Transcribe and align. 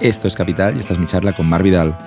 Esto 0.00 0.28
es 0.28 0.36
Capital 0.36 0.76
y 0.76 0.80
esta 0.80 0.92
es 0.92 1.00
mi 1.00 1.06
charla 1.06 1.32
con 1.32 1.48
Mar 1.48 1.64
Vidal. 1.64 1.98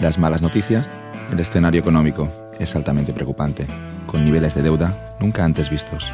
Las 0.00 0.16
malas 0.16 0.42
noticias, 0.42 0.88
el 1.32 1.40
escenario 1.40 1.80
económico 1.80 2.28
es 2.60 2.76
altamente 2.76 3.12
preocupante, 3.12 3.66
con 4.06 4.24
niveles 4.24 4.54
de 4.54 4.62
deuda 4.62 5.16
nunca 5.18 5.44
antes 5.44 5.68
vistos. 5.68 6.12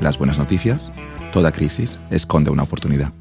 Las 0.00 0.16
buenas 0.16 0.38
noticias, 0.38 0.92
toda 1.30 1.52
crisis 1.52 1.98
esconde 2.08 2.50
una 2.50 2.62
oportunidad. 2.62 3.12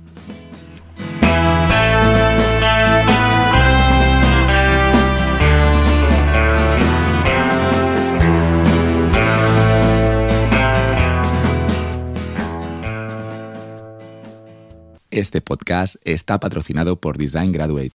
Este 15.16 15.40
podcast 15.40 15.96
está 16.04 16.42
patrocinado 16.42 17.00
por 17.00 17.18
Design 17.18 17.54
Graduate. 17.54 17.92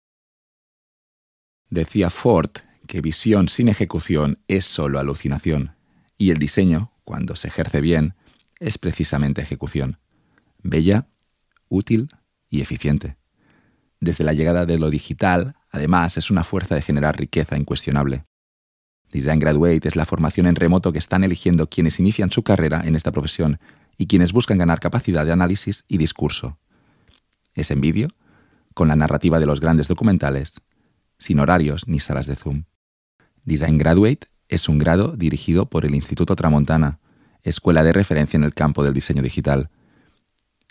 Decía 1.69 2.11
Ford 2.11 2.51
que 2.87 3.01
visión 3.01 3.49
sin 3.49 3.67
ejecución 3.67 4.39
es 4.47 4.65
solo 4.65 5.01
alucinación, 5.01 5.75
y 6.17 6.31
el 6.31 6.37
diseño, 6.37 6.93
cuando 7.03 7.35
se 7.35 7.49
ejerce 7.49 7.81
bien, 7.81 8.15
es 8.61 8.79
precisamente 8.79 9.43
ejecución. 9.43 9.99
Bella, 10.63 11.09
útil 11.69 12.09
y 12.51 12.61
eficiente. 12.61 13.17
Desde 13.99 14.23
la 14.23 14.33
llegada 14.33 14.65
de 14.65 14.79
lo 14.79 14.89
digital, 14.89 15.57
además, 15.73 16.19
es 16.19 16.31
una 16.31 16.45
fuerza 16.45 16.77
de 16.77 16.83
generar 16.83 17.19
riqueza 17.19 17.59
incuestionable. 17.59 18.27
Design 19.11 19.41
Graduate 19.41 19.89
es 19.89 19.97
la 19.97 20.07
formación 20.07 20.47
en 20.47 20.55
remoto 20.55 20.93
que 20.93 21.01
están 21.01 21.25
eligiendo 21.25 21.69
quienes 21.69 21.99
inician 21.99 22.31
su 22.31 22.45
carrera 22.45 22.83
en 22.85 22.95
esta 22.95 23.11
profesión 23.11 23.59
y 23.97 24.07
quienes 24.07 24.33
buscan 24.33 24.59
ganar 24.59 24.79
capacidad 24.79 25.27
de 25.27 25.33
análisis 25.33 25.85
y 25.89 25.99
discurso 25.99 26.61
es 27.61 27.71
en 27.71 27.81
vídeo, 27.81 28.09
con 28.75 28.89
la 28.89 28.97
narrativa 28.97 29.41
de 29.41 29.47
los 29.47 29.61
grandes 29.61 29.89
documentales, 29.89 30.61
sin 31.19 31.41
horarios 31.41 31.89
ni 31.89 32.01
salas 32.01 32.27
de 32.27 32.37
Zoom. 32.37 32.65
Design 33.45 33.79
Graduate 33.79 34.29
es 34.49 34.69
un 34.69 34.79
grado 34.79 35.17
dirigido 35.17 35.67
por 35.67 35.85
el 35.85 35.95
Instituto 35.95 36.37
Tramontana, 36.37 37.01
escuela 37.43 37.83
de 37.83 37.93
referencia 37.93 38.37
en 38.37 38.45
el 38.45 38.55
campo 38.55 38.85
del 38.85 38.95
diseño 38.95 39.23
digital. 39.23 39.71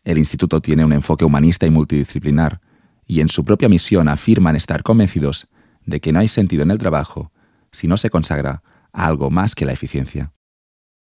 El 0.03 0.17
instituto 0.17 0.61
tiene 0.61 0.85
un 0.85 0.93
enfoque 0.93 1.25
humanista 1.25 1.65
y 1.65 1.71
multidisciplinar, 1.71 2.61
y 3.05 3.19
en 3.19 3.29
su 3.29 3.43
propia 3.43 3.67
misión 3.67 4.07
afirman 4.07 4.55
estar 4.55 4.83
convencidos 4.83 5.47
de 5.85 5.99
que 5.99 6.11
no 6.11 6.19
hay 6.19 6.27
sentido 6.27 6.63
en 6.63 6.71
el 6.71 6.77
trabajo 6.77 7.31
si 7.71 7.87
no 7.87 7.97
se 7.97 8.09
consagra 8.09 8.63
a 8.91 9.07
algo 9.07 9.29
más 9.29 9.53
que 9.53 9.65
la 9.65 9.73
eficiencia. 9.73 10.33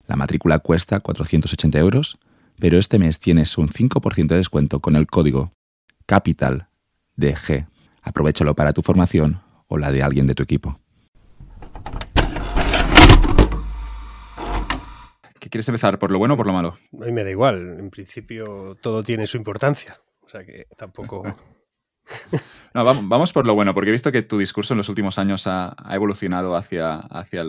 La 0.06 0.16
matrícula 0.16 0.60
cuesta 0.60 1.00
480 1.00 1.80
euros, 1.80 2.20
pero 2.60 2.78
este 2.78 3.00
mes 3.00 3.20
tienes 3.20 3.58
un 3.58 3.70
5% 3.70 4.28
de 4.28 4.36
descuento 4.36 4.80
con 4.80 4.96
el 4.96 5.08
código 5.08 5.54
Capital 6.06 6.68
de 7.16 7.36
G. 7.36 7.68
Aprovechalo 8.02 8.56
para 8.56 8.73
tu 8.73 8.82
formación 8.82 9.42
o 9.68 9.78
la 9.78 9.92
de 9.92 10.04
alguien 10.04 10.28
de 10.28 10.36
tu 10.36 10.44
equipo. 10.44 10.80
¿Qué 15.40 15.50
quieres 15.50 15.68
empezar? 15.68 16.00
¿Por 16.00 16.12
lo 16.12 16.20
bueno 16.20 16.36
o 16.36 16.38
por 16.38 16.48
lo 16.48 16.54
malo? 16.54 16.74
A 17.02 17.06
mí 17.06 17.12
me 17.12 17.24
da 17.24 17.30
igual. 17.30 17.78
En 17.80 17.90
principio 17.90 18.78
todo 18.81 19.04
tiene 19.04 19.28
su 19.28 19.38
importancia. 19.38 20.00
O 20.22 20.30
sea 20.30 20.46
que 20.46 20.66
tampoco... 20.78 21.24
no, 22.74 22.86
vamos, 22.86 23.34
por 23.34 23.46
lo 23.46 23.54
bueno, 23.54 23.74
porque 23.74 23.90
he 23.90 23.92
visto 23.92 24.12
que 24.12 24.22
tu 24.22 24.38
discurso 24.38 24.74
en 24.74 24.78
los 24.78 24.90
últimos 24.90 25.20
años 25.20 25.48
ha, 25.48 25.76
evolucionado 25.92 26.56
hacia, 26.56 26.96
hacia 26.96 27.44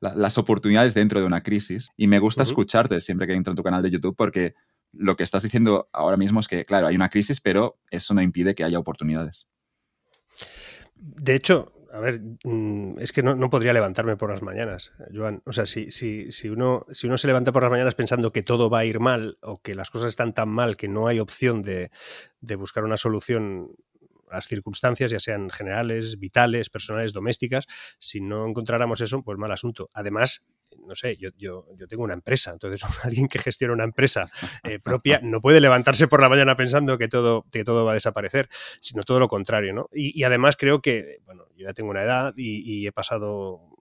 las 0.00 0.38
oportunidades 0.38 0.92
dentro 0.92 1.20
de 1.20 1.26
una 1.26 1.42
crisis. 1.42 1.88
Y 1.96 2.06
me 2.06 2.18
gusta 2.18 2.42
escucharte 2.42 3.00
siempre 3.00 3.26
que 3.26 3.34
entro 3.34 3.52
en 3.52 3.56
tu 3.56 3.62
canal 3.62 3.82
de 3.82 3.90
YouTube 3.90 4.14
porque 4.14 4.54
lo 4.98 5.16
que 5.16 5.22
estás 5.22 5.42
diciendo 5.42 5.88
ahora 5.92 6.16
mismo 6.16 6.40
es 6.40 6.48
que, 6.48 6.64
claro, 6.64 6.86
hay 6.86 6.96
una 6.96 7.08
crisis, 7.08 7.40
pero 7.40 7.78
eso 7.90 8.14
no 8.14 8.22
impide 8.22 8.54
que 8.54 8.64
haya 8.64 8.78
oportunidades. 8.78 9.48
De 10.94 11.34
hecho, 11.34 11.72
a 11.92 12.00
ver, 12.00 12.20
mm, 12.44 12.98
es 12.98 13.12
que 13.12 13.22
no, 13.22 13.48
podría 13.48 13.72
levantarme 13.72 14.16
por 14.16 14.30
las 14.30 14.42
mañanas, 14.42 14.92
Joan. 15.14 15.42
O 15.46 15.52
sea, 15.52 15.66
si, 15.66 15.90
si, 15.90 16.30
si, 16.30 16.48
uno, 16.48 16.84
si 16.92 17.06
uno 17.06 17.16
se 17.16 17.26
levanta 17.26 17.52
por 17.52 17.62
las 17.62 17.70
mañanas 17.70 17.94
pensando 17.94 18.32
que 18.32 18.42
todo 18.42 18.68
va 18.68 18.80
a 18.80 18.84
ir 18.84 19.00
mal 19.00 19.38
o 19.40 19.62
que 19.62 19.74
las 19.74 19.90
cosas 19.90 20.08
están 20.08 20.34
tan 20.34 20.48
mal 20.48 20.76
que 20.76 20.88
no 20.88 21.06
hay 21.06 21.20
opción 21.20 21.62
de, 21.62 21.90
de 22.40 22.56
buscar 22.56 22.84
una 22.84 22.96
solución 22.96 23.70
a 24.30 24.36
las 24.36 24.46
circunstancias, 24.46 25.10
ya 25.10 25.20
sean 25.20 25.50
generales, 25.50 26.18
vitales, 26.18 26.68
personales, 26.68 27.12
domésticas, 27.12 27.66
si 27.98 28.20
no 28.20 28.46
encontráramos 28.46 29.00
eso, 29.00 29.22
pues 29.22 29.38
mal 29.38 29.52
asunto. 29.52 29.88
Además, 29.94 30.46
no 30.86 30.94
sé, 30.94 31.16
yo, 31.16 31.30
yo, 31.36 31.66
yo, 31.76 31.86
tengo 31.86 32.04
una 32.04 32.14
empresa, 32.14 32.52
entonces 32.52 32.82
alguien 33.04 33.28
que 33.28 33.38
gestiona 33.38 33.74
una 33.74 33.84
empresa 33.84 34.28
eh, 34.64 34.78
propia 34.78 35.20
no 35.22 35.40
puede 35.40 35.60
levantarse 35.60 36.08
por 36.08 36.20
la 36.20 36.28
mañana 36.28 36.56
pensando 36.56 36.98
que 36.98 37.08
todo, 37.08 37.44
que 37.50 37.64
todo 37.64 37.84
va 37.84 37.92
a 37.92 37.94
desaparecer, 37.94 38.48
sino 38.80 39.02
todo 39.02 39.20
lo 39.20 39.28
contrario, 39.28 39.72
¿no? 39.72 39.88
Y, 39.92 40.22
además 40.24 40.56
creo 40.56 40.80
que, 40.80 41.18
bueno, 41.24 41.44
yo 41.56 41.66
ya 41.66 41.72
tengo 41.72 41.90
una 41.90 42.02
edad 42.02 42.34
y 42.36 42.86
he 42.86 42.92
pasado 42.92 43.76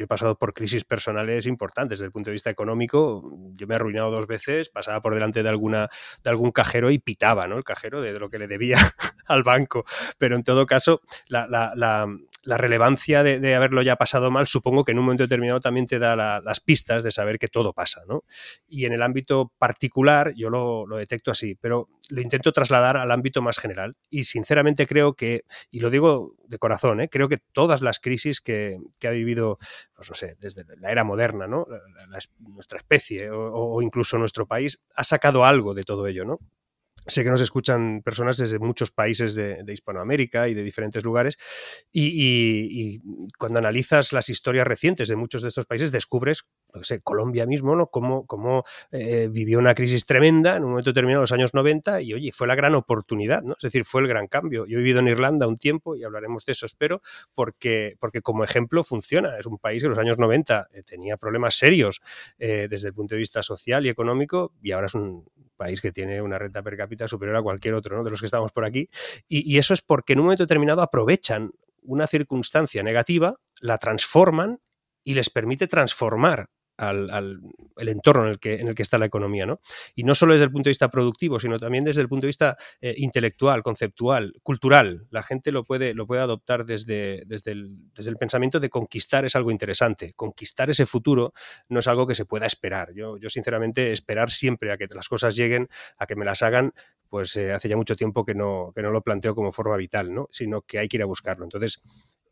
yo 0.00 0.04
he 0.04 0.08
pasado 0.08 0.38
por 0.38 0.54
crisis 0.54 0.84
personales 0.84 1.46
importantes 1.46 1.98
desde 1.98 2.06
el 2.06 2.12
punto 2.12 2.30
de 2.30 2.32
vista 2.32 2.48
económico. 2.48 3.22
Yo 3.52 3.66
me 3.66 3.74
he 3.74 3.76
arruinado 3.76 4.10
dos 4.10 4.26
veces, 4.26 4.70
pasaba 4.70 5.02
por 5.02 5.12
delante 5.12 5.42
de, 5.42 5.48
alguna, 5.50 5.90
de 6.24 6.30
algún 6.30 6.52
cajero 6.52 6.90
y 6.90 6.98
pitaba, 6.98 7.46
¿no? 7.46 7.58
El 7.58 7.64
cajero 7.64 8.00
de, 8.00 8.18
lo 8.18 8.30
que 8.30 8.38
le 8.38 8.48
debía 8.48 8.78
al 9.26 9.42
banco. 9.42 9.84
Pero 10.16 10.36
en 10.36 10.42
todo 10.42 10.64
caso, 10.64 11.02
la, 11.28 12.08
relevancia 12.44 13.22
de, 13.22 13.54
haberlo 13.54 13.82
ya 13.82 13.96
pasado 13.96 14.30
mal, 14.30 14.46
supongo 14.46 14.84
que 14.84 14.92
en 14.92 14.98
un 14.98 15.04
momento 15.04 15.24
determinado 15.24 15.60
también 15.60 15.86
te 15.86 15.98
da 15.98 16.16
las 16.16 16.60
pistas 16.60 17.02
de 17.02 17.12
saber 17.12 17.38
que 17.38 17.48
todo 17.48 17.72
pasa, 17.72 18.02
¿no? 18.08 18.24
Y 18.66 18.86
en 18.86 18.92
el 18.92 19.02
ámbito 19.02 19.52
particular, 19.58 20.32
yo 20.34 20.50
lo, 20.50 20.86
lo 20.86 20.96
detecto 20.96 21.30
así, 21.30 21.54
pero 21.54 21.88
lo 22.08 22.20
intento 22.20 22.52
trasladar 22.52 22.96
al 22.96 23.10
ámbito 23.10 23.42
más 23.42 23.58
general. 23.58 23.96
Y 24.08 24.24
sinceramente 24.24 24.86
creo 24.86 25.14
que, 25.14 25.44
y 25.70 25.80
lo 25.80 25.90
digo 25.90 26.34
de 26.46 26.58
corazón, 26.58 27.00
¿eh? 27.00 27.08
creo 27.08 27.28
que 27.28 27.38
todas 27.38 27.80
las 27.82 28.00
crisis 28.00 28.40
que, 28.40 28.78
ha 29.04 29.10
vivido, 29.10 29.58
pues 29.94 30.08
no 30.08 30.14
sé, 30.14 30.36
desde 30.40 30.64
la 30.78 30.90
era 30.90 31.04
moderna, 31.04 31.46
¿no? 31.46 31.66
nuestra 32.38 32.78
especie 32.78 33.30
o, 33.30 33.52
o, 33.52 33.82
incluso 33.82 34.18
nuestro 34.18 34.46
país, 34.46 34.82
ha 34.94 35.04
sacado 35.04 35.44
algo 35.44 35.74
de 35.74 35.84
todo 35.84 36.06
ello, 36.06 36.24
¿no? 36.24 36.38
Sé 37.06 37.24
que 37.24 37.30
nos 37.30 37.40
escuchan 37.40 38.02
personas 38.02 38.36
desde 38.36 38.58
muchos 38.58 38.90
países 38.90 39.34
de, 39.34 39.64
Hispanoamérica 39.70 40.48
y 40.48 40.54
de 40.54 40.62
diferentes 40.62 41.04
lugares 41.04 41.38
y, 41.92 43.00
cuando 43.38 43.58
analizas 43.58 44.12
las 44.12 44.28
historias 44.28 44.66
recientes 44.66 45.08
de 45.08 45.16
muchos 45.16 45.42
de 45.42 45.48
estos 45.48 45.66
países 45.66 45.92
descubres, 45.92 46.44
no 46.74 46.84
sé, 46.84 47.00
Colombia 47.00 47.46
mismo, 47.46 47.74
¿no? 47.74 47.86
Cómo, 47.86 48.26
cómo 48.26 48.64
eh, 48.90 49.28
vivió 49.30 49.58
una 49.58 49.74
crisis 49.74 50.06
tremenda 50.06 50.56
en 50.56 50.64
un 50.64 50.70
momento 50.70 50.90
determinado, 50.90 51.22
los 51.22 51.32
años 51.32 51.54
90 51.54 52.02
y 52.02 52.14
oye, 52.14 52.32
fue 52.32 52.46
la 52.46 52.54
gran 52.54 52.74
oportunidad, 52.74 53.42
¿no? 53.42 53.54
Es 53.54 53.62
decir, 53.62 53.84
fue 53.84 54.02
el 54.02 54.08
gran 54.08 54.26
cambio. 54.26 54.66
Yo 54.66 54.78
he 54.78 54.82
vivido 54.82 55.00
en 55.00 55.08
Irlanda 55.08 55.46
un 55.46 55.56
tiempo 55.56 55.96
y 55.96 56.04
hablaremos 56.04 56.44
de 56.44 56.52
eso, 56.52 56.66
espero, 56.66 57.00
porque, 57.34 57.96
porque 57.98 58.20
como 58.20 58.44
ejemplo 58.44 58.84
funciona. 58.84 59.38
Es 59.38 59.46
un 59.46 59.58
país 59.58 59.82
que 59.82 59.86
en 59.86 59.90
los 59.90 59.98
años 59.98 60.18
90 60.18 60.68
eh, 60.72 60.82
tenía 60.82 61.16
problemas 61.16 61.54
serios 61.54 62.00
eh, 62.38 62.66
desde 62.68 62.88
el 62.88 62.94
punto 62.94 63.14
de 63.14 63.20
vista 63.20 63.42
social 63.42 63.86
y 63.86 63.88
económico 63.88 64.52
y 64.62 64.72
ahora 64.72 64.86
es 64.86 64.94
un 64.94 65.24
país 65.60 65.82
que 65.82 65.92
tiene 65.92 66.22
una 66.22 66.38
renta 66.38 66.62
per 66.62 66.74
cápita 66.74 67.06
superior 67.06 67.36
a 67.36 67.42
cualquier 67.42 67.74
otro 67.74 67.98
¿no? 67.98 68.02
de 68.02 68.10
los 68.10 68.20
que 68.20 68.26
estamos 68.26 68.50
por 68.50 68.64
aquí. 68.64 68.88
Y, 69.28 69.52
y 69.52 69.58
eso 69.58 69.74
es 69.74 69.82
porque 69.82 70.14
en 70.14 70.20
un 70.20 70.24
momento 70.24 70.44
determinado 70.44 70.80
aprovechan 70.80 71.52
una 71.82 72.06
circunstancia 72.06 72.82
negativa, 72.82 73.36
la 73.60 73.76
transforman 73.76 74.60
y 75.04 75.14
les 75.14 75.28
permite 75.28 75.66
transformar 75.66 76.48
al, 76.80 77.40
el 77.76 77.88
entorno 77.88 78.24
en 78.24 78.30
el, 78.30 78.38
que, 78.38 78.54
en 78.54 78.68
el 78.68 78.74
que 78.74 78.82
está 78.82 78.98
la 78.98 79.06
economía. 79.06 79.46
¿no? 79.46 79.60
Y 79.94 80.04
no 80.04 80.14
solo 80.14 80.32
desde 80.32 80.44
el 80.44 80.52
punto 80.52 80.68
de 80.68 80.72
vista 80.72 80.88
productivo, 80.88 81.38
sino 81.38 81.58
también 81.58 81.84
desde 81.84 82.00
el 82.00 82.08
punto 82.08 82.22
de 82.22 82.28
vista 82.28 82.56
eh, 82.80 82.94
intelectual, 82.96 83.62
conceptual, 83.62 84.34
cultural. 84.42 85.06
La 85.10 85.22
gente 85.22 85.52
lo 85.52 85.64
puede, 85.64 85.94
lo 85.94 86.06
puede 86.06 86.22
adoptar 86.22 86.64
desde, 86.64 87.22
desde, 87.26 87.52
el, 87.52 87.70
desde 87.94 88.10
el 88.10 88.16
pensamiento 88.16 88.60
de 88.60 88.70
conquistar 88.70 89.24
es 89.24 89.36
algo 89.36 89.50
interesante. 89.50 90.12
Conquistar 90.14 90.70
ese 90.70 90.86
futuro 90.86 91.32
no 91.68 91.80
es 91.80 91.88
algo 91.88 92.06
que 92.06 92.14
se 92.14 92.24
pueda 92.24 92.46
esperar. 92.46 92.92
Yo, 92.94 93.16
yo 93.18 93.28
sinceramente, 93.28 93.92
esperar 93.92 94.30
siempre 94.30 94.72
a 94.72 94.76
que 94.76 94.86
las 94.94 95.08
cosas 95.08 95.36
lleguen, 95.36 95.68
a 95.98 96.06
que 96.06 96.16
me 96.16 96.24
las 96.24 96.42
hagan, 96.42 96.72
pues 97.08 97.36
eh, 97.36 97.52
hace 97.52 97.68
ya 97.68 97.76
mucho 97.76 97.96
tiempo 97.96 98.24
que 98.24 98.34
no, 98.34 98.72
que 98.74 98.82
no 98.82 98.90
lo 98.90 99.02
planteo 99.02 99.34
como 99.34 99.52
forma 99.52 99.76
vital, 99.76 100.14
¿no? 100.14 100.28
sino 100.30 100.62
que 100.62 100.78
hay 100.78 100.88
que 100.88 100.96
ir 100.96 101.02
a 101.02 101.06
buscarlo. 101.06 101.44
Entonces, 101.44 101.82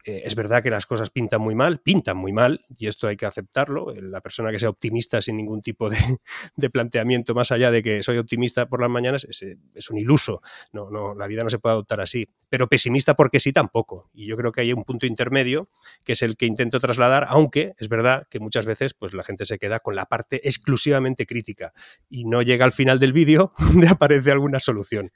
eh, 0.08 0.22
es 0.24 0.34
verdad 0.34 0.62
que 0.62 0.70
las 0.70 0.86
cosas 0.86 1.10
pintan 1.10 1.42
muy 1.42 1.54
mal, 1.54 1.80
pintan 1.80 2.16
muy 2.16 2.32
mal, 2.32 2.62
y 2.78 2.86
esto 2.86 3.08
hay 3.08 3.16
que 3.18 3.26
aceptarlo. 3.26 3.92
La 3.94 4.22
persona 4.22 4.50
que 4.50 4.58
sea 4.58 4.70
optimista 4.70 5.20
sin 5.20 5.36
ningún 5.36 5.60
tipo 5.60 5.90
de, 6.56 6.70
planteamiento 6.70 7.34
más 7.34 7.52
allá 7.52 7.70
de 7.70 7.82
que 7.82 8.02
soy 8.02 8.16
optimista 8.16 8.70
por 8.70 8.80
las 8.80 8.88
mañanas 8.88 9.24
es, 9.24 9.90
un 9.90 9.98
iluso. 9.98 10.40
No, 10.72 10.88
no, 10.88 11.14
la 11.14 11.26
vida 11.26 11.44
no 11.44 11.50
se 11.50 11.58
puede 11.58 11.74
adoptar 11.74 12.00
así. 12.00 12.26
Pero 12.48 12.68
pesimista 12.68 13.16
porque 13.16 13.38
sí 13.38 13.52
tampoco. 13.52 14.08
Y 14.14 14.26
yo 14.26 14.38
creo 14.38 14.50
que 14.50 14.62
hay 14.62 14.72
un 14.72 14.82
punto 14.84 15.04
intermedio 15.04 15.68
que 16.06 16.12
es 16.12 16.22
el 16.22 16.38
que 16.38 16.46
intento 16.46 16.80
trasladar, 16.80 17.26
aunque 17.28 17.74
es 17.76 17.90
verdad 17.90 18.26
que 18.30 18.40
muchas 18.40 18.64
veces 18.64 18.94
pues, 18.94 19.12
la 19.12 19.24
gente 19.24 19.44
se 19.44 19.58
queda 19.58 19.78
con 19.78 19.94
la 19.94 20.06
parte 20.06 20.40
exclusivamente 20.48 21.26
crítica 21.26 21.74
y 22.08 22.24
no 22.24 22.40
llega 22.40 22.64
al 22.64 22.72
final 22.72 22.98
del 22.98 23.12
vídeo 23.12 23.52
donde 23.58 23.88
aparece 23.88 24.30
alguna 24.30 24.58
solución. 24.58 25.10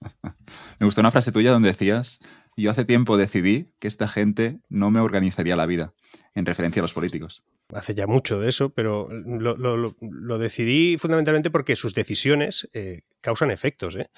Me 0.78 0.86
gustó 0.86 1.00
una 1.00 1.10
frase 1.10 1.32
tuya 1.32 1.50
donde 1.50 1.70
decías 1.70 2.20
yo 2.62 2.70
hace 2.70 2.84
tiempo 2.84 3.16
decidí 3.16 3.72
que 3.78 3.88
esta 3.88 4.08
gente 4.08 4.60
no 4.68 4.90
me 4.90 5.00
organizaría 5.00 5.56
la 5.56 5.66
vida, 5.66 5.94
en 6.34 6.46
referencia 6.46 6.80
a 6.80 6.84
los 6.84 6.92
políticos. 6.92 7.42
Hace 7.72 7.94
ya 7.94 8.06
mucho 8.06 8.38
de 8.40 8.50
eso, 8.50 8.70
pero 8.70 9.08
lo, 9.10 10.38
decidí 10.38 10.98
fundamentalmente 10.98 11.50
porque 11.50 11.76
sus 11.76 11.94
decisiones 11.94 12.68
eh, 12.72 13.02
causan 13.20 13.50
efectos. 13.50 13.96
¿eh? 13.96 14.10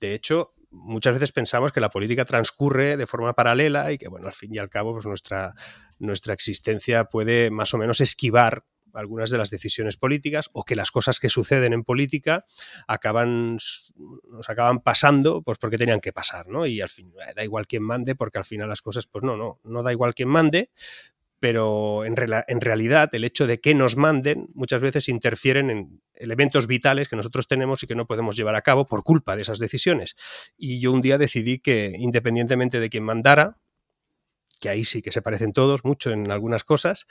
De 0.00 0.14
hecho, 0.14 0.54
muchas 0.70 1.12
veces 1.12 1.32
pensamos 1.32 1.72
que 1.72 1.80
la 1.80 1.90
política 1.90 2.24
transcurre 2.24 2.96
de 2.96 3.06
forma 3.06 3.34
paralela 3.34 3.92
y 3.92 3.98
que, 3.98 4.08
bueno, 4.08 4.28
al 4.28 4.32
fin 4.32 4.54
y 4.54 4.58
al 4.58 4.70
cabo, 4.70 4.92
pues 4.92 5.04
nuestra, 5.04 5.52
nuestra 5.98 6.32
existencia 6.32 7.04
puede 7.04 7.50
más 7.50 7.74
o 7.74 7.78
menos 7.78 8.00
esquivar 8.00 8.64
algunas 8.94 9.30
de 9.30 9.38
las 9.38 9.50
decisiones 9.50 9.96
políticas 9.96 10.50
o 10.52 10.64
que 10.64 10.76
las 10.76 10.90
cosas 10.90 11.20
que 11.20 11.28
suceden 11.28 11.72
en 11.72 11.84
política 11.84 12.44
acaban 12.86 13.54
nos 13.54 14.48
acaban 14.48 14.80
pasando 14.80 15.42
pues 15.42 15.58
porque 15.58 15.78
tenían 15.78 16.00
que 16.00 16.12
pasar, 16.12 16.48
¿no? 16.48 16.66
Y 16.66 16.80
al 16.80 16.88
fin 16.88 17.12
eh, 17.20 17.32
da 17.34 17.44
igual 17.44 17.66
quién 17.66 17.82
mande 17.82 18.14
porque 18.14 18.38
al 18.38 18.44
final 18.44 18.68
las 18.68 18.82
cosas 18.82 19.06
pues 19.06 19.24
no, 19.24 19.36
no, 19.36 19.60
no 19.64 19.82
da 19.82 19.92
igual 19.92 20.14
quién 20.14 20.28
mande, 20.28 20.70
pero 21.42 22.04
en, 22.04 22.14
en, 22.46 22.60
realidad 22.60 23.12
el 23.14 23.24
hecho 23.24 23.48
de 23.48 23.60
que 23.60 23.74
nos 23.74 23.96
manden 23.96 24.48
muchas 24.54 24.80
veces 24.80 25.08
interfieren 25.08 25.70
en 25.70 26.00
elementos 26.14 26.68
vitales 26.68 27.08
que 27.08 27.16
nosotros 27.16 27.48
tenemos 27.48 27.82
y 27.82 27.88
que 27.88 27.96
no 27.96 28.06
podemos 28.06 28.36
llevar 28.36 28.54
a 28.54 28.62
cabo 28.62 28.86
por 28.86 29.02
culpa 29.02 29.34
de 29.34 29.42
esas 29.42 29.58
decisiones. 29.58 30.14
Y 30.56 30.78
yo 30.78 30.92
un 30.92 31.00
día 31.00 31.18
decidí 31.18 31.58
que 31.58 31.94
independientemente 31.98 32.78
de 32.78 32.88
quién 32.90 33.02
mandara, 33.02 33.58
que 34.62 34.68
ahí 34.68 34.84
sí 34.84 35.02
que 35.02 35.10
se 35.10 35.22
parecen 35.22 35.52
todos 35.52 35.84
mucho 35.84 36.12
en 36.12 36.30
algunas 36.30 36.62
cosas, 36.62 37.06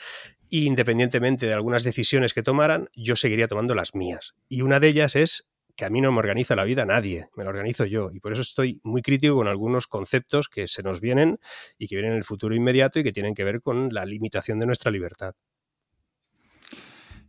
e 0.50 0.60
independientemente 0.60 1.48
de 1.48 1.54
algunas 1.54 1.84
decisiones 1.84 2.34
que 2.34 2.44
tomaran, 2.44 2.88
yo 2.96 3.18
seguiría 3.18 3.50
tomando 3.50 3.76
las 3.76 3.94
mías. 3.94 4.36
Y 4.48 4.62
una 4.62 4.80
de 4.80 4.88
ellas 4.88 5.18
es 5.18 5.50
que 5.76 5.84
a 5.84 5.90
mí 5.90 6.00
no 6.00 6.14
me 6.14 6.20
organiza 6.20 6.56
la 6.56 6.64
vida 6.64 6.86
nadie, 6.86 7.28
me 7.36 7.44
la 7.44 7.50
organizo 7.50 7.86
yo. 7.86 8.10
Y 8.14 8.22
por 8.22 8.32
eso 8.32 8.42
estoy 8.42 8.80
muy 8.86 9.02
crítico 9.02 9.36
con 9.36 9.50
algunos 9.50 9.88
conceptos 9.88 10.48
que 10.48 10.70
se 10.70 10.82
nos 10.82 11.02
vienen 11.02 11.40
y 11.78 11.90
que 11.90 11.96
vienen 11.96 12.14
en 12.14 12.20
el 12.20 12.24
futuro 12.24 12.56
inmediato 12.56 13.00
y 13.00 13.04
que 13.04 13.12
tienen 13.12 13.36
que 13.36 13.44
ver 13.44 13.62
con 13.62 13.90
la 13.94 14.06
limitación 14.06 14.58
de 14.58 14.68
nuestra 14.68 14.90
libertad. 14.90 15.34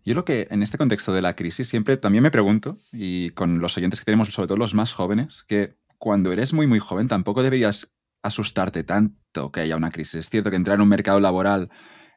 Yo 0.04 0.14
lo 0.14 0.24
que 0.24 0.46
en 0.52 0.62
este 0.62 0.78
contexto 0.78 1.12
de 1.12 1.22
la 1.22 1.34
crisis 1.34 1.66
siempre 1.66 1.96
también 1.96 2.22
me 2.22 2.30
pregunto, 2.30 2.78
y 2.92 3.30
con 3.30 3.58
los 3.58 3.76
oyentes 3.76 3.98
que 4.00 4.04
tenemos, 4.04 4.28
sobre 4.28 4.46
todo 4.46 4.56
los 4.56 4.74
más 4.74 4.92
jóvenes, 4.92 5.44
que 5.48 5.74
cuando 5.98 6.32
eres 6.32 6.52
muy, 6.52 6.68
muy 6.68 6.78
joven 6.78 7.08
tampoco 7.08 7.42
deberías 7.42 7.92
asustarte 8.22 8.84
tanto 8.84 9.50
que 9.50 9.60
haya 9.60 9.76
una 9.76 9.90
crisis. 9.90 10.14
Es 10.14 10.30
cierto 10.30 10.50
que 10.50 10.56
entrar 10.56 10.76
en 10.76 10.82
un 10.82 10.88
mercado 10.88 11.20
laboral 11.20 11.70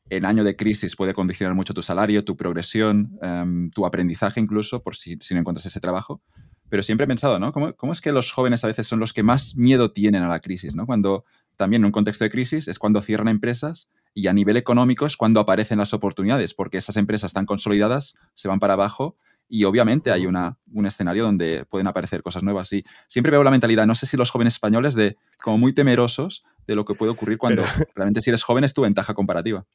en 0.10 0.26
año 0.26 0.44
de 0.44 0.56
crisis 0.56 0.96
puede 0.96 1.14
condicionar 1.14 1.56
mucho 1.56 1.74
tu 1.74 1.82
salario, 1.82 2.24
tu 2.24 2.38
progresión, 2.38 3.18
em, 3.22 3.72
tu 3.72 3.86
aprendizaje 3.86 4.40
incluso, 4.40 4.84
por 4.84 4.96
si, 4.96 5.18
no 5.32 5.40
encuentras 5.40 5.66
ese 5.66 5.80
trabajo. 5.80 6.22
Pero 6.70 6.84
siempre 6.84 7.06
he 7.06 7.08
pensado, 7.08 7.40
¿no? 7.40 7.52
¿Cómo, 7.52 7.74
¿Cómo, 7.76 7.94
es 7.94 8.02
que 8.02 8.12
los 8.12 8.32
jóvenes 8.32 8.64
a 8.64 8.68
veces 8.68 8.88
son 8.88 9.00
los 9.00 9.14
que 9.14 9.24
más 9.24 9.56
miedo 9.56 9.92
tienen 9.92 10.24
a 10.24 10.28
la 10.28 10.40
crisis, 10.40 10.76
¿no? 10.76 10.86
Cuando 10.86 11.26
también 11.56 11.82
en 11.82 11.86
un 11.86 11.92
contexto 11.92 12.24
de 12.24 12.30
crisis 12.30 12.68
es 12.68 12.80
cuando 12.80 13.02
cierran 13.02 13.28
empresas 13.28 13.90
y 14.14 14.28
a 14.28 14.34
nivel 14.34 14.58
económico 14.58 15.06
es 15.06 15.18
cuando 15.18 15.40
aparecen 15.40 15.78
las 15.78 15.94
oportunidades, 15.94 16.54
porque 16.54 16.78
esas 16.78 16.98
empresas 16.98 17.30
están 17.30 17.46
consolidadas, 17.46 18.16
se 18.34 18.48
van 18.48 18.60
para 18.60 18.74
abajo 18.74 19.18
y 19.48 19.64
obviamente 19.64 20.12
hay 20.12 20.26
una, 20.26 20.58
un 20.74 20.86
escenario 20.86 21.24
donde 21.24 21.66
pueden 21.66 21.88
aparecer 21.88 22.24
cosas 22.24 22.44
nuevas. 22.44 22.72
Y 22.74 22.84
siempre 23.08 23.32
veo 23.32 23.44
la 23.44 23.52
mentalidad, 23.52 23.86
no 23.86 23.96
sé 23.96 24.06
si 24.06 24.18
los 24.18 24.32
jóvenes 24.32 24.56
españoles, 24.56 24.96
de 24.96 25.18
como 25.44 25.58
muy 25.58 25.74
temerosos 25.74 26.44
de 26.68 26.76
lo 26.76 26.86
que 26.86 26.96
puede 26.96 27.12
ocurrir 27.12 27.38
cuando 27.38 27.64
realmente 27.96 28.22
si 28.22 28.30
eres 28.30 28.44
joven 28.44 28.64
es 28.64 28.74
tu 28.74 28.82
ventaja 28.82 29.14
comparativa. 29.14 29.66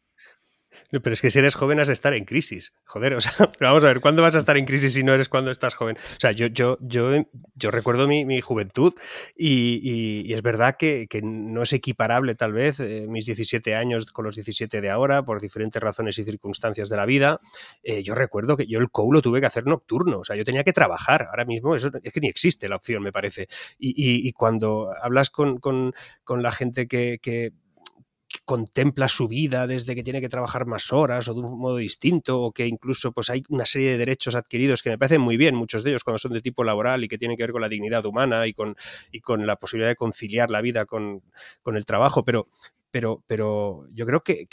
Pero 0.91 1.13
es 1.13 1.21
que 1.21 1.31
si 1.31 1.39
eres 1.39 1.55
joven 1.55 1.81
has 1.81 1.89
de 1.89 1.95
estar 1.95 2.15
en 2.15 2.25
crisis. 2.25 2.75
Joder, 2.85 3.15
o 3.21 3.21
sea, 3.21 3.51
vamos 3.61 3.85
a 3.85 3.89
ver, 3.89 4.01
¿cuándo 4.01 4.23
vas 4.23 4.35
a 4.35 4.39
estar 4.39 4.57
en 4.57 4.65
crisis 4.65 4.95
si 4.95 5.03
no 5.03 5.15
eres 5.15 5.29
cuando 5.29 5.51
estás 5.51 5.75
joven? 5.75 5.97
O 5.97 6.21
sea, 6.21 6.33
yo, 6.33 6.47
yo, 6.47 6.79
yo, 6.81 7.27
yo 7.55 7.71
recuerdo 7.71 8.07
mi, 8.09 8.41
juventud 8.41 8.95
y, 9.37 10.33
es 10.33 10.43
verdad 10.43 10.77
que, 10.79 11.09
no 11.23 11.63
es 11.63 11.73
equiparable 11.73 12.35
tal 12.35 12.53
vez 12.53 12.81
eh, 12.81 13.07
mis 13.09 13.27
17 13.27 13.75
años 13.75 14.11
con 14.13 14.25
los 14.25 14.35
17 14.35 14.81
de 14.81 14.91
ahora 14.91 15.25
por 15.25 15.41
diferentes 15.41 15.83
razones 15.83 16.19
y 16.19 16.25
circunstancias 16.25 16.89
de 16.89 16.97
la 16.97 17.07
vida. 17.07 17.41
Eh, 17.83 18.03
yo 18.03 18.15
recuerdo 18.15 18.57
que 18.57 18.67
yo 18.67 18.79
el 18.79 18.91
COU 18.91 19.13
lo 19.13 19.23
tuve 19.23 19.41
que 19.41 19.47
hacer 19.47 19.67
nocturno, 19.67 20.21
o 20.21 20.25
sea, 20.25 20.37
yo 20.37 20.45
tenía 20.45 20.65
que 20.65 20.73
trabajar. 20.73 21.29
Ahora 21.31 21.45
mismo 21.45 21.77
es 21.77 21.89
que 21.91 22.21
ni 22.21 22.29
existe 22.29 22.69
la 22.69 22.77
opción, 22.77 23.03
me 23.03 23.13
parece. 23.13 23.49
Y, 23.79 24.33
cuando 24.33 24.91
hablas 25.03 25.29
con, 25.31 25.59
con, 25.59 25.93
con 26.25 26.43
la 26.43 26.53
gente 26.53 26.89
que, 26.89 27.19
que 27.21 27.53
contempla 28.45 29.09
su 29.09 29.29
vida 29.29 29.67
desde 29.67 29.95
que 29.95 30.03
tiene 30.03 30.21
que 30.21 30.29
trabajar 30.29 30.67
más 30.67 30.93
horas 30.93 31.29
o 31.29 31.35
de 31.35 31.41
un 31.41 31.59
modo 31.59 31.77
distinto 31.77 32.41
o 32.41 32.53
que 32.53 32.67
incluso 32.67 33.13
pues 33.13 33.31
hay 33.31 33.43
una 33.49 33.67
serie 33.67 33.91
de 33.91 33.99
derechos 33.99 34.35
adquiridos 34.35 34.83
que 34.83 34.91
me 34.91 34.99
parecen 34.99 35.21
muy 35.21 35.37
bien, 35.37 35.55
muchos 35.55 35.83
de 35.83 35.91
ellos 35.91 36.05
cuando 36.05 36.19
son 36.19 36.33
de 36.33 36.41
tipo 36.41 36.65
laboral 36.65 37.05
y 37.05 37.09
que 37.09 37.19
tienen 37.19 37.37
que 37.37 37.43
ver 37.45 37.53
con 37.53 37.63
la 37.63 37.69
dignidad 37.69 38.05
humana 38.05 38.47
y 38.47 38.53
con, 38.53 38.77
y 39.11 39.21
con 39.21 39.47
la 39.47 39.57
posibilidad 39.57 39.91
de 39.91 39.97
conciliar 39.97 40.51
la 40.51 40.61
vida 40.61 40.85
con, 40.87 41.23
con 41.63 41.77
el 41.77 41.85
trabajo, 41.85 42.25
pero, 42.25 42.49
pero, 42.91 43.23
pero 43.27 43.87
yo 43.93 44.07
creo 44.07 44.23
que, 44.23 44.49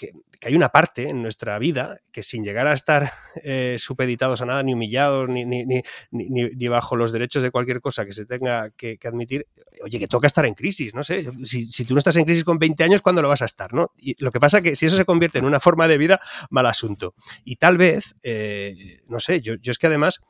hay 0.45 0.55
una 0.55 0.69
parte 0.69 1.09
en 1.09 1.23
nuestra 1.23 1.57
vida 1.57 1.99
que 2.11 2.21
sin 2.21 2.43
llegar 2.43 2.67
a 2.67 2.73
estar 2.73 3.09
eh, 3.43 3.77
supeditados 3.79 4.41
a 4.41 4.45
nada, 4.45 4.63
ni 4.63 4.73
humillados, 4.73 5.27
ni, 5.29 5.45
ni, 5.45 5.65
ni, 5.65 5.83
ni, 6.11 6.67
bajo 6.67 6.95
los 6.95 7.11
derechos 7.11 7.41
de 7.43 7.51
cualquier 7.51 7.81
cosa 7.81 8.05
que 8.05 8.13
se 8.13 8.25
tenga 8.25 8.69
que, 8.71 8.99
admitir, 9.03 9.47
oye, 9.83 9.99
que 9.99 10.07
toca 10.07 10.27
estar 10.27 10.45
en 10.45 10.53
crisis, 10.53 10.93
no 10.93 11.03
sé, 11.03 11.27
si, 11.43 11.69
si, 11.71 11.85
tú 11.85 11.93
no 11.93 11.97
estás 11.97 12.15
en 12.17 12.25
crisis 12.25 12.43
con 12.43 12.59
20 12.59 12.83
años, 12.83 13.01
¿cuándo 13.01 13.21
lo 13.21 13.29
vas 13.29 13.41
a 13.41 13.45
estar? 13.45 13.73
¿no? 13.73 13.91
Y 13.97 14.21
lo 14.23 14.31
que 14.31 14.39
pasa 14.39 14.57
es 14.57 14.63
que 14.63 14.75
si 14.75 14.85
eso 14.85 14.97
se 14.97 15.05
convierte 15.05 15.39
en 15.39 15.45
una 15.45 15.59
forma 15.59 15.87
de 15.87 15.97
vida, 15.97 16.19
mal 16.49 16.65
asunto. 16.67 17.15
Y 17.43 17.55
tal 17.55 17.77
vez, 17.77 18.15
eh, 18.23 18.99
no 19.09 19.19
sé, 19.19 19.41
yo, 19.41 19.55
yo 19.55 19.71
es 19.71 19.79
que 19.79 19.87
además 19.87 20.21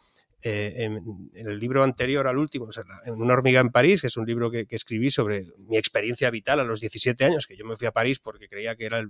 eh, 0.44 0.74
en, 0.78 1.32
el 1.34 1.60
libro 1.60 1.84
anterior 1.84 2.28
al 2.28 2.38
último, 2.38 2.70
en 3.06 3.14
Una 3.14 3.34
hormiga 3.34 3.60
en 3.60 3.70
París, 3.70 4.02
que 4.02 4.08
es 4.08 4.18
un 4.18 4.26
libro 4.26 4.52
que, 4.52 4.68
escribí 4.70 5.10
sobre 5.10 5.46
mi 5.58 5.78
experiencia 5.78 6.30
vital 6.30 6.60
a 6.60 6.64
los 6.64 6.80
17 6.80 7.26
años, 7.26 7.48
que 7.48 7.58
yo 7.58 7.66
me 7.66 7.76
fui 7.76 7.88
a 7.88 7.92
París 7.92 8.20
porque 8.20 8.48
creía 8.48 8.76
que 8.76 8.86
era 8.86 9.00
el 9.00 9.10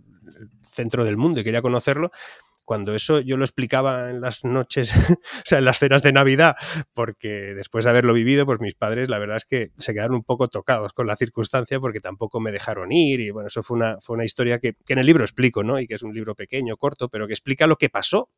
centro 0.71 1.03
del 1.03 1.17
mundo 1.17 1.41
y 1.41 1.43
quería 1.43 1.61
conocerlo, 1.61 2.11
cuando 2.67 2.93
eso 2.93 3.21
yo 3.21 3.37
lo 3.37 3.45
explicaba 3.45 4.09
en 4.09 4.19
las 4.19 4.43
noches, 4.43 4.93
o 5.23 5.41
sea, 5.45 5.59
en 5.59 5.65
las 5.65 5.79
cenas 5.79 6.03
de 6.03 6.11
Navidad, 6.11 6.53
porque 6.93 7.55
después 7.55 7.85
de 7.85 7.91
haberlo 7.91 8.13
vivido, 8.13 8.45
pues 8.45 8.59
mis 8.59 8.75
padres 8.75 9.07
la 9.07 9.19
verdad 9.19 9.37
es 9.37 9.45
que 9.45 9.71
se 9.77 9.93
quedaron 9.93 10.17
un 10.17 10.23
poco 10.25 10.49
tocados 10.49 10.91
con 10.91 11.07
la 11.07 11.15
circunstancia 11.15 11.79
porque 11.79 12.01
tampoco 12.01 12.41
me 12.41 12.51
dejaron 12.51 12.91
ir 12.91 13.21
y 13.21 13.29
bueno, 13.29 13.47
eso 13.47 13.63
fue 13.63 13.77
una, 13.77 13.99
fue 14.01 14.15
una 14.15 14.25
historia 14.25 14.59
que, 14.59 14.75
en 14.89 14.99
el 14.99 15.05
libro 15.05 15.23
explico, 15.23 15.63
¿no? 15.63 15.79
Y 15.79 15.87
que 15.87 15.95
es 15.95 16.03
un 16.03 16.13
libro 16.13 16.35
pequeño, 16.35 16.75
corto, 16.75 17.07
pero 17.07 17.25
que 17.25 17.33
explica 17.33 17.67
lo 17.67 17.77
que 17.77 17.87
pasó 17.87 18.29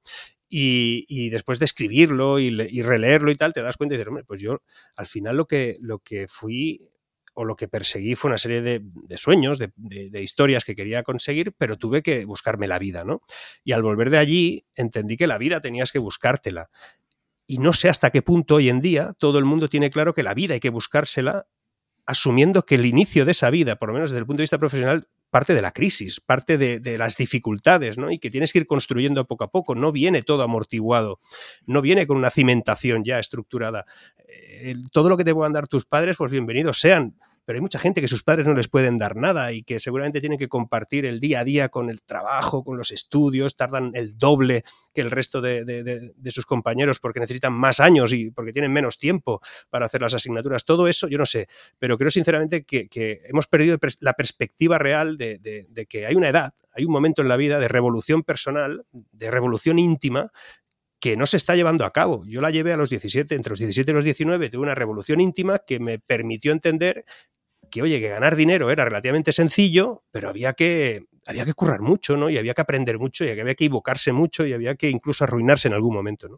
y, 0.48 1.30
después 1.31 1.58
de 1.58 1.66
escribirlo 1.66 2.38
y, 2.38 2.50
y, 2.70 2.84
releerlo 2.84 3.31
y 3.31 3.36
tal, 3.36 3.52
te 3.52 3.64
das 3.64 3.78
cuenta 3.78 3.96
y 3.96 3.98
dices, 3.98 4.10
hombre, 4.10 4.26
pues 4.26 4.42
yo 4.42 4.62
al 4.96 5.08
final 5.08 5.38
lo 5.38 5.48
que, 5.48 5.78
lo 5.81 6.00
que 6.00 6.28
fui 6.28 6.92
o 7.40 7.46
lo 7.46 7.56
que 7.56 7.70
perseguí 7.70 8.16
fue 8.16 8.28
una 8.28 8.38
serie 8.38 8.62
de, 8.62 8.82
sueños, 9.18 9.60
de, 9.60 10.22
historias 10.22 10.66
que 10.66 10.76
quería 10.76 11.04
conseguir, 11.04 11.54
pero 11.58 11.78
tuve 11.78 12.04
que 12.04 12.26
buscarme 12.26 12.68
la 12.68 12.78
vida, 12.80 13.06
¿no? 13.06 13.22
Y 13.64 13.72
al 13.72 13.82
volver 13.82 14.10
de 14.10 14.18
allí 14.18 14.66
entendí 14.76 15.16
que 15.16 15.26
la 15.26 15.38
vida 15.38 15.62
tenías 15.62 15.94
que 15.94 16.00
buscártela. 16.00 16.70
Y 17.48 17.60
no 17.60 17.72
sé 17.72 17.88
hasta 17.88 18.10
qué 18.10 18.22
punto 18.22 18.56
hoy 18.56 18.68
en 18.68 18.82
día 18.82 19.14
todo 19.18 19.40
el 19.40 19.46
mundo 19.46 19.70
tiene 19.70 19.90
claro 19.90 20.14
que 20.14 20.22
la 20.22 20.34
vida 20.34 20.56
hay 20.56 20.60
que 20.60 20.70
buscársela 20.70 21.48
asumiendo 22.10 22.66
que 22.66 22.74
el 22.74 22.88
inicio 22.88 23.24
de 23.24 23.34
esa 23.34 23.52
vida, 23.52 23.76
por 23.76 23.90
lo 23.90 23.94
menos 23.94 24.10
desde 24.10 24.22
el 24.22 24.26
punto 24.26 24.40
de 24.40 24.45
vista 24.45 24.57
profesional, 24.57 25.07
parte 25.30 25.54
de 25.54 25.62
la 25.62 25.72
crisis, 25.72 26.19
parte 26.19 26.57
de, 26.57 26.98
las 26.98 27.16
dificultades, 27.16 28.00
¿no? 28.00 28.10
Y 28.10 28.18
que 28.18 28.31
tienes 28.31 28.52
que 28.52 28.57
ir 28.57 28.66
construyendo 28.66 29.28
poco 29.28 29.44
a 29.44 29.52
poco. 29.52 29.76
No 29.76 29.92
viene 29.92 30.24
todo 30.24 30.42
amortiguado, 30.42 31.19
no 31.68 31.83
viene 31.83 32.07
con 32.07 32.18
una 32.18 32.31
cimentación 32.31 33.04
ya 33.04 33.19
estructurada. 33.19 33.86
Eh, 34.28 34.74
todo 34.92 35.07
lo 35.07 35.18
que 35.18 35.24
te 35.24 35.36
puedan 35.36 35.54
dar 35.54 35.68
tus 35.68 35.86
padres, 35.86 36.18
pues 36.18 36.31
bienvenidos 36.31 36.80
sean 36.80 37.16
pero 37.50 37.58
hay 37.58 37.62
mucha 37.62 37.80
gente 37.80 38.00
que 38.00 38.08
sus 38.08 38.22
padres 38.22 38.46
no 38.46 38.54
les 38.54 38.68
pueden 38.68 39.00
dar 39.00 39.16
nada 39.16 39.52
y 39.54 39.64
que 39.64 39.80
seguramente 39.80 40.20
tienen 40.20 40.38
que 40.38 40.48
compartir 40.48 41.08
el 41.08 41.20
día 41.20 41.40
a 41.40 41.44
día 41.44 41.70
con 41.70 41.90
el 41.90 42.04
trabajo, 42.04 42.64
con 42.64 42.78
los 42.78 42.92
estudios, 42.92 43.56
tardan 43.56 43.90
el 43.96 44.20
doble 44.20 44.64
que 44.94 45.02
el 45.02 45.10
resto 45.10 45.42
de, 45.42 46.14
sus 46.30 46.46
compañeros 46.46 47.00
porque 47.00 47.20
necesitan 47.20 47.54
más 47.54 47.80
años 47.80 48.14
y 48.14 48.30
porque 48.30 48.54
tienen 48.54 48.72
menos 48.72 49.00
tiempo 49.00 49.42
para 49.72 49.88
hacer 49.88 50.00
las 50.00 50.14
asignaturas. 50.14 50.64
Todo 50.64 50.88
eso, 50.88 51.08
yo 51.08 51.18
no 51.18 51.26
sé, 51.26 51.48
pero 51.80 51.98
creo 51.98 52.12
sinceramente 52.12 52.66
que, 52.66 52.88
que 52.88 53.24
hemos 53.26 53.48
perdido 53.48 53.80
la 54.00 54.14
perspectiva 54.14 54.78
real 54.78 55.18
de 55.18 55.88
que 55.90 56.06
hay 56.06 56.14
una 56.14 56.30
edad, 56.30 56.54
hay 56.76 56.86
un 56.86 56.92
momento 56.92 57.24
en 57.24 57.30
la 57.30 57.38
vida 57.38 57.60
de 57.60 57.68
revolución 57.68 58.22
personal, 58.22 58.86
de 58.92 59.32
revolución 59.32 59.80
íntima, 59.80 60.32
que 61.00 61.16
no 61.16 61.26
se 61.26 61.38
está 61.38 61.56
llevando 61.56 61.86
a 61.86 61.94
cabo. 61.94 62.26
Yo 62.26 62.42
la 62.42 62.52
llevé 62.52 62.74
a 62.74 62.78
los 62.78 62.90
17, 62.90 63.34
entre 63.36 63.52
los 63.52 63.60
17 63.60 63.92
y 63.92 63.94
los 63.94 64.04
19, 64.04 64.50
tuve 64.50 64.64
una 64.64 64.76
revolución 64.76 65.22
íntima 65.22 65.60
que 65.60 65.80
me 65.80 66.00
permitió 66.00 66.52
entender 66.52 67.06
que, 67.69 67.81
oye, 67.81 67.99
que 67.99 68.09
ganar 68.09 68.35
dinero 68.35 68.71
era 68.71 68.85
relativamente 68.85 69.31
sencillo, 69.31 70.04
pero 70.11 70.30
había 70.30 70.54
que, 70.54 71.06
había 71.28 71.45
que 71.45 71.54
currar 71.54 71.81
mucho, 71.81 72.18
¿no? 72.18 72.30
Y 72.30 72.38
había 72.38 72.54
que 72.54 72.61
aprender 72.61 72.99
mucho, 72.99 73.26
y 73.26 73.30
había 73.30 73.45
que 73.45 73.52
equivocarse 73.52 74.11
mucho, 74.11 74.45
y 74.45 74.54
había 74.54 74.76
que 74.76 74.90
incluso 74.90 75.23
arruinarse 75.23 75.68
en 75.68 75.73
algún 75.73 75.94
momento, 75.94 76.28
¿no? 76.28 76.38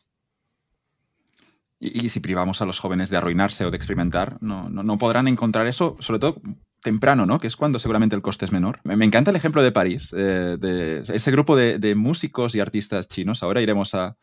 Y, 1.83 2.09
si 2.09 2.19
privamos 2.19 2.61
a 2.61 2.65
los 2.65 2.79
jóvenes 2.79 3.09
de 3.09 3.17
arruinarse 3.17 3.65
o 3.65 3.71
de 3.71 3.77
experimentar, 3.77 4.37
no, 4.39 4.69
no, 4.69 4.97
podrán 4.99 5.27
encontrar 5.27 5.65
eso, 5.65 5.97
sobre 5.99 6.19
todo 6.19 6.39
temprano, 6.83 7.25
¿no? 7.25 7.39
Que 7.39 7.47
es 7.47 7.55
cuando 7.55 7.79
seguramente 7.79 8.15
el 8.15 8.21
coste 8.21 8.45
es 8.45 8.51
menor. 8.51 8.79
Me, 8.83 9.03
encanta 9.03 9.31
el 9.31 9.37
ejemplo 9.37 9.63
de 9.63 9.71
París, 9.71 10.13
eh, 10.15 10.57
de 10.59 10.99
ese 10.99 11.31
grupo 11.31 11.55
de, 11.55 11.95
músicos 11.95 12.53
y 12.53 12.59
artistas 12.59 13.07
chinos. 13.07 13.41
Ahora 13.41 13.61
iremos 13.61 13.95
a, 13.95 14.15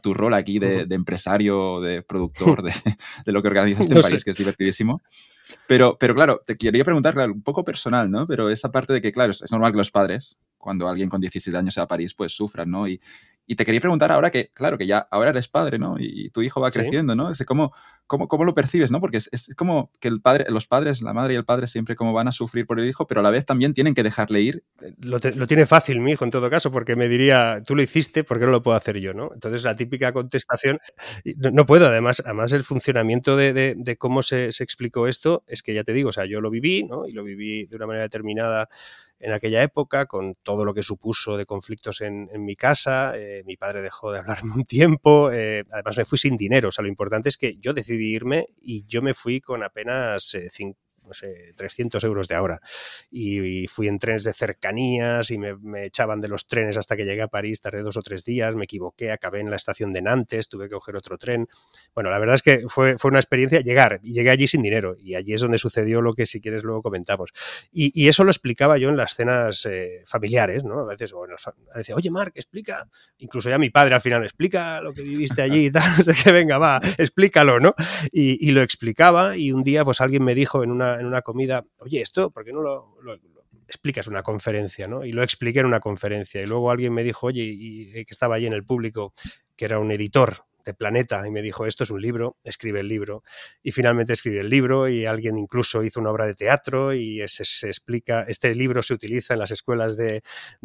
tu 0.00 0.14
rol 0.14 0.34
aquí 0.34 0.58
de, 0.58 0.86
empresario, 0.90 1.80
de 1.80 2.02
productor, 2.02 2.62
de, 2.62 2.72
lo 3.26 3.42
que 3.42 3.48
organizas 3.48 3.90
en 3.90 4.00
París, 4.00 4.24
que 4.24 4.30
es 4.30 4.36
divertidísimo. 4.36 5.02
Pero, 5.66 5.96
pero 5.98 6.14
claro, 6.14 6.42
te 6.46 6.56
quería 6.56 6.84
preguntar, 6.84 7.16
un 7.30 7.42
poco 7.42 7.64
personal, 7.64 8.10
¿no? 8.10 8.26
Pero 8.26 8.50
esa 8.50 8.70
parte 8.70 8.92
de 8.92 9.02
que, 9.02 9.12
claro, 9.12 9.30
es, 9.30 9.50
normal 9.50 9.72
que 9.72 9.78
los 9.78 9.90
padres, 9.90 10.38
cuando 10.58 10.88
alguien 10.88 11.08
con 11.08 11.20
17 11.20 11.56
años 11.56 11.74
sea 11.74 11.84
a 11.84 11.88
París, 11.88 12.14
pues 12.14 12.32
sufran, 12.32 12.70
¿no? 12.70 12.88
Y, 12.88 13.00
Y 13.46 13.56
te 13.56 13.64
quería 13.64 13.80
preguntar 13.80 14.10
ahora 14.10 14.30
que, 14.30 14.50
claro, 14.54 14.78
que 14.78 14.86
ya 14.86 15.06
ahora 15.10 15.30
eres 15.30 15.48
padre, 15.48 15.78
¿no? 15.78 15.96
Y, 15.98 16.30
tu 16.30 16.42
hijo 16.42 16.60
va 16.60 16.70
creciendo, 16.70 17.14
¿no? 17.14 17.30
¿cómo, 17.46 17.72
cómo, 18.06 18.28
cómo, 18.28 18.44
lo 18.44 18.54
percibes, 18.54 18.90
¿no? 18.90 19.00
Porque 19.00 19.18
es, 19.18 19.50
como 19.56 19.90
que 20.00 20.08
el 20.08 20.20
padre, 20.20 20.46
los 20.48 20.66
padres, 20.66 21.02
la 21.02 21.12
madre 21.12 21.34
y 21.34 21.36
el 21.36 21.44
padre 21.44 21.66
siempre 21.66 21.96
como 21.96 22.12
van 22.12 22.28
a 22.28 22.32
sufrir 22.32 22.66
por 22.66 22.78
el 22.78 22.88
hijo, 22.88 23.06
pero 23.06 23.20
a 23.20 23.22
la 23.22 23.30
vez 23.30 23.46
también 23.46 23.74
tienen 23.74 23.94
que 23.94 24.02
dejarle 24.02 24.40
ir. 24.40 24.64
Lo, 24.98 25.18
tiene 25.20 25.66
fácil 25.66 26.00
mi 26.00 26.12
hijo 26.12 26.24
en 26.24 26.30
todo 26.30 26.50
caso, 26.50 26.70
porque 26.70 26.96
me 26.96 27.08
diría, 27.08 27.62
tú 27.66 27.74
lo 27.74 27.82
hiciste, 27.82 28.24
¿por 28.24 28.38
qué 28.38 28.46
no 28.46 28.50
lo 28.50 28.62
puedo 28.62 28.76
hacer 28.76 28.98
yo, 28.98 29.14
¿no? 29.14 29.30
Entonces 29.32 29.64
la 29.64 29.76
típica 29.76 30.12
contestación, 30.12 30.78
no, 31.36 31.66
puedo, 31.66 31.86
además, 31.86 32.22
además 32.24 32.52
el 32.52 32.64
funcionamiento 32.64 33.36
de, 33.36 33.74
de, 33.76 33.96
cómo 33.96 34.22
se, 34.22 34.52
se, 34.52 34.64
explicó 34.64 35.08
esto 35.08 35.44
es 35.46 35.62
que 35.62 35.74
ya 35.74 35.84
te 35.84 35.92
digo, 35.92 36.10
o 36.10 36.12
sea, 36.12 36.26
yo 36.26 36.40
lo 36.40 36.50
viví, 36.50 36.84
¿no? 36.84 37.06
Y 37.06 37.12
lo 37.12 37.24
viví 37.24 37.66
de 37.66 37.76
una 37.76 37.86
manera 37.86 38.04
determinada 38.04 38.68
en 39.24 39.32
aquella 39.32 39.62
época, 39.62 40.04
con 40.04 40.34
todo 40.42 40.66
lo 40.66 40.74
que 40.74 40.82
supuso 40.82 41.38
de 41.38 41.46
conflictos 41.46 42.02
en, 42.02 42.28
mi 42.44 42.56
casa. 42.56 43.16
Eh, 43.16 43.42
mi 43.46 43.56
padre 43.56 43.80
dejó 43.80 44.12
de 44.12 44.18
hablarme 44.18 44.52
un 44.54 44.64
tiempo. 44.64 45.30
Eh, 45.32 45.64
además, 45.70 45.96
me 45.96 46.04
fui 46.04 46.18
sin 46.18 46.36
dinero. 46.36 46.68
O 46.68 46.72
sea, 46.72 46.82
lo 46.82 46.88
importante 46.88 47.30
es 47.30 47.38
que 47.38 47.56
yo 47.56 47.72
decidí 47.72 47.93
irme 48.02 48.48
y 48.62 48.84
yo 48.86 49.02
me 49.02 49.14
fui 49.14 49.40
con 49.40 49.62
apenas 49.62 50.34
eh, 50.34 50.48
no 51.06 51.12
sé, 51.12 51.52
300 51.56 52.02
euros 52.04 52.28
de 52.28 52.34
ahora. 52.34 52.60
Y, 53.10 53.66
fui 53.68 53.88
en 53.88 53.98
trenes 53.98 54.24
de 54.24 54.32
cercanías 54.32 55.30
y 55.30 55.38
me, 55.38 55.84
echaban 55.84 56.20
de 56.20 56.28
los 56.28 56.46
trenes 56.46 56.76
hasta 56.76 56.96
que 56.96 57.04
llegué 57.04 57.22
a 57.22 57.28
París, 57.28 57.60
tardé 57.60 57.82
dos 57.82 57.96
o 57.96 58.02
tres 58.02 58.24
días, 58.24 58.54
me 58.54 58.64
equivoqué, 58.64 59.10
acabé 59.10 59.40
en 59.40 59.50
la 59.50 59.56
estación 59.56 59.92
de 59.92 60.02
Nantes, 60.02 60.48
tuve 60.48 60.68
que 60.68 60.74
coger 60.74 60.96
otro 60.96 61.18
tren. 61.18 61.48
Bueno, 61.94 62.10
la 62.10 62.18
verdad 62.18 62.36
es 62.36 62.42
que 62.42 62.62
fue, 62.68 62.98
fue 62.98 63.10
una 63.10 63.20
experiencia 63.20 63.60
llegar 63.60 64.00
y 64.02 64.12
llegué 64.12 64.30
allí 64.30 64.46
sin 64.46 64.62
dinero 64.62 64.96
y 64.98 65.14
allí 65.14 65.34
es 65.34 65.40
donde 65.40 65.58
sucedió 65.58 66.00
lo 66.02 66.14
que 66.14 66.26
si 66.26 66.40
quieres 66.40 66.62
luego 66.62 66.82
comentamos. 66.82 67.30
Y, 67.72 68.04
eso 68.04 68.22
lo 68.24 68.30
explicaba 68.30 68.76
yo 68.76 68.90
en 68.90 68.96
las 68.96 69.14
cenas 69.14 69.66
eh, 69.66 70.02
familiares, 70.06 70.62
¿no? 70.62 70.80
A 70.80 70.84
veces, 70.84 71.12
bueno, 71.12 71.36
decía, 71.74 71.94
oye, 71.94 72.10
Marc, 72.10 72.36
explica, 72.36 72.86
incluso 73.18 73.48
ya 73.48 73.58
mi 73.58 73.70
padre 73.70 73.94
al 73.94 74.00
final, 74.00 74.22
explica 74.22 74.80
lo 74.80 74.92
que 74.92 75.02
viviste 75.02 75.40
allí 75.42 75.66
y 75.66 75.70
tal, 75.70 75.82
no 76.26 76.32
venga, 76.32 76.58
va, 76.58 76.80
explícalo, 76.98 77.60
¿no? 77.60 77.74
Y, 78.12 78.46
y 78.46 78.50
lo 78.50 78.62
explicaba 78.62 79.36
y 79.36 79.52
un 79.52 79.62
día 79.62 79.84
pues 79.84 80.00
alguien 80.00 80.22
me 80.22 80.34
dijo 80.34 80.62
en 80.62 80.70
una 80.70 80.93
en 81.00 81.06
una 81.06 81.22
comida, 81.22 81.64
oye, 81.78 82.00
esto, 82.00 82.30
¿por 82.30 82.44
qué 82.44 82.52
no 82.52 82.62
lo, 82.62 82.96
explicas 83.66 84.06
en 84.06 84.12
una 84.12 84.22
conferencia? 84.22 84.88
¿no? 84.88 85.04
Y 85.04 85.12
lo 85.12 85.22
expliqué 85.22 85.60
en 85.60 85.66
una 85.66 85.80
conferencia. 85.80 86.42
Y 86.42 86.46
luego 86.46 86.70
alguien 86.70 86.92
me 86.92 87.02
dijo, 87.02 87.26
oye, 87.26 87.42
y, 87.44 87.92
que 87.92 88.06
estaba 88.10 88.36
allí 88.36 88.46
en 88.46 88.52
el 88.52 88.64
público, 88.64 89.14
que 89.56 89.64
era 89.64 89.78
un 89.78 89.90
editor 89.90 90.44
de 90.64 90.74
Planeta 90.74 91.26
y 91.26 91.30
me 91.30 91.42
dijo, 91.42 91.66
esto 91.66 91.84
es 91.84 91.90
un 91.90 92.00
libro, 92.00 92.36
escribe 92.44 92.80
el 92.80 92.88
libro. 92.88 93.22
Y 93.62 93.72
finalmente 93.72 94.12
escribí 94.12 94.38
el 94.38 94.48
libro 94.48 94.88
y 94.88 95.06
alguien 95.06 95.38
incluso 95.38 95.82
hizo 95.82 96.00
una 96.00 96.10
obra 96.10 96.26
de 96.26 96.34
teatro 96.34 96.92
y 96.92 97.22
se, 97.26 97.68
explica, 97.68 98.24
este 98.26 98.54
libro 98.54 98.82
se 98.82 98.94
utiliza 98.94 99.34
en 99.34 99.40
las 99.40 99.50
escuelas 99.50 99.96
de, 99.96 100.22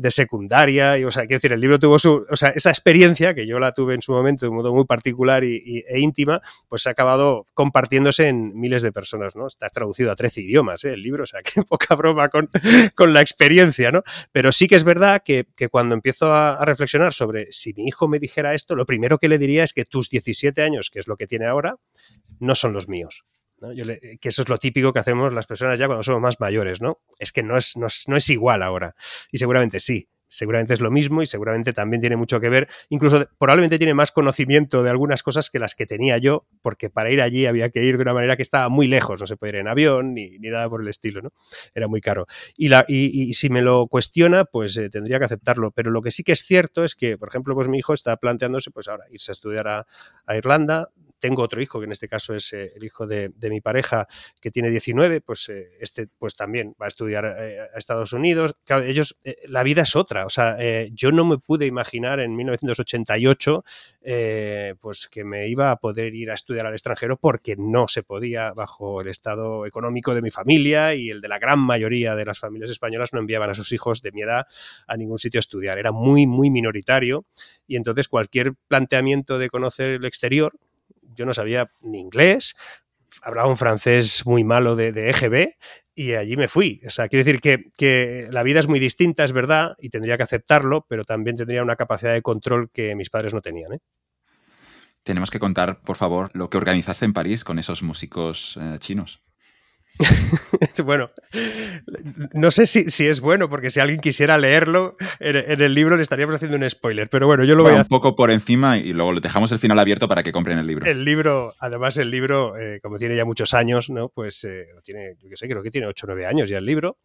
secundaria. 0.09 0.97
Y, 0.97 1.03
o 1.03 1.11
sea, 1.11 1.23
quiero 1.23 1.37
decir, 1.37 1.53
el 1.53 1.61
libro 1.61 1.79
tuvo 1.79 1.99
su, 1.99 2.25
o 2.29 2.35
sea, 2.35 2.49
esa 2.49 2.69
experiencia 2.69 3.33
que 3.33 3.45
yo 3.45 3.59
la 3.59 3.71
tuve 3.71 3.95
en 3.95 4.01
su 4.01 4.11
momento 4.11 4.45
de 4.45 4.51
modo 4.51 4.73
muy 4.73 4.85
particular 4.85 5.43
y, 5.43 5.83
e 5.87 5.99
íntima, 5.99 6.41
pues 6.67 6.83
se 6.83 6.89
ha 6.89 6.93
acabado 6.93 7.45
compartiéndose 7.53 8.27
en 8.27 8.59
miles 8.59 8.81
de 8.81 8.91
personas, 8.91 9.35
¿no? 9.35 9.47
Está 9.47 9.69
traducido 9.69 10.11
a 10.11 10.15
13 10.15 10.41
idiomas, 10.41 10.83
¿eh? 10.85 10.93
el 10.93 11.03
libro, 11.03 11.23
o 11.23 11.27
sea, 11.27 11.41
qué 11.43 11.63
poca 11.63 11.95
broma 11.95 12.29
con, 12.29 12.49
con 12.95 13.13
la 13.13 13.21
experiencia, 13.21 13.91
¿no? 13.91 14.01
Pero 14.31 14.51
sí 14.51 14.67
que 14.67 14.75
es 14.75 14.83
verdad 14.83 15.21
que, 15.23 15.45
cuando 15.69 15.93
empiezo 15.93 16.33
a 16.33 16.63
reflexionar 16.65 17.13
sobre 17.13 17.51
si 17.51 17.73
mi 17.73 17.87
hijo 17.87 18.07
me 18.07 18.19
dijera 18.19 18.53
esto, 18.53 18.75
lo 18.75 18.85
primero 18.85 19.17
que 19.17 19.27
le 19.27 19.37
diría 19.37 19.63
es 19.63 19.73
que 19.73 19.85
tus 19.89 20.09
17 20.09 20.61
años, 20.61 20.89
que 20.89 20.99
es 20.99 21.07
lo 21.07 21.17
que 21.17 21.27
tiene 21.27 21.45
ahora, 21.45 21.75
no 22.39 22.55
son 22.55 22.73
los 22.73 22.87
míos. 22.87 23.25
que 23.59 24.29
eso 24.29 24.41
es 24.41 24.49
lo 24.49 24.57
típico 24.57 24.93
que 24.93 24.99
hacemos 24.99 25.33
las 25.33 25.47
personas 25.47 25.77
ya 25.77 25.87
cuando 25.87 26.03
somos 26.03 26.21
más 26.21 26.39
mayores, 26.39 26.81
¿no? 26.81 26.99
Es 27.17 27.31
que 27.31 27.43
no 27.43 27.57
es, 27.57 27.75
no 27.75 27.87
es, 27.87 28.05
no 28.07 28.15
es 28.15 28.29
igual 28.29 28.63
ahora. 28.63 28.95
Y 29.31 29.37
seguramente 29.37 29.79
sí, 29.79 30.07
seguramente 30.29 30.73
es 30.73 30.79
lo 30.79 30.91
mismo 30.91 31.21
y 31.21 31.25
seguramente 31.25 31.73
también 31.73 31.99
tiene 31.99 32.15
mucho 32.15 32.39
que 32.39 32.49
ver, 32.49 32.69
incluso 32.87 33.27
probablemente 33.37 33.77
tiene 33.77 33.93
más 33.93 34.11
conocimiento 34.11 34.83
de 34.83 34.89
algunas 34.89 35.23
cosas 35.23 35.49
que 35.49 35.59
las 35.59 35.75
que 35.75 35.85
tenía 35.85 36.17
yo, 36.17 36.47
porque 36.61 36.89
para 36.89 37.11
ir 37.11 37.21
allí 37.21 37.45
había 37.45 37.69
que 37.69 37.83
ir 37.83 37.97
de 37.97 38.03
una 38.03 38.13
manera 38.13 38.37
que 38.37 38.43
estaba 38.43 38.69
muy 38.69 38.87
lejos, 38.87 39.19
no 39.19 39.27
se 39.27 39.35
puede 39.35 39.53
ir 39.53 39.55
en 39.57 39.67
avión 39.67 40.13
ni, 40.13 40.37
nada 40.39 40.69
por 40.69 40.81
el 40.81 40.87
estilo, 40.87 41.21
¿no? 41.21 41.33
Era 41.75 41.87
muy 41.87 41.99
caro. 41.99 42.27
Y, 42.55 42.69
la, 42.69 42.85
y, 42.87 43.33
si 43.33 43.49
me 43.49 43.61
lo 43.61 43.87
cuestiona, 43.87 44.45
pues 44.45 44.77
eh, 44.77 44.89
tendría 44.89 45.19
que 45.19 45.25
aceptarlo, 45.25 45.71
pero 45.71 45.91
lo 45.91 46.01
que 46.01 46.11
sí 46.11 46.23
que 46.23 46.31
es 46.31 46.39
cierto 46.39 46.83
es 46.83 46.95
que, 46.95 47.17
por 47.17 47.29
ejemplo, 47.29 47.55
pues 47.55 47.67
mi 47.67 47.77
hijo 47.77 47.93
está 47.93 48.15
planteándose, 48.17 48.71
pues 48.71 48.87
ahora 48.87 49.05
irse 49.11 49.31
a 49.31 49.33
estudiar 49.33 49.67
a 49.67 49.85
Irlanda, 50.35 50.89
tengo 51.19 51.43
otro 51.43 51.61
hijo, 51.61 51.79
que 51.79 51.85
en 51.85 51.91
este 51.91 52.07
caso 52.07 52.33
es 52.33 52.53
eh, 52.53 52.71
el 52.75 52.83
hijo 52.83 53.07
de, 53.07 53.31
mi 53.49 53.61
pareja, 53.61 54.07
que 54.39 54.51
tiene 54.51 54.69
19, 54.69 55.21
pues 55.21 55.49
eh, 55.49 55.71
este 55.79 56.07
pues 56.17 56.35
también 56.35 56.75
va 56.81 56.85
a 56.85 56.87
estudiar 56.87 57.25
eh, 57.25 57.59
a 57.73 57.77
Estados 57.77 58.13
Unidos. 58.13 58.55
Ellos, 58.67 59.17
la 59.45 59.63
vida 59.63 59.83
es 59.83 59.95
otra. 59.95 60.25
O 60.25 60.29
sea, 60.29 60.57
yo 60.91 61.11
no 61.11 61.25
me 61.25 61.37
pude 61.37 61.65
imaginar 61.65 62.19
en 62.19 62.35
1988 62.35 63.63
pues 64.79 65.07
que 65.07 65.23
me 65.23 65.47
iba 65.47 65.71
a 65.71 65.75
poder 65.77 66.15
ir 66.15 66.31
a 66.31 66.33
estudiar 66.33 66.65
al 66.65 66.73
extranjero 66.73 67.17
porque 67.17 67.55
no 67.57 67.87
se 67.87 68.03
podía 68.03 68.51
bajo 68.53 69.01
el 69.01 69.07
estado 69.07 69.65
económico 69.65 70.13
de 70.13 70.21
mi 70.21 70.31
familia 70.31 70.95
y 70.95 71.09
el 71.09 71.21
de 71.21 71.27
la 71.27 71.39
gran 71.39 71.59
mayoría 71.59 72.15
de 72.15 72.25
las 72.25 72.39
familias 72.39 72.69
españolas 72.69 73.13
no 73.13 73.19
enviaban 73.19 73.49
a 73.49 73.55
sus 73.55 73.71
hijos 73.71 74.01
de 74.01 74.11
mi 74.11 74.21
edad 74.21 74.47
a 74.87 74.97
ningún 74.97 75.19
sitio 75.19 75.39
a 75.39 75.41
estudiar. 75.41 75.77
Era 75.77 75.91
muy, 75.91 76.27
muy 76.27 76.49
minoritario 76.49 77.25
y 77.67 77.75
entonces 77.75 78.07
cualquier 78.07 78.53
planteamiento 78.67 79.37
de 79.37 79.49
conocer 79.49 79.91
el 79.91 80.05
exterior, 80.05 80.53
yo 81.19 81.25
no 81.25 81.33
sabía 81.33 81.69
ni 81.81 81.99
inglés, 81.99 82.55
hablaba 83.21 83.49
un 83.49 83.57
francés 83.57 84.25
muy 84.25 84.45
malo 84.45 84.77
de, 84.77 85.09
EGB 85.09 85.57
y 85.93 86.13
allí 86.13 86.37
me 86.37 86.47
fui. 86.47 86.81
O 86.87 86.89
sea, 86.89 87.09
quiero 87.09 87.25
decir 87.25 87.41
que, 87.41 88.27
la 88.31 88.43
vida 88.43 88.59
es 88.59 88.69
muy 88.69 88.79
distinta, 88.79 89.25
es 89.25 89.33
verdad, 89.33 89.75
y 89.79 89.89
tendría 89.89 90.15
que 90.15 90.23
aceptarlo, 90.23 90.85
pero 90.87 91.03
también 91.03 91.35
tendría 91.35 91.61
una 91.61 91.75
capacidad 91.75 92.13
de 92.13 92.21
control 92.21 92.69
que 92.71 92.95
mis 92.95 93.09
padres 93.09 93.33
no 93.33 93.41
tenían. 93.41 93.73
¿eh? 93.73 93.79
Tenemos 95.03 95.29
que 95.29 95.39
contar, 95.39 95.81
por 95.81 95.97
favor, 95.97 96.29
lo 96.33 96.49
que 96.49 96.57
organizaste 96.57 97.03
en 97.03 97.13
París 97.13 97.43
con 97.43 97.59
esos 97.59 97.83
músicos 97.83 98.57
eh, 98.61 98.77
chinos. 98.79 99.21
bueno, 100.85 101.07
no 102.33 102.51
sé 102.51 102.65
si, 102.65 102.89
si, 102.89 103.07
es 103.07 103.19
bueno, 103.21 103.49
porque 103.49 103.69
si 103.69 103.79
alguien 103.79 103.99
quisiera 103.99 104.37
leerlo 104.37 104.95
en, 105.19 105.61
el 105.61 105.73
libro 105.73 105.95
le 105.95 106.01
estaríamos 106.01 106.35
haciendo 106.35 106.57
un 106.57 106.69
spoiler, 106.69 107.09
pero 107.09 107.27
bueno, 107.27 107.43
yo 107.43 107.55
lo 107.55 107.63
voy 107.63 107.73
a... 107.73 107.81
Un 107.81 107.85
poco 107.85 108.15
por 108.15 108.31
encima 108.31 108.77
y 108.77 108.93
luego 108.93 109.13
le 109.13 109.21
dejamos 109.21 109.51
el 109.51 109.59
final 109.59 109.77
abierto 109.77 110.07
para 110.07 110.23
que 110.23 110.31
compren 110.31 110.57
el 110.57 110.67
libro. 110.67 110.85
El 110.85 111.03
libro, 111.03 111.53
además 111.59 111.97
el 111.97 112.09
libro, 112.11 112.57
eh, 112.57 112.79
como 112.81 112.97
tiene 112.97 113.15
ya 113.15 113.25
muchos 113.25 113.53
años, 113.53 113.89
¿no? 113.89 114.09
Pues 114.09 114.43
eh, 114.45 114.67
tiene, 114.83 115.15
yo 115.21 115.29
qué 115.29 115.35
sé, 115.35 115.47
creo 115.47 115.61
que 115.61 115.71
tiene 115.71 115.87
8 115.87 116.05
o 116.05 116.07
9 116.07 116.25
años 116.25 116.49
ya 116.49 116.57
el 116.57 116.65
libro 116.65 116.97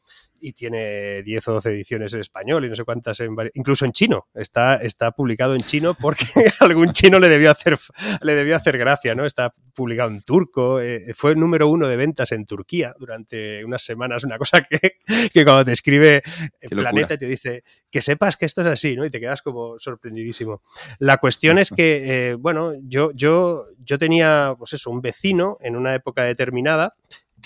y 0.44 0.52
tiene 0.52 1.22
10 1.22 1.48
o 1.48 1.52
12 1.54 1.70
ediciones 1.70 2.12
en 2.12 2.20
español 2.20 2.66
y 2.66 2.68
no 2.68 2.76
sé 2.76 2.84
cuántas 2.84 3.18
en... 3.20 3.34
Incluso 3.54 3.86
en 3.86 3.92
chino, 3.92 4.28
está, 4.34 4.76
está 4.76 5.12
publicado 5.12 5.54
en 5.54 5.62
chino 5.62 5.94
porque 5.94 6.26
algún 6.60 6.92
chino 6.92 7.18
le 7.18 7.30
debió 7.30 7.50
hacer, 7.50 7.78
le 8.20 8.34
debió 8.34 8.54
hacer 8.54 8.76
gracia, 8.76 9.14
¿no? 9.14 9.24
Está 9.24 9.54
publicado 9.74 10.10
en 10.10 10.20
turco, 10.20 10.80
eh, 10.80 11.14
fue 11.14 11.34
número 11.34 11.68
uno 11.68 11.88
de 11.88 11.96
ventas 11.96 12.30
en 12.32 12.44
Turquía 12.44 12.94
durante 12.98 13.64
unas 13.64 13.82
semanas, 13.82 14.22
una 14.24 14.36
cosa 14.36 14.60
que, 14.62 14.98
que 15.32 15.44
cuando 15.44 15.64
te 15.64 15.72
escribe 15.72 16.20
el 16.60 16.70
Planeta 16.70 17.16
te 17.16 17.26
dice 17.26 17.64
que 17.90 18.02
sepas 18.02 18.36
que 18.36 18.44
esto 18.44 18.60
es 18.60 18.66
así, 18.66 18.96
¿no? 18.96 19.06
Y 19.06 19.10
te 19.10 19.20
quedas 19.20 19.40
como 19.40 19.78
sorprendidísimo. 19.78 20.62
La 20.98 21.16
cuestión 21.16 21.58
es 21.58 21.70
que, 21.70 22.30
eh, 22.30 22.34
bueno, 22.34 22.72
yo, 22.82 23.12
yo, 23.14 23.64
yo 23.78 23.98
tenía, 23.98 24.54
pues 24.58 24.74
eso, 24.74 24.90
un 24.90 25.00
vecino 25.00 25.56
en 25.60 25.76
una 25.76 25.94
época 25.94 26.24
determinada, 26.24 26.96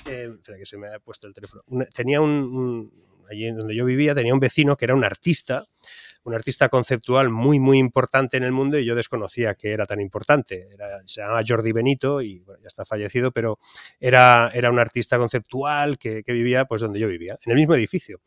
eh, 0.06 0.30
que 0.44 0.66
se 0.66 0.78
me 0.78 0.88
ha 0.88 0.98
puesto 0.98 1.26
el 1.26 1.34
teléfono, 1.34 1.62
tenía 1.94 2.20
un, 2.20 2.92
allí 3.30 3.50
donde 3.50 3.74
yo 3.74 3.84
vivía, 3.84 4.14
tenía 4.14 4.34
un 4.34 4.40
vecino 4.40 4.76
que 4.76 4.84
era 4.84 4.94
un 4.94 5.04
artista, 5.04 5.66
un 6.24 6.34
artista 6.34 6.68
conceptual 6.68 7.30
muy, 7.30 7.60
muy 7.60 7.78
importante 7.78 8.36
en 8.36 8.44
el 8.44 8.52
mundo 8.52 8.78
y 8.78 8.84
yo 8.84 8.94
desconocía 8.94 9.54
que 9.54 9.72
era 9.72 9.86
tan 9.86 10.00
importante. 10.00 10.68
se 11.06 11.20
llama 11.20 11.42
Jordi 11.46 11.72
Benito 11.72 12.20
y 12.20 12.40
ya 12.40 12.66
está 12.66 12.84
fallecido, 12.84 13.32
pero 13.32 13.58
era, 14.00 14.50
era 14.54 14.70
un 14.70 14.78
artista 14.78 15.18
conceptual 15.18 15.98
que, 15.98 16.22
vivía 16.26 16.66
pues 16.66 16.82
donde 16.82 16.98
yo 16.98 17.08
vivía, 17.08 17.36
en 17.44 17.52
el 17.52 17.56
mismo 17.58 17.74
edificio. 17.74 18.20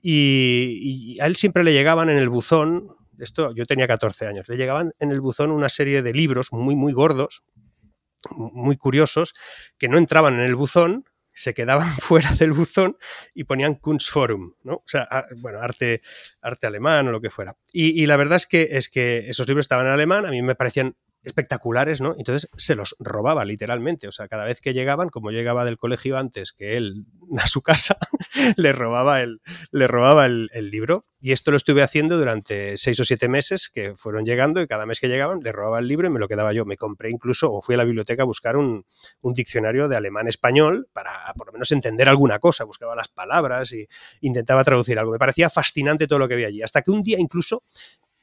Y, 0.00 1.18
a 1.20 1.26
él 1.26 1.36
siempre 1.36 1.62
le 1.62 1.72
llegaban 1.72 2.08
en 2.08 2.18
el 2.18 2.28
buzón, 2.28 2.88
esto 3.18 3.54
yo 3.54 3.66
tenía 3.66 3.86
14 3.86 4.26
años, 4.26 4.48
le 4.48 4.56
llegaban 4.56 4.92
en 4.98 5.10
el 5.10 5.20
buzón 5.20 5.50
una 5.50 5.68
serie 5.68 6.02
de 6.02 6.12
libros 6.12 6.52
muy, 6.52 6.74
muy 6.74 6.92
gordos, 6.92 7.42
muy 8.30 8.76
curiosos, 8.76 9.34
que 9.78 9.88
no 9.88 9.98
entraban 9.98 10.34
en 10.34 10.40
el 10.40 10.54
buzón, 10.54 11.04
se 11.32 11.54
quedaban 11.54 11.88
fuera 12.00 12.30
del 12.32 12.52
buzón 12.52 12.96
y 13.34 13.44
ponían 13.44 13.74
Kunstforum, 13.74 14.54
¿no? 14.62 14.74
O 14.74 14.84
sea, 14.86 15.08
bueno, 15.36 15.60
arte, 15.60 16.02
arte 16.40 16.66
alemán 16.66 17.08
o 17.08 17.12
lo 17.12 17.20
que 17.20 17.30
fuera. 17.30 17.56
Y, 17.72 18.02
y, 18.02 18.06
la 18.06 18.16
verdad 18.16 18.36
es 18.36 18.46
que, 18.46 18.68
es 18.72 18.88
que 18.88 19.30
esos 19.30 19.46
libros 19.46 19.64
estaban 19.64 19.86
en 19.86 19.92
alemán, 19.92 20.26
a 20.26 20.30
mí 20.30 20.42
me 20.42 20.54
parecían 20.54 20.96
espectaculares, 21.22 22.00
¿no? 22.00 22.14
Entonces 22.16 22.50
se 22.56 22.74
los 22.74 22.96
robaba 22.98 23.44
literalmente, 23.44 24.08
o 24.08 24.12
sea, 24.12 24.28
cada 24.28 24.44
vez 24.44 24.60
que 24.60 24.74
llegaban, 24.74 25.08
como 25.08 25.30
llegaba 25.30 25.64
del 25.64 25.78
colegio 25.78 26.18
antes 26.18 26.52
que 26.52 26.76
él 26.76 27.06
a 27.38 27.46
su 27.46 27.62
casa, 27.62 27.96
le 28.56 28.72
robaba 28.72 29.20
el, 29.20 29.40
le 29.70 29.86
robaba 29.86 30.26
el, 30.26 30.48
libro. 30.62 31.06
Y 31.20 31.32
esto 31.32 31.50
lo 31.50 31.56
estuve 31.56 31.82
haciendo 31.82 32.18
durante 32.18 32.76
seis 32.78 32.98
o 32.98 33.04
siete 33.04 33.28
meses 33.28 33.70
que 33.72 33.94
fueron 33.94 34.24
llegando 34.24 34.60
y 34.60 34.66
cada 34.66 34.86
mes 34.86 34.98
que 34.98 35.08
llegaban 35.08 35.38
le 35.40 35.52
robaba 35.52 35.78
el 35.78 35.86
libro 35.86 36.08
y 36.08 36.10
me 36.10 36.18
lo 36.18 36.26
quedaba 36.26 36.52
yo. 36.52 36.64
Me 36.64 36.76
compré 36.76 37.10
incluso 37.10 37.52
o 37.52 37.62
fui 37.62 37.74
a 37.74 37.78
la 37.78 37.84
biblioteca 37.84 38.22
a 38.22 38.26
buscar 38.26 38.56
un, 38.56 38.84
un 39.20 39.32
diccionario 39.32 39.86
de 39.86 39.96
alemán-español 39.96 40.88
para 40.92 41.12
por 41.36 41.48
lo 41.48 41.52
menos 41.52 41.70
entender 41.70 42.08
alguna 42.08 42.38
cosa, 42.38 42.64
buscaba 42.64 42.96
las 42.96 43.08
palabras 43.08 43.72
y 43.72 43.86
intentaba 44.20 44.64
traducir 44.64 44.98
algo. 44.98 45.12
Me 45.12 45.18
parecía 45.18 45.50
fascinante 45.50 46.06
todo 46.06 46.18
lo 46.18 46.28
que 46.28 46.34
había 46.34 46.48
allí, 46.48 46.62
hasta 46.62 46.82
que 46.82 46.90
un 46.90 47.02
día 47.02 47.18
incluso 47.20 47.62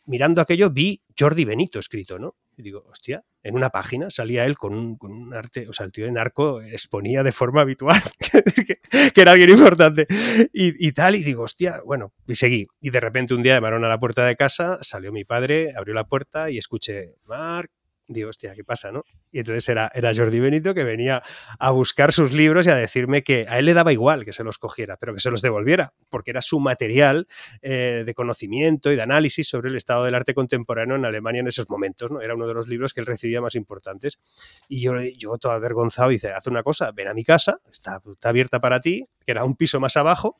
mirando 0.09 0.41
aquello 0.41 0.71
vi 0.71 1.03
Jordi 1.17 1.45
Benito 1.45 1.77
escrito, 1.79 2.17
¿no? 2.17 2.35
Y 2.57 2.63
digo, 2.63 2.83
hostia, 2.87 3.23
en 3.43 3.55
una 3.55 3.69
página 3.69 4.09
salía 4.09 4.45
él 4.45 4.57
con 4.57 4.73
un, 4.73 5.33
arte, 5.33 5.69
o 5.69 5.73
sea, 5.73 5.85
el 5.85 5.91
tío 5.91 6.07
en 6.07 6.17
arco 6.17 6.61
exponía 6.61 7.21
de 7.21 7.31
forma 7.31 7.61
habitual, 7.61 8.01
que, 9.13 9.21
era 9.21 9.31
alguien 9.31 9.51
importante 9.51 10.07
y, 10.51 10.91
tal, 10.93 11.15
y 11.15 11.23
digo, 11.23 11.43
hostia, 11.43 11.81
bueno, 11.85 12.11
y 12.27 12.35
seguí. 12.35 12.67
Y 12.81 12.89
de 12.89 12.99
repente 12.99 13.35
un 13.35 13.43
día 13.43 13.53
llamaron 13.53 13.85
a 13.85 13.87
la 13.87 13.99
puerta 13.99 14.25
de 14.25 14.35
casa, 14.35 14.79
salió 14.81 15.11
mi 15.11 15.25
padre, 15.25 15.73
abrió 15.77 15.93
la 15.93 16.07
puerta 16.07 16.49
y 16.49 16.57
escuché, 16.57 17.15
Marc, 17.25 17.71
digo, 18.09 18.29
hostia, 18.29 18.55
¿qué 18.55 18.63
pasa, 18.63 18.91
no? 18.91 19.05
Y 19.31 19.39
entonces 19.39 19.69
era, 19.69 19.91
era 19.93 20.11
Jordi 20.13 20.39
Benito 20.39 20.73
que 20.73 20.83
venía 20.83 21.21
a 21.59 21.69
buscar 21.69 22.11
sus 22.11 22.31
libros 22.31 22.65
y 22.65 22.71
a 22.71 22.75
decirme 22.75 23.23
que 23.23 23.45
a 23.47 23.59
él 23.59 23.65
le 23.65 23.75
daba 23.75 23.93
igual 23.93 24.25
que 24.25 24.33
se 24.33 24.43
los 24.43 24.57
cogiera, 24.57 24.97
pero 24.97 25.13
que 25.13 25.19
se 25.19 25.29
los 25.29 25.41
devolviera, 25.41 25.93
porque 26.09 26.31
era 26.31 26.41
su 26.41 26.59
material 26.59 27.27
eh, 27.61 28.03
de 28.05 28.13
conocimiento 28.15 28.91
y 28.91 28.95
de 28.95 29.03
análisis 29.03 29.47
sobre 29.47 29.69
el 29.69 29.75
estado 29.75 30.05
del 30.05 30.15
arte 30.15 30.33
contemporáneo 30.33 30.95
en 30.95 31.05
Alemania 31.05 31.41
en 31.41 31.47
esos 31.47 31.69
momentos, 31.69 32.11
¿no? 32.11 32.21
Era 32.21 32.33
uno 32.33 32.47
de 32.47 32.55
los 32.55 32.67
libros 32.67 32.93
que 32.93 33.01
él 33.01 33.05
recibía 33.05 33.41
más 33.41 33.53
importantes. 33.53 34.19
Y 34.67 34.81
yo, 34.81 34.93
yo 35.17 35.37
todo 35.37 35.51
avergonzado, 35.51 36.09
dice, 36.09 36.31
haz 36.33 36.47
una 36.47 36.63
cosa, 36.63 36.91
ven 36.91 37.07
a 37.07 37.13
mi 37.13 37.23
casa, 37.23 37.59
está, 37.71 38.01
está 38.11 38.29
abierta 38.29 38.59
para 38.59 38.81
ti, 38.81 39.05
que 39.25 39.31
era 39.31 39.43
un 39.43 39.55
piso 39.55 39.79
más 39.79 39.97
abajo, 39.97 40.37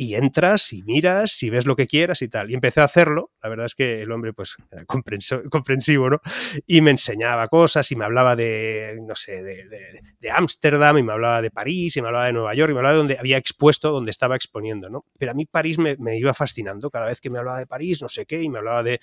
y 0.00 0.14
entras 0.14 0.72
y 0.72 0.84
miras 0.84 1.42
y 1.42 1.50
ves 1.50 1.66
lo 1.66 1.74
que 1.74 1.88
quieras 1.88 2.22
y 2.22 2.28
tal. 2.28 2.52
Y 2.52 2.54
empecé 2.54 2.80
a 2.80 2.84
hacerlo. 2.84 3.32
La 3.42 3.48
verdad 3.48 3.66
es 3.66 3.74
que 3.74 4.00
el 4.02 4.12
hombre, 4.12 4.32
pues, 4.32 4.56
era 4.70 4.84
comprensivo, 4.86 6.08
¿no? 6.08 6.20
Y 6.68 6.80
me 6.82 6.92
enseñaba 6.92 7.48
cosas 7.48 7.90
y 7.90 7.96
me 7.96 8.04
hablaba 8.04 8.36
de, 8.36 8.96
no 9.04 9.16
sé, 9.16 9.42
de 9.42 10.30
Ámsterdam 10.30 10.98
y 10.98 11.02
me 11.02 11.12
hablaba 11.12 11.42
de 11.42 11.50
París 11.50 11.96
y 11.96 12.00
me 12.00 12.06
hablaba 12.06 12.26
de 12.26 12.32
Nueva 12.32 12.54
York 12.54 12.70
y 12.70 12.74
me 12.74 12.78
hablaba 12.78 12.92
de 12.92 12.98
donde 12.98 13.18
había 13.18 13.38
expuesto, 13.38 13.90
donde 13.90 14.12
estaba 14.12 14.36
exponiendo, 14.36 14.88
¿no? 14.88 15.04
Pero 15.18 15.32
a 15.32 15.34
mí 15.34 15.46
París 15.46 15.78
me, 15.78 15.96
iba 16.16 16.32
fascinando. 16.32 16.90
Cada 16.90 17.06
vez 17.06 17.20
que 17.20 17.28
me 17.28 17.40
hablaba 17.40 17.58
de 17.58 17.66
París, 17.66 18.00
no 18.00 18.08
sé 18.08 18.24
qué, 18.24 18.40
y 18.40 18.48
me 18.48 18.58
hablaba 18.58 18.84
de, 18.84 19.00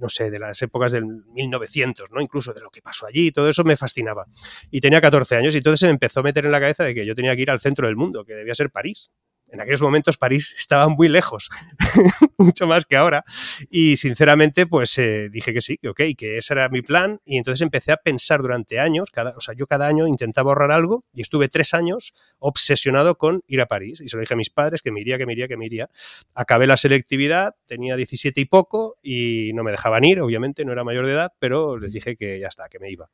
no 0.00 0.08
sé, 0.08 0.32
de 0.32 0.40
las 0.40 0.60
épocas 0.60 0.90
del 0.90 1.04
1900, 1.04 2.10
¿no? 2.10 2.20
Incluso 2.20 2.52
de 2.52 2.62
lo 2.62 2.70
que 2.70 2.82
pasó 2.82 3.06
allí, 3.06 3.30
todo 3.30 3.48
eso 3.48 3.62
me 3.62 3.76
fascinaba. 3.76 4.26
Y 4.72 4.80
tenía 4.80 5.00
14 5.00 5.36
años 5.36 5.54
y 5.54 5.58
entonces 5.58 5.78
se 5.78 5.86
me 5.86 5.92
empezó 5.92 6.18
a 6.18 6.22
meter 6.24 6.46
en 6.46 6.50
la 6.50 6.58
cabeza 6.58 6.82
de 6.82 6.96
que 6.96 7.06
yo 7.06 7.14
tenía 7.14 7.36
que 7.36 7.42
ir 7.42 7.50
al 7.52 7.60
centro 7.60 7.86
del 7.86 7.94
mundo, 7.94 8.24
que 8.24 8.34
debía 8.46 8.54
ser 8.54 8.70
París 8.70 9.10
en 9.48 9.60
aquellos 9.60 9.82
momentos 9.82 10.16
París 10.16 10.54
estaba 10.58 10.88
muy 10.88 11.08
lejos, 11.08 11.50
mucho 12.38 12.66
más 12.66 12.84
que 12.84 12.96
ahora. 12.96 13.24
Y 13.70 13.96
sinceramente, 13.96 14.66
pues 14.66 14.98
eh, 14.98 15.28
dije 15.30 15.52
que 15.52 15.60
sí, 15.60 15.78
que 15.78 15.88
ok, 15.88 16.00
que 16.16 16.38
ese 16.38 16.54
era 16.54 16.68
mi 16.68 16.82
plan. 16.82 17.20
Y 17.24 17.36
entonces 17.36 17.62
empecé 17.62 17.92
a 17.92 17.96
pensar 17.96 18.42
durante 18.42 18.80
años, 18.80 19.10
cada, 19.10 19.36
o 19.36 19.40
sea, 19.40 19.54
yo 19.54 19.66
cada 19.66 19.86
año 19.86 20.06
intentaba 20.06 20.50
ahorrar 20.50 20.72
algo 20.72 21.04
y 21.12 21.22
estuve 21.22 21.48
tres 21.48 21.74
años 21.74 22.12
obsesionado 22.38 23.16
con 23.16 23.42
ir 23.46 23.60
a 23.60 23.66
París. 23.66 24.00
Y 24.00 24.08
se 24.08 24.16
lo 24.16 24.20
dije 24.20 24.34
a 24.34 24.36
mis 24.36 24.50
padres 24.50 24.82
que 24.82 24.90
me 24.90 25.00
iría, 25.00 25.16
que 25.16 25.26
me 25.26 25.32
iría, 25.32 25.48
que 25.48 25.56
me 25.56 25.66
iría. 25.66 25.90
Acabé 26.34 26.66
la 26.66 26.76
selectividad, 26.76 27.54
tenía 27.66 27.96
17 27.96 28.40
y 28.40 28.44
poco 28.46 28.96
y 29.02 29.52
no 29.54 29.62
me 29.62 29.70
dejaban 29.70 30.04
ir, 30.04 30.20
obviamente, 30.20 30.64
no 30.64 30.72
era 30.72 30.82
mayor 30.82 31.06
de 31.06 31.12
edad, 31.12 31.32
pero 31.38 31.78
les 31.78 31.92
dije 31.92 32.16
que 32.16 32.40
ya 32.40 32.48
está, 32.48 32.68
que 32.68 32.78
me 32.78 32.90
iba 32.90 33.08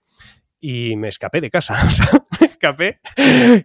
y 0.65 0.97
me 0.97 1.09
escapé 1.09 1.43
de 1.43 1.51
casa. 1.51 1.75
O 1.87 1.91
sea, 1.91 2.07
me 2.41 2.47
escapé, 2.47 3.01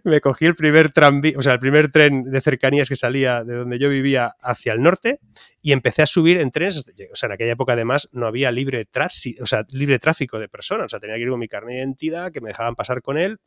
me 0.04 0.20
cogí 0.20 0.44
el 0.44 0.56
primer 0.56 0.90
o 1.36 1.42
sea, 1.42 1.52
el 1.54 1.58
primer 1.60 1.90
tren 1.90 2.24
de 2.24 2.40
cercanías 2.40 2.88
que 2.88 2.96
salía 2.96 3.44
de 3.44 3.54
donde 3.54 3.78
yo 3.78 3.88
vivía 3.88 4.34
hacia 4.42 4.72
el 4.72 4.82
norte 4.82 5.20
y 5.62 5.72
empecé 5.72 6.02
a 6.02 6.06
subir 6.06 6.38
en 6.38 6.50
trenes. 6.50 6.84
O 7.12 7.16
sea, 7.16 7.28
en 7.28 7.32
aquella 7.34 7.52
época 7.52 7.74
además 7.74 8.08
no 8.12 8.26
había 8.26 8.50
libre, 8.50 8.86
o 9.40 9.46
sea, 9.46 9.64
libre 9.70 9.98
tráfico 10.00 10.40
de 10.40 10.48
personas. 10.48 10.86
O 10.86 10.88
sea, 10.88 10.98
tenía 10.98 11.16
que 11.16 11.22
ir 11.22 11.30
con 11.30 11.38
mi 11.38 11.48
carnet 11.48 11.76
de 11.76 11.78
identidad, 11.78 12.32
que 12.32 12.40
me 12.40 12.48
dejaban 12.48 12.74
pasar 12.74 13.00
con 13.00 13.16
él 13.16 13.38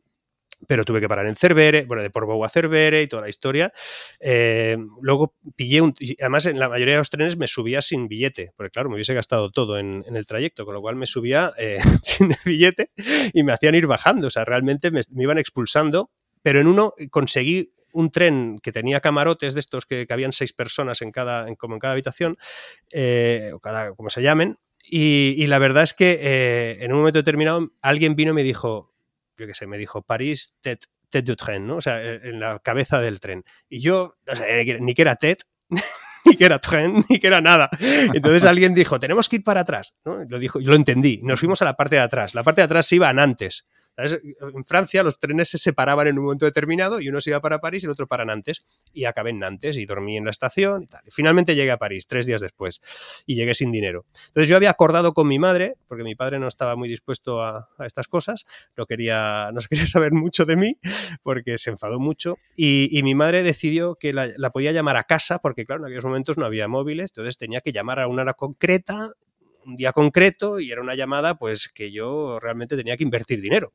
pero 0.66 0.84
tuve 0.84 1.00
que 1.00 1.08
parar 1.08 1.26
en 1.26 1.36
Cervere, 1.36 1.84
bueno, 1.84 2.02
de 2.02 2.10
Portbou 2.10 2.44
a 2.44 2.48
Cervere 2.48 3.02
y 3.02 3.08
toda 3.08 3.22
la 3.22 3.28
historia. 3.28 3.72
Eh, 4.20 4.76
luego 5.00 5.34
pillé 5.56 5.80
un... 5.80 5.94
Además, 6.20 6.46
en 6.46 6.58
la 6.58 6.68
mayoría 6.68 6.94
de 6.94 6.98
los 6.98 7.10
trenes 7.10 7.36
me 7.36 7.48
subía 7.48 7.82
sin 7.82 8.08
billete, 8.08 8.52
porque 8.56 8.70
claro, 8.70 8.88
me 8.88 8.96
hubiese 8.96 9.14
gastado 9.14 9.50
todo 9.50 9.78
en, 9.78 10.04
el 10.12 10.26
trayecto, 10.26 10.64
con 10.64 10.74
lo 10.74 10.80
cual 10.80 10.96
me 10.96 11.06
subía 11.06 11.52
eh, 11.58 11.78
sin 12.02 12.32
el 12.32 12.38
billete 12.44 12.90
y 13.32 13.42
me 13.42 13.52
hacían 13.52 13.74
ir 13.74 13.86
bajando. 13.86 14.28
O 14.28 14.30
sea, 14.30 14.44
realmente 14.44 14.90
me, 14.90 15.02
iban 15.16 15.38
expulsando, 15.38 16.10
pero 16.42 16.60
en 16.60 16.66
uno 16.66 16.94
conseguí 17.10 17.74
un 17.92 18.10
tren 18.10 18.58
que 18.62 18.72
tenía 18.72 19.00
camarotes 19.00 19.54
de 19.54 19.60
estos 19.60 19.84
que, 19.84 20.06
habían 20.08 20.32
seis 20.32 20.52
personas 20.52 21.02
en 21.02 21.12
cada, 21.12 21.46
en, 21.48 21.56
como 21.56 21.74
en 21.74 21.80
cada 21.80 21.92
habitación, 21.92 22.38
eh, 22.90 23.50
o 23.52 23.60
cada, 23.60 23.94
como 23.94 24.08
se 24.08 24.22
llamen, 24.22 24.58
y, 24.84 25.46
la 25.46 25.58
verdad 25.58 25.84
es 25.84 25.94
que 25.94 26.78
en 26.80 26.92
un 26.92 26.98
momento 26.98 27.18
determinado 27.18 27.70
alguien 27.80 28.14
vino 28.14 28.32
y 28.32 28.34
me 28.34 28.42
dijo, 28.42 28.91
yo 29.36 29.46
qué 29.46 29.54
sé, 29.54 29.66
me 29.66 29.78
dijo 29.78 30.02
París, 30.02 30.56
tête, 30.60 30.86
tête 31.10 31.26
du 31.26 31.36
tren, 31.36 31.66
¿no? 31.66 31.76
O 31.76 31.80
sea, 31.80 32.02
en 32.02 32.40
la 32.40 32.58
cabeza 32.58 33.00
del 33.00 33.20
tren. 33.20 33.44
Y 33.68 33.80
yo, 33.80 34.14
ni 34.80 34.94
que 34.94 35.02
era 35.02 35.16
tête, 35.16 35.44
ni 36.24 36.36
que 36.36 36.44
era 36.44 36.58
tren, 36.58 37.04
ni 37.08 37.18
que 37.18 37.26
era 37.26 37.40
nada. 37.40 37.70
Entonces 38.12 38.44
alguien 38.44 38.74
dijo, 38.74 38.98
tenemos 38.98 39.28
que 39.28 39.36
ir 39.36 39.44
para 39.44 39.60
atrás, 39.60 39.94
¿no? 40.04 40.24
Lo 40.24 40.38
dijo, 40.38 40.60
yo 40.60 40.70
lo 40.70 40.76
entendí. 40.76 41.20
Nos 41.22 41.40
fuimos 41.40 41.62
a 41.62 41.64
la 41.64 41.74
parte 41.76 41.96
de 41.96 42.02
atrás. 42.02 42.34
La 42.34 42.42
parte 42.42 42.60
de 42.60 42.66
atrás 42.66 42.86
se 42.86 42.96
iba 42.96 43.08
a 43.08 43.12
En 43.96 44.64
Francia 44.64 45.02
los 45.02 45.18
trenes 45.18 45.50
se 45.50 45.58
separaban 45.58 46.06
en 46.06 46.18
un 46.18 46.24
momento 46.24 46.44
determinado 46.44 47.00
y 47.00 47.08
uno 47.08 47.20
se 47.20 47.30
iba 47.30 47.40
para 47.40 47.60
París 47.60 47.82
y 47.82 47.86
el 47.86 47.92
otro 47.92 48.06
para 48.06 48.24
Nantes. 48.24 48.64
Y 48.92 49.04
acabé 49.04 49.30
en 49.30 49.38
Nantes 49.38 49.76
y 49.76 49.86
dormí 49.86 50.16
en 50.16 50.24
la 50.24 50.30
estación 50.30 50.88
finalmente 51.10 51.54
llegué 51.54 51.70
a 51.70 51.78
París 51.78 52.06
tres 52.06 52.26
días 52.26 52.40
después 52.40 52.80
y 53.26 53.34
llegué 53.34 53.54
sin 53.54 53.72
dinero. 53.72 54.04
Entonces 54.28 54.48
yo 54.48 54.56
había 54.56 54.70
acordado 54.70 55.12
con 55.12 55.28
mi 55.28 55.38
madre, 55.38 55.74
porque 55.88 56.04
mi 56.04 56.14
padre 56.14 56.38
no 56.38 56.48
estaba 56.48 56.76
muy 56.76 56.88
dispuesto 56.88 57.42
a, 57.42 57.68
estas 57.84 58.08
cosas, 58.08 58.46
no 58.76 58.86
quería, 58.86 59.50
no 59.52 59.60
quería 59.68 59.86
saber 59.86 60.12
mucho 60.12 60.44
de 60.44 60.56
mí 60.56 60.78
porque 61.22 61.58
se 61.58 61.70
enfadó 61.70 62.00
mucho 62.00 62.38
y, 62.56 63.00
mi 63.02 63.16
madre 63.16 63.42
decidió 63.42 63.96
que 63.96 64.12
la, 64.12 64.28
la 64.36 64.50
podía 64.50 64.70
llamar 64.70 64.96
a 64.96 65.02
casa 65.02 65.40
porque 65.40 65.66
claro, 65.66 65.82
en 65.82 65.86
aquellos 65.86 66.04
momentos 66.04 66.38
no 66.38 66.46
había 66.46 66.68
móviles, 66.68 67.10
entonces 67.10 67.36
tenía 67.36 67.60
que 67.60 67.72
llamar 67.72 67.98
a 67.98 68.06
una 68.06 68.22
hora 68.22 68.34
concreta 68.34 69.10
un 69.64 69.76
día 69.76 69.92
concreto 69.92 70.60
y 70.60 70.70
era 70.72 70.80
una 70.80 70.94
llamada 70.94 71.36
pues 71.36 71.68
que 71.68 71.90
yo 71.90 72.38
realmente 72.40 72.76
tenía 72.76 72.96
que 72.96 73.04
invertir 73.04 73.40
dinero. 73.40 73.72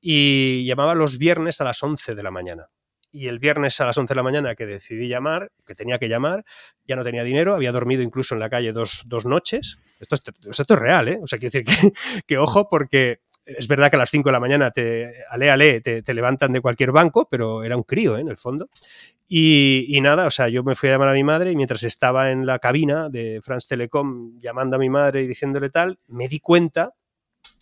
Y 0.00 0.64
llamaba 0.66 0.94
los 0.94 1.18
viernes 1.18 1.60
a 1.60 1.64
las 1.64 1.82
11 1.82 2.14
de 2.14 2.22
la 2.22 2.30
mañana. 2.30 2.68
Y 3.12 3.28
el 3.28 3.38
viernes 3.38 3.78
a 3.80 3.86
las 3.86 3.98
11 3.98 4.12
de 4.12 4.16
la 4.16 4.22
mañana 4.22 4.54
que 4.54 4.66
decidí 4.66 5.06
llamar, 5.06 5.52
que 5.66 5.74
tenía 5.74 5.98
que 5.98 6.08
llamar, 6.08 6.44
ya 6.86 6.96
no 6.96 7.04
tenía 7.04 7.24
dinero, 7.24 7.54
había 7.54 7.70
dormido 7.70 8.02
incluso 8.02 8.34
en 8.34 8.40
la 8.40 8.48
calle 8.48 8.72
dos, 8.72 9.04
noches. 9.26 9.76
Esto 10.00 10.14
es, 10.14 10.22
esto 10.58 10.74
es 10.74 10.80
real, 10.80 11.08
¿eh? 11.08 11.20
O 11.22 11.26
sea, 11.26 11.38
quiero 11.38 11.52
decir 11.52 11.94
que, 12.26 12.38
ojo, 12.38 12.68
porque 12.70 13.20
es 13.44 13.68
verdad 13.68 13.90
que 13.90 13.96
a 13.96 13.98
las 13.98 14.10
5 14.10 14.28
de 14.28 14.32
la 14.32 14.40
mañana 14.40 14.70
te, 14.70 15.12
ale, 15.30 15.50
ale, 15.50 15.80
te, 15.80 16.02
te, 16.02 16.14
levantan 16.14 16.52
de 16.52 16.60
cualquier 16.60 16.92
banco, 16.92 17.28
pero 17.30 17.64
era 17.64 17.76
un 17.76 17.82
crío, 17.82 18.16
¿eh? 18.16 18.20
en 18.20 18.28
el 18.28 18.38
fondo. 18.38 18.70
Y, 19.34 19.98
nada, 20.02 20.26
o 20.26 20.30
sea, 20.30 20.50
yo 20.50 20.62
me 20.62 20.74
fui 20.74 20.90
a 20.90 20.92
llamar 20.92 21.08
a 21.08 21.14
mi 21.14 21.24
madre 21.24 21.52
y 21.52 21.56
mientras 21.56 21.84
estaba 21.84 22.32
en 22.32 22.44
la 22.44 22.58
cabina 22.58 23.08
de 23.08 23.40
France 23.42 23.66
Telecom 23.66 24.38
llamando 24.38 24.76
a 24.76 24.78
mi 24.78 24.90
madre 24.90 25.22
y 25.22 25.26
diciéndole 25.26 25.70
tal, 25.70 25.98
me 26.08 26.28
di 26.28 26.38
cuenta 26.38 26.92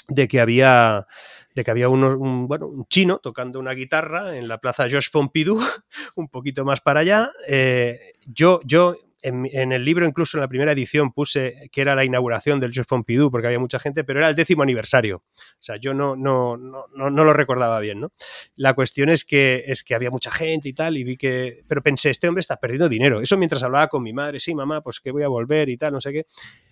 de 0.08 0.26
que 0.26 0.40
había 0.40 1.06
de 1.54 1.62
que 1.62 1.70
había 1.70 1.88
un, 1.88 2.48
bueno, 2.48 2.66
un 2.66 2.86
chino 2.86 3.20
tocando 3.20 3.60
una 3.60 3.70
guitarra 3.70 4.36
en 4.36 4.48
la 4.48 4.58
plaza 4.58 4.88
Georges 4.88 5.10
Pompidou, 5.10 5.60
un 6.16 6.28
poquito 6.28 6.64
más 6.64 6.80
para 6.80 7.00
allá. 7.00 7.30
Eh, 7.46 8.00
yo, 8.26 8.60
yo 8.64 8.96
en, 9.22 9.72
el 9.72 9.84
libro, 9.84 10.06
incluso 10.06 10.36
en 10.36 10.42
la 10.42 10.48
primera 10.48 10.72
edición, 10.72 11.12
puse 11.12 11.68
que 11.72 11.80
era 11.80 11.94
la 11.94 12.04
inauguración 12.04 12.60
del 12.60 12.72
Georges 12.72 12.88
Pompidou, 12.88 13.30
porque 13.30 13.46
había 13.46 13.58
mucha 13.58 13.78
gente, 13.78 14.04
pero 14.04 14.20
era 14.20 14.28
el 14.28 14.34
décimo 14.34 14.62
aniversario. 14.62 15.24
O 15.36 15.62
sea, 15.62 15.76
yo 15.76 15.94
no, 15.94 16.16
no, 16.16 16.56
no, 16.56 16.86
no, 16.88 17.24
lo 17.24 17.32
recordaba 17.32 17.80
bien, 17.80 18.00
¿no? 18.00 18.12
La 18.56 18.74
cuestión 18.74 19.08
es 19.08 19.24
que, 19.24 19.64
es 19.66 19.84
que 19.84 19.94
había 19.94 20.10
mucha 20.10 20.30
gente 20.30 20.68
y 20.68 20.72
tal, 20.72 20.96
y 20.96 21.04
vi 21.04 21.16
que. 21.16 21.64
Pero 21.66 21.82
pensé, 21.82 22.10
este 22.10 22.28
hombre 22.28 22.40
está 22.40 22.56
perdiendo 22.56 22.88
dinero. 22.88 23.20
Eso 23.20 23.36
mientras 23.36 23.62
hablaba 23.62 23.88
con 23.88 24.02
mi 24.02 24.12
madre, 24.12 24.40
sí, 24.40 24.54
mamá, 24.54 24.82
pues 24.82 25.00
que 25.00 25.10
voy 25.10 25.22
a 25.22 25.28
volver 25.28 25.68
y 25.68 25.76
tal, 25.76 25.92
no 25.92 26.00
sé 26.00 26.12
qué. 26.12 26.26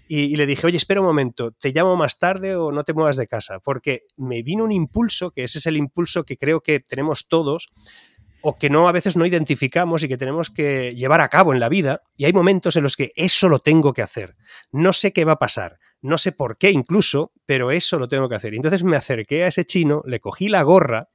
Y, 0.09 0.21
y, 0.25 0.37
le 0.37 0.47
dije, 0.47 0.67
oye, 0.67 0.79
espera 0.79 1.01
un 1.01 1.07
momento, 1.07 1.53
¿te 1.53 1.71
llamo 1.71 1.95
más 1.97 2.19
tarde 2.19 2.57
o 2.57 2.73
no 2.73 2.83
te 2.83 2.95
muevas 2.95 3.17
de 3.17 3.27
casa? 3.27 3.61
Porque 3.61 4.05
me 4.17 4.43
vino 4.43 4.65
un 4.65 4.73
impulso, 4.73 5.31
que 5.33 5.45
ese 5.45 5.59
es 5.59 5.67
el 5.67 5.77
impulso 5.77 6.25
que 6.25 6.39
creo 6.39 6.63
que 6.63 6.81
tenemos 6.81 7.29
todos, 7.29 7.69
o 8.41 8.59
que 8.59 8.71
no 8.71 8.89
a 8.89 8.93
veces 8.93 9.17
no 9.17 9.27
identificamos 9.27 10.03
y 10.03 10.09
que 10.09 10.17
tenemos 10.17 10.51
que 10.51 10.95
llevar 10.95 11.21
a 11.21 11.29
cabo 11.29 11.53
en 11.53 11.61
la 11.61 11.69
vida 11.69 12.01
y 12.17 12.25
hay 12.25 12.33
momentos 12.33 12.77
en 12.77 12.83
los 12.83 12.97
que 12.97 13.13
eso 13.17 13.49
lo 13.49 13.59
tengo 13.59 13.93
que 13.93 14.03
hacer. 14.03 14.37
No 14.71 14.93
sé 14.93 15.13
qué 15.13 15.25
va 15.25 15.33
a 15.33 15.39
pasar, 15.39 15.79
no 16.01 16.19
sé 16.19 16.33
por 16.33 16.59
qué 16.59 16.71
incluso, 16.71 17.33
pero 17.47 17.71
eso 17.71 17.99
lo 17.99 18.09
tengo 18.09 18.29
que 18.29 18.37
hacer. 18.37 18.55
Y 18.55 18.57
entonces 18.57 18.85
me 18.85 18.97
acerqué 18.97 19.45
a 19.45 19.49
ese 19.49 19.65
chino, 19.65 20.03
le 20.07 20.21
cogí 20.21 20.49
la 20.49 20.63
gorra 20.63 21.09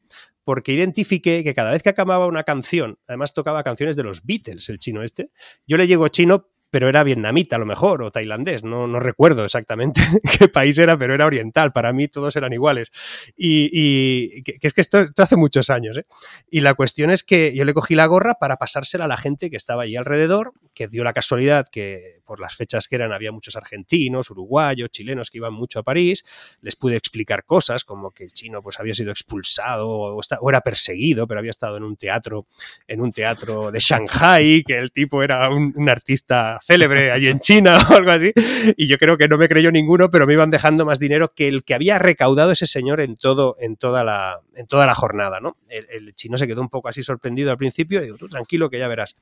porque 0.43 0.73
identifiqué 0.73 1.43
que 1.43 1.53
cada 1.53 1.71
vez 1.71 1.83
que 1.83 1.89
acababa 1.89 2.27
una 2.27 2.43
canción, 2.43 2.99
además 3.07 3.33
tocaba 3.33 3.63
canciones 3.63 3.95
de 3.95 4.03
los 4.03 4.25
Beatles, 4.25 4.67
el 4.69 4.79
chino 4.79 5.01
este, 5.01 5.31
yo 5.65 5.77
le 5.77 5.87
llego 5.87 6.07
chino 6.09 6.49
pero 6.73 6.89
era 6.89 7.03
vietnamita 7.03 7.57
a 7.57 7.59
lo 7.59 7.67
mejor, 7.67 8.01
o 8.01 8.09
tailandés, 8.09 8.63
no, 8.63 8.87
no 8.87 8.99
recuerdo 8.99 9.45
exactamente 9.45 10.01
qué 10.39 10.47
país 10.47 10.75
era, 10.79 10.97
pero 10.97 11.13
era 11.13 11.27
oriental, 11.27 11.71
para 11.71 11.93
mí 11.93 12.07
todos 12.07 12.35
eran 12.35 12.51
iguales. 12.51 12.91
Y, 13.37 14.41
que, 14.41 14.57
es 14.59 14.73
que 14.73 14.81
esto, 14.81 15.05
hace 15.15 15.35
muchos 15.35 15.69
años, 15.69 15.99
¿eh? 15.99 16.07
Y 16.49 16.61
la 16.61 16.73
cuestión 16.73 17.11
es 17.11 17.21
que 17.21 17.53
yo 17.53 17.63
le 17.63 17.75
cogí 17.75 17.93
la 17.93 18.07
gorra 18.07 18.33
para 18.39 18.57
pasársela 18.57 19.05
a 19.05 19.07
la 19.07 19.17
gente 19.17 19.51
que 19.51 19.55
estaba 19.55 19.83
allí 19.83 19.95
alrededor, 19.95 20.53
que 20.73 20.87
dio 20.87 21.03
la 21.03 21.13
casualidad 21.13 21.67
que 21.71 22.21
por 22.25 22.39
las 22.39 22.55
fechas 22.55 22.87
que 22.87 22.95
eran 22.95 23.13
había 23.13 23.31
muchos 23.31 23.55
argentinos, 23.55 24.31
uruguayos, 24.31 24.89
chilenos 24.89 25.29
que 25.29 25.37
iban 25.37 25.53
mucho 25.53 25.77
a 25.77 25.83
París, 25.83 26.25
les 26.61 26.75
pude 26.75 26.95
explicar 26.95 27.43
cosas 27.43 27.83
como 27.83 28.09
que 28.09 28.23
el 28.23 28.33
chino 28.33 28.63
pues 28.63 28.79
había 28.79 28.95
sido 28.95 29.11
expulsado 29.11 29.89
o, 29.89 30.21
era 30.49 30.61
perseguido, 30.61 31.27
pero 31.27 31.39
había 31.39 31.51
estado 31.51 31.77
en 31.77 31.83
un 31.83 31.97
teatro, 31.97 32.47
en 32.87 33.01
un 33.01 33.11
teatro 33.11 33.71
de 33.71 33.79
Shanghai, 33.79 34.63
que 34.65 34.79
el 34.79 34.91
tipo 34.91 35.21
era 35.21 35.49
un 35.49 35.87
artista 35.87 36.59
célebre 36.63 37.11
allí 37.11 37.27
en 37.27 37.39
China 37.39 37.77
o 37.89 37.93
algo 37.93 38.11
así. 38.11 38.31
Y 38.77 38.87
yo 38.87 38.97
creo 38.97 39.17
que 39.17 39.27
no 39.27 39.37
me 39.37 39.47
creyó 39.47 39.71
ninguno, 39.71 40.09
pero 40.09 40.25
me 40.25 40.33
iban 40.33 40.49
dejando 40.49 40.85
más 40.85 40.99
dinero 40.99 41.33
que 41.33 41.47
el 41.47 41.63
que 41.63 41.73
había 41.73 41.99
recaudado 41.99 42.51
ese 42.51 42.67
señor 42.67 43.01
en, 43.01 43.15
todo, 43.15 43.55
en, 43.59 43.75
toda, 43.75 44.03
la, 44.03 44.41
en 44.55 44.67
toda 44.67 44.85
la 44.85 44.95
jornada, 44.95 45.39
¿no? 45.39 45.57
El, 45.69 46.13
chino 46.15 46.37
se 46.37 46.47
quedó 46.47 46.61
un 46.61 46.69
poco 46.69 46.89
así 46.89 47.01
sorprendido 47.01 47.51
al 47.51 47.57
principio 47.57 47.99
y 47.99 48.05
digo, 48.05 48.17
tú 48.17 48.29
tranquilo 48.29 48.69
que 48.69 48.79
ya 48.79 48.87
verás. 48.87 49.17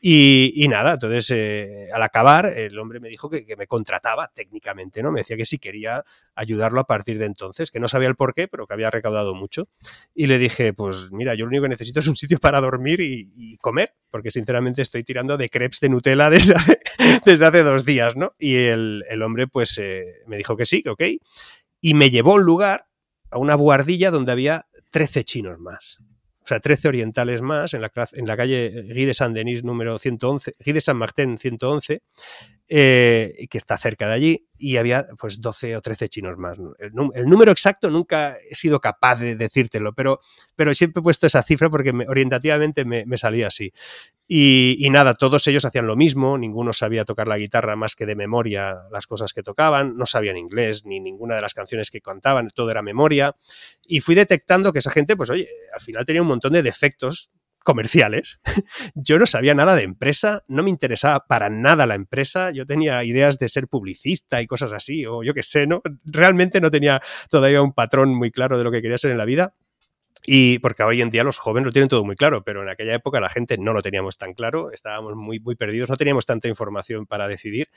Y, 0.00 0.66
nada, 0.68 0.94
entonces 0.94 1.30
eh, 1.30 1.88
al 1.92 2.02
acabar 2.02 2.46
el 2.46 2.78
hombre 2.78 3.00
me 3.00 3.08
dijo 3.08 3.30
que, 3.30 3.46
que, 3.46 3.56
me 3.56 3.66
contrataba 3.66 4.30
técnicamente, 4.32 5.02
¿no? 5.02 5.10
Me 5.10 5.20
decía 5.20 5.36
que 5.36 5.44
si 5.44 5.58
quería 5.58 6.04
ayudarlo 6.34 6.80
a 6.80 6.84
partir 6.84 7.18
de 7.18 7.26
entonces, 7.26 7.70
que 7.70 7.80
no 7.80 7.88
sabía 7.88 8.08
el 8.08 8.16
por 8.16 8.34
qué, 8.34 8.48
pero 8.48 8.66
que 8.66 8.74
había 8.74 8.90
recaudado 8.90 9.34
mucho. 9.34 9.68
Y 10.14 10.26
le 10.26 10.38
dije, 10.38 10.72
pues 10.72 11.10
mira, 11.12 11.34
yo 11.34 11.44
lo 11.44 11.50
único 11.50 11.62
que 11.62 11.68
necesito 11.68 12.00
es 12.00 12.08
un 12.08 12.16
sitio 12.16 12.38
para 12.38 12.60
dormir 12.60 13.00
y, 13.00 13.56
comer, 13.58 13.94
porque 14.10 14.30
sinceramente 14.30 14.82
estoy 14.82 15.04
tirando 15.04 15.36
de 15.36 15.48
crepes 15.48 15.80
de 15.80 15.88
Nutella 15.88 16.28
desde 16.30 16.54
hace, 16.54 16.78
desde 17.24 17.46
hace 17.46 17.62
dos 17.62 17.84
días, 17.84 18.16
¿no? 18.16 18.34
Y 18.38 18.56
el, 18.56 19.22
hombre 19.22 19.46
pues 19.46 19.78
eh, 19.78 20.22
me 20.26 20.36
dijo 20.36 20.56
que 20.56 20.66
sí, 20.66 20.82
que 20.82 20.90
ok, 20.90 21.02
y 21.80 21.94
me 21.94 22.10
llevó 22.10 22.32
a 22.32 22.36
un 22.36 22.44
lugar, 22.44 22.86
a 23.30 23.38
una 23.38 23.54
buhardilla 23.54 24.10
donde 24.10 24.32
había 24.32 24.66
13 24.90 25.24
chinos 25.24 25.58
más 25.58 25.98
o 26.44 26.46
sea, 26.46 26.60
13 26.60 26.88
orientales 26.88 27.40
más, 27.40 27.72
en 27.72 27.80
la, 27.80 27.88
calle 27.88 28.70
Guy 28.92 29.06
de 29.06 29.14
Saint-Denis 29.14 29.64
número 29.64 29.98
111, 29.98 30.56
Guy 30.62 30.72
de 30.74 30.80
Saint-Martin 30.82 31.38
111, 31.38 32.02
eh, 32.68 33.46
que 33.48 33.56
está 33.56 33.78
cerca 33.78 34.08
de 34.08 34.14
allí, 34.14 34.48
y 34.58 34.76
había 34.76 35.06
pues 35.18 35.40
12 35.40 35.76
o 35.76 35.80
13 35.80 36.08
chinos 36.10 36.36
más. 36.36 36.58
El, 36.78 36.92
número 37.24 37.50
exacto 37.50 37.90
nunca 37.90 38.36
he 38.50 38.54
sido 38.54 38.78
capaz 38.78 39.16
de 39.16 39.36
decírtelo, 39.36 39.94
pero, 39.94 40.20
pero 40.54 40.74
siempre 40.74 41.00
he 41.00 41.02
puesto 41.02 41.26
esa 41.26 41.42
cifra 41.42 41.70
porque 41.70 41.92
orientativamente 42.06 42.84
me, 42.84 43.16
salía 43.16 43.46
así. 43.46 43.72
Y, 44.26 44.88
nada, 44.90 45.12
todos 45.12 45.46
ellos 45.48 45.66
hacían 45.66 45.86
lo 45.86 45.96
mismo, 45.96 46.38
ninguno 46.38 46.72
sabía 46.72 47.04
tocar 47.04 47.28
la 47.28 47.36
guitarra 47.36 47.76
más 47.76 47.94
que 47.94 48.06
de 48.06 48.16
memoria 48.16 48.84
las 48.90 49.06
cosas 49.06 49.34
que 49.34 49.42
tocaban, 49.42 49.96
no 49.96 50.06
sabían 50.06 50.38
inglés 50.38 50.86
ni 50.86 50.98
ninguna 50.98 51.36
de 51.36 51.42
las 51.42 51.52
canciones 51.52 51.90
que 51.90 52.00
cantaban, 52.00 52.48
todo 52.48 52.70
era 52.70 52.82
memoria. 52.82 53.36
Y 53.86 54.00
fui 54.00 54.14
detectando 54.14 54.72
que 54.72 54.78
esa 54.78 54.90
gente, 54.90 55.16
pues 55.16 55.28
oye, 55.28 55.48
al 55.74 55.80
final 55.80 56.06
tenía 56.06 56.22
un 56.22 56.28
montón 56.28 56.52
de 56.52 56.62
defectos 56.62 57.30
comerciales. 57.64 58.40
Yo 58.94 59.18
no 59.18 59.26
sabía 59.26 59.54
nada 59.54 59.74
de 59.74 59.82
empresa, 59.82 60.44
no 60.48 60.62
me 60.62 60.70
interesaba 60.70 61.26
para 61.26 61.50
nada 61.50 61.86
la 61.86 61.94
empresa, 61.96 62.50
yo 62.50 62.66
tenía 62.66 63.02
ideas 63.04 63.38
de 63.38 63.48
ser 63.48 63.68
publicista 63.68 64.40
y 64.40 64.46
cosas 64.46 64.70
así, 64.72 65.06
o 65.06 65.22
yo 65.22 65.34
qué 65.34 65.42
sé, 65.42 65.66
¿no? 65.66 65.80
Realmente 66.04 66.60
no 66.60 66.70
tenía 66.70 67.00
todavía 67.30 67.62
un 67.62 67.72
patrón 67.72 68.14
muy 68.14 68.30
claro 68.30 68.58
de 68.58 68.64
lo 68.64 68.70
que 68.70 68.82
quería 68.82 68.98
ser 68.98 69.10
en 69.10 69.18
la 69.18 69.24
vida. 69.24 69.54
Y 70.26 70.58
porque 70.60 70.82
hoy 70.82 71.02
en 71.02 71.10
día 71.10 71.22
los 71.22 71.38
jóvenes 71.38 71.66
lo 71.66 71.72
tienen 71.72 71.88
todo 71.88 72.04
muy 72.04 72.16
claro, 72.16 72.44
pero 72.44 72.62
en 72.62 72.68
aquella 72.68 72.94
época 72.94 73.20
la 73.20 73.28
gente 73.28 73.58
no 73.58 73.74
lo 73.74 73.82
teníamos 73.82 74.16
tan 74.16 74.32
claro, 74.32 74.70
estábamos 74.70 75.14
muy, 75.16 75.38
muy 75.38 75.54
perdidos, 75.54 75.90
no 75.90 75.96
teníamos 75.96 76.24
tanta 76.24 76.48
información 76.48 77.06
para 77.06 77.28
decidir. 77.28 77.68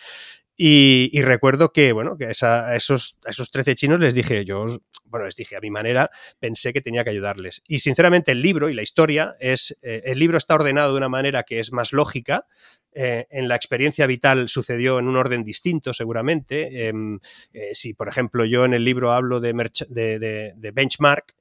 Y, 0.60 1.22
recuerdo 1.22 1.72
que, 1.72 1.92
bueno, 1.92 2.18
que 2.18 2.26
a, 2.26 2.76
esos, 2.76 3.18
a 3.26 3.30
esos 3.30 3.52
13 3.52 3.76
chinos 3.76 4.00
les 4.00 4.16
dije, 4.16 4.44
yo, 4.44 4.66
bueno, 5.06 5.26
les 5.26 5.36
dije 5.36 5.56
a 5.56 5.60
mi 5.60 5.70
manera, 5.70 6.10
pensé 6.40 6.74
que 6.74 6.82
tenía 6.82 7.04
que 7.04 7.12
ayudarles. 7.12 7.62
Y 7.68 7.80
sinceramente 7.80 8.32
el 8.32 8.42
libro 8.42 8.70
y 8.70 8.74
la 8.74 8.82
historia 8.82 9.36
es, 9.40 9.78
eh, 9.84 10.02
el 10.06 10.18
libro 10.18 10.38
está 10.38 10.56
ordenado 10.56 10.94
de 10.94 10.98
una 10.98 11.10
manera 11.10 11.44
que 11.44 11.60
es 11.60 11.72
más 11.74 11.94
lógica, 11.94 12.48
eh, 12.94 13.28
en 13.30 13.48
la 13.48 13.56
experiencia 13.56 14.08
vital 14.08 14.50
sucedió 14.50 14.98
en 14.98 15.08
un 15.08 15.18
orden 15.18 15.44
distinto, 15.44 15.94
seguramente. 15.94 16.88
Em, 16.88 17.20
eh, 17.54 17.70
si, 17.74 17.94
por 17.94 18.08
ejemplo, 18.08 18.44
yo 18.44 18.66
en 18.66 18.74
el 18.74 18.84
libro 18.84 19.12
hablo 19.12 19.40
de 19.40 19.54
benchmark, 20.74 21.37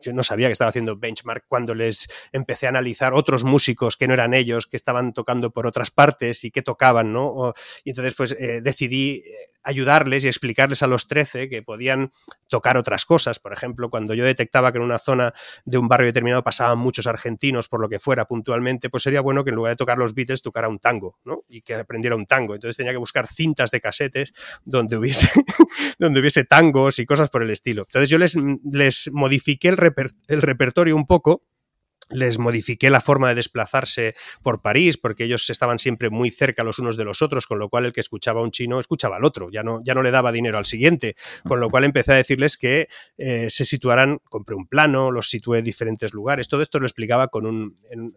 yo 0.00 0.12
no 0.12 0.22
sabía 0.22 0.48
que 0.48 0.52
estaba 0.52 0.68
haciendo 0.68 0.96
benchmark 0.96 1.44
cuando 1.48 1.74
les 1.74 2.08
empecé 2.32 2.66
a 2.66 2.70
analizar 2.70 3.14
otros 3.14 3.44
músicos 3.44 3.96
que 3.96 4.06
no 4.06 4.14
eran 4.14 4.34
ellos, 4.34 4.66
que 4.66 4.76
estaban 4.76 5.12
tocando 5.12 5.50
por 5.50 5.66
otras 5.66 5.90
partes 5.90 6.44
y 6.44 6.50
que 6.50 6.62
tocaban, 6.62 7.12
¿no? 7.12 7.52
y 7.84 7.90
entonces, 7.90 8.14
pues 8.14 8.32
eh, 8.32 8.60
decidí 8.62 9.24
eh, 9.26 9.52
ayudarles 9.62 10.24
y 10.24 10.28
explicarles 10.28 10.82
a 10.82 10.86
los 10.86 11.06
13 11.06 11.48
que 11.48 11.62
podían 11.62 12.10
tocar 12.48 12.76
otras 12.76 13.04
cosas. 13.04 13.38
Por 13.38 13.52
ejemplo, 13.52 13.90
cuando 13.90 14.14
yo 14.14 14.24
detectaba 14.24 14.72
que 14.72 14.78
en 14.78 14.84
una 14.84 14.98
zona 14.98 15.34
de 15.64 15.78
un 15.78 15.88
barrio 15.88 16.06
determinado 16.06 16.42
pasaban 16.42 16.78
muchos 16.78 17.06
argentinos, 17.06 17.68
por 17.68 17.80
lo 17.80 17.88
que 17.88 17.98
fuera 17.98 18.24
puntualmente, 18.26 18.90
pues 18.90 19.04
sería 19.04 19.20
bueno 19.20 19.44
que 19.44 19.50
en 19.50 19.56
lugar 19.56 19.72
de 19.72 19.76
tocar 19.76 19.98
los 19.98 20.14
Beatles 20.14 20.42
tocara 20.42 20.68
un 20.68 20.78
tango, 20.78 21.18
¿no? 21.24 21.44
Y 21.48 21.62
que 21.62 21.74
aprendiera 21.74 22.16
un 22.16 22.26
tango. 22.26 22.54
Entonces 22.54 22.76
tenía 22.76 22.92
que 22.92 22.98
buscar 22.98 23.26
cintas 23.26 23.70
de 23.70 23.80
casetes 23.80 24.32
donde 24.64 24.96
hubiese, 24.96 25.28
donde 25.98 26.20
hubiese 26.20 26.44
tangos 26.44 26.98
y 26.98 27.06
cosas 27.06 27.30
por 27.30 27.42
el 27.42 27.50
estilo. 27.50 27.82
Entonces 27.82 28.10
yo 28.10 28.18
les, 28.18 28.36
les 28.70 29.10
modifiqué 29.12 29.71
el, 29.72 30.10
el 30.28 30.42
repertorio 30.42 30.96
un 30.96 31.06
poco 31.06 31.42
les 32.10 32.38
modifiqué 32.38 32.90
la 32.90 33.00
forma 33.00 33.28
de 33.28 33.34
desplazarse 33.36 34.14
por 34.42 34.62
París, 34.62 34.98
porque 34.98 35.24
ellos 35.24 35.48
estaban 35.50 35.78
siempre 35.78 36.10
muy 36.10 36.30
cerca 36.30 36.64
los 36.64 36.78
unos 36.78 36.96
de 36.96 37.04
los 37.04 37.22
otros, 37.22 37.46
con 37.46 37.58
lo 37.58 37.68
cual 37.68 37.86
el 37.86 37.92
que 37.92 38.00
escuchaba 38.00 38.40
a 38.40 38.44
un 38.44 38.50
chino 38.50 38.80
escuchaba 38.80 39.16
al 39.16 39.24
otro, 39.24 39.50
ya 39.50 39.62
no, 39.62 39.80
ya 39.84 39.94
no 39.94 40.02
le 40.02 40.10
daba 40.10 40.32
dinero 40.32 40.58
al 40.58 40.66
siguiente, 40.66 41.16
con 41.46 41.60
lo 41.60 41.70
cual 41.70 41.84
empecé 41.84 42.12
a 42.12 42.16
decirles 42.16 42.56
que 42.56 42.88
eh, 43.16 43.48
se 43.50 43.64
situaran, 43.64 44.18
compré 44.28 44.54
un 44.56 44.66
plano, 44.66 45.10
los 45.10 45.28
situé 45.28 45.58
en 45.58 45.64
diferentes 45.64 46.12
lugares, 46.12 46.48
todo 46.48 46.62
esto 46.62 46.78
lo 46.78 46.86
explicaba 46.86 47.28
con 47.28 47.46
un, 47.46 47.76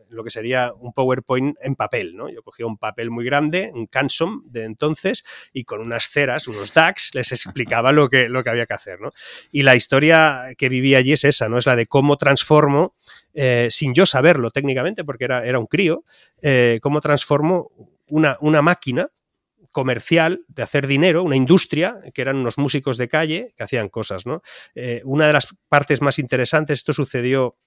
lo 0.10 0.24
que 0.24 0.30
sería 0.30 0.74
un 0.74 0.93
PowerPoint 0.93 1.58
en 1.62 1.76
papel, 1.76 2.15
¿no? 2.15 2.30
Yo 2.30 2.41
cogía 2.43 2.65
un 2.65 2.78
papel 2.78 3.12
muy 3.12 3.26
grande, 3.26 3.71
un 3.74 3.88
Cansom 3.88 4.43
de 4.45 4.63
entonces, 4.63 5.24
y 5.54 5.63
con 5.63 5.82
unas 5.82 6.10
ceras, 6.10 6.48
unos 6.48 6.74
DAX, 6.74 7.13
les 7.13 7.32
explicaba 7.32 7.91
lo 7.91 8.10
que, 8.10 8.30
lo 8.30 8.43
que 8.43 8.50
había 8.50 8.65
que 8.65 8.74
hacer, 8.74 9.00
¿no? 9.00 9.12
Y 9.52 9.63
la 9.63 9.76
historia 9.76 10.50
que 10.58 10.69
viví 10.69 10.95
allí 10.95 11.13
es 11.13 11.24
esa, 11.24 11.50
¿no? 11.50 11.58
Es 11.58 11.65
la 11.65 11.76
de 11.76 11.86
cómo 11.86 12.17
transformo 12.17 12.95
eh, 13.38 13.67
sin 13.76 13.94
yo 13.94 14.06
saberlo 14.06 14.52
técnicamente, 14.52 15.04
porque 15.04 15.26
era, 15.26 15.46
era 15.46 15.60
un 15.60 15.68
crío, 15.68 16.04
eh, 16.42 16.80
cómo 16.82 17.02
transformó 17.02 17.72
una, 18.08 18.38
una 18.42 18.62
máquina 18.62 19.10
comercial 19.76 20.46
de 20.48 20.64
hacer 20.64 20.88
dinero, 20.88 21.24
una 21.24 21.36
industria, 21.36 22.00
que 22.14 22.22
eran 22.22 22.38
unos 22.38 22.58
músicos 22.58 22.98
de 22.98 23.10
calle 23.10 23.54
que 23.58 23.64
hacían 23.64 23.90
cosas. 23.90 24.26
¿no? 24.26 24.42
Eh, 24.74 25.02
una 25.04 25.28
de 25.28 25.34
las 25.34 25.50
partes 25.68 26.02
más 26.02 26.18
interesantes, 26.18 26.80
esto 26.80 26.94
sucedió 26.94 27.58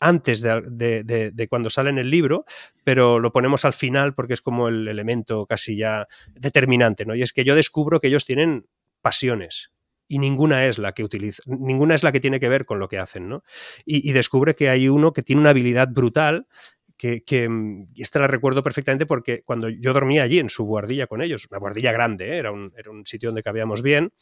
antes 0.00 0.40
de, 0.40 1.46
cuando 1.50 1.68
sale 1.68 1.90
en 1.90 1.98
el 1.98 2.10
libro, 2.10 2.46
pero 2.84 3.18
lo 3.18 3.32
ponemos 3.32 3.66
al 3.66 3.74
final 3.74 4.14
porque 4.14 4.32
es 4.32 4.40
como 4.40 4.68
el 4.68 4.88
elemento 4.88 5.44
casi 5.44 5.76
ya 5.76 6.06
determinante, 6.34 7.04
¿no? 7.04 7.14
Y 7.16 7.22
es 7.22 7.32
que 7.32 7.44
yo 7.44 7.54
descubro 7.54 8.00
que 8.00 8.06
ellos 8.06 8.24
tienen 8.24 8.66
pasiones, 9.00 9.72
y 10.08 10.18
ninguna 10.18 10.66
es 10.66 10.78
la 10.78 10.92
que 10.92 11.04
utiliza, 11.04 11.42
ninguna 11.46 11.94
es 11.94 12.02
la 12.02 12.10
que 12.10 12.20
tiene 12.20 12.40
que 12.40 12.48
ver 12.48 12.64
con 12.64 12.78
lo 12.78 12.88
que 12.88 12.98
hacen, 12.98 13.28
¿no? 13.28 13.44
Y, 13.84 14.12
descubre 14.12 14.54
que 14.54 14.70
hay 14.70 14.88
uno 14.88 15.12
que 15.12 15.22
tiene 15.22 15.40
una 15.40 15.50
habilidad 15.50 15.88
brutal 15.90 16.48
que, 16.96 17.48
mm, 17.48 17.82
y 17.94 18.02
esta 18.02 18.18
la 18.18 18.26
recuerdo 18.26 18.62
perfectamente 18.64 19.06
porque 19.06 19.42
cuando 19.44 19.68
yo 19.68 19.92
dormía 19.92 20.24
allí 20.24 20.40
en 20.40 20.48
su 20.48 20.64
guardilla 20.64 21.06
con 21.06 21.22
ellos, 21.22 21.46
una 21.48 21.60
guardilla 21.60 21.92
grande, 21.92 22.32
¿eh? 22.32 22.38
era, 22.38 22.50
un, 22.50 22.72
era, 22.76 22.90
un, 22.90 23.06
sitio 23.06 23.28
donde 23.28 23.44
cabíamos 23.44 23.82
bien 23.82 24.12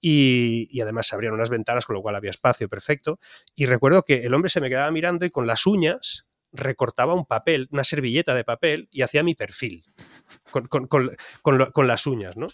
y, 0.00 0.68
y, 0.70 0.80
además 0.80 1.08
se 1.08 1.16
abrían 1.16 1.34
unas 1.34 1.50
ventanas 1.50 1.86
con 1.86 1.94
lo 1.94 2.02
cual 2.02 2.14
había 2.14 2.30
espacio 2.30 2.68
perfecto 2.68 3.18
y 3.56 3.66
recuerdo 3.66 4.04
que 4.04 4.22
el 4.22 4.34
hombre 4.34 4.50
se 4.50 4.60
me 4.60 4.68
quedaba 4.68 4.90
mirando 4.92 5.26
y 5.26 5.30
con 5.30 5.48
las 5.48 5.66
uñas 5.66 6.26
recortaba 6.52 7.14
un 7.14 7.26
papel, 7.26 7.68
una 7.70 7.84
servilleta 7.84 8.34
de 8.34 8.44
papel 8.44 8.88
y 8.92 9.02
hacía 9.02 9.22
mi 9.22 9.34
perfil 9.34 9.84
con, 10.50 10.66
con, 10.68 10.86
con, 10.86 11.10
con 11.42 11.86
las 11.86 12.06
uñas, 12.06 12.36
¿no? 12.36 12.46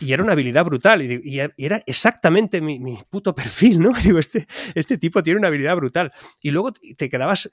Y 0.00 0.12
era 0.12 0.24
una 0.24 0.32
habilidad 0.32 0.64
brutal. 0.64 1.02
Y, 1.02 1.40
era 1.56 1.80
exactamente 1.86 2.60
mi, 2.60 2.98
puto 3.08 3.34
perfil, 3.34 3.80
¿no? 3.80 3.92
Digo, 4.02 4.18
este, 4.18 4.46
este 4.74 4.98
tipo 4.98 5.22
tiene 5.22 5.38
una 5.38 5.48
habilidad 5.48 5.76
brutal. 5.76 6.12
Y 6.40 6.50
luego 6.50 6.72
te 6.96 7.08
quedabas, 7.08 7.48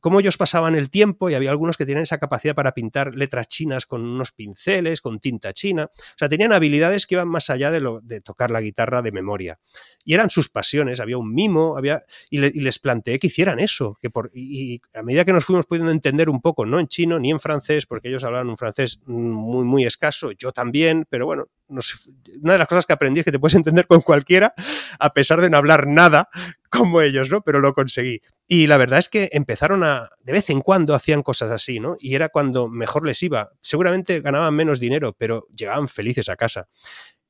cómo 0.00 0.20
ellos 0.20 0.38
pasaban 0.38 0.74
el 0.74 0.90
tiempo, 0.90 1.28
y 1.28 1.34
había 1.34 1.50
algunos 1.50 1.76
que 1.76 1.84
tenían 1.84 2.02
esa 2.02 2.18
capacidad 2.18 2.54
para 2.54 2.72
pintar 2.72 3.14
letras 3.14 3.46
chinas 3.48 3.86
con 3.86 4.02
unos 4.02 4.32
pinceles, 4.32 5.00
con 5.00 5.20
tinta 5.20 5.52
china. 5.52 5.90
O 5.92 6.18
sea, 6.18 6.28
tenían 6.28 6.52
habilidades 6.52 7.06
que 7.06 7.16
iban 7.16 7.28
más 7.28 7.50
allá 7.50 7.70
de, 7.70 7.80
lo, 7.80 8.00
de 8.00 8.20
tocar 8.20 8.50
la 8.50 8.62
guitarra 8.62 9.02
de 9.02 9.12
memoria. 9.12 9.58
Y 10.04 10.14
eran 10.14 10.30
sus 10.30 10.48
pasiones, 10.48 10.98
había 10.98 11.18
un 11.18 11.32
mimo, 11.32 11.76
había, 11.76 12.04
y, 12.30 12.38
les 12.38 12.78
planteé 12.78 13.18
que 13.18 13.26
hicieran 13.26 13.60
eso. 13.60 13.98
Que 14.00 14.08
por, 14.08 14.30
y, 14.34 14.80
a 14.94 15.02
medida 15.02 15.24
que 15.26 15.32
nos 15.32 15.44
fuimos 15.44 15.66
pudiendo 15.66 15.92
entender 15.92 16.30
un 16.30 16.40
poco, 16.40 16.64
no 16.64 16.80
en 16.80 16.88
chino 16.88 17.18
ni 17.18 17.30
en 17.30 17.38
francés, 17.38 17.84
porque 17.84 18.08
ellos 18.08 18.24
hablaban 18.24 18.48
un 18.48 18.56
francés 18.56 19.00
muy, 19.04 19.64
muy 19.64 19.84
escaso, 19.84 20.32
yo 20.32 20.52
también, 20.52 21.06
pero 21.08 21.26
bueno, 21.26 21.48
una 22.40 22.54
de 22.54 22.58
las 22.58 22.68
cosas 22.68 22.86
que 22.86 22.92
aprendí 22.92 23.20
es 23.20 23.24
que 23.24 23.32
te 23.32 23.38
puedes 23.38 23.54
entender 23.54 23.86
con 23.86 24.00
cualquiera, 24.00 24.54
a 24.98 25.12
pesar 25.12 25.40
de 25.40 25.50
no 25.50 25.56
hablar 25.56 25.86
nada 25.86 26.28
como 26.70 27.02
ellos, 27.02 27.30
¿no? 27.30 27.42
Pero 27.42 27.60
lo 27.60 27.74
conseguí. 27.74 28.20
Y 28.46 28.66
la 28.66 28.76
verdad 28.76 28.98
es 28.98 29.08
que 29.08 29.28
empezaron 29.32 29.84
a, 29.84 30.10
de 30.22 30.32
vez 30.32 30.50
en 30.50 30.60
cuando 30.60 30.94
hacían 30.94 31.22
cosas 31.22 31.50
así, 31.50 31.80
¿no? 31.80 31.96
Y 31.98 32.14
era 32.14 32.28
cuando 32.30 32.68
mejor 32.68 33.06
les 33.06 33.22
iba. 33.22 33.50
Seguramente 33.60 34.20
ganaban 34.20 34.54
menos 34.54 34.80
dinero, 34.80 35.14
pero 35.16 35.46
llegaban 35.54 35.88
felices 35.88 36.28
a 36.28 36.36
casa. 36.36 36.68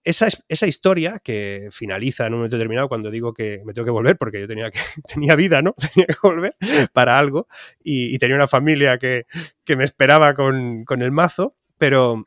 Esa, 0.04 0.26
esa, 0.48 0.66
historia 0.66 1.20
que 1.22 1.68
finaliza 1.70 2.26
en 2.26 2.32
un 2.32 2.40
momento 2.40 2.56
determinado 2.56 2.88
cuando 2.88 3.08
digo 3.08 3.32
que 3.32 3.62
me 3.64 3.72
tengo 3.72 3.84
que 3.84 3.92
volver 3.92 4.16
porque 4.16 4.40
yo 4.40 4.48
tenía, 4.48 4.68
tenía 5.06 5.36
vida, 5.36 5.62
¿no? 5.62 5.74
Tenía 5.94 6.06
que 6.06 6.16
volver 6.22 6.56
para 6.92 7.18
algo 7.18 7.46
y, 7.84 8.18
tenía 8.18 8.34
una 8.34 8.48
familia 8.48 8.98
que, 8.98 9.26
que 9.64 9.76
me 9.76 9.84
esperaba 9.84 10.34
con, 10.34 10.84
con, 10.84 11.02
el 11.02 11.12
mazo, 11.12 11.56
pero 11.78 12.26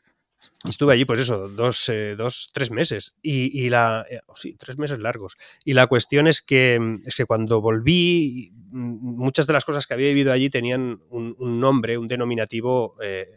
Estuve 0.68 0.94
allí, 0.94 1.06
pues 1.06 1.20
eso, 1.20 1.48
dos, 1.48 1.90
eh, 1.90 2.16
dos 2.18 2.50
tres 2.54 2.72
meses. 2.72 3.18
Y, 3.22 3.70
la. 3.70 4.06
Eh, 4.10 4.20
oh, 4.26 4.36
sí, 4.36 4.56
tres 4.58 4.78
meses 4.78 5.00
largos. 5.00 5.38
Y 5.64 5.74
la 5.74 5.88
cuestión 5.88 6.28
es 6.28 6.42
que, 6.42 6.80
es 7.06 7.16
que 7.16 7.26
cuando 7.26 7.62
volví, 7.62 8.52
muchas 8.72 9.48
de 9.48 9.54
las 9.54 9.66
cosas 9.66 9.86
que 9.86 9.94
había 9.94 10.08
vivido 10.08 10.32
allí 10.32 10.50
tenían 10.50 11.02
un, 11.10 11.36
nombre, 11.60 11.98
un 11.98 12.08
denominativo 12.08 12.96
eh, 13.02 13.28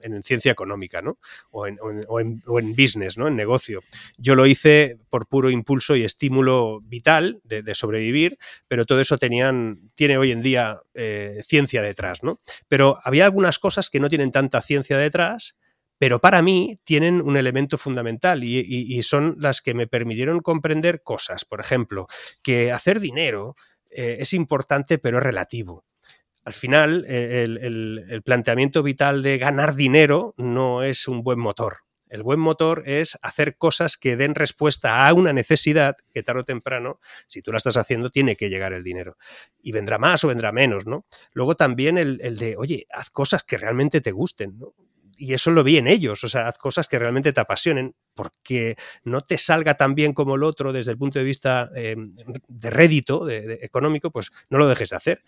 en 0.00 0.22
ciencia 0.22 0.52
económica, 0.52 1.02
¿no? 1.02 1.18
O 1.50 1.66
en, 1.66 1.78
o, 1.80 2.20
en, 2.20 2.76
business, 2.76 3.18
¿no? 3.18 3.26
En 3.26 3.34
negocio. 3.34 3.80
Yo 4.16 4.36
lo 4.36 4.46
hice 4.46 4.98
por 5.10 5.26
puro 5.26 5.50
impulso 5.50 5.96
y 5.96 6.04
estímulo 6.04 6.80
vital 6.82 7.40
de, 7.42 7.74
sobrevivir, 7.74 8.38
pero 8.68 8.86
todo 8.86 9.00
eso 9.00 9.18
tenían, 9.18 9.90
tiene 9.96 10.18
hoy 10.18 10.30
en 10.30 10.42
día 10.42 10.80
ciencia 11.42 11.82
detrás, 11.82 12.22
¿no? 12.22 12.38
Pero 12.68 12.98
había 13.02 13.24
algunas 13.24 13.58
cosas 13.58 13.90
que 13.90 13.98
no 13.98 14.08
tienen 14.08 14.30
tanta 14.30 14.62
ciencia 14.62 14.98
detrás 14.98 15.56
pero 15.98 16.20
para 16.20 16.42
mí 16.42 16.78
tienen 16.84 17.20
un 17.20 17.36
elemento 17.36 17.78
fundamental 17.78 18.44
y, 18.44 19.02
son 19.02 19.36
las 19.38 19.62
que 19.62 19.74
me 19.74 19.86
permitieron 19.86 20.40
comprender 20.40 21.02
cosas. 21.02 21.44
Por 21.44 21.60
ejemplo, 21.60 22.06
que 22.42 22.72
hacer 22.72 23.00
dinero 23.00 23.56
eh, 23.90 24.18
es 24.20 24.32
importante, 24.32 24.98
pero 24.98 25.18
es 25.18 25.24
relativo. 25.24 25.84
Al 26.44 26.54
final, 26.54 27.04
el, 27.08 27.58
el, 27.58 28.04
el 28.08 28.22
planteamiento 28.22 28.82
vital 28.82 29.22
de 29.22 29.38
ganar 29.38 29.74
dinero 29.74 30.34
no 30.36 30.82
es 30.82 31.08
un 31.08 31.22
buen 31.22 31.38
motor. 31.38 31.78
El 32.08 32.22
buen 32.22 32.38
motor 32.38 32.84
es 32.86 33.18
hacer 33.22 33.56
cosas 33.56 33.96
que 33.96 34.16
den 34.16 34.34
respuesta 34.34 35.06
a 35.06 35.12
una 35.12 35.32
necesidad 35.32 35.96
que 36.12 36.22
tarde 36.22 36.42
o 36.42 36.44
temprano, 36.44 37.00
si 37.26 37.42
tú 37.42 37.50
la 37.50 37.58
estás 37.58 37.76
haciendo, 37.76 38.10
tiene 38.10 38.36
que 38.36 38.48
llegar 38.48 38.72
el 38.72 38.84
dinero. 38.84 39.16
Y 39.60 39.72
vendrá 39.72 39.98
más 39.98 40.22
o 40.22 40.28
vendrá 40.28 40.52
menos, 40.52 40.86
¿no? 40.86 41.04
Luego 41.32 41.56
también 41.56 41.98
el, 41.98 42.20
el 42.22 42.36
de, 42.36 42.56
oye, 42.56 42.86
haz 42.90 43.10
cosas 43.10 43.42
que 43.42 43.58
realmente 43.58 44.00
te 44.00 44.12
gusten, 44.12 44.58
¿no? 44.58 44.74
Y 45.16 45.34
eso 45.34 45.50
lo 45.50 45.64
vi 45.64 45.78
en 45.78 45.86
ellos, 45.86 46.22
o 46.24 46.28
sea, 46.28 46.48
haz 46.48 46.58
cosas 46.58 46.88
que 46.88 46.98
realmente 46.98 47.32
te 47.32 47.40
apasionen, 47.40 47.94
porque 48.14 48.76
no 49.04 49.22
te 49.22 49.38
salga 49.38 49.74
tan 49.74 49.94
bien 49.94 50.12
como 50.12 50.36
el 50.36 50.42
otro 50.42 50.72
desde 50.72 50.92
el 50.92 50.98
punto 50.98 51.18
de 51.18 51.24
vista 51.24 51.70
eh, 51.74 51.96
de 52.48 52.70
rédito 52.70 53.24
de, 53.24 53.58
económico, 53.62 54.10
pues 54.10 54.30
no 54.50 54.58
lo 54.58 54.68
dejes 54.68 54.90
de 54.90 54.96
hacer. 54.96 55.24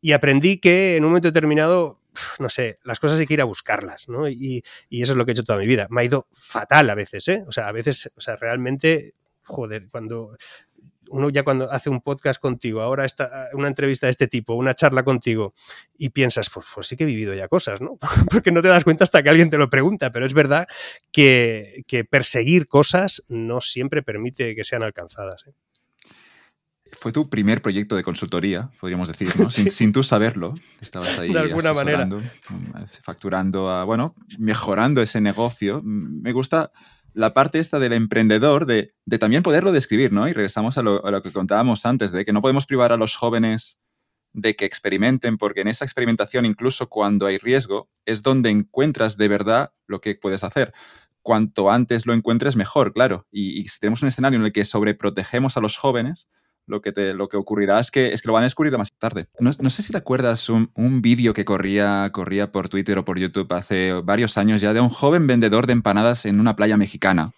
Y 0.00 0.12
aprendí 0.12 0.58
que 0.58 0.96
en 0.96 1.04
un 1.04 1.10
momento 1.10 1.28
determinado, 1.28 2.00
no 2.38 2.48
sé, 2.48 2.78
las 2.84 3.00
cosas 3.00 3.18
hay 3.18 3.26
que 3.26 3.34
ir 3.34 3.40
a 3.40 3.44
buscarlas, 3.44 4.08
¿no? 4.08 4.28
Y, 4.28 4.62
y, 4.88 5.02
eso 5.02 5.12
es 5.12 5.16
lo 5.16 5.24
que 5.24 5.30
he 5.30 5.34
hecho 5.34 5.44
toda 5.44 5.58
mi 5.58 5.66
vida. 5.66 5.86
Me 5.90 6.02
ha 6.02 6.04
ido 6.04 6.26
fatal 6.32 6.90
a 6.90 6.94
veces, 6.94 7.28
¿eh? 7.28 7.44
O 7.46 7.52
sea, 7.52 7.68
a 7.68 7.72
veces, 7.72 8.12
o 8.16 8.20
sea, 8.20 8.36
realmente, 8.36 9.14
joder, 9.44 9.88
cuando 9.90 10.36
uno 11.12 11.30
ya 11.30 11.44
cuando 11.44 11.70
hace 11.70 11.90
un 11.90 12.00
podcast 12.00 12.40
contigo, 12.40 12.82
ahora 12.82 13.04
está 13.04 13.48
una 13.52 13.68
entrevista 13.68 14.06
de 14.06 14.10
este 14.10 14.28
tipo, 14.28 14.54
una 14.54 14.74
charla 14.74 15.04
contigo, 15.04 15.54
y 15.96 16.10
piensas, 16.10 16.50
pues, 16.50 16.66
pues 16.74 16.86
sí 16.86 16.96
que 16.96 17.04
he 17.04 17.06
vivido 17.06 17.34
ya 17.34 17.48
cosas, 17.48 17.80
¿no? 17.80 17.98
Porque 18.30 18.50
no 18.50 18.62
te 18.62 18.68
das 18.68 18.84
cuenta 18.84 19.04
hasta 19.04 19.22
que 19.22 19.28
alguien 19.28 19.50
te 19.50 19.58
lo 19.58 19.70
pregunta, 19.70 20.10
pero 20.10 20.26
es 20.26 20.34
verdad 20.34 20.66
que, 21.12 21.84
que 21.86 22.04
perseguir 22.04 22.66
cosas 22.66 23.24
no 23.28 23.60
siempre 23.60 24.02
permite 24.02 24.54
que 24.54 24.64
sean 24.64 24.82
alcanzadas. 24.82 25.46
¿eh? 25.46 25.52
Fue 26.92 27.10
tu 27.10 27.28
primer 27.30 27.62
proyecto 27.62 27.96
de 27.96 28.02
consultoría, 28.02 28.70
podríamos 28.80 29.08
decir, 29.08 29.28
¿no? 29.38 29.50
Sin, 29.50 29.66
sí. 29.66 29.70
sin 29.70 29.92
tú 29.92 30.02
saberlo. 30.02 30.54
Estabas 30.80 31.18
ahí 31.18 31.32
de 31.32 31.38
alguna 31.38 31.72
manera. 31.72 32.08
facturando, 33.02 33.70
a, 33.70 33.84
bueno, 33.84 34.14
mejorando 34.38 35.02
ese 35.02 35.20
negocio. 35.20 35.80
Me 35.82 36.32
gusta 36.32 36.70
la 37.14 37.34
parte 37.34 37.58
esta 37.58 37.78
del 37.78 37.92
emprendedor, 37.92 38.66
de, 38.66 38.94
también 39.18 39.42
poderlo 39.42 39.72
describir, 39.72 40.12
¿no? 40.12 40.28
Y 40.28 40.32
regresamos 40.32 40.78
a 40.78 40.82
lo, 40.82 41.00
lo, 41.02 41.22
que 41.22 41.32
contábamos 41.32 41.84
antes, 41.86 42.12
de 42.12 42.24
que 42.24 42.32
no 42.32 42.42
podemos 42.42 42.66
privar 42.66 42.92
a 42.92 42.96
los 42.96 43.16
jóvenes 43.16 43.80
de 44.32 44.56
que 44.56 44.64
experimenten, 44.64 45.36
porque 45.36 45.60
en 45.60 45.68
esa 45.68 45.84
experimentación, 45.84 46.46
incluso 46.46 46.88
cuando 46.88 47.26
hay 47.26 47.38
riesgo, 47.38 47.90
es 48.06 48.22
donde 48.22 48.50
encuentras 48.50 49.16
de 49.16 49.28
verdad 49.28 49.72
lo 49.86 50.00
que 50.00 50.14
puedes 50.14 50.42
hacer. 50.42 50.72
Cuanto 51.20 51.70
antes 51.70 52.06
lo 52.06 52.14
encuentres, 52.14 52.56
mejor, 52.56 52.92
claro. 52.92 53.26
Y, 53.30 53.60
y 53.60 53.66
si 53.66 53.78
tenemos 53.78 54.02
un 54.02 54.08
escenario 54.08 54.38
en 54.38 54.44
el 54.46 54.52
que 54.52 54.64
sobreprotegemos 54.64 55.56
a 55.56 55.60
los 55.60 55.76
jóvenes, 55.76 56.28
lo 56.66 56.80
que, 56.80 56.92
te, 56.92 57.14
lo 57.14 57.28
que 57.28 57.36
ocurrirá 57.36 57.80
es 57.80 57.90
que, 57.90 58.12
es 58.12 58.22
que 58.22 58.28
lo 58.28 58.34
van 58.34 58.42
a 58.42 58.46
descubrir 58.46 58.76
más 58.78 58.92
tarde. 58.92 59.26
No, 59.38 59.50
no 59.58 59.70
sé 59.70 59.82
si 59.82 59.92
te 59.92 59.98
acuerdas 59.98 60.48
un, 60.48 60.70
un 60.74 61.02
vídeo 61.02 61.34
que 61.34 61.44
corría, 61.44 62.10
corría 62.12 62.52
por 62.52 62.68
Twitter 62.68 62.98
o 62.98 63.04
por 63.04 63.18
YouTube 63.18 63.52
hace 63.52 63.92
varios 63.92 64.38
años 64.38 64.60
ya 64.60 64.72
de 64.72 64.80
un 64.80 64.88
joven 64.88 65.26
vendedor 65.26 65.66
de 65.66 65.72
empanadas 65.72 66.26
en 66.26 66.40
una 66.40 66.56
playa 66.56 66.76
mexicana 66.76 67.32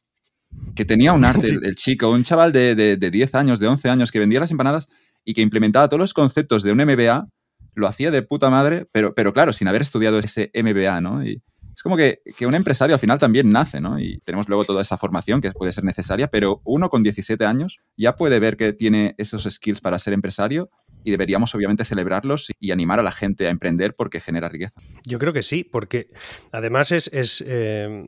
que 0.75 0.85
tenía 0.85 1.13
un 1.13 1.25
arte, 1.25 1.41
sí. 1.41 1.55
el, 1.55 1.65
el, 1.65 1.75
chico, 1.77 2.11
un 2.11 2.25
chaval 2.25 2.53
de, 2.53 2.75
de, 2.75 2.97
de 2.97 3.11
10 3.11 3.35
años, 3.35 3.59
de 3.59 3.67
11 3.67 3.91
años, 3.91 4.13
que 4.13 4.19
vendía 4.19 4.41
las 4.41 4.51
empanadas 4.51 4.89
y 5.25 5.35
que 5.35 5.41
implementaba 5.41 5.89
todos 5.89 6.01
los 6.01 6.15
conceptos 6.15 6.63
de 6.63 6.73
un 6.73 6.79
MBA, 6.79 7.27
lo 7.75 7.87
hacía 7.89 8.11
de 8.11 8.23
puta 8.23 8.51
madre, 8.51 8.87
pero, 8.93 9.15
pero 9.15 9.33
claro, 9.33 9.53
sin 9.53 9.69
haber 9.69 9.83
estudiado 9.83 10.19
ese 10.19 10.51
MBA, 10.55 11.01
¿no? 11.01 11.27
Y, 11.27 11.43
es 11.75 11.83
como 11.83 11.97
que, 11.97 12.21
que, 12.37 12.47
un 12.47 12.55
empresario 12.55 12.95
al 12.95 13.01
final 13.01 13.19
también 13.19 13.51
nace, 13.51 13.81
¿no? 13.81 13.99
Y 13.99 14.19
tenemos 14.25 14.49
luego 14.49 14.65
toda 14.65 14.83
esa 14.83 14.97
formación 14.97 15.41
que 15.41 15.51
puede 15.53 15.73
ser 15.73 15.85
necesaria, 15.85 16.29
pero 16.29 16.61
uno 16.65 16.89
con 16.89 17.03
17 17.03 17.45
años 17.45 17.81
ya 17.97 18.17
puede 18.17 18.39
ver 18.39 18.57
que 18.57 18.73
tiene 18.73 19.15
esos 19.19 19.45
skills 19.45 19.81
para 19.81 19.99
ser 19.99 20.13
empresario 20.13 20.71
y 21.05 21.11
deberíamos 21.11 21.55
obviamente 21.55 21.85
celebrarlos 21.85 22.51
y 22.59 22.71
animar 22.71 22.99
a 22.99 23.03
la 23.03 23.11
gente 23.11 23.47
a 23.47 23.51
emprender 23.51 23.95
porque 23.95 24.21
genera 24.21 24.49
riqueza. 24.49 24.81
Yo 25.05 25.19
creo 25.19 25.33
que 25.33 25.43
sí, 25.43 25.65
porque 25.65 26.09
además 26.51 26.93
es, 26.93 27.09
es 27.13 27.45
eh, 27.47 28.07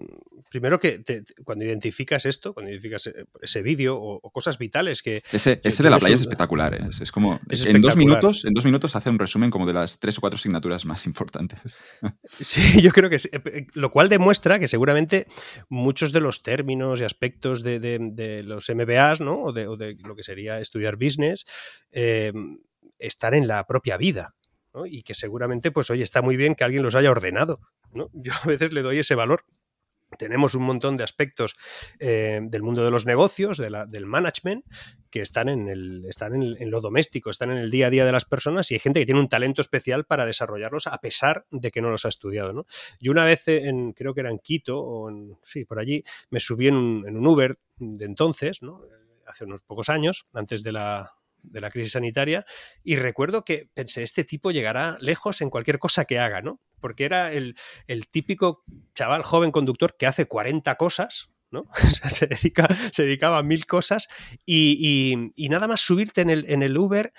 primero 0.61 0.81
que 0.81 1.01
te, 1.01 1.23
cuando 1.45 1.65
identificas 1.65 2.25
esto, 2.25 2.55
cuando 2.55 2.71
identificas 2.71 3.11
ese 3.43 3.63
vídeo 3.63 3.97
o, 3.97 4.21
o, 4.23 4.31
cosas 4.31 4.57
vitales 4.57 5.03
que... 5.03 5.23
Ese, 5.31 5.61
ese 5.63 5.83
de 5.83 5.91
la 5.91 5.99
playa 5.99 6.15
es 6.15 6.23
espectacular, 6.23 6.75
¿eh? 6.75 6.87
es, 6.89 7.01
es, 7.03 7.13
como... 7.13 7.39
Es 7.51 7.67
en, 7.67 7.83
dos 7.83 7.97
minutos, 7.97 8.45
en 8.47 8.55
dos 8.55 8.65
minutos 8.65 8.97
hace 8.97 9.11
un 9.11 9.19
resumen 9.19 9.51
como 9.51 9.67
de 9.67 9.75
las 9.75 10.01
tres 10.01 10.17
o 10.17 10.21
cuatro 10.23 10.37
asignaturas 10.37 10.85
más 10.87 11.07
importantes. 11.11 11.85
Sí, 12.41 12.81
yo 12.83 12.91
creo 12.93 13.11
que 13.11 13.19
sí. 13.19 13.29
Lo 13.75 13.91
cual 13.91 14.09
demuestra 14.09 14.59
que 14.59 14.69
seguramente 14.69 15.27
muchos 15.69 16.13
de 16.13 16.21
los 16.21 16.43
términos 16.43 17.01
y 17.01 17.05
aspectos 17.05 17.63
de, 17.63 17.79
de, 17.81 17.99
de 18.01 18.43
los 18.43 18.69
MBAs, 18.69 19.21
¿no? 19.21 19.43
O 19.43 19.53
de, 19.53 19.67
o 19.67 19.77
de, 19.77 19.97
lo 20.05 20.17
que 20.17 20.23
sería 20.23 20.59
estudiar 20.61 20.97
business, 20.97 21.45
eh, 21.93 22.33
están 22.99 23.35
en 23.35 23.47
la 23.47 23.67
propia 23.67 23.97
vida. 23.97 24.35
¿no? 24.75 24.87
Y 24.87 25.03
que 25.03 25.15
seguramente, 25.15 25.71
pues, 25.71 25.91
oye, 25.91 26.03
está 26.03 26.23
muy 26.23 26.37
bien 26.37 26.55
que 26.55 26.65
alguien 26.65 26.83
los 26.83 26.95
haya 26.95 27.11
ordenado. 27.11 27.61
¿no? 27.93 28.11
Yo 28.13 28.33
a 28.43 28.47
veces 28.47 28.73
le 28.73 28.83
doy 28.83 28.99
ese 28.99 29.15
valor 29.15 29.45
tenemos 30.19 30.55
un 30.55 30.63
montón 30.63 30.97
de 30.97 31.05
aspectos 31.05 31.57
eh, 31.99 32.41
del 32.43 32.63
mundo 32.63 32.85
de 32.85 32.91
los 32.91 33.07
negocios, 33.07 33.59
del 33.59 34.07
management, 34.07 34.65
que 35.11 35.21
están, 35.21 35.49
en, 35.49 35.69
el, 35.69 36.05
están 36.07 36.35
en, 36.35 36.57
en, 36.61 36.71
lo 36.71 36.81
doméstico, 36.81 37.31
están 37.31 37.51
en 37.51 37.59
el 37.59 37.71
día 37.71 37.89
a 37.89 37.91
día 37.91 38.05
de 38.05 38.13
las 38.13 38.25
personas 38.25 38.71
y 38.71 38.75
hay 38.75 38.81
gente 38.81 39.01
que 39.01 39.07
tiene 39.07 39.21
un 39.21 39.29
talento 39.29 39.61
especial 39.61 40.05
para 40.05 40.27
desarrollarlos 40.27 40.87
a 40.87 40.99
pesar 40.99 41.47
de 41.51 41.71
que 41.71 41.81
no 41.81 41.91
los 41.91 42.05
ha 42.05 42.09
estudiado. 42.09 42.53
¿no? 42.53 42.67
Yo 43.01 43.13
una 43.13 43.25
vez, 43.25 43.49
en, 43.49 43.93
creo 43.93 44.15
que 44.15 44.21
era 44.21 44.31
en 44.31 44.39
Quito, 44.39 44.79
o 44.81 45.11
en, 45.11 45.39
sí, 45.43 45.65
por 45.65 45.79
allí, 45.79 46.05
me 46.31 46.41
subí 46.41 46.69
en 46.69 46.77
un, 46.77 47.05
en 47.09 47.17
un 47.17 47.27
Uber 47.27 47.57
de 47.79 48.05
entonces, 48.05 48.63
¿no? 48.63 48.83
hace 49.27 49.45
unos 49.45 49.63
pocos 49.63 49.89
años, 49.89 50.27
antes 50.33 50.63
de 50.63 50.73
la, 50.73 51.17
de 51.43 51.61
la 51.61 51.71
crisis 51.71 51.93
sanitaria 51.93 52.45
y 52.83 52.97
recuerdo 52.97 53.45
que 53.45 53.69
pensé, 53.75 54.03
este 54.03 54.25
tipo 54.25 54.51
llegará 54.51 54.97
lejos 55.01 55.41
en 55.41 55.51
cualquier 55.51 55.79
cosa 55.79 56.05
que 56.05 56.19
haga, 56.19 56.43
¿no? 56.43 56.61
Porque 56.81 57.05
era 57.05 57.33
el, 57.33 57.57
el 57.87 58.09
típico 58.09 58.65
chaval 58.95 59.23
joven 59.23 59.51
conductor 59.51 59.97
que 59.97 60.07
hace 60.07 60.27
40 60.27 60.75
cosas, 60.77 61.31
¿no? 61.51 61.67
O 61.85 61.91
sea, 61.91 62.11
se, 62.11 62.27
dedica, 62.27 62.69
se 62.93 63.05
dedicaba 63.05 63.39
a 63.39 63.43
mil 63.43 63.67
cosas 63.67 64.09
y, 64.45 64.77
y, 64.79 65.31
y, 65.35 65.49
nada 65.49 65.69
más 65.69 65.81
subirte 65.81 66.21
en 66.21 66.31
el, 66.31 66.51
en 66.51 66.63
el 66.63 66.77
Uber 66.77 67.13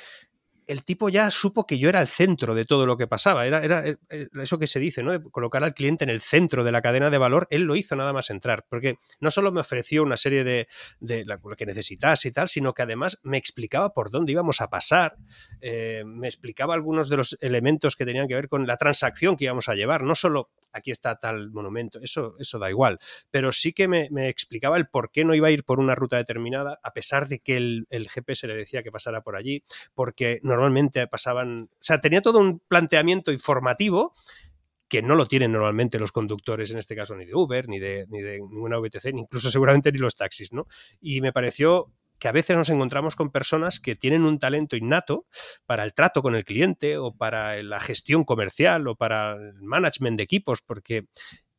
el 0.67 0.83
tipo 0.83 1.07
ya 1.09 1.31
supo 1.31 1.65
que 1.65 1.79
yo 1.79 1.87
era 1.87 2.01
el 2.01 2.07
centro 2.07 2.53
de 2.53 2.65
todo 2.65 2.85
lo 2.85 2.97
que 2.97 3.07
pasaba. 3.07 3.47
Era, 3.47 3.63
era, 3.63 3.85
era, 3.85 3.97
eso 4.43 4.59
que 4.59 4.67
se 4.67 4.79
dice, 4.79 5.01
¿no? 5.01 5.11
De 5.11 5.21
colocar 5.31 5.63
al 5.63 5.73
cliente 5.73 6.03
en 6.03 6.09
el 6.09 6.19
centro 6.21 6.63
de 6.65 6.71
la 6.73 6.81
cadena 6.81 7.09
de 7.09 7.17
valor. 7.17 7.47
Él 7.49 7.63
lo 7.63 7.75
hizo 7.75 7.95
nada 7.95 8.11
más 8.11 8.29
entrar, 8.29 8.65
porque 8.69 8.97
no 9.19 9.31
solo 9.31 9.51
me 9.51 9.61
ofreció 9.61 10.03
una 10.03 10.17
serie 10.17 10.43
de, 10.43 10.67
lo 10.99 11.55
que 11.55 11.65
necesitase 11.65 12.27
y 12.27 12.31
tal, 12.31 12.49
sino 12.49 12.73
que 12.73 12.81
además 12.81 13.19
me 13.23 13.37
explicaba 13.37 13.93
por 13.93 14.11
dónde 14.11 14.33
íbamos 14.33 14.59
a 14.59 14.69
pasar, 14.69 15.15
eh, 15.61 16.03
me 16.05 16.27
explicaba 16.27 16.73
algunos 16.73 17.09
de 17.09 17.17
los 17.17 17.37
elementos 17.41 17.95
que 17.95 18.05
tenían 18.05 18.27
que 18.27 18.35
ver 18.35 18.49
con 18.49 18.67
la 18.67 18.75
transacción 18.75 19.37
que 19.37 19.45
íbamos 19.45 19.69
a 19.69 19.75
llevar. 19.75 20.03
No 20.03 20.15
solo 20.15 20.49
aquí 20.73 20.91
está 20.91 21.15
tal 21.15 21.49
monumento, 21.51 21.99
eso, 22.01 22.35
eso 22.39 22.59
da 22.59 22.69
igual, 22.69 22.99
pero 23.31 23.53
sí 23.53 23.71
que 23.71 23.87
me, 23.87 24.09
me 24.11 24.27
explicaba 24.27 24.77
el 24.77 24.87
por 24.87 25.11
qué 25.11 25.23
no 25.23 25.33
iba 25.33 25.47
a 25.47 25.51
ir 25.51 25.63
por 25.63 25.79
una 25.79 25.95
ruta 25.95 26.17
determinada, 26.17 26.77
a 26.83 26.91
pesar 26.91 27.27
de 27.27 27.39
que 27.39 27.55
el, 27.55 27.87
el 27.89 28.09
GPS 28.09 28.47
le 28.47 28.55
decía 28.55 28.83
que 28.83 28.91
pasara 28.91 29.21
por 29.21 29.35
allí, 29.35 29.63
porque 29.95 30.39
no 30.43 30.56
normalmente 30.57 31.07
pasaban, 31.07 31.69
o 31.71 31.83
sea, 31.83 31.99
tenía 31.99 32.21
todo 32.21 32.39
un 32.39 32.59
planteamiento 32.59 33.31
informativo 33.31 34.13
que 34.87 35.01
no 35.01 35.15
lo 35.15 35.27
tienen 35.27 35.51
normalmente 35.51 35.99
los 35.99 36.11
conductores, 36.11 36.71
en 36.71 36.77
este 36.77 36.95
caso 36.95 37.15
ni 37.15 37.25
de 37.25 37.35
Uber, 37.35 37.67
ni 37.67 37.79
de, 37.79 38.05
ni 38.09 38.21
de 38.21 38.39
ninguna 38.39 38.77
VTC, 38.79 39.13
ni 39.13 39.21
incluso 39.21 39.51
seguramente 39.51 39.91
ni 39.91 39.99
los 39.99 40.15
taxis, 40.15 40.53
¿no? 40.53 40.67
Y 41.01 41.21
me 41.21 41.33
pareció 41.33 41.91
que 42.19 42.27
a 42.27 42.31
veces 42.31 42.57
nos 42.57 42.69
encontramos 42.69 43.15
con 43.15 43.31
personas 43.31 43.79
que 43.79 43.95
tienen 43.95 44.23
un 44.23 44.39
talento 44.39 44.75
innato 44.75 45.25
para 45.65 45.83
el 45.83 45.93
trato 45.93 46.21
con 46.21 46.35
el 46.35 46.45
cliente 46.45 46.97
o 46.97 47.13
para 47.13 47.61
la 47.61 47.79
gestión 47.79 48.23
comercial 48.23 48.87
o 48.87 48.95
para 48.95 49.33
el 49.33 49.61
management 49.61 50.17
de 50.17 50.23
equipos, 50.23 50.61
porque, 50.61 51.05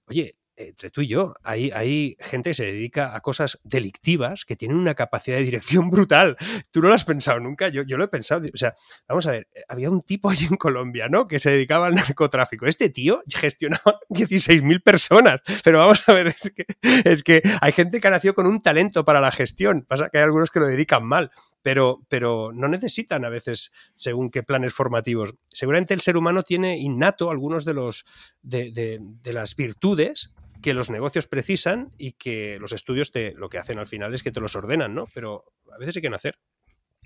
oye, 0.07 0.38
entre 0.59 0.91
tú 0.91 1.03
y 1.03 1.07
yo, 1.07 1.35
hay, 1.45 1.71
hay 1.71 2.17
gente 2.19 2.51
que 2.51 2.55
se 2.55 2.65
dedica 2.65 3.15
a 3.15 3.21
cosas 3.21 3.61
delictivas 3.63 4.45
que 4.45 4.57
tienen 4.57 4.77
una 4.77 4.95
capacidad 4.95 5.37
de 5.37 5.45
dirección 5.45 5.89
brutal. 5.91 6.37
Tú 6.71 6.83
no 6.83 6.89
lo 6.89 6.95
has 6.95 7.05
pensado 7.05 7.39
nunca, 7.41 7.69
yo, 7.69 7.83
yo 7.83 7.97
lo 7.97 8.05
he 8.05 8.09
pensado. 8.09 8.47
O 8.53 8.57
sea, 8.57 8.75
vamos 9.09 9.27
a 9.27 9.33
ver, 9.33 9.49
había 9.69 9.91
un 9.91 10.03
tipo 10.03 10.29
allí 10.29 10.47
en 10.47 10.57
Colombia, 10.57 11.09
¿no? 11.09 11.29
Que 11.29 11.39
se 11.39 11.51
dedicaba 11.51 11.87
al 11.87 11.95
narcotráfico. 11.95 12.67
Este 12.67 12.91
tío 12.91 13.23
gestionaba 13.29 14.01
16.000 14.11 14.83
personas. 14.83 15.41
Pero 15.63 15.79
vamos 15.79 16.07
a 16.09 16.13
ver, 16.13 16.29
es 16.29 16.53
que, 16.55 16.67
es 17.05 17.23
que 17.23 17.41
hay 17.61 17.73
gente 17.73 18.01
que 18.01 18.09
ha 18.09 18.11
nacido 18.11 18.35
con 18.35 18.47
un 18.47 18.61
talento 18.61 19.05
para 19.05 19.21
la 19.21 19.31
gestión. 19.31 19.85
Pasa 19.87 20.09
que 20.11 20.19
hay 20.19 20.25
algunos 20.25 20.51
que 20.51 20.61
lo 20.61 20.67
dedican 20.67 21.05
mal. 21.05 21.31
Pero, 21.63 21.99
pero, 22.09 22.53
no 22.55 22.69
necesitan 22.69 23.25
a 23.25 23.29
veces 23.29 23.73
según 23.95 24.31
qué 24.31 24.43
planes 24.43 24.73
formativos. 24.73 25.35
Seguramente 25.49 25.93
el 25.93 26.01
ser 26.01 26.17
humano 26.17 26.43
tiene 26.43 26.79
innato 26.79 27.31
algunos 27.31 27.65
de 27.65 27.75
los 27.75 28.05
de, 28.43 28.71
de 28.73 29.33
las 29.33 29.57
virtudes 29.57 30.33
que 30.63 30.75
los 30.75 30.91
negocios 30.91 31.27
precisan 31.27 31.93
y 31.99 32.13
que 32.13 32.59
los 32.61 32.73
estudios 32.73 33.11
te, 33.11 33.35
lo 33.35 33.49
que 33.49 33.59
hacen 33.59 33.79
al 33.79 33.87
final 33.87 34.15
es 34.15 34.23
que 34.23 34.33
te 34.33 34.41
los 34.41 34.57
ordenan, 34.57 34.95
¿no? 34.95 35.07
Pero 35.15 35.45
a 35.73 35.79
veces 35.79 35.97
hay 35.97 36.03
que 36.03 36.11
nacer. 36.11 36.39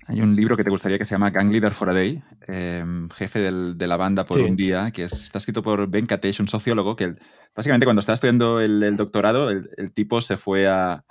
Hay 0.05 0.19
un 0.19 0.35
libro 0.35 0.57
que 0.57 0.63
te 0.63 0.69
gustaría 0.69 0.97
que 0.97 1.05
se 1.05 1.15
llama 1.15 1.29
Gang 1.29 1.49
Leader 1.49 1.73
for 1.73 1.89
a 1.89 1.93
Day, 1.93 2.21
eh, 2.47 2.83
jefe 3.15 3.39
del, 3.39 3.77
de 3.77 3.87
la 3.87 3.95
banda 3.95 4.25
por 4.25 4.37
sí. 4.37 4.43
un 4.43 4.55
día, 4.55 4.91
que 4.91 5.05
es, 5.05 5.13
está 5.13 5.37
escrito 5.37 5.63
por 5.63 5.87
Ben 5.87 6.05
Katesh, 6.05 6.41
un 6.41 6.47
sociólogo, 6.47 6.95
que 6.95 7.15
básicamente 7.55 7.85
cuando 7.85 8.01
estaba 8.01 8.15
estudiando 8.15 8.59
el, 8.59 8.83
el 8.83 8.97
doctorado, 8.97 9.49
el, 9.49 9.69
el, 9.77 9.93
tipo 9.93 10.19
se 10.19 10.35
fue 10.35 10.67
a, 10.67 11.05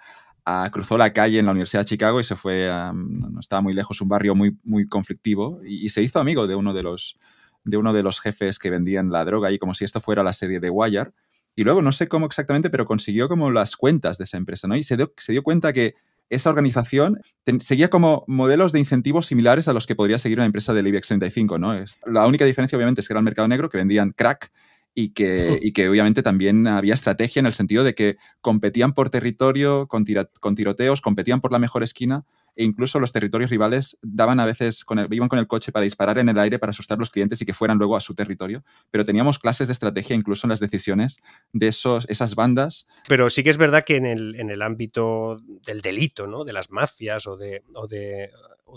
a, 0.45 0.71
cruzó 0.71 0.99
la 0.99 1.15
calle 1.15 1.39
en 1.39 1.47
la 1.47 1.53
Universidad 1.53 1.83
de 1.83 1.87
Chicago 1.87 2.21
y 2.21 2.25
se 2.25 2.37
fue 2.37 2.71
a, 2.71 2.93
no 2.93 3.41
estaba 3.41 3.63
muy 3.63 3.73
lejos, 3.73 4.03
un 4.03 4.09
barrio 4.09 4.35
muy, 4.35 4.59
muy 4.63 4.87
conflictivo, 4.87 5.61
y, 5.65 5.87
y, 5.87 5.89
se 5.89 6.03
hizo 6.03 6.21
amigo 6.21 6.47
de 6.47 6.55
uno 6.55 6.75
de 6.75 6.83
los 6.83 7.19
de 7.65 7.77
uno 7.77 7.93
de 7.93 8.03
los 8.03 8.21
jefes 8.21 8.59
que 8.59 8.71
vendían 8.71 9.11
la 9.11 9.25
droga 9.25 9.53
y 9.53 9.59
como 9.59 9.73
si 9.73 9.85
esto 9.85 10.01
fuera 10.01 10.25
la 10.25 10.33
serie 10.33 10.59
de 10.59 10.69
Wire 10.69 11.13
y 11.55 11.65
luego 11.65 11.83
no 11.83 11.93
sé 11.93 12.09
cómo 12.09 12.27
exactamente, 12.27 12.71
pero 12.71 12.87
consiguió 12.87 13.29
como 13.29 13.51
las 13.51 13.77
cuentas 13.77 14.19
de 14.19 14.25
esa 14.25 14.37
empresa, 14.37 14.69
¿no? 14.69 14.77
Y 14.77 14.83
se 14.83 14.97
dio, 14.97 15.13
se 15.17 15.33
dio 15.33 15.43
cuenta 15.43 15.73
que 15.73 15.95
esa 16.31 16.49
organización 16.49 17.21
ten, 17.43 17.61
seguía 17.61 17.91
como 17.91 18.25
modelos 18.27 18.73
de 18.73 18.79
incentivos 18.79 19.27
similares 19.27 19.69
a 19.69 19.73
los 19.73 19.87
que 19.87 19.95
podría 19.95 20.19
seguir 20.19 20.39
una 20.39 20.47
empresa 20.47 20.73
del 20.73 20.87
IBEX 20.87 21.09
35, 21.09 21.59
¿no? 21.59 21.75
Es, 21.75 21.99
la 22.07 22.27
única 22.27 22.45
diferencia, 22.45 22.77
obviamente, 22.77 23.03
es 23.03 23.09
que 23.09 23.13
era 23.13 23.21
el 23.21 23.25
mercado 23.25 23.49
negro, 23.49 23.69
que 23.69 23.79
vendían 23.79 24.13
crack 24.13 24.51
y 24.95 25.11
que, 25.11 25.59
y 25.61 25.73
que 25.73 25.89
obviamente 25.89 26.23
también 26.23 26.67
había 26.67 26.95
estrategia 26.95 27.41
en 27.41 27.47
el 27.47 27.53
sentido 27.53 27.85
de 27.85 27.95
que 27.95 28.17
competían 28.41 28.95
por 28.95 29.11
territorio, 29.11 29.87
con, 29.89 30.05
tira, 30.05 30.29
con 30.41 30.55
tiroteos, 30.55 31.01
competían 31.01 31.41
por 31.41 31.53
la 31.53 31.59
mejor 31.59 31.83
esquina 31.83 32.25
e 32.57 32.65
incluso 32.65 33.01
los 33.01 33.13
territorios 33.13 33.51
rivales 33.51 33.99
daban 34.03 34.41
a 34.41 34.47
veces, 34.47 34.85
iban 35.11 35.29
con 35.29 35.39
el 35.39 35.47
coche 35.47 35.73
para 35.73 35.85
disparar 35.85 36.19
en 36.19 36.29
el 36.29 36.39
aire 36.39 36.59
para 36.59 36.71
asustar 36.71 36.97
a 36.97 37.01
los 37.01 37.11
clientes 37.11 37.41
y 37.41 37.47
que 37.47 37.55
fueran 37.55 37.79
luego 37.79 37.97
a 37.97 38.01
su 38.01 38.15
territorio, 38.15 38.65
pero 38.91 39.05
teníamos 39.05 39.39
clases 39.39 39.69
de 39.69 39.73
estrategia 39.73 40.17
incluso 40.17 40.47
en 40.47 40.51
las 40.51 40.61
decisiones 40.61 41.19
de 41.53 41.69
esos, 41.69 42.09
esas 42.09 42.35
bandas. 42.35 42.87
Pero 43.09 43.31
sí 43.31 43.43
que 43.43 43.51
es 43.51 43.59
verdad 43.59 43.85
que 43.85 43.97
en 43.97 44.07
el, 44.07 44.35
en 44.39 44.51
el 44.51 44.63
ámbito 44.63 45.37
del 45.67 45.81
delito, 45.81 46.27
¿no? 46.27 46.45
de 46.45 46.53
las 46.53 46.71
mafias 46.71 47.27
o, 47.27 47.37
de, 47.37 47.63
o 47.75 47.87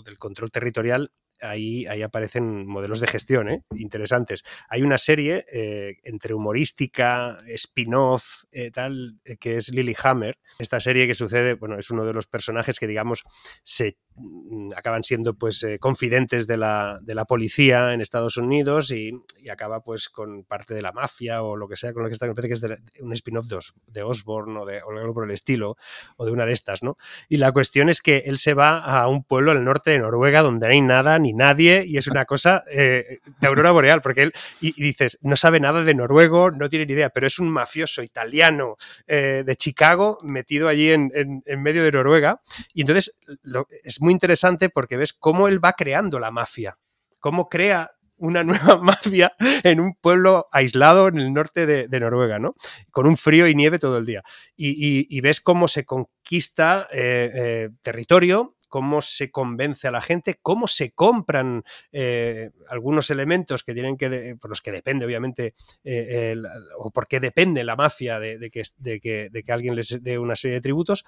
del 0.02 0.18
control 0.18 0.50
territorial, 0.50 1.12
Ahí, 1.40 1.86
aparecen 2.02 2.66
modelos 2.66 3.00
de 3.00 3.06
gestión 3.06 3.48
¿eh? 3.48 3.62
interesantes. 3.76 4.42
Hay 4.68 4.82
una 4.82 4.98
serie 4.98 5.44
eh, 5.52 5.96
entre 6.04 6.34
humorística, 6.34 7.38
spin-off, 7.48 8.44
eh, 8.52 8.70
tal, 8.70 9.18
que 9.40 9.56
es 9.56 9.70
Lilyhammer. 9.70 10.38
Esta 10.58 10.80
serie 10.80 11.06
que 11.06 11.14
sucede, 11.14 11.54
bueno, 11.54 11.78
es 11.78 11.90
uno 11.90 12.04
de 12.04 12.12
los 12.12 12.26
personajes 12.26 12.78
que, 12.78 12.86
digamos, 12.86 13.22
se 13.62 13.98
mm, 14.14 14.70
acaban 14.76 15.02
siendo 15.02 15.34
pues 15.34 15.62
eh, 15.62 15.78
confidentes 15.78 16.46
de 16.46 16.56
la, 16.56 17.00
policía 17.28 17.92
en 17.92 18.00
Estados 18.00 18.36
Unidos 18.36 18.90
y, 18.90 19.12
acaba 19.50 19.80
pues 19.80 20.08
con 20.08 20.44
parte 20.44 20.74
de 20.74 20.82
la 20.82 20.92
mafia 20.92 21.42
o 21.42 21.56
lo 21.56 21.68
que 21.68 21.76
sea 21.76 21.92
con 21.92 22.02
lo 22.02 22.08
que 22.08 22.14
está, 22.14 22.26
me 22.26 22.34
parece 22.34 22.48
que 22.48 22.54
es 22.54 23.00
un 23.00 23.12
spin-off 23.12 23.46
de, 23.46 23.58
de, 23.86 24.02
Osborne 24.02 24.58
o, 24.58 24.66
de, 24.66 24.82
o 24.82 24.90
algo 24.90 25.14
por 25.14 25.24
el 25.24 25.30
estilo 25.30 25.76
o 26.16 26.26
de 26.26 26.32
una 26.32 26.46
de 26.46 26.52
estas, 26.52 26.82
¿no? 26.82 26.96
Y 27.28 27.36
la 27.36 27.52
cuestión 27.52 27.88
es 27.88 28.00
que 28.00 28.24
él 28.26 28.38
se 28.38 28.54
va 28.54 28.80
a 28.80 29.06
un 29.08 29.22
pueblo 29.22 29.52
al 29.52 29.64
norte 29.64 29.92
de 29.92 30.00
Noruega 30.00 30.42
donde 30.42 30.66
no 30.66 30.72
hay 30.72 30.80
nada 30.80 31.18
ni 31.26 31.32
nadie 31.32 31.84
y 31.86 31.96
es 31.96 32.06
una 32.06 32.24
cosa 32.24 32.62
eh, 32.70 33.18
de 33.40 33.46
aurora 33.46 33.72
boreal 33.72 34.00
porque 34.00 34.22
él 34.22 34.32
y, 34.60 34.72
dices 34.80 35.18
no 35.22 35.36
sabe 35.36 35.58
nada 35.60 35.82
de 35.82 35.94
noruego 35.94 36.50
no 36.50 36.68
tiene 36.68 36.86
ni 36.86 36.92
idea 36.92 37.10
pero 37.10 37.26
es 37.26 37.38
un 37.38 37.48
mafioso 37.48 38.02
italiano 38.02 38.76
eh, 39.06 39.42
de 39.44 39.56
Chicago 39.56 40.18
metido 40.22 40.68
allí 40.68 40.90
en, 40.90 41.10
en, 41.14 41.62
medio 41.62 41.82
de 41.82 41.92
Noruega 41.92 42.40
y 42.72 42.82
entonces 42.82 43.18
lo, 43.42 43.66
es 43.82 44.00
muy 44.00 44.12
interesante 44.12 44.68
porque 44.68 44.96
ves 44.96 45.12
cómo 45.12 45.48
él 45.48 45.62
va 45.64 45.72
creando 45.72 46.18
la 46.20 46.30
mafia 46.30 46.78
cómo 47.18 47.48
crea 47.48 47.90
una 48.18 48.44
nueva 48.44 48.78
mafia 48.78 49.32
en 49.62 49.80
un 49.80 49.94
pueblo 49.94 50.46
aislado 50.52 51.08
en 51.08 51.18
el 51.18 51.32
norte 51.34 51.66
de, 51.66 52.00
Noruega, 52.00 52.38
¿no? 52.38 52.54
Con 52.90 53.06
un 53.06 53.16
frío 53.18 53.46
y 53.46 53.54
nieve 53.54 53.78
todo 53.78 53.98
el 53.98 54.06
día. 54.06 54.22
Y, 54.56 55.06
y, 55.14 55.20
ves 55.20 55.42
cómo 55.42 55.68
se 55.68 55.84
conquista 55.84 56.88
eh, 56.92 57.68
territorio 57.82 58.55
cómo 58.76 59.00
se 59.00 59.30
convence 59.30 59.88
a 59.88 59.90
la 59.90 60.02
gente, 60.02 60.38
cómo 60.42 60.68
se 60.68 60.90
compran 60.90 61.64
eh, 61.92 62.50
algunos 62.68 63.10
elementos 63.10 63.64
que 63.64 63.72
tienen 63.72 63.96
que, 63.96 64.36
por 64.38 64.50
los 64.50 64.60
que 64.60 64.70
depende 64.70 65.06
obviamente, 65.06 65.54
eh, 65.82 66.36
o 66.76 66.90
por 66.90 67.08
qué 67.08 67.18
depende 67.18 67.64
la 67.64 67.74
mafia 67.74 68.20
de, 68.20 68.36
de, 68.36 68.50
que, 68.50 68.62
de, 68.76 69.00
que, 69.00 69.30
de 69.30 69.42
que 69.42 69.50
alguien 69.50 69.76
les 69.76 70.02
dé 70.02 70.18
una 70.18 70.36
serie 70.36 70.56
de 70.56 70.60
tributos 70.60 71.06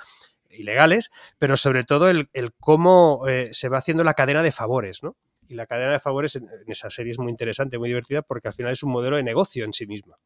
ilegales, 0.48 1.10
pero 1.36 1.58
sobre 1.58 1.84
todo 1.84 2.08
el, 2.08 2.30
el 2.32 2.54
cómo 2.54 3.28
eh, 3.28 3.50
se 3.52 3.68
va 3.68 3.76
haciendo 3.76 4.02
la 4.02 4.14
cadena 4.14 4.42
de 4.42 4.50
favores, 4.50 5.02
¿no? 5.02 5.14
Y 5.46 5.54
la 5.54 5.66
cadena 5.66 5.92
de 5.92 6.00
favores 6.00 6.36
en, 6.36 6.44
en 6.44 6.72
esa 6.72 6.88
serie 6.88 7.12
es 7.12 7.18
muy 7.18 7.28
interesante, 7.28 7.76
muy 7.78 7.90
divertida, 7.90 8.22
porque 8.22 8.48
al 8.48 8.54
final 8.54 8.72
es 8.72 8.82
un 8.82 8.92
modelo 8.92 9.16
de 9.18 9.24
negocio 9.24 9.66
en 9.66 9.74
sí 9.74 9.86
misma. 9.86 10.16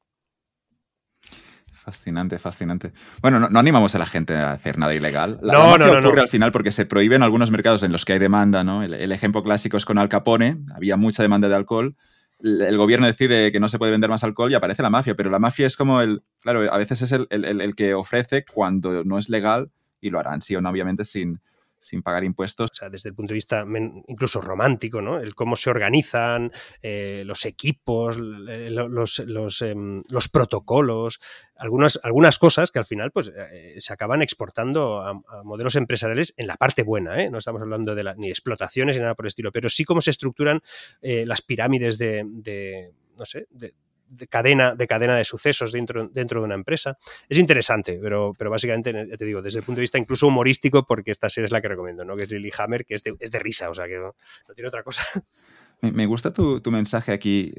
Fascinante, 1.84 2.38
fascinante. 2.38 2.92
Bueno, 3.20 3.40
no, 3.40 3.48
no, 3.48 3.58
animamos 3.58 3.92
a 3.96 3.98
la 3.98 4.06
gente 4.06 4.36
a 4.36 4.52
hacer 4.52 4.78
nada 4.78 4.94
ilegal. 4.94 5.40
La 5.42 5.54
no, 5.54 5.78
no, 5.78 5.86
no, 5.86 5.98
ocurre 5.98 6.16
no. 6.16 6.22
al 6.22 6.28
final 6.28 6.52
porque 6.52 6.70
se 6.70 6.86
prohíben 6.86 7.24
algunos 7.24 7.50
mercados 7.50 7.82
en 7.82 7.90
los 7.90 8.04
que 8.04 8.12
hay 8.12 8.18
demanda, 8.20 8.62
¿no? 8.62 8.84
El, 8.84 8.94
el, 8.94 9.10
ejemplo 9.10 9.42
clásico 9.42 9.76
es 9.78 9.84
con 9.84 9.98
Al 9.98 10.08
Capone, 10.08 10.58
había 10.76 10.96
mucha 10.96 11.24
demanda 11.24 11.48
de 11.48 11.56
alcohol. 11.56 11.96
El 12.38 12.76
gobierno 12.76 13.08
decide 13.08 13.50
que 13.50 13.58
no 13.58 13.68
se 13.68 13.78
puede 13.78 13.90
vender 13.90 14.10
más 14.10 14.22
alcohol 14.22 14.52
y 14.52 14.54
aparece 14.54 14.82
la 14.82 14.90
mafia, 14.90 15.16
pero 15.16 15.28
la 15.28 15.40
mafia 15.40 15.66
es 15.66 15.76
como 15.76 16.00
el, 16.00 16.22
claro, 16.40 16.72
a 16.72 16.78
veces 16.78 17.02
es 17.02 17.10
el, 17.10 17.26
el, 17.30 17.60
el 17.60 17.74
que 17.74 17.94
ofrece 17.94 18.44
cuando 18.44 19.02
no 19.02 19.18
es 19.18 19.28
legal 19.28 19.72
y 20.00 20.10
lo 20.10 20.20
harán, 20.20 20.40
sí 20.40 20.54
o 20.54 20.60
no, 20.60 20.70
obviamente, 20.70 21.04
sin, 21.04 21.40
sin 21.82 22.02
pagar 22.02 22.24
impuestos. 22.24 22.70
O 22.70 22.74
sea, 22.74 22.88
desde 22.88 23.10
el 23.10 23.14
punto 23.14 23.32
de 23.32 23.36
vista 23.36 23.66
incluso 24.06 24.40
romántico, 24.40 25.02
¿no? 25.02 25.18
El 25.18 25.34
cómo 25.34 25.56
se 25.56 25.68
organizan, 25.68 26.52
eh, 26.80 27.24
los 27.26 27.44
equipos, 27.44 28.16
eh, 28.48 28.70
los, 28.70 30.28
protocolos, 30.30 31.20
algunas, 31.56 32.00
algunas 32.04 32.38
cosas 32.38 32.70
que 32.70 32.78
al 32.78 32.86
final 32.86 33.10
pues, 33.10 33.32
eh, 33.36 33.74
se 33.78 33.92
acaban 33.92 34.22
exportando 34.22 35.02
a, 35.02 35.20
modelos 35.44 35.74
empresariales 35.74 36.34
en 36.36 36.46
la 36.46 36.56
parte 36.56 36.82
buena, 36.82 37.20
¿eh? 37.20 37.30
No 37.30 37.38
estamos 37.38 37.60
hablando 37.60 37.94
de 37.94 38.04
la, 38.04 38.14
ni 38.14 38.28
de 38.28 38.32
explotaciones 38.32 38.96
ni 38.96 39.02
nada 39.02 39.14
por 39.14 39.26
el 39.26 39.28
estilo, 39.28 39.50
pero 39.50 39.68
sí 39.68 39.84
cómo 39.84 40.00
se 40.00 40.10
estructuran 40.10 40.62
las 41.02 41.42
pirámides 41.42 41.98
de, 41.98 42.24
de 42.26 42.92
no 43.18 43.26
sé, 43.26 43.46
de, 43.50 43.74
de 44.12 44.26
cadena, 44.26 44.74
de 44.74 44.86
cadena 44.86 45.16
de 45.16 45.24
sucesos 45.24 45.72
dentro, 45.72 46.08
dentro 46.08 46.40
de 46.40 46.44
una 46.44 46.54
empresa. 46.54 46.96
Es 47.28 47.38
interesante, 47.38 47.98
pero, 48.00 48.34
pero 48.36 48.50
básicamente, 48.50 48.92
ya 48.92 49.16
te 49.16 49.24
digo, 49.24 49.42
desde 49.42 49.60
el 49.60 49.64
punto 49.64 49.78
de 49.78 49.82
vista 49.82 49.98
incluso 49.98 50.26
humorístico, 50.26 50.84
porque 50.84 51.10
esta 51.10 51.28
serie 51.28 51.46
es 51.46 51.52
la 51.52 51.60
que 51.60 51.68
recomiendo, 51.68 52.04
¿no? 52.04 52.16
Que 52.16 52.24
es 52.24 52.30
Lilyhammer, 52.30 52.84
que 52.84 52.94
es 52.94 53.02
de, 53.02 53.14
es 53.18 53.30
de 53.30 53.38
risa, 53.38 53.70
o 53.70 53.74
sea, 53.74 53.86
que 53.86 53.98
no, 53.98 54.14
no 54.48 54.54
tiene 54.54 54.68
otra 54.68 54.82
cosa. 54.82 55.02
Me 55.80 56.06
gusta 56.06 56.32
tu, 56.32 56.60
tu, 56.60 56.70
mensaje 56.70 57.10
aquí 57.10 57.52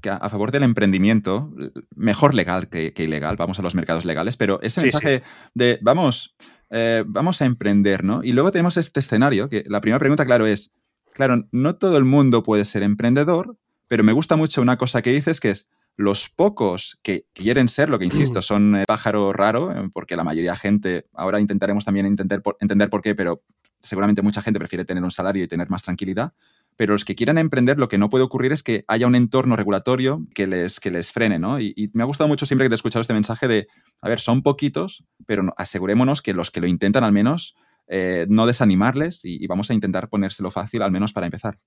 que 0.00 0.08
a 0.08 0.30
favor 0.30 0.50
del 0.50 0.62
emprendimiento, 0.62 1.52
mejor 1.94 2.34
legal 2.34 2.70
que, 2.70 2.94
que, 2.94 3.04
ilegal, 3.04 3.36
vamos 3.36 3.58
a 3.58 3.62
los 3.62 3.74
mercados 3.74 4.06
legales, 4.06 4.38
pero 4.38 4.62
ese 4.62 4.80
sí, 4.80 4.86
mensaje 4.86 5.18
sí. 5.18 5.50
de 5.52 5.78
vamos, 5.82 6.34
eh, 6.70 7.04
vamos 7.06 7.42
a 7.42 7.44
emprender, 7.44 8.02
¿no? 8.02 8.24
Y 8.24 8.32
luego 8.32 8.50
tenemos 8.50 8.78
este 8.78 9.00
escenario, 9.00 9.50
que 9.50 9.62
la 9.66 9.82
primera 9.82 9.98
pregunta, 9.98 10.24
claro, 10.24 10.46
es, 10.46 10.70
claro, 11.12 11.46
no 11.52 11.76
todo 11.76 11.98
el 11.98 12.04
mundo 12.04 12.42
puede 12.42 12.64
ser 12.64 12.82
emprendedor, 12.82 13.58
pero 13.88 14.02
me 14.02 14.12
gusta 14.12 14.36
mucho 14.36 14.62
una 14.62 14.78
cosa 14.78 15.02
que 15.02 15.12
dices 15.12 15.38
que 15.38 15.50
es, 15.50 15.68
los 15.96 16.28
pocos 16.28 16.98
que 17.02 17.26
quieren 17.32 17.68
ser, 17.68 17.88
lo 17.88 17.98
que 17.98 18.04
insisto, 18.04 18.42
son 18.42 18.76
eh, 18.76 18.84
pájaro 18.86 19.32
raro, 19.32 19.72
eh, 19.72 19.88
porque 19.92 20.16
la 20.16 20.24
mayoría 20.24 20.52
de 20.52 20.58
gente, 20.58 21.06
ahora 21.14 21.40
intentaremos 21.40 21.84
también 21.84 22.06
entender 22.06 22.42
por, 22.42 22.56
entender 22.60 22.90
por 22.90 23.00
qué, 23.00 23.14
pero 23.14 23.42
seguramente 23.80 24.22
mucha 24.22 24.42
gente 24.42 24.58
prefiere 24.58 24.84
tener 24.84 25.02
un 25.02 25.10
salario 25.10 25.44
y 25.44 25.48
tener 25.48 25.70
más 25.70 25.82
tranquilidad. 25.82 26.34
Pero 26.76 26.92
los 26.92 27.06
que 27.06 27.14
quieran 27.14 27.38
emprender, 27.38 27.78
lo 27.78 27.88
que 27.88 27.96
no 27.96 28.10
puede 28.10 28.24
ocurrir 28.24 28.52
es 28.52 28.62
que 28.62 28.84
haya 28.88 29.06
un 29.06 29.14
entorno 29.14 29.56
regulatorio 29.56 30.26
que 30.34 30.46
les, 30.46 30.78
que 30.78 30.90
les 30.90 31.10
frene, 31.10 31.38
¿no? 31.38 31.58
Y, 31.58 31.72
y 31.74 31.88
me 31.94 32.02
ha 32.02 32.06
gustado 32.06 32.28
mucho 32.28 32.44
siempre 32.44 32.66
que 32.66 32.68
te 32.68 32.74
he 32.74 32.76
escuchado 32.76 33.00
este 33.00 33.14
mensaje 33.14 33.48
de, 33.48 33.66
a 34.02 34.08
ver, 34.10 34.20
son 34.20 34.42
poquitos, 34.42 35.04
pero 35.24 35.42
no, 35.42 35.54
asegurémonos 35.56 36.20
que 36.20 36.34
los 36.34 36.50
que 36.50 36.60
lo 36.60 36.66
intentan 36.66 37.04
al 37.04 37.12
menos, 37.12 37.54
eh, 37.88 38.26
no 38.28 38.46
desanimarles 38.46 39.24
y, 39.24 39.42
y 39.42 39.46
vamos 39.46 39.70
a 39.70 39.74
intentar 39.74 40.10
ponérselo 40.10 40.50
fácil 40.50 40.82
al 40.82 40.90
menos 40.90 41.14
para 41.14 41.26
empezar. 41.26 41.58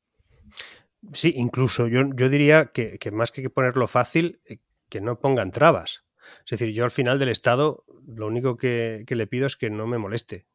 Sí, 1.14 1.34
incluso 1.36 1.88
yo, 1.88 2.04
yo 2.16 2.30
diría 2.30 2.66
que, 2.66 3.00
que, 3.00 3.12
más 3.12 3.32
que 3.32 3.50
ponerlo 3.50 3.88
fácil, 3.88 4.42
eh, 4.46 4.60
que 4.90 5.02
no 5.02 5.20
pongan 5.20 5.52
trabas. 5.52 6.06
Es 6.46 6.52
decir, 6.52 6.74
yo 6.74 6.84
al 6.84 6.92
final 6.92 7.20
del 7.20 7.30
Estado 7.30 7.86
lo 8.06 8.28
único 8.28 8.58
que, 8.58 9.04
que 9.08 9.16
le 9.16 9.28
pido 9.28 9.48
es 9.48 9.56
que 9.56 9.70
no 9.70 9.88
me 9.88 9.98
moleste. 9.98 10.46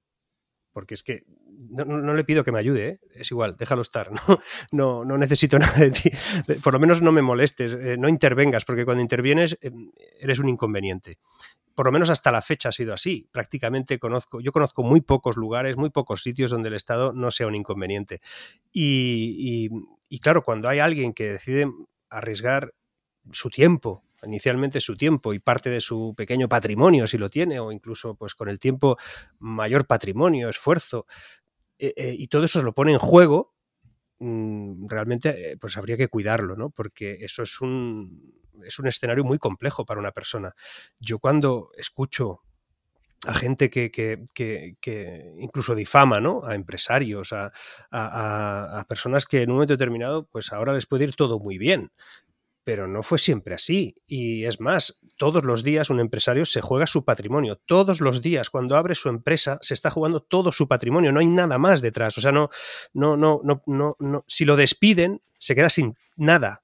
Porque 0.73 0.95
es 0.95 1.03
que 1.03 1.25
no, 1.71 1.85
no 1.85 2.14
le 2.14 2.25
pido 2.25 2.45
que 2.45 2.53
me 2.53 2.59
ayude, 2.59 2.88
¿eh? 2.88 3.00
es 3.15 3.31
igual, 3.31 3.57
déjalo 3.57 3.83
estar. 3.83 4.11
No, 4.29 4.40
no, 4.73 5.05
no, 5.05 5.19
necesito 5.19 5.59
nada 5.61 5.79
de 5.79 5.90
ti. 5.90 6.11
Por 6.63 6.75
lo 6.75 6.81
menos 6.81 7.02
no 7.02 7.13
me 7.13 7.23
molestes, 7.23 7.75
eh, 7.75 7.96
no 7.98 8.09
intervengas, 8.09 8.65
porque 8.65 8.85
cuando 8.85 9.02
intervienes 9.02 9.59
eh, 9.63 9.71
eres 10.21 10.38
un 10.38 10.48
inconveniente. 10.48 11.19
Por 11.75 11.87
lo 11.87 11.92
menos 11.92 12.10
hasta 12.10 12.33
la 12.33 12.42
fecha 12.42 12.68
ha 12.68 12.72
sido 12.72 12.94
así. 12.94 13.29
Prácticamente 13.33 13.98
conozco, 13.98 14.40
yo 14.40 14.52
conozco 14.52 14.83
muy 14.83 15.00
pocos 15.00 15.37
lugares, 15.37 15.77
muy 15.77 15.90
pocos 15.90 16.22
sitios 16.22 16.50
donde 16.50 16.68
el 16.68 16.75
Estado 16.75 17.12
no 17.12 17.31
sea 17.31 17.46
un 17.46 17.54
inconveniente. 17.54 18.20
Y, 18.72 19.70
y 20.08 20.18
claro, 20.20 20.42
cuando 20.42 20.68
hay 20.68 20.79
alguien 20.79 21.12
que 21.12 21.33
decide 21.33 21.70
arriesgar 22.08 22.75
su 23.33 23.50
tiempo, 23.50 24.04
inicialmente 24.25 24.81
su 24.81 24.96
tiempo 24.96 25.35
y 25.35 25.38
parte 25.38 25.70
de 25.70 25.81
su 25.81 26.14
pequeño 26.16 26.48
patrimonio, 26.48 27.06
si 27.06 27.18
lo 27.18 27.31
tiene, 27.31 27.60
o 27.60 27.72
incluso 27.72 28.14
pues 28.14 28.35
con 28.35 28.48
el 28.48 28.58
tiempo 28.58 28.96
mayor 29.38 29.87
patrimonio, 29.87 30.48
esfuerzo, 30.48 31.06
eh, 31.79 31.92
eh, 31.96 32.14
y 32.16 32.29
todo 32.29 32.44
eso 32.44 32.60
se 32.60 32.64
lo 32.64 32.75
pone 32.75 32.92
en 32.92 32.98
juego, 32.98 33.54
mm, 34.18 34.87
realmente 34.88 35.52
eh, 35.52 35.56
pues 35.56 35.77
habría 35.77 35.96
que 35.96 36.08
cuidarlo, 36.08 36.56
¿no? 36.56 36.70
Porque 36.70 37.18
eso 37.20 37.42
es 37.42 37.60
un, 37.60 38.44
es 38.65 38.79
un 38.79 38.87
escenario 38.87 39.25
muy 39.25 39.38
complejo 39.38 39.85
para 39.85 40.00
una 40.00 40.13
persona. 40.13 40.55
Yo 40.98 41.19
cuando 41.19 41.71
escucho 41.77 42.42
a 43.27 43.35
gente 43.35 43.71
que, 43.71 43.90
que, 43.90 44.27
que, 44.35 45.35
incluso 45.38 45.75
difama, 45.75 46.21
¿no? 46.21 46.44
A 46.44 46.55
empresarios, 46.55 47.33
a, 47.33 47.52
a, 47.90 48.81
a, 48.81 48.85
personas 48.85 49.25
que 49.25 49.42
en 49.42 49.50
un 49.50 49.57
momento 49.57 49.73
determinado, 49.73 50.27
pues 50.27 50.52
ahora 50.52 50.75
les 50.75 50.85
puede 50.85 51.05
ir 51.05 51.15
todo 51.15 51.38
muy 51.38 51.57
bien 51.57 51.90
pero 52.65 52.88
no 52.88 53.02
fue 53.02 53.19
siempre 53.19 53.55
así. 53.55 53.94
Y 54.07 54.46
es 54.46 54.59
más, 54.59 54.98
todos 55.19 55.44
los 55.44 55.63
días 55.63 55.90
un 55.90 56.00
empresario 56.00 56.46
se 56.46 56.63
juega 56.63 56.87
su 56.87 57.05
patrimonio. 57.05 57.61
Todos 57.67 58.00
los 58.00 58.23
días, 58.23 58.50
cuando 58.50 58.77
abre 58.77 58.94
su 58.94 59.11
empresa, 59.11 59.59
se 59.61 59.75
está 59.75 59.90
jugando 59.90 60.21
todo 60.21 60.50
su 60.50 60.67
patrimonio. 60.67 61.13
No 61.13 61.21
hay 61.21 61.27
nada 61.27 61.59
más 61.59 61.83
detrás. 61.83 62.17
O 62.19 62.23
sea, 62.23 62.33
no, 62.33 62.48
no, 62.94 63.17
no, 63.17 63.40
no, 63.44 63.63
no, 63.67 63.96
no. 64.00 64.25
si 64.27 64.46
lo 64.46 64.57
despiden, 64.57 65.23
se 65.38 65.55
queda 65.55 65.69
sin 65.69 65.94
nada. 66.17 66.63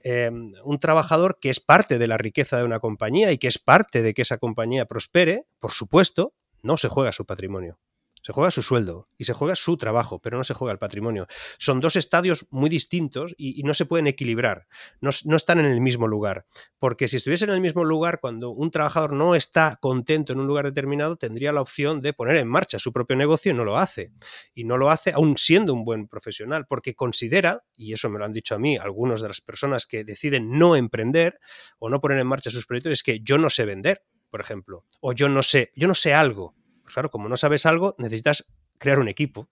Em, 0.00 0.52
un 0.64 0.78
trabajador 0.78 1.38
que 1.40 1.50
es 1.50 1.60
parte 1.60 1.98
de 1.98 2.06
la 2.06 2.18
riqueza 2.18 2.58
de 2.58 2.64
una 2.64 2.80
compañía 2.80 3.32
y 3.32 3.38
que 3.38 3.48
es 3.48 3.58
parte 3.58 4.02
de 4.02 4.14
que 4.14 4.22
esa 4.22 4.38
compañía 4.38 4.86
prospere, 4.86 5.44
por 5.58 5.72
supuesto, 5.72 6.34
no 6.62 6.76
se 6.76 6.88
juega 6.88 7.12
su 7.12 7.24
patrimonio. 7.26 7.78
Se 8.22 8.32
juega 8.32 8.52
su 8.52 8.62
sueldo 8.62 9.08
y 9.18 9.24
se 9.24 9.32
juega 9.32 9.56
su 9.56 9.76
trabajo, 9.76 10.20
pero 10.20 10.38
no 10.38 10.44
se 10.44 10.54
juega 10.54 10.72
el 10.72 10.78
patrimonio. 10.78 11.26
Son 11.58 11.80
dos 11.80 11.96
estadios 11.96 12.46
muy 12.50 12.70
distintos 12.70 13.34
y, 13.36 13.62
no 13.64 13.74
se 13.74 13.84
pueden 13.84 14.06
equilibrar. 14.06 14.66
No, 15.00 15.10
están 15.10 15.58
en 15.58 15.66
el 15.66 15.80
mismo 15.80 16.06
lugar. 16.06 16.46
Porque 16.78 17.08
si 17.08 17.16
estuviesen 17.16 17.50
en 17.50 17.56
el 17.56 17.60
mismo 17.60 17.84
lugar, 17.84 18.20
cuando 18.20 18.50
un 18.50 18.70
trabajador 18.70 19.12
no 19.12 19.34
está 19.34 19.78
contento 19.80 20.32
en 20.32 20.40
un 20.40 20.46
lugar 20.46 20.64
determinado, 20.64 21.16
tendría 21.16 21.52
la 21.52 21.60
opción 21.60 22.00
de 22.00 22.12
poner 22.12 22.36
en 22.36 22.48
marcha 22.48 22.78
su 22.78 22.92
propio 22.92 23.16
negocio 23.16 23.50
y 23.50 23.54
no 23.54 23.64
lo 23.64 23.76
hace. 23.76 24.12
Y 24.54 24.64
no 24.64 24.78
lo 24.78 24.90
hace 24.90 25.12
aún 25.12 25.36
siendo 25.36 25.74
un 25.74 25.84
buen 25.84 26.06
profesional, 26.06 26.66
porque 26.68 26.94
considera, 26.94 27.64
y 27.76 27.92
eso 27.92 28.08
me 28.08 28.18
lo 28.18 28.24
han 28.24 28.32
dicho 28.32 28.54
a 28.54 28.58
mí 28.58 28.76
algunas 28.76 29.20
de 29.20 29.28
las 29.28 29.40
personas 29.40 29.86
que 29.86 30.04
deciden 30.04 30.58
no 30.58 30.76
emprender 30.76 31.40
o 31.78 31.88
no 31.88 32.00
poner 32.00 32.18
en 32.18 32.26
marcha 32.28 32.50
sus 32.50 32.66
proyectos, 32.66 32.92
es 32.92 33.02
que 33.02 33.20
yo 33.20 33.36
no 33.38 33.50
sé 33.50 33.64
vender, 33.64 34.04
por 34.30 34.40
ejemplo, 34.40 34.84
o 35.00 35.12
yo 35.12 35.28
no 35.28 35.42
sé, 35.42 35.72
yo 35.74 35.88
no 35.88 35.94
sé 35.94 36.14
algo 36.14 36.54
claro, 36.92 37.10
como 37.10 37.28
no 37.28 37.36
sabes 37.36 37.66
algo, 37.66 37.94
necesitas 37.98 38.48
crear 38.82 38.98
un 38.98 39.08
equipo. 39.08 39.48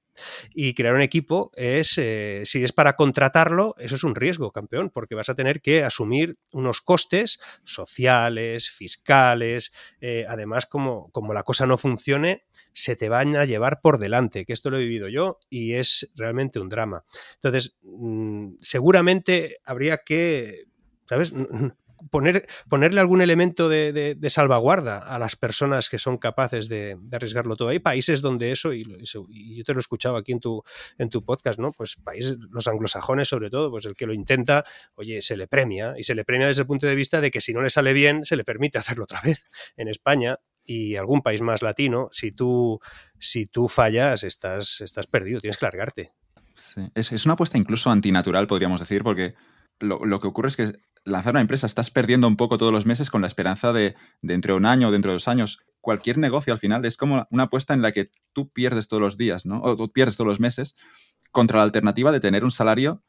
Y 0.52 0.74
crear 0.74 0.94
un 0.94 1.02
equipo 1.02 1.52
es, 1.54 1.96
eh, 1.96 2.42
si 2.44 2.62
es 2.64 2.72
para 2.72 2.96
contratarlo, 2.96 3.76
eso 3.78 3.94
es 3.94 4.02
un 4.04 4.16
riesgo, 4.16 4.50
campeón, 4.50 4.90
porque 4.90 5.14
vas 5.14 5.28
a 5.28 5.34
tener 5.34 5.62
que 5.62 5.84
asumir 5.84 6.36
unos 6.52 6.80
costes 6.80 7.40
sociales, 7.62 8.70
fiscales. 8.70 9.72
Eh, 10.00 10.26
además, 10.28 10.66
como, 10.66 11.10
como 11.12 11.32
la 11.32 11.44
cosa 11.44 11.64
no 11.66 11.78
funcione, 11.78 12.42
se 12.72 12.96
te 12.96 13.08
van 13.08 13.36
a 13.36 13.44
llevar 13.44 13.80
por 13.80 13.98
delante, 13.98 14.44
que 14.44 14.52
esto 14.52 14.68
lo 14.68 14.78
he 14.78 14.80
vivido 14.80 15.08
yo 15.08 15.38
y 15.48 15.74
es 15.74 16.10
realmente 16.16 16.58
un 16.58 16.68
drama. 16.68 17.04
Entonces, 17.34 17.78
mm, 17.82 18.54
seguramente 18.60 19.58
habría 19.64 19.98
que, 19.98 20.64
¿sabes? 21.08 21.32
poner, 22.10 22.46
ponerle 22.68 23.00
algún 23.00 23.20
elemento 23.20 23.68
de, 23.68 24.16
salvaguarda 24.28 24.98
a 24.98 25.18
las 25.18 25.36
personas 25.36 25.88
que 25.88 25.98
son 25.98 26.18
capaces 26.18 26.68
de, 26.68 26.96
arriesgarlo 27.12 27.56
todo. 27.56 27.68
Hay 27.68 27.78
países 27.78 28.20
donde 28.20 28.52
eso, 28.52 28.72
y, 28.72 28.84
yo 28.84 29.64
te 29.64 29.72
lo 29.72 29.78
he 29.78 29.80
escuchado 29.80 30.16
aquí 30.16 30.32
en 30.32 30.40
tu, 30.40 30.62
en 30.98 31.10
tu 31.10 31.24
podcast, 31.24 31.58
¿no? 31.58 31.72
Pues 31.72 31.96
países, 31.96 32.36
los 32.50 32.66
anglosajones 32.68 33.28
sobre 33.28 33.50
todo, 33.50 33.70
pues 33.70 33.84
el 33.86 33.94
que 33.94 34.06
lo 34.06 34.14
intenta, 34.14 34.64
oye, 34.94 35.22
se 35.22 35.36
le 35.36 35.46
premia, 35.46 35.94
y 35.98 36.04
se 36.04 36.14
le 36.14 36.24
premia 36.24 36.46
desde 36.46 36.62
el 36.62 36.66
punto 36.66 36.86
de 36.86 36.94
vista 36.94 37.20
de 37.20 37.30
que 37.30 37.40
si 37.40 37.52
no 37.52 37.62
le 37.62 37.70
sale 37.70 37.92
bien, 37.92 38.24
se 38.24 38.36
le 38.36 38.44
permite 38.44 38.78
hacerlo 38.78 39.04
otra 39.04 39.20
vez. 39.20 39.46
En 39.76 39.88
España, 39.88 40.38
y 40.64 40.96
algún 40.96 41.22
país 41.22 41.40
más 41.40 41.62
latino, 41.62 42.08
si 42.12 42.32
tú, 42.32 42.80
si 43.18 43.46
tú 43.46 43.68
fallas, 43.68 44.24
estás, 44.24 44.80
estás 44.80 45.06
perdido, 45.06 45.40
tienes 45.40 45.56
que 45.56 45.66
largarte. 45.66 46.12
Es, 46.94 47.10
es, 47.10 47.24
una 47.24 47.34
apuesta 47.34 47.58
incluso 47.58 47.90
antinatural, 47.90 48.46
podríamos 48.46 48.80
decir, 48.80 49.02
porque 49.02 49.34
lo, 49.78 50.04
lo, 50.04 50.20
que 50.20 50.28
ocurre 50.28 50.48
es 50.48 50.56
que 50.56 50.72
lanzar 51.04 51.32
una 51.32 51.40
empresa 51.40 51.66
estás 51.66 51.90
perdiendo 51.90 52.28
un 52.28 52.36
poco 52.36 52.58
todos 52.58 52.72
los 52.72 52.86
meses 52.86 53.10
con 53.10 53.20
la 53.20 53.26
esperanza 53.26 53.72
de, 53.72 53.94
dentro 54.22 54.54
de 54.54 54.58
un 54.58 54.66
año 54.66 54.88
o 54.88 54.90
dentro 54.90 55.10
de 55.10 55.14
dos 55.16 55.28
años. 55.28 55.60
Cualquier 55.80 56.18
negocio 56.18 56.52
al 56.52 56.58
final 56.58 56.84
es 56.84 56.96
como 56.96 57.26
una 57.30 57.44
apuesta 57.44 57.74
en 57.74 57.82
la 57.82 57.92
que 57.92 58.10
tú 58.32 58.50
pierdes 58.50 58.88
todos 58.88 59.00
los 59.00 59.16
días, 59.16 59.46
¿no? 59.46 59.62
O 59.62 59.76
tú 59.76 59.90
pierdes 59.92 60.16
todos 60.16 60.28
los 60.28 60.40
meses 60.40 60.76
contra 61.30 61.58
la 61.58 61.64
alternativa 61.64 62.12
de 62.12 62.20
tener 62.20 62.44
un 62.44 62.50
salario 62.50 63.02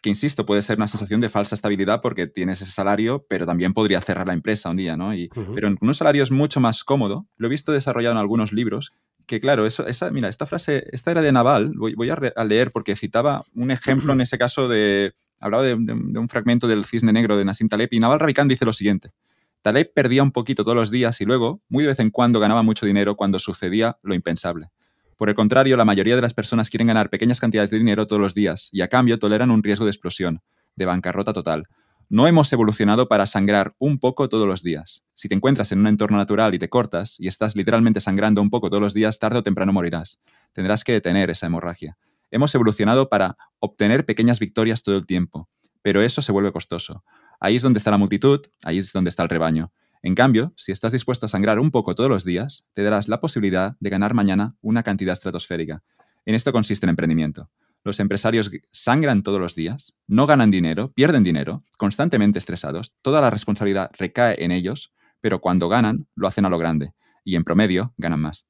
que, 0.00 0.10
insisto, 0.10 0.46
puede 0.46 0.62
ser 0.62 0.76
una 0.76 0.88
sensación 0.88 1.20
de 1.20 1.28
falsa 1.28 1.54
estabilidad 1.54 2.00
porque 2.00 2.26
tienes 2.26 2.62
ese 2.62 2.70
salario, 2.72 3.26
pero 3.28 3.46
también 3.46 3.72
podría 3.74 4.00
cerrar 4.00 4.26
la 4.26 4.32
empresa 4.32 4.70
un 4.70 4.76
día, 4.76 4.96
¿no? 4.96 5.14
Y, 5.14 5.28
Pero 5.54 5.68
en 5.68 5.78
un 5.80 5.94
salario 5.94 6.22
es 6.22 6.30
mucho 6.30 6.60
más 6.60 6.84
cómodo. 6.84 7.26
Lo 7.36 7.48
he 7.48 7.50
visto 7.50 7.72
desarrollado 7.72 8.12
en 8.12 8.18
algunos 8.18 8.52
libros 8.52 8.92
que 9.28 9.40
claro, 9.40 9.66
eso, 9.66 9.86
esa, 9.86 10.10
mira, 10.10 10.30
esta 10.30 10.46
frase, 10.46 10.88
esta 10.90 11.10
era 11.10 11.20
de 11.20 11.30
Naval, 11.30 11.74
voy, 11.76 11.94
voy 11.94 12.08
a, 12.08 12.44
leer 12.44 12.70
porque 12.72 12.96
citaba 12.96 13.44
un 13.54 13.70
ejemplo 13.70 14.14
en 14.14 14.22
ese 14.22 14.38
caso 14.38 14.68
de, 14.68 15.12
hablaba 15.38 15.62
de, 15.64 15.74
un 15.74 16.28
fragmento 16.28 16.66
del 16.66 16.86
Cisne 16.86 17.12
Negro 17.12 17.36
de 17.36 17.44
Nassim 17.44 17.68
Taleb 17.68 17.90
y 17.92 18.00
Naval 18.00 18.20
Ravikant 18.20 18.48
dice 18.48 18.64
lo 18.64 18.72
siguiente, 18.72 19.12
Taleb 19.60 19.92
perdía 19.92 20.22
un 20.22 20.32
poquito 20.32 20.64
todos 20.64 20.76
los 20.76 20.90
días 20.90 21.20
y 21.20 21.26
luego, 21.26 21.60
muy 21.68 21.84
de 21.84 21.88
vez 21.88 22.00
en 22.00 22.10
cuando, 22.10 22.40
ganaba 22.40 22.62
mucho 22.62 22.86
dinero 22.86 23.16
cuando 23.16 23.38
sucedía 23.38 23.98
lo 24.02 24.14
impensable. 24.14 24.70
Por 25.18 25.28
el 25.28 25.34
contrario, 25.34 25.76
la 25.76 25.84
mayoría 25.84 26.16
de 26.16 26.22
las 26.22 26.32
personas 26.32 26.70
quieren 26.70 26.86
ganar 26.86 27.10
pequeñas 27.10 27.40
cantidades 27.40 27.68
de 27.68 27.76
dinero 27.76 28.06
todos 28.06 28.22
los 28.22 28.34
días 28.34 28.70
y 28.72 28.80
a 28.80 28.88
cambio 28.88 29.18
toleran 29.18 29.50
un 29.50 29.62
riesgo 29.62 29.84
de 29.84 29.90
explosión, 29.90 30.40
de 30.76 30.86
bancarrota 30.86 31.34
total, 31.34 31.68
no 32.10 32.26
hemos 32.26 32.50
evolucionado 32.54 33.06
para 33.06 33.26
sangrar 33.26 33.74
un 33.78 33.98
poco 33.98 34.30
todos 34.30 34.46
los 34.46 34.62
días. 34.62 35.04
Si 35.12 35.28
te 35.28 35.34
encuentras 35.34 35.72
en 35.72 35.80
un 35.80 35.88
entorno 35.88 36.16
natural 36.16 36.54
y 36.54 36.58
te 36.58 36.70
cortas 36.70 37.20
y 37.20 37.28
estás 37.28 37.54
literalmente 37.54 38.00
sangrando 38.00 38.40
un 38.40 38.48
poco 38.48 38.70
todos 38.70 38.82
los 38.82 38.94
días, 38.94 39.18
tarde 39.18 39.40
o 39.40 39.42
temprano 39.42 39.74
morirás. 39.74 40.18
Tendrás 40.54 40.84
que 40.84 40.92
detener 40.92 41.28
esa 41.28 41.46
hemorragia. 41.46 41.98
Hemos 42.30 42.54
evolucionado 42.54 43.10
para 43.10 43.36
obtener 43.58 44.06
pequeñas 44.06 44.38
victorias 44.38 44.82
todo 44.82 44.96
el 44.96 45.04
tiempo, 45.04 45.50
pero 45.82 46.00
eso 46.00 46.22
se 46.22 46.32
vuelve 46.32 46.50
costoso. 46.50 47.04
Ahí 47.40 47.56
es 47.56 47.62
donde 47.62 47.76
está 47.76 47.90
la 47.90 47.98
multitud, 47.98 48.40
ahí 48.64 48.78
es 48.78 48.90
donde 48.90 49.10
está 49.10 49.22
el 49.22 49.28
rebaño. 49.28 49.70
En 50.02 50.14
cambio, 50.14 50.52
si 50.56 50.72
estás 50.72 50.92
dispuesto 50.92 51.26
a 51.26 51.28
sangrar 51.28 51.58
un 51.58 51.70
poco 51.70 51.94
todos 51.94 52.10
los 52.10 52.24
días, 52.24 52.68
te 52.74 52.82
darás 52.82 53.08
la 53.08 53.20
posibilidad 53.20 53.76
de 53.80 53.90
ganar 53.90 54.14
mañana 54.14 54.56
una 54.60 54.82
cantidad 54.82 55.12
estratosférica. 55.12 55.82
En 56.24 56.34
esto 56.34 56.52
consiste 56.52 56.86
el 56.86 56.90
emprendimiento. 56.90 57.50
Los 57.84 58.00
empresarios 58.00 58.50
sangran 58.70 59.22
todos 59.22 59.40
los 59.40 59.54
días, 59.54 59.94
no 60.06 60.26
ganan 60.26 60.50
dinero, 60.50 60.92
pierden 60.92 61.24
dinero, 61.24 61.64
constantemente 61.78 62.38
estresados, 62.38 62.94
toda 63.02 63.20
la 63.20 63.30
responsabilidad 63.30 63.90
recae 63.96 64.44
en 64.44 64.52
ellos, 64.52 64.92
pero 65.20 65.40
cuando 65.40 65.68
ganan, 65.68 66.06
lo 66.14 66.28
hacen 66.28 66.44
a 66.44 66.48
lo 66.50 66.58
grande 66.58 66.92
y 67.24 67.36
en 67.36 67.44
promedio 67.44 67.94
ganan 67.96 68.20
más. 68.20 68.46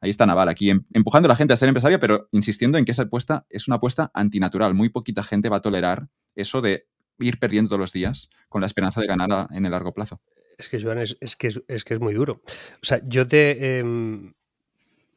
Ahí 0.00 0.10
está 0.10 0.26
Naval, 0.26 0.48
aquí 0.48 0.70
em, 0.70 0.84
empujando 0.92 1.26
a 1.26 1.30
la 1.30 1.36
gente 1.36 1.54
a 1.54 1.56
ser 1.56 1.68
empresario, 1.68 1.98
pero 1.98 2.28
insistiendo 2.32 2.78
en 2.78 2.84
que 2.84 2.92
esa 2.92 3.02
apuesta 3.02 3.46
es 3.48 3.66
una 3.66 3.76
apuesta 3.76 4.10
antinatural. 4.14 4.74
Muy 4.74 4.88
poquita 4.90 5.22
gente 5.22 5.48
va 5.48 5.56
a 5.56 5.62
tolerar 5.62 6.08
eso 6.34 6.60
de 6.60 6.86
ir 7.18 7.38
perdiendo 7.38 7.70
todos 7.70 7.80
los 7.80 7.92
días 7.92 8.30
con 8.48 8.60
la 8.60 8.66
esperanza 8.66 9.00
de 9.00 9.06
ganar 9.06 9.48
en 9.50 9.64
el 9.64 9.72
largo 9.72 9.94
plazo. 9.94 10.20
Es 10.58 10.68
que, 10.68 10.80
Joan, 10.80 10.98
es, 10.98 11.36
que, 11.36 11.48
es, 11.68 11.84
que 11.84 11.94
es 11.94 12.00
muy 12.00 12.14
duro. 12.14 12.40
O 12.82 12.84
sea, 12.84 13.00
yo 13.06 13.28
te... 13.28 13.78
Em, 13.78 14.32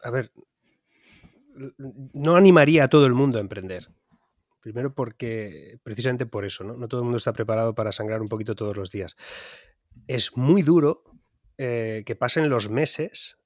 a 0.03 0.11
ver, 0.11 0.31
no 2.13 2.35
animaría 2.35 2.85
a 2.85 2.87
todo 2.89 3.05
el 3.05 3.13
mundo 3.13 3.37
a 3.37 3.41
emprender. 3.41 3.89
Primero 4.61 4.93
porque, 4.93 5.79
precisamente 5.83 6.25
por 6.25 6.45
eso, 6.45 6.63
¿no? 6.63 6.87
todo 6.87 7.01
el 7.01 7.05
mundo 7.05 7.17
está 7.17 7.33
preparado 7.33 7.73
para 7.73 7.91
sangrar 7.91 8.21
un 8.21 8.27
poquito 8.27 8.55
todos 8.55 8.75
los 8.75 8.91
días. 8.91 9.15
Es 10.07 10.35
muy 10.35 10.61
duro 10.61 11.03
eh, 11.57 12.03
que 12.05 12.15
pasen 12.15 12.49
los 12.49 12.69
meses 12.69 13.38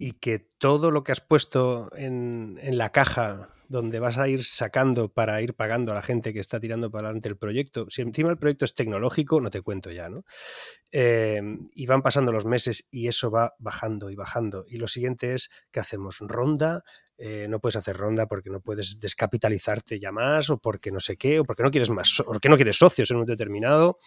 y 0.00 0.12
que 0.12 0.38
todo 0.38 0.90
lo 0.90 1.04
que 1.04 1.12
has 1.12 1.20
puesto 1.20 1.90
en, 1.94 2.58
la 2.62 2.90
caja 2.90 3.50
donde 3.68 4.00
vas 4.00 4.16
a 4.16 4.28
ir 4.28 4.44
sacando 4.44 5.12
para 5.12 5.42
ir 5.42 5.54
pagando 5.54 5.92
a 5.92 5.94
la 5.94 6.00
gente 6.00 6.32
que 6.32 6.40
está 6.40 6.58
tirando 6.58 6.90
para 6.90 7.08
adelante 7.08 7.28
el 7.28 7.36
proyecto, 7.36 7.84
si 7.90 8.00
encima 8.00 8.30
el 8.30 8.38
proyecto 8.38 8.64
es 8.64 8.74
tecnológico, 8.74 9.42
no 9.42 9.50
te 9.50 9.60
cuento 9.60 9.90
ya, 9.90 10.08
¿no? 10.08 10.24
Eh, 10.90 11.42
y 11.74 11.84
van 11.84 12.00
pasando 12.00 12.32
los 12.32 12.46
meses 12.46 12.88
y 12.90 13.08
eso 13.08 13.30
va 13.30 13.54
bajando 13.58 14.08
y 14.08 14.16
bajando. 14.16 14.64
Y 14.66 14.78
lo 14.78 14.88
siguiente 14.88 15.34
es, 15.34 15.50
¿qué 15.70 15.80
hacemos? 15.80 16.18
Ronda, 16.20 16.82
eh, 17.22 17.46
no 17.50 17.60
puedes 17.60 17.76
hacer 17.76 17.98
ronda 17.98 18.26
porque 18.26 18.48
no 18.48 18.60
puedes 18.60 18.98
descapitalizarte 18.98 20.00
ya 20.00 20.10
más 20.10 20.48
o 20.48 20.56
porque 20.56 20.90
no 20.90 21.00
sé 21.00 21.18
qué, 21.18 21.40
o 21.40 21.44
porque 21.44 21.62
no 21.62 21.70
quieres 21.70 21.90
más, 21.90 22.22
porque 22.24 22.48
no 22.48 22.56
quieres 22.56 22.78
socios 22.78 23.10
en 23.10 23.18
un 23.18 23.26
determinado 23.26 23.98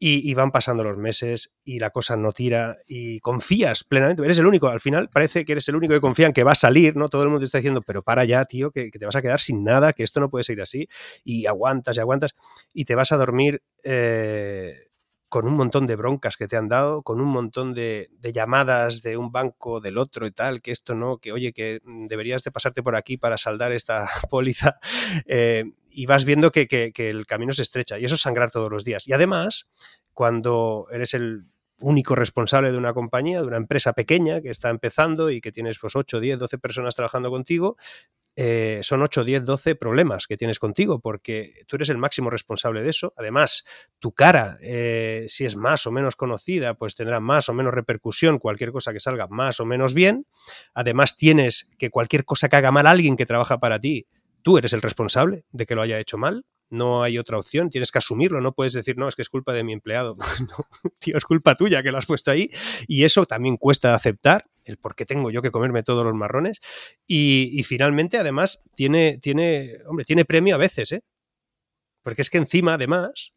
y, 0.00 0.34
van 0.34 0.50
pasando 0.50 0.82
los 0.82 0.98
meses 0.98 1.54
y 1.64 1.78
la 1.78 1.90
cosa 1.90 2.16
no 2.16 2.32
tira 2.32 2.78
y 2.88 3.20
confías 3.20 3.84
plenamente, 3.84 4.22
eres 4.24 4.40
el 4.40 4.46
único, 4.46 4.66
al 4.66 4.80
final 4.80 5.08
parece 5.08 5.44
que 5.44 5.52
eres 5.52 5.68
el 5.68 5.76
único 5.76 5.94
que 5.94 6.00
confía 6.00 6.26
en 6.26 6.32
que 6.32 6.42
va 6.42 6.52
a 6.52 6.56
salir, 6.56 6.96
¿no? 6.96 7.08
Todo 7.08 7.22
el 7.22 7.28
mundo 7.28 7.44
está 7.44 7.58
diciendo, 7.58 7.82
pero 7.82 8.02
para 8.02 8.24
ya, 8.24 8.44
tío, 8.44 8.72
que, 8.72 8.90
te 8.90 9.06
vas 9.06 9.14
a 9.14 9.22
quedar 9.22 9.40
sin 9.40 9.62
nada, 9.62 9.92
que 9.92 10.02
esto 10.02 10.18
no 10.18 10.28
puede 10.28 10.42
seguir 10.42 10.62
así 10.62 10.88
y 11.24 11.46
aguantas 11.46 11.96
y 11.96 12.00
aguantas 12.00 12.34
y 12.74 12.84
te 12.84 12.96
vas 12.96 13.12
a 13.12 13.16
dormir. 13.16 13.62
Eh, 13.84 14.85
con 15.28 15.46
un 15.46 15.54
montón 15.54 15.86
de 15.86 15.96
broncas 15.96 16.36
que 16.36 16.46
te 16.46 16.56
han 16.56 16.68
dado, 16.68 17.02
con 17.02 17.20
un 17.20 17.28
montón 17.28 17.74
de, 17.74 18.10
llamadas 18.32 19.02
de 19.02 19.16
un 19.16 19.32
banco, 19.32 19.80
del 19.80 19.98
otro 19.98 20.26
y 20.26 20.30
tal, 20.30 20.62
que 20.62 20.70
esto 20.70 20.94
no, 20.94 21.18
que 21.18 21.32
oye, 21.32 21.52
que 21.52 21.80
deberías 21.84 22.44
de 22.44 22.52
pasarte 22.52 22.82
por 22.82 22.96
aquí 22.96 23.16
para 23.16 23.38
saldar 23.38 23.72
esta 23.72 24.06
póliza, 24.30 24.78
eh, 25.26 25.64
y 25.88 26.06
vas 26.06 26.24
viendo 26.24 26.52
que, 26.52 26.68
que, 26.68 26.92
el 27.10 27.26
camino 27.26 27.52
se 27.52 27.62
estrecha, 27.62 27.98
y 27.98 28.04
eso 28.04 28.14
es 28.14 28.20
sangrar 28.20 28.50
todos 28.50 28.70
los 28.70 28.84
días. 28.84 29.08
Y 29.08 29.12
además, 29.12 29.68
cuando 30.12 30.86
eres 30.90 31.14
el 31.14 31.46
único 31.80 32.14
responsable 32.14 32.72
de 32.72 32.78
una 32.78 32.94
compañía, 32.94 33.40
de 33.40 33.46
una 33.46 33.56
empresa 33.56 33.92
pequeña 33.92 34.40
que 34.40 34.50
está 34.50 34.70
empezando 34.70 35.30
y 35.30 35.40
que 35.40 35.52
tienes 35.52 35.78
pues 35.78 35.94
8, 35.94 36.20
10, 36.20 36.38
12 36.38 36.58
personas 36.58 36.94
trabajando 36.94 37.30
contigo, 37.30 37.76
eh, 38.36 38.80
son 38.82 39.02
8, 39.02 39.24
10, 39.24 39.44
12 39.44 39.74
problemas 39.76 40.26
que 40.26 40.36
tienes 40.36 40.58
contigo, 40.58 41.00
porque 41.00 41.54
tú 41.66 41.76
eres 41.76 41.88
el 41.88 41.96
máximo 41.96 42.28
responsable 42.28 42.82
de 42.82 42.90
eso. 42.90 43.14
Además, 43.16 43.64
tu 43.98 44.12
cara, 44.12 44.58
eh, 44.60 45.24
si 45.28 45.46
es 45.46 45.56
más 45.56 45.86
o 45.86 45.90
menos 45.90 46.16
conocida, 46.16 46.74
pues 46.74 46.94
tendrá 46.94 47.18
más 47.18 47.48
o 47.48 47.54
menos 47.54 47.72
repercusión, 47.72 48.38
cualquier 48.38 48.72
cosa 48.72 48.92
que 48.92 49.00
salga 49.00 49.26
más 49.26 49.58
o 49.58 49.64
menos 49.64 49.94
bien. 49.94 50.26
Además, 50.74 51.16
tienes 51.16 51.70
que 51.78 51.90
cualquier 51.90 52.26
cosa 52.26 52.50
que 52.50 52.56
haga 52.56 52.70
mal 52.70 52.86
alguien 52.86 53.16
que 53.16 53.24
trabaja 53.24 53.58
para 53.58 53.80
ti, 53.80 54.06
tú 54.42 54.58
eres 54.58 54.74
el 54.74 54.82
responsable 54.82 55.44
de 55.50 55.64
que 55.64 55.74
lo 55.74 55.82
haya 55.82 55.98
hecho 55.98 56.18
mal 56.18 56.44
no 56.70 57.02
hay 57.02 57.18
otra 57.18 57.38
opción, 57.38 57.70
tienes 57.70 57.90
que 57.90 57.98
asumirlo, 57.98 58.40
no 58.40 58.52
puedes 58.52 58.72
decir, 58.72 58.96
no, 58.96 59.08
es 59.08 59.16
que 59.16 59.22
es 59.22 59.28
culpa 59.28 59.52
de 59.52 59.64
mi 59.64 59.72
empleado, 59.72 60.16
no, 60.40 60.66
tío, 60.98 61.16
es 61.16 61.24
culpa 61.24 61.54
tuya 61.54 61.82
que 61.82 61.92
lo 61.92 61.98
has 61.98 62.06
puesto 62.06 62.30
ahí 62.30 62.48
y 62.86 63.04
eso 63.04 63.24
también 63.24 63.56
cuesta 63.56 63.94
aceptar, 63.94 64.44
el 64.64 64.78
por 64.78 64.94
qué 64.94 65.04
tengo 65.04 65.30
yo 65.30 65.42
que 65.42 65.50
comerme 65.50 65.82
todos 65.82 66.04
los 66.04 66.14
marrones 66.14 66.58
y, 67.06 67.62
finalmente 67.64 68.18
además 68.18 68.62
tiene, 68.74 69.18
tiene, 69.18 69.74
hombre, 69.86 70.04
tiene 70.04 70.24
premio 70.24 70.54
a 70.54 70.58
veces, 70.58 70.92
¿eh? 70.92 71.02
Porque 72.02 72.22
es 72.22 72.30
que 72.30 72.38
encima 72.38 72.74
además 72.74 73.34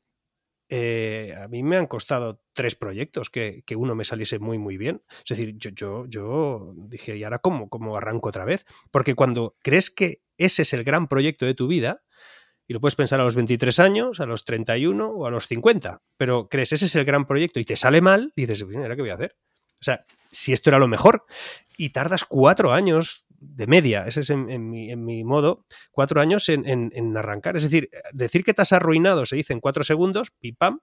eh, 0.70 1.34
a 1.44 1.48
mí 1.48 1.64
me 1.64 1.78
han 1.78 1.88
costado 1.88 2.44
tres 2.54 2.76
proyectos 2.76 3.32
que, 3.32 3.64
uno 3.76 3.96
me 3.96 4.06
saliese 4.06 4.38
muy, 4.38 4.60
muy 4.60 4.78
bien. 4.78 5.02
Es 5.28 5.38
decir, 5.38 5.56
yo, 5.58 5.72
yo, 5.72 6.06
yo 6.08 6.74
dije, 6.76 7.18
¿y 7.18 7.24
ahora 7.24 7.40
cómo, 7.40 7.70
cómo 7.70 7.98
arranco 7.98 8.30
otra 8.30 8.46
vez? 8.46 8.66
Porque 8.92 9.16
cuando 9.16 9.56
crees 9.64 9.90
que 9.90 10.22
ese 10.38 10.62
es 10.62 10.74
el 10.74 10.84
gran 10.84 11.08
proyecto 11.08 11.48
de 11.48 11.56
tu 11.56 11.68
vida, 11.68 12.04
y 12.70 12.74
lo 12.74 12.80
puedes 12.80 12.96
pensar 12.96 13.20
a 13.20 13.24
los 13.24 13.36
23 13.36 13.80
años, 13.80 14.20
a 14.20 14.28
los 14.28 14.46
31 14.46 15.08
o 15.08 15.26
a 15.26 15.32
los 15.32 15.48
50. 15.48 16.04
Pero 16.18 16.48
crees, 16.50 16.72
ese 16.72 16.86
es 16.86 16.96
el 16.96 17.04
gran 17.04 17.26
proyecto 17.26 17.60
y 17.60 17.66
te 17.66 17.76
sale 17.76 18.00
mal, 18.00 18.32
dices, 18.36 18.62
¿ahora 18.62 18.96
qué 18.96 19.02
voy 19.02 19.10
a 19.10 19.16
hacer? 19.16 19.36
O 19.82 19.84
sea, 19.84 20.06
si 20.30 20.54
esto 20.54 20.70
era 20.70 20.78
lo 20.78 20.88
mejor 20.88 21.26
y 21.78 21.90
tardas 21.90 22.26
cuatro 22.26 22.72
años 22.72 23.26
de 23.30 23.66
media, 23.66 24.06
ese 24.06 24.20
es 24.20 24.30
en, 24.30 24.70
mi, 24.70 25.24
modo, 25.24 25.66
cuatro 25.90 26.22
años 26.22 26.48
en, 26.48 27.18
arrancar. 27.18 27.58
Es 27.58 27.64
decir, 27.64 27.90
decir 28.14 28.44
que 28.44 28.54
te 28.54 28.62
has 28.62 28.72
arruinado 28.72 29.26
se 29.26 29.36
dice 29.36 29.54
en 29.54 29.62
cuatro 29.62 29.84
segundos, 29.84 30.30
pim 30.40 30.56
pam, 30.56 30.82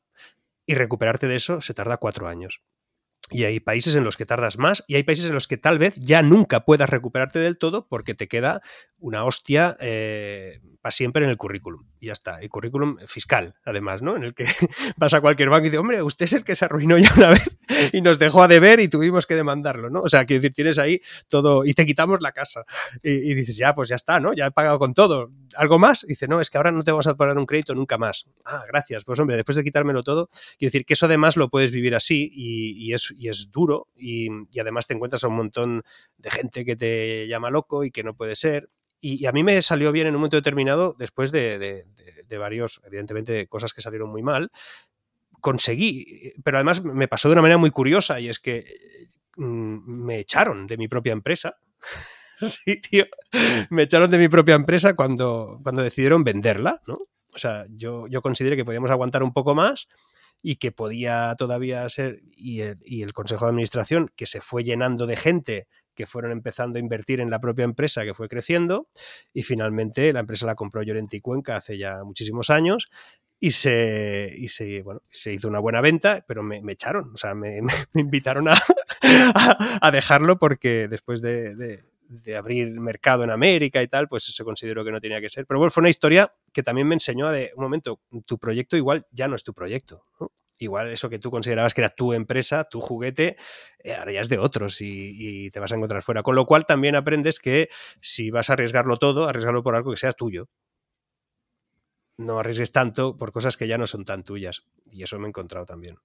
y 0.67 0.75
recuperarte 0.75 1.29
de 1.29 1.37
eso 1.37 1.61
se 1.61 1.73
tarda 1.73 1.99
cuatro 1.99 2.27
años. 2.27 2.63
Y 3.31 3.45
hay 3.45 3.61
países 3.61 3.95
en 3.95 4.03
los 4.03 4.17
que 4.17 4.27
tardas 4.27 4.59
más 4.59 4.83
y 4.89 4.97
hay 4.97 5.05
países 5.05 5.27
en 5.27 5.35
los 5.35 5.47
que 5.47 5.57
tal 5.57 5.79
vez 5.79 5.95
ya 5.97 6.23
nunca 6.23 6.65
puedas 6.65 6.91
recuperarte 6.91 7.39
del 7.39 7.59
todo 7.59 7.87
porque 7.87 8.15
te 8.15 8.27
queda 8.27 8.61
una 8.99 9.25
hostia 9.25 9.77
eh, 9.81 10.61
para 10.87 10.93
siempre 10.93 11.25
en 11.25 11.31
el 11.31 11.37
currículum. 11.37 11.83
Y 11.99 12.07
ya 12.07 12.13
está. 12.13 12.45
Y 12.45 12.49
currículum 12.49 12.97
fiscal, 13.09 13.57
además, 13.65 14.03
¿no? 14.03 14.15
En 14.15 14.23
el 14.23 14.35
que 14.35 14.45
vas 14.97 15.15
a 15.15 15.21
cualquier 15.21 15.49
banco 15.49 15.67
y 15.67 15.71
dices, 15.71 15.81
hombre, 15.81 16.01
usted 16.01 16.27
es 16.27 16.33
el 16.35 16.45
que 16.45 16.55
se 16.55 16.65
arruinó 16.65 16.97
ya 16.97 17.11
una 17.17 17.31
vez 17.31 17.59
y 17.93 18.03
nos 18.03 18.21
dejó 18.21 18.41
a 18.45 18.47
deber 18.47 18.79
y 18.79 18.87
tuvimos 18.87 19.27
que 19.27 19.35
demandarlo, 19.35 19.91
¿no? 19.91 20.03
O 20.03 20.09
sea, 20.09 20.25
quiero 20.27 20.43
decir, 20.43 20.55
tienes 20.55 20.79
ahí 20.79 21.01
todo 21.27 21.65
y 21.65 21.75
te 21.75 21.87
quitamos 21.87 22.21
la 22.21 22.31
casa. 22.31 22.65
Y, 23.03 23.35
dices, 23.35 23.57
ya, 23.57 23.75
pues 23.75 23.89
ya 23.89 23.97
está, 23.97 24.21
¿no? 24.21 24.33
Ya 24.33 24.47
he 24.47 24.51
pagado 24.53 24.79
con 24.79 24.95
todo. 24.95 25.33
¿Algo 25.57 25.81
más? 25.81 26.05
Y 26.05 26.09
dice, 26.09 26.29
no, 26.29 26.41
es 26.41 26.51
que 26.51 26.59
ahora 26.59 26.71
no 26.71 26.85
te 26.85 26.93
vamos 26.93 27.09
a 27.09 27.17
pagar 27.17 27.37
un 27.37 27.47
crédito 27.47 27.75
nunca 27.75 27.99
más. 27.99 28.29
Ah, 28.45 28.63
gracias. 28.69 29.05
Pues 29.05 29.19
hombre, 29.19 29.35
después 29.35 29.57
de 29.57 29.65
quitármelo 29.65 30.05
todo, 30.05 30.29
quiero 30.57 30.71
decir 30.71 30.85
que 30.85 30.95
eso 30.95 31.07
además 31.07 31.37
lo 31.37 31.49
puedes 31.49 31.73
vivir 31.73 31.97
así 31.97 32.31
y, 32.33 32.93
es, 32.93 33.13
y 33.19 33.29
es 33.29 33.51
duro 33.51 33.89
y, 33.97 34.29
además 34.61 34.87
te 34.87 34.95
encuentras 34.95 35.25
a 35.25 35.29
un 35.29 35.35
montón 35.35 35.83
de 36.19 36.31
gente 36.31 36.65
que 36.65 36.77
te 36.77 37.27
llama 37.27 37.51
loco 37.51 37.83
y 37.83 37.91
que 37.91 38.05
no 38.05 38.15
puede 38.15 38.37
ser. 38.37 38.71
Y, 39.01 39.27
a 39.27 39.33
mí 39.33 39.43
me 39.43 39.61
salió 39.63 39.93
bien 39.93 40.07
en 40.07 40.15
un 40.15 40.21
momento 40.21 40.37
determinado, 40.37 40.95
después 40.99 41.33
de, 41.33 41.85
varios, 42.39 42.81
evidentemente, 42.85 43.47
cosas 43.47 43.73
que 43.73 43.83
salieron 43.83 44.11
muy 44.11 44.23
mal, 44.23 44.51
conseguí, 45.41 46.33
pero 46.43 46.57
además 46.57 46.83
me 46.83 47.09
pasó 47.09 47.29
de 47.29 47.35
una 47.35 47.43
manera 47.43 47.59
muy 47.59 47.71
curiosa 47.71 48.19
y 48.21 48.29
es 48.29 48.39
que 48.39 48.65
mm, 49.37 50.05
me 50.05 50.19
echaron 50.19 50.67
de 50.67 50.77
mi 50.77 50.89
propia 50.89 51.13
empresa. 51.13 51.55
sí, 52.39 52.81
tío, 52.81 53.07
me 53.71 53.83
echaron 53.83 54.11
de 54.11 54.19
mi 54.19 54.29
propia 54.29 54.55
empresa 54.55 54.95
cuando, 54.95 55.61
cuando 55.63 55.83
decidieron 55.83 56.25
venderla, 56.25 56.81
¿no? 56.87 56.95
O 57.35 57.39
sea, 57.39 57.65
yo, 57.69 58.07
yo 58.09 58.23
consideré 58.23 58.57
que 58.57 58.65
podíamos 58.65 58.91
aguantar 58.91 59.23
un 59.23 59.33
poco 59.33 59.55
más 59.55 59.89
y 60.43 60.57
que 60.57 60.73
podía 60.73 61.35
todavía 61.37 61.89
ser, 61.89 62.23
y 62.37 62.61
el, 62.61 62.79
y 62.85 63.03
el, 63.03 63.13
Consejo 63.13 63.45
de 63.45 63.51
Administración, 63.51 64.11
que 64.17 64.27
se 64.27 64.41
fue 64.41 64.65
llenando 64.65 65.07
de 65.07 65.17
gente 65.17 65.69
que 65.97 66.07
fueron 66.07 66.31
empezando 66.31 66.79
a 66.79 66.81
invertir 66.81 67.21
en 67.21 67.31
la 67.31 67.41
propia 67.41 67.65
empresa 67.65 68.05
que 68.05 68.15
fue 68.15 68.29
creciendo 68.29 68.89
y 69.33 69.43
finalmente 69.43 70.13
la 70.13 70.21
empresa 70.21 70.47
la 70.47 70.55
compró 70.55 70.83
Llorente 70.83 71.17
y 71.17 71.21
Cuenca 71.21 71.57
hace 71.57 71.79
ya 71.79 72.05
muchísimos 72.05 72.51
años 72.51 72.91
y 73.39 73.51
se, 73.51 74.33
y 74.37 74.49
se, 74.49 74.83
bueno, 74.83 75.03
se 75.11 75.33
hizo 75.33 75.49
una 75.49 75.59
buena 75.59 75.81
venta, 75.81 76.25
pero 76.27 76.43
me, 76.43 76.61
echaron, 76.73 77.13
o 77.13 77.17
sea, 77.17 77.35
me, 77.35 77.61
invitaron 77.95 78.49
a, 78.49 78.55
a, 79.81 79.91
dejarlo 79.91 80.39
porque 80.39 80.89
después 80.89 81.21
de, 81.21 81.55
de, 81.57 82.37
abrir 82.37 82.69
mercado 82.81 83.25
en 83.25 83.31
América 83.31 83.83
y 83.83 83.89
tal, 83.89 84.09
pues 84.09 84.25
se 84.25 84.45
consideró 84.45 84.85
que 84.85 84.93
no 84.93 85.01
tenía 85.01 85.21
que 85.21 85.29
ser. 85.29 85.47
Pero 85.47 85.59
bueno, 85.59 85.71
fue 85.71 85.83
una 85.83 85.91
historia 85.91 86.33
que 86.53 86.63
también 86.63 86.89
me 86.89 86.95
enseñó 86.95 87.31
de 87.31 87.53
un 87.57 87.65
momento, 87.65 88.01
tu 88.27 88.39
proyecto 88.39 88.77
igual 88.77 89.07
ya 89.11 89.29
no 89.29 89.37
es 89.37 89.45
tu 89.45 89.53
proyecto. 89.53 90.05
¿no? 90.21 90.31
Igual 90.59 90.91
eso 90.91 91.11
que 91.11 91.19
tú 91.19 91.31
considerabas 91.31 91.75
que 91.75 91.81
era 91.83 91.91
tu 91.91 92.13
empresa, 92.13 92.65
tu 92.65 92.81
juguete, 92.81 93.37
eh, 93.83 93.95
ahora 93.95 94.13
ya 94.13 94.21
es 94.21 94.29
de 94.29 94.39
otros 94.39 94.81
y, 94.81 95.51
te 95.51 95.61
vas 95.61 95.73
a 95.73 95.77
encontrar 95.77 96.03
fuera. 96.03 96.23
Con 96.23 96.35
lo 96.35 96.47
cual 96.47 96.67
también 96.67 96.97
aprendes 96.97 97.39
que 97.39 97.69
si 98.01 98.31
vas 98.31 98.51
a 98.51 98.55
arriesgarlo 98.55 98.99
todo, 98.99 99.29
arriesgarlo 99.29 99.63
por 99.63 99.75
algo 99.75 99.91
que 99.91 99.97
sea 99.97 100.13
tuyo. 100.13 100.49
No 102.19 102.39
arriesgues 102.39 102.73
tanto 102.73 103.17
por 103.17 103.33
cosas 103.33 103.57
que 103.57 103.69
ya 103.69 103.77
no 103.77 103.87
son 103.87 104.05
tan 104.05 104.25
tuyas. 104.25 104.65
Y 104.91 105.03
eso 105.03 105.19
me 105.19 105.27
he 105.27 105.29
encontrado 105.29 105.67
también. 105.67 105.97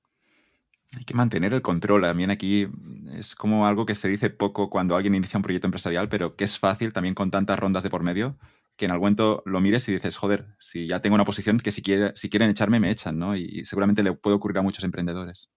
Hay 0.98 1.06
que 1.06 1.14
mantener 1.14 1.54
el 1.54 1.62
control. 1.62 2.02
También 2.02 2.32
aquí 2.32 2.68
es 3.14 3.34
como 3.34 3.66
algo 3.66 3.86
que 3.86 3.96
se 3.96 4.10
dice 4.10 4.30
poco 4.30 4.70
cuando 4.70 4.96
alguien 4.98 5.16
inicia 5.16 5.38
un 5.38 5.44
proyecto 5.44 5.68
empresarial, 5.68 6.10
pero 6.10 6.36
que 6.36 6.44
es 6.44 6.60
fácil 6.60 6.92
también 6.92 7.16
con 7.16 7.32
tantas 7.32 7.58
rondas 7.58 7.84
de 7.84 7.90
por 7.90 8.04
medio 8.04 8.38
que 8.76 8.86
en 8.86 8.92
algún 8.92 9.06
momento 9.06 9.44
lo 9.46 9.62
mires 9.62 9.88
y 9.88 9.94
dices, 9.94 10.18
joder, 10.18 10.56
si 10.60 10.88
ya 10.88 11.02
tengo 11.02 11.16
una 11.16 11.26
posición 11.26 11.60
que 11.60 11.72
si, 11.72 11.84
si 12.16 12.30
quieren 12.30 12.50
echarme, 12.50 12.80
me 12.80 12.90
echan, 12.90 13.18
¿no? 13.18 13.36
Y, 13.36 13.66
seguramente 13.66 14.04
le 14.04 14.14
puede 14.14 14.36
ocurrir 14.36 14.58
a 14.58 14.62
muchos 14.62 14.84
emprendedores. 14.84 15.50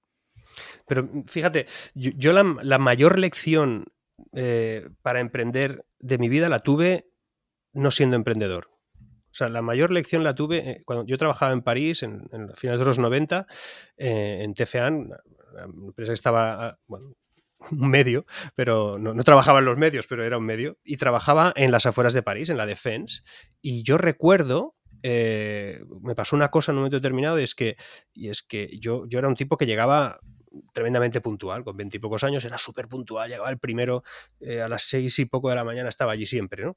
Pero 0.87 1.09
fíjate, 1.27 1.67
yo, 1.95 2.33
la, 2.33 2.79
mayor 2.79 3.19
lección 3.19 3.87
eh, 4.33 4.89
para 5.03 5.21
emprender 5.21 5.87
de 5.99 6.19
mi 6.19 6.29
vida 6.29 6.49
la 6.49 6.61
tuve 6.61 7.11
no 7.73 7.91
siendo 7.91 8.17
emprendedor. 8.17 8.69
O 9.35 9.37
sea, 9.37 9.49
la 9.49 9.63
mayor 9.63 9.91
lección 9.91 10.23
la 10.23 10.37
tuve 10.37 10.59
eh, 10.59 10.83
cuando 10.85 11.05
yo 11.07 11.19
trabajaba 11.19 11.53
en 11.53 11.63
París 11.63 12.05
en, 12.05 12.29
finales 12.55 12.79
de 12.79 12.87
los 12.87 13.01
90, 13.01 13.47
eh, 13.97 14.43
en 14.43 14.55
TFAN, 14.55 15.11
la 15.55 15.65
empresa 15.65 16.11
que 16.11 16.15
estaba, 16.15 16.69
ah, 16.69 16.79
un 17.71 17.89
medio, 17.89 18.27
pero 18.55 18.99
no, 18.99 19.15
trabajaba 19.25 19.59
en 19.59 19.65
los 19.65 19.79
medios, 19.79 20.07
pero 20.07 20.25
era 20.25 20.39
un 20.39 20.45
medio, 20.45 20.79
y 20.85 20.97
trabajaba 20.97 21.53
en 21.57 21.71
las 21.71 21.87
afueras 21.87 22.15
de 22.15 22.23
París, 22.23 22.49
en 22.49 22.57
la 22.57 22.67
Defense, 22.67 23.23
y 23.61 23.83
yo 23.83 23.99
recuerdo, 23.99 24.77
eh, 25.03 25.85
me 26.03 26.15
pasó 26.15 26.37
una 26.37 26.51
cosa 26.51 26.73
en 26.73 26.77
un 26.77 26.83
momento 26.83 26.97
determinado, 26.97 27.39
y 27.41 27.45
es 27.45 27.55
que, 27.55 27.77
y 28.13 28.29
es 28.29 28.43
que 28.43 28.79
yo, 28.79 29.07
yo 29.07 29.19
era 29.19 29.29
un 29.29 29.37
tipo 29.37 29.57
que 29.57 29.67
llegaba 29.67 30.21
tremendamente 30.73 31.21
puntual, 31.21 31.65
con 31.65 31.77
veintipocos 31.77 32.25
años, 32.25 32.45
era 32.45 32.59
súper 32.59 32.89
puntual, 32.89 33.29
llegaba 33.29 33.51
el 33.51 33.59
primero 33.59 34.03
eh, 34.41 34.63
a 34.63 34.69
las 34.69 34.85
seis 34.85 35.19
y 35.19 35.25
poco 35.25 35.51
de 35.51 35.57
la 35.57 35.65
mañana, 35.65 35.89
estaba 35.89 36.13
allí 36.13 36.27
siempre, 36.27 36.65
¿no? 36.65 36.77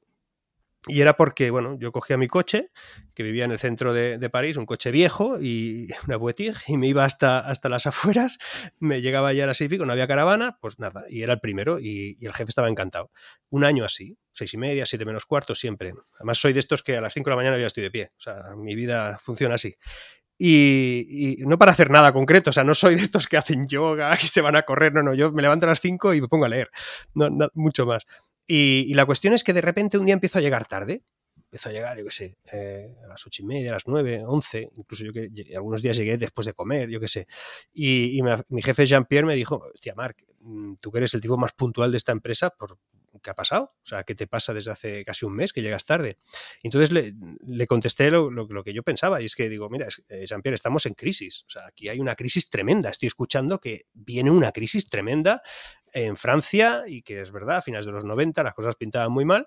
Y 0.86 1.00
era 1.00 1.16
porque, 1.16 1.50
bueno, 1.50 1.76
yo 1.78 1.90
cogía 1.90 2.16
mi 2.16 2.28
coche, 2.28 2.70
que 3.14 3.22
vivía 3.22 3.44
en 3.44 3.50
el 3.50 3.58
centro 3.58 3.92
de, 3.92 4.30
París, 4.30 4.56
un 4.56 4.64
coche 4.64 4.90
viejo 4.90 5.38
y 5.40 5.88
una 6.06 6.16
Boetig, 6.16 6.56
y 6.68 6.76
me 6.76 6.86
iba 6.86 7.04
hasta, 7.04 7.40
hasta 7.40 7.68
las 7.68 7.86
afueras, 7.86 8.38
me 8.78 9.02
llegaba 9.02 9.32
ya 9.32 9.44
a 9.44 9.46
las 9.48 9.56
seis 9.56 9.66
y 9.66 9.70
pico, 9.70 9.86
no 9.86 9.92
había 9.92 10.06
caravana, 10.06 10.58
pues 10.60 10.78
nada, 10.78 11.04
y 11.08 11.22
era 11.22 11.32
el 11.32 11.40
primero 11.40 11.78
y, 11.80 12.16
el 12.20 12.32
jefe 12.32 12.50
estaba 12.50 12.68
encantado. 12.68 13.10
Un 13.50 13.64
año 13.64 13.84
así, 13.84 14.16
seis 14.32 14.54
y 14.54 14.58
media, 14.58 14.86
siete 14.86 15.04
menos 15.04 15.26
cuarto, 15.26 15.54
siempre. 15.54 15.94
Además 16.16 16.38
soy 16.38 16.52
de 16.52 16.60
estos 16.60 16.82
que 16.82 16.96
a 16.96 17.00
las 17.00 17.12
cinco 17.12 17.30
de 17.30 17.32
la 17.32 17.36
mañana 17.36 17.58
ya 17.58 17.66
estoy 17.66 17.82
de 17.82 17.90
pie, 17.90 18.10
o 18.16 18.20
sea, 18.20 18.54
mi 18.56 18.74
vida 18.76 19.18
funciona 19.18 19.56
así. 19.56 19.76
Y, 20.40 21.38
no 21.40 21.58
para 21.58 21.72
hacer 21.72 21.90
nada 21.90 22.12
concreto, 22.12 22.50
o 22.50 22.52
sea, 22.52 22.62
no 22.62 22.74
soy 22.76 22.94
de 22.94 23.02
estos 23.02 23.26
que 23.26 23.36
hacen 23.36 23.66
yoga, 23.66 24.16
que 24.16 24.26
se 24.28 24.40
van 24.40 24.54
a 24.54 24.62
correr, 24.62 24.92
no, 24.94 25.02
no, 25.02 25.12
yo 25.14 25.32
me 25.32 25.42
levanto 25.42 25.66
a 25.66 25.70
las 25.70 25.80
cinco 25.80 26.14
y 26.14 26.20
me 26.20 26.28
pongo 26.28 26.44
a 26.44 26.48
leer, 26.48 26.70
no, 27.14 27.28
mucho 27.54 27.86
más. 27.86 28.06
Y, 28.50 28.94
la 28.94 29.04
cuestión 29.04 29.34
es 29.34 29.44
que 29.44 29.52
de 29.52 29.60
repente 29.60 29.98
un 29.98 30.06
día 30.06 30.14
empiezo 30.14 30.38
a 30.38 30.40
llegar 30.40 30.66
tarde. 30.66 31.04
Empiezo 31.36 31.68
a 31.68 31.72
llegar, 31.72 31.98
yo 31.98 32.04
qué 32.04 32.10
sé, 32.10 32.38
eh, 32.52 32.96
a 33.04 33.08
las 33.08 33.26
ocho 33.26 33.42
y 33.42 33.46
media, 33.46 33.70
a 33.70 33.74
las 33.74 33.86
nueve, 33.86 34.22
once, 34.26 34.70
incluso 34.74 35.04
yo 35.04 35.12
que 35.12 35.30
algunos 35.54 35.80
días 35.82 35.96
llegué 35.96 36.18
después 36.18 36.46
de 36.46 36.52
comer, 36.52 36.88
yo 36.88 36.98
qué 36.98 37.08
sé. 37.08 37.26
Y, 37.72 38.20
mi 38.48 38.62
jefe 38.62 38.86
Jean-Pierre 38.86 39.26
me 39.26 39.34
dijo, 39.34 39.62
hostia, 39.72 39.94
Marc, 39.94 40.24
mm, 40.40 40.74
tú 40.80 40.90
que 40.90 40.98
eres 40.98 41.14
el 41.14 41.20
tipo 41.20 41.36
más 41.36 41.52
puntual 41.52 41.90
de 41.90 41.98
esta 41.98 42.12
empresa, 42.12 42.50
por, 42.50 42.78
¿qué 43.22 43.30
ha 43.30 43.34
pasado? 43.34 43.74
O 43.82 43.86
sea, 43.86 44.02
¿qué 44.04 44.14
te 44.14 44.26
pasa 44.26 44.54
desde 44.54 44.70
hace 44.70 45.04
casi 45.04 45.26
un 45.26 45.34
mes 45.34 45.52
que 45.52 45.62
llegas 45.62 45.84
tarde? 45.84 46.18
entonces 46.62 46.90
le, 46.90 47.66
contesté 47.66 48.10
lo, 48.10 48.64
que 48.64 48.72
yo 48.72 48.82
pensaba 48.82 49.20
y 49.20 49.26
es 49.26 49.34
que 49.34 49.48
digo, 49.48 49.68
mira, 49.68 49.88
eh, 50.08 50.24
Jean-Pierre, 50.26 50.54
estamos 50.54 50.86
en 50.86 50.94
crisis. 50.94 51.44
O 51.46 51.50
sea, 51.50 51.66
aquí 51.66 51.88
hay 51.88 52.00
una 52.00 52.14
crisis 52.14 52.50
tremenda. 52.50 52.90
Estoy 52.90 53.08
escuchando 53.08 53.60
que 53.60 53.86
viene 53.92 54.30
una 54.30 54.52
crisis 54.52 54.86
tremenda 54.86 55.42
en 55.92 56.16
Francia 56.16 56.84
y 56.86 57.02
que 57.02 57.20
es 57.20 57.32
verdad, 57.32 57.58
a 57.58 57.62
finales 57.62 57.86
de 57.86 57.92
los 57.92 58.04
90 58.04 58.42
las 58.42 58.54
cosas 58.54 58.76
pintaban 58.76 59.12
muy 59.12 59.24
mal 59.24 59.46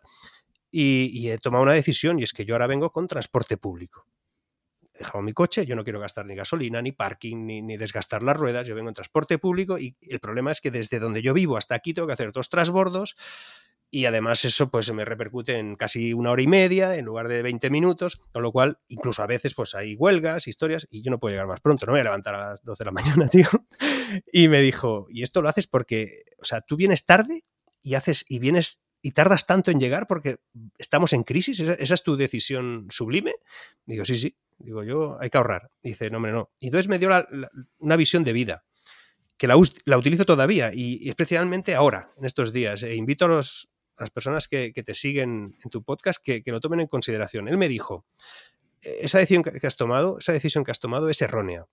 y 0.73 1.29
he 1.29 1.37
tomado 1.37 1.63
una 1.63 1.73
decisión 1.73 2.17
y 2.19 2.23
es 2.23 2.31
que 2.31 2.45
yo 2.45 2.55
ahora 2.55 2.67
vengo 2.67 2.91
con 2.91 3.05
transporte 3.07 3.57
público 3.57 4.07
dejado 4.93 5.21
mi 5.21 5.33
coche, 5.33 5.65
yo 5.65 5.75
no 5.75 5.83
quiero 5.83 5.99
gastar 5.99 6.25
ni 6.25 6.35
gasolina, 6.35 6.81
ni 6.81 6.91
parking, 6.91 7.45
ni, 7.45 7.77
desgastar 7.77 8.23
las 8.23 8.37
ruedas, 8.37 8.67
yo 8.67 8.75
vengo 8.75 8.89
en 8.89 8.93
transporte 8.93 9.37
público 9.37 9.77
y 9.77 9.95
el 10.01 10.19
problema 10.19 10.51
es 10.51 10.61
que 10.61 10.71
desde 10.71 10.99
donde 10.99 11.21
yo 11.21 11.33
vivo 11.33 11.57
hasta 11.57 11.75
aquí 11.75 11.93
tengo 11.93 12.07
que 12.07 12.13
hacer 12.13 12.31
dos 12.31 12.49
trasbordos 12.49 13.15
y 13.93 14.05
además 14.05 14.45
eso 14.45 14.71
pues 14.71 14.91
me 14.93 15.03
repercute 15.03 15.57
en 15.57 15.75
casi 15.75 16.13
una 16.13 16.31
hora 16.31 16.41
y 16.41 16.47
media 16.47 16.95
en 16.95 17.05
lugar 17.05 17.27
de 17.27 17.41
20 17.41 17.69
minutos, 17.69 18.21
con 18.31 18.41
lo 18.41 18.51
cual 18.51 18.79
incluso 18.87 19.21
a 19.21 19.27
veces 19.27 19.53
pues 19.53 19.75
hay 19.75 19.95
huelgas, 19.95 20.47
historias 20.47 20.87
y 20.89 21.01
yo 21.01 21.11
no 21.11 21.19
puedo 21.19 21.33
llegar 21.33 21.47
más 21.47 21.59
pronto, 21.59 21.85
no 21.85 21.91
voy 21.91 21.99
a 21.99 22.05
levantar 22.05 22.35
a 22.35 22.51
las 22.51 22.63
12 22.63 22.83
de 22.83 22.85
la 22.85 22.91
mañana, 23.03 23.27
tío. 23.27 23.47
Y 24.31 24.47
me 24.47 24.61
dijo, 24.61 25.07
y 25.09 25.23
esto 25.23 25.41
lo 25.41 25.49
haces 25.49 25.67
porque, 25.67 26.23
o 26.41 26.45
sea, 26.45 26.61
tú 26.61 26.77
vienes 26.77 27.05
tarde 27.05 27.43
y 27.83 27.95
haces 27.95 28.25
y 28.29 28.39
vienes 28.39 28.81
y 29.01 29.11
tardas 29.11 29.45
tanto 29.45 29.71
en 29.71 29.79
llegar 29.79 30.07
porque 30.07 30.39
estamos 30.77 31.13
en 31.13 31.23
crisis, 31.23 31.59
esa, 31.59 31.93
es 31.93 32.03
tu 32.03 32.15
decisión 32.15 32.87
sublime. 32.89 33.33
Digo, 33.85 34.05
sí, 34.05 34.17
sí, 34.17 34.37
digo 34.59 34.83
yo, 34.83 35.17
hay 35.19 35.29
que 35.29 35.37
ahorrar. 35.37 35.71
Dice, 35.81 36.09
no, 36.09 36.17
hombre, 36.17 36.31
no. 36.31 36.51
Y 36.59 36.67
entonces 36.67 36.87
me 36.87 36.99
dio 36.99 37.09
una 37.79 37.95
visión 37.95 38.23
de 38.23 38.33
vida, 38.33 38.63
que 39.37 39.47
la, 39.47 39.57
utilizo 39.57 40.25
todavía 40.25 40.71
y, 40.73 41.09
especialmente 41.09 41.73
ahora, 41.73 42.11
en 42.17 42.25
estos 42.25 42.53
días. 42.53 42.83
E 42.83 42.95
invito 42.95 43.25
a, 43.25 43.29
los, 43.29 43.71
las 43.97 44.11
personas 44.11 44.47
que, 44.47 44.71
te 44.71 44.93
siguen 44.93 45.57
en 45.63 45.69
tu 45.71 45.83
podcast 45.83 46.23
que, 46.23 46.43
lo 46.45 46.59
tomen 46.59 46.81
en 46.81 46.87
consideración. 46.87 47.47
Él 47.47 47.57
me 47.57 47.67
dijo, 47.67 48.05
e, 48.81 48.99
esa 49.01 49.17
decisión 49.17 49.43
que 49.43 49.65
has 49.65 49.77
tomado, 49.77 50.19
esa 50.19 50.33
decisión 50.33 50.63
que 50.63 50.71
has 50.71 50.79
tomado 50.79 51.09
es 51.09 51.21
errónea. 51.21 51.65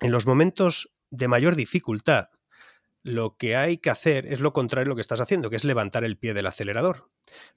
En 0.00 0.10
los 0.10 0.26
momentos 0.26 0.92
de 1.10 1.28
mayor 1.28 1.56
dificultad, 1.56 2.30
lo 3.02 3.36
que 3.36 3.56
hay 3.56 3.78
que 3.78 3.90
hacer 3.90 4.26
es 4.26 4.40
lo 4.40 4.52
contrario 4.52 4.88
a 4.88 4.90
lo 4.90 4.94
que 4.96 5.02
estás 5.02 5.20
haciendo, 5.20 5.50
que 5.50 5.56
es 5.56 5.64
levantar 5.64 6.04
el 6.04 6.16
pie 6.16 6.34
del 6.34 6.46
acelerador. 6.46 7.10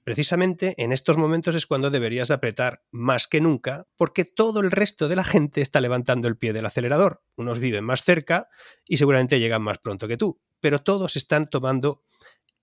Precisamente 0.04 0.74
en 0.78 0.92
estos 0.92 1.16
momentos 1.16 1.54
es 1.54 1.66
cuando 1.66 1.90
deberías 1.90 2.30
apretar 2.30 2.84
más 2.90 3.26
que 3.26 3.40
nunca, 3.40 3.86
porque 3.96 4.24
todo 4.24 4.60
el 4.60 4.70
resto 4.70 5.08
de 5.08 5.16
la 5.16 5.24
gente 5.24 5.60
está 5.60 5.80
levantando 5.80 6.28
el 6.28 6.36
pie 6.36 6.52
del 6.52 6.66
acelerador. 6.66 7.22
Unos 7.36 7.58
viven 7.58 7.84
más 7.84 8.02
cerca 8.02 8.48
y 8.86 8.98
seguramente 8.98 9.40
llegan 9.40 9.62
más 9.62 9.78
pronto 9.78 10.08
que 10.08 10.16
tú, 10.16 10.40
pero 10.60 10.80
todos 10.80 11.16
están 11.16 11.48
tomando 11.48 12.02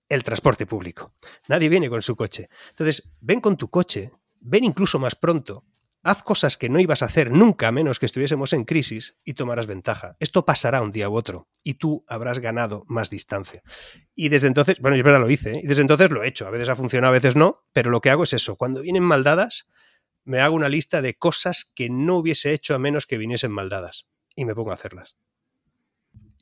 el 0.08 0.24
transporte 0.24 0.66
público. 0.66 1.14
Nadie 1.48 1.68
viene 1.68 1.88
con 1.88 2.02
su 2.02 2.16
coche. 2.16 2.48
Entonces, 2.70 3.12
ven 3.20 3.40
con 3.40 3.56
tu 3.56 3.70
coche, 3.70 4.12
ven 4.40 4.64
incluso 4.64 4.98
más 4.98 5.14
pronto, 5.14 5.64
Haz 6.02 6.22
cosas 6.22 6.56
que 6.56 6.70
no 6.70 6.80
ibas 6.80 7.02
a 7.02 7.06
hacer 7.06 7.30
nunca 7.30 7.68
a 7.68 7.72
menos 7.72 7.98
que 7.98 8.06
estuviésemos 8.06 8.54
en 8.54 8.64
crisis 8.64 9.18
y 9.22 9.34
tomarás 9.34 9.66
ventaja. 9.66 10.16
Esto 10.18 10.46
pasará 10.46 10.80
un 10.80 10.90
día 10.90 11.10
u 11.10 11.14
otro 11.14 11.50
y 11.62 11.74
tú 11.74 12.06
habrás 12.08 12.38
ganado 12.38 12.84
más 12.88 13.10
distancia. 13.10 13.62
Y 14.14 14.30
desde 14.30 14.48
entonces, 14.48 14.80
bueno, 14.80 14.96
yo 14.96 15.00
es 15.00 15.04
verdad 15.04 15.20
lo 15.20 15.28
hice, 15.28 15.52
¿eh? 15.52 15.60
y 15.62 15.66
desde 15.66 15.82
entonces 15.82 16.10
lo 16.10 16.22
he 16.22 16.28
hecho. 16.28 16.46
A 16.46 16.50
veces 16.50 16.70
ha 16.70 16.76
funcionado, 16.76 17.10
a 17.10 17.18
veces 17.18 17.36
no, 17.36 17.66
pero 17.72 17.90
lo 17.90 18.00
que 18.00 18.08
hago 18.08 18.22
es 18.22 18.32
eso. 18.32 18.56
Cuando 18.56 18.80
vienen 18.80 19.02
maldadas, 19.02 19.66
me 20.24 20.40
hago 20.40 20.56
una 20.56 20.70
lista 20.70 21.02
de 21.02 21.18
cosas 21.18 21.70
que 21.74 21.90
no 21.90 22.16
hubiese 22.16 22.54
hecho 22.54 22.74
a 22.74 22.78
menos 22.78 23.06
que 23.06 23.18
viniesen 23.18 23.52
maldadas 23.52 24.06
y 24.34 24.46
me 24.46 24.54
pongo 24.54 24.70
a 24.70 24.74
hacerlas. 24.74 25.16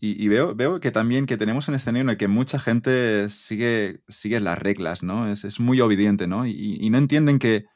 Y, 0.00 0.28
veo, 0.28 0.54
veo 0.54 0.78
que 0.78 0.92
también 0.92 1.26
que 1.26 1.36
tenemos 1.36 1.66
un 1.66 1.74
escenario 1.74 2.02
en 2.02 2.10
el 2.10 2.16
que 2.16 2.28
mucha 2.28 2.60
gente 2.60 3.28
sigue, 3.30 4.04
sigue 4.06 4.38
las 4.38 4.56
reglas, 4.56 5.02
¿no? 5.02 5.28
Es, 5.28 5.58
muy 5.58 5.80
obediente, 5.80 6.28
¿no? 6.28 6.46
y 6.46 6.88
no 6.88 6.98
entienden 6.98 7.40
que 7.40 7.66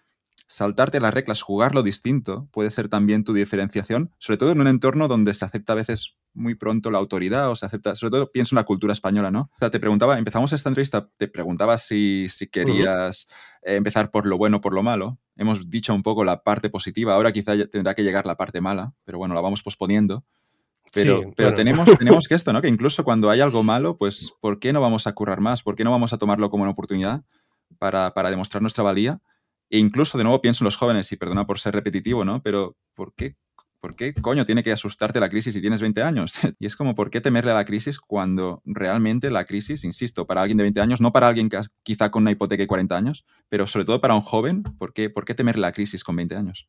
saltarte 0.53 1.01
las 1.01 1.15
reglas, 1.15 1.41
jugarlo 1.41 1.83
distinto, 1.83 2.47
puede 2.53 2.69
ser 2.69 2.91
también 2.91 3.25
tu 3.25 3.33
diferenciación, 3.33 4.11
sobre 4.19 4.37
todo 4.37 4.53
en 4.53 4.61
un 4.61 4.67
entorno 4.67 5.09
donde 5.09 5.33
se 5.33 5.47
acepta 5.47 5.73
a 5.73 5.77
veces 5.77 6.15
muy 6.35 6.55
pronto 6.55 6.91
la 6.91 6.99
autoridad 6.99 7.51
o 7.51 7.57
se 7.57 7.65
acepta, 7.65 7.97
sobre 7.97 8.11
todo 8.11 8.31
pienso 8.31 8.55
en 8.55 8.59
la 8.59 8.65
cultura 8.65 8.93
española, 8.93 9.31
¿no? 9.31 9.51
O 9.55 9.59
sea, 9.59 9.71
te 9.71 9.81
preguntaba, 9.81 10.19
empezamos 10.19 10.53
esta 10.53 10.69
entrevista, 10.69 11.09
te 11.17 11.27
preguntaba 11.27 11.79
si, 11.79 12.29
si 12.29 12.49
querías 12.49 13.29
eh, 13.63 13.77
empezar 13.77 14.11
por 14.11 14.27
lo 14.27 14.37
bueno 14.37 14.59
o 14.59 14.61
por 14.61 14.75
lo 14.75 14.83
malo. 14.83 15.19
Hemos 15.37 15.71
dicho 15.71 15.95
un 15.95 16.03
poco 16.03 16.23
la 16.23 16.43
parte 16.43 16.69
positiva, 16.69 17.15
ahora 17.15 17.33
quizá 17.33 17.53
tendrá 17.69 17.95
que 17.95 18.03
llegar 18.03 18.27
la 18.27 18.37
parte 18.37 18.61
mala, 18.61 18.93
pero 19.05 19.17
bueno, 19.17 19.35
la 19.35 19.41
vamos 19.41 19.63
posponiendo. 19.63 20.23
Pero, 20.93 21.33
pero 21.35 21.55
tenemos, 21.55 21.87
tenemos 21.99 22.29
que 22.29 22.35
esto, 22.35 22.53
¿no? 22.53 22.61
Que 22.61 22.69
incluso 22.69 23.05
cuando 23.05 23.31
hay 23.31 23.41
algo 23.41 23.63
malo, 23.63 23.97
pues 23.97 24.35
¿por 24.39 24.59
qué 24.59 24.75
no 24.75 24.83
vamos 24.83 25.07
a 25.07 25.15
currar 25.15 25.41
más? 25.41 25.63
¿Por 25.63 25.77
qué 25.77 25.85
no 25.85 25.91
vamos 25.91 26.13
a 26.13 26.19
tomarlo 26.19 26.51
como 26.51 26.65
una 26.65 26.73
oportunidad 26.73 27.25
para, 27.79 28.13
para 28.13 28.31
demostrar 28.31 28.61
nuestra 28.61 28.85
valía? 28.85 29.23
E 29.73 29.79
incluso, 29.79 30.19
de 30.19 30.25
nuevo, 30.25 30.43
pienso 30.43 30.63
en 30.63 30.67
los 30.67 30.77
jóvenes, 30.77 31.11
y 31.13 31.17
perdona 31.17 31.47
por 31.47 31.59
ser 31.59 31.73
repetitivo, 31.73 32.27
¿no? 32.27 32.43
Pero 32.43 32.77
¿por 32.93 33.15
qué, 33.15 33.37
¿por 33.81 33.97
qué 33.97 34.13
coño 34.13 34.45
tiene 34.45 34.63
que 34.63 34.71
asustarte 34.71 35.19
la 35.19 35.31
crisis 35.31 35.55
si 35.55 35.63
tienes 35.63 35.81
20 35.81 36.03
años? 36.03 36.35
y 36.59 36.67
es 36.67 36.77
como, 36.77 36.95
¿por 36.95 37.09
qué 37.09 37.23
temerle 37.23 37.53
a 37.53 37.55
la 37.55 37.65
crisis 37.65 37.99
cuando 37.99 38.61
realmente 38.67 39.31
la 39.31 39.47
crisis, 39.47 39.85
insisto, 39.85 40.27
para 40.27 40.43
alguien 40.43 40.59
de 40.59 40.65
20 40.65 40.81
años, 40.83 41.01
no 41.01 41.11
para 41.11 41.27
alguien 41.27 41.49
que 41.49 41.59
quizá 41.83 42.11
con 42.11 42.25
una 42.25 42.33
hipoteca 42.33 42.63
de 42.63 42.67
40 42.67 42.95
años, 42.95 43.25
pero 43.49 43.67
sobre 43.67 43.87
todo 43.87 43.99
para 44.03 44.15
un 44.15 44.21
joven, 44.21 44.63
¿por 44.63 44.93
qué, 44.93 45.09
¿por 45.09 45.25
qué 45.25 45.35
temerle 45.35 45.63
la 45.63 45.73
crisis 45.73 46.05
con 46.05 46.17
20 46.17 46.37
años? 46.37 46.69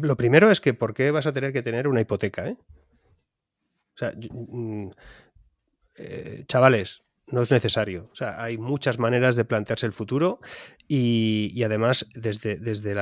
Lo 0.00 0.16
primero 0.16 0.52
es 0.52 0.60
que, 0.60 0.74
¿por 0.74 0.94
qué 0.94 1.10
vas 1.10 1.26
a 1.26 1.32
tener 1.32 1.52
que 1.52 1.62
tener 1.62 1.88
una 1.88 2.00
hipoteca? 2.00 2.46
Eh? 2.46 2.56
O 2.56 3.96
sea, 3.96 4.12
mm, 4.12 4.90
eh, 5.96 6.44
chavales, 6.46 7.03
no 7.26 7.42
es 7.42 7.50
necesario. 7.50 8.08
O 8.12 8.14
sea, 8.14 8.42
hay 8.42 8.58
muchas 8.58 8.98
maneras 8.98 9.36
de 9.36 9.44
plantearse 9.44 9.86
el 9.86 9.92
futuro 9.92 10.40
y, 10.86 11.62
además 11.62 12.06
desde, 12.14 12.56
desde 12.56 12.94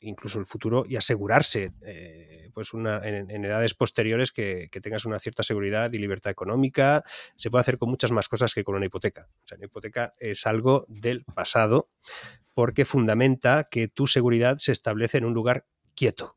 incluso 0.00 0.38
el 0.38 0.46
futuro 0.46 0.84
y 0.86 0.96
asegurarse 0.96 1.72
eh, 1.82 2.50
pues 2.52 2.74
una, 2.74 3.00
en, 3.04 3.44
edades 3.44 3.74
posteriores 3.74 4.30
que, 4.30 4.68
tengas 4.82 5.04
una 5.04 5.18
cierta 5.18 5.42
seguridad 5.42 5.92
y 5.92 5.98
libertad 5.98 6.30
económica. 6.30 7.02
Se 7.36 7.50
puede 7.50 7.62
hacer 7.62 7.78
con 7.78 7.88
muchas 7.88 8.12
más 8.12 8.28
cosas 8.28 8.52
que 8.54 8.64
con 8.64 8.74
una 8.74 8.86
hipoteca. 8.86 9.28
O 9.44 9.46
sea, 9.46 9.56
una 9.56 9.66
hipoteca 9.66 10.12
es 10.18 10.46
algo 10.46 10.84
del 10.88 11.24
pasado 11.24 11.88
porque 12.54 12.84
fundamenta 12.84 13.68
que 13.70 13.88
tu 13.88 14.06
seguridad 14.06 14.58
se 14.58 14.72
establece 14.72 15.18
en 15.18 15.24
un 15.24 15.32
lugar 15.32 15.64
quieto, 15.94 16.36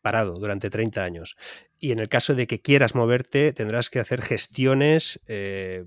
parado 0.00 0.38
durante 0.38 0.70
30 0.70 1.04
años. 1.04 1.36
Y 1.84 1.92
en 1.92 1.98
el 1.98 2.08
caso 2.08 2.34
de 2.34 2.46
que 2.46 2.62
quieras 2.62 2.94
moverte, 2.94 3.52
tendrás 3.52 3.90
que 3.90 4.00
hacer 4.00 4.22
gestiones 4.22 5.22
eh, 5.26 5.84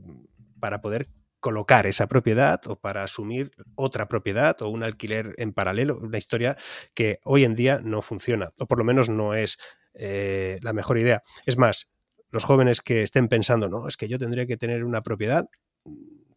para 0.60 0.80
poder 0.80 1.08
colocar 1.40 1.88
esa 1.88 2.06
propiedad 2.06 2.62
o 2.68 2.80
para 2.80 3.02
asumir 3.02 3.50
otra 3.74 4.08
propiedad 4.08 4.62
o 4.62 4.70
un 4.70 4.84
alquiler 4.84 5.34
en 5.40 5.54
paralelo, 5.54 5.98
una 5.98 6.20
historia 6.20 6.56
que 6.94 7.18
hoy 7.24 7.46
en 7.46 7.56
día 7.56 7.82
no 7.84 8.04
funciona, 8.04 8.52
o 8.60 8.68
por 8.68 8.78
lo 8.78 8.84
menos 8.84 9.10
no 9.10 9.34
es 9.34 9.58
eh, 9.96 10.60
la 10.62 10.72
mejor 10.72 11.00
idea. 11.00 11.24
Es 11.48 11.58
más, 11.58 11.90
los 12.30 12.44
jóvenes 12.44 12.82
que 12.82 13.02
estén 13.02 13.28
pensando, 13.28 13.68
no, 13.68 13.88
es 13.88 13.98
que 13.98 14.08
yo 14.08 14.20
tendría 14.20 14.46
que 14.46 14.56
tener 14.56 14.84
una 14.84 15.02
propiedad, 15.02 15.50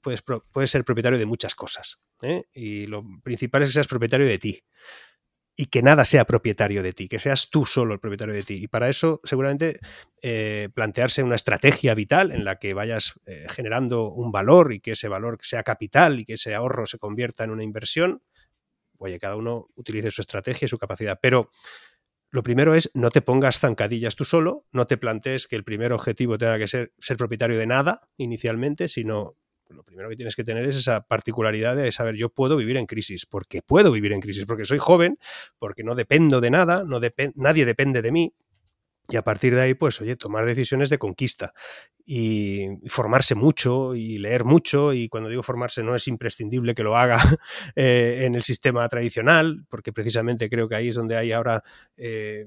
puedes, 0.01 0.23
puedes 0.23 0.71
ser 0.71 0.87
propietario 0.87 1.19
de 1.19 1.27
muchas 1.27 1.55
cosas. 1.55 1.99
¿eh? 2.23 2.45
Y 2.55 2.87
lo 2.87 3.05
principal 3.23 3.61
es 3.61 3.69
que 3.69 3.75
seas 3.75 3.89
propietario 3.89 4.27
de 4.27 4.39
ti 4.39 4.65
y 5.61 5.67
que 5.67 5.83
nada 5.83 6.07
sea 6.07 6.25
propietario 6.25 6.83
de 6.83 6.95
ti, 6.95 7.07
que 7.07 7.19
seas 7.19 7.51
tú 7.51 7.67
solo 7.67 7.93
el 7.93 8.01
propietario 8.01 8.35
de 8.35 8.43
ti. 8.43 8.55
Y 8.63 8.67
para 8.67 8.89
eso, 8.89 9.21
seguramente, 9.25 9.79
eh, 10.23 10.71
plantearse 10.73 11.23
una 11.23 11.35
estrategia 11.35 11.95
vital 11.95 12.33
en 12.33 12.47
la 12.47 12.57
que 12.57 12.73
vayas 12.73 13.21
eh, 13.27 13.45
generando 13.51 14.11
un 14.11 14.33
valor 14.33 14.73
y 14.73 14.81
que 14.81 14.93
ese 14.93 15.09
valor 15.09 15.37
sea 15.43 15.63
capital 15.63 16.19
y 16.19 16.25
que 16.25 16.35
ese 16.35 16.55
ahorro 16.55 16.87
se 16.87 16.97
convierta 16.97 17.45
en 17.45 17.51
una 17.51 17.63
inversión. 17.63 18.23
Oye, 18.97 19.19
cada 19.19 19.37
uno 19.37 19.69
utilice 19.75 20.11
su 20.11 20.23
estrategia 20.23 20.65
y 20.65 20.71
su 20.71 20.79
capacidad. 20.79 21.19
Pero 21.21 21.51
lo 22.31 22.43
primero 22.43 22.75
es 22.75 22.91
no 22.95 23.11
te 23.11 23.21
pongas 23.21 23.59
zancadillas 23.59 24.17
tú 24.17 24.25
solo, 24.25 24.65
no 24.73 24.87
te 24.87 24.97
plantees 24.97 25.47
que 25.47 25.57
el 25.57 25.65
primer 25.65 25.93
objetivo 25.93 26.39
tenga 26.39 26.57
que 26.57 26.69
ser 26.69 26.95
ser 27.01 27.19
propietario 27.19 27.59
de 27.59 27.67
nada 27.67 28.01
inicialmente, 28.17 28.89
sino 28.89 29.37
lo 29.75 29.85
primero 29.85 30.09
que 30.09 30.17
tienes 30.17 30.37
que 30.37 30.45
tener 30.45 30.65
es 30.65 30.77
esa 30.77 31.03
particularidad 31.03 31.77
de 31.77 31.93
saber 31.93 32.17
yo 32.17 32.29
puedo 32.29 32.57
vivir 32.57 32.77
en 32.77 32.87
crisis, 32.87 33.27
porque 33.27 33.63
puedo 33.63 33.93
vivir 33.93 34.13
en 34.13 34.21
crisis, 34.21 34.47
porque 34.47 34.65
soy 34.65 34.79
joven, 34.79 35.19
porque 35.59 35.85
no 35.85 35.95
dependo 35.95 36.41
de 36.41 36.51
nada, 36.51 36.85
no 36.85 37.01
nadie 37.35 37.65
depende 37.65 38.03
de 38.03 38.13
mí. 38.13 38.35
Y 39.09 39.17
a 39.17 39.23
partir 39.23 39.55
de 39.55 39.63
ahí, 39.63 39.75
pues, 39.75 40.01
oye, 40.01 40.15
tomar 40.15 40.45
decisiones 40.45 40.89
de 40.89 40.99
conquista 40.99 41.53
y 42.07 42.69
formarse 42.87 43.35
mucho 43.35 43.97
y 43.97 44.19
leer 44.19 44.45
mucho. 44.45 44.93
Y 44.93 45.09
cuando 45.09 45.29
digo 45.29 45.43
formarse, 45.43 45.83
no 45.83 45.97
es 45.97 46.07
imprescindible 46.07 46.75
que 46.75 46.85
lo 46.85 46.97
haga 46.97 47.19
eh, 47.77 48.21
en 48.23 48.37
el 48.37 48.45
sistema 48.45 48.89
tradicional, 48.89 49.67
porque 49.69 49.93
precisamente 49.93 50.49
creo 50.49 50.69
que 50.69 50.77
ahí 50.77 50.89
es 50.89 50.95
donde 50.95 51.17
hay 51.17 51.33
ahora, 51.33 51.65
eh, 51.97 52.47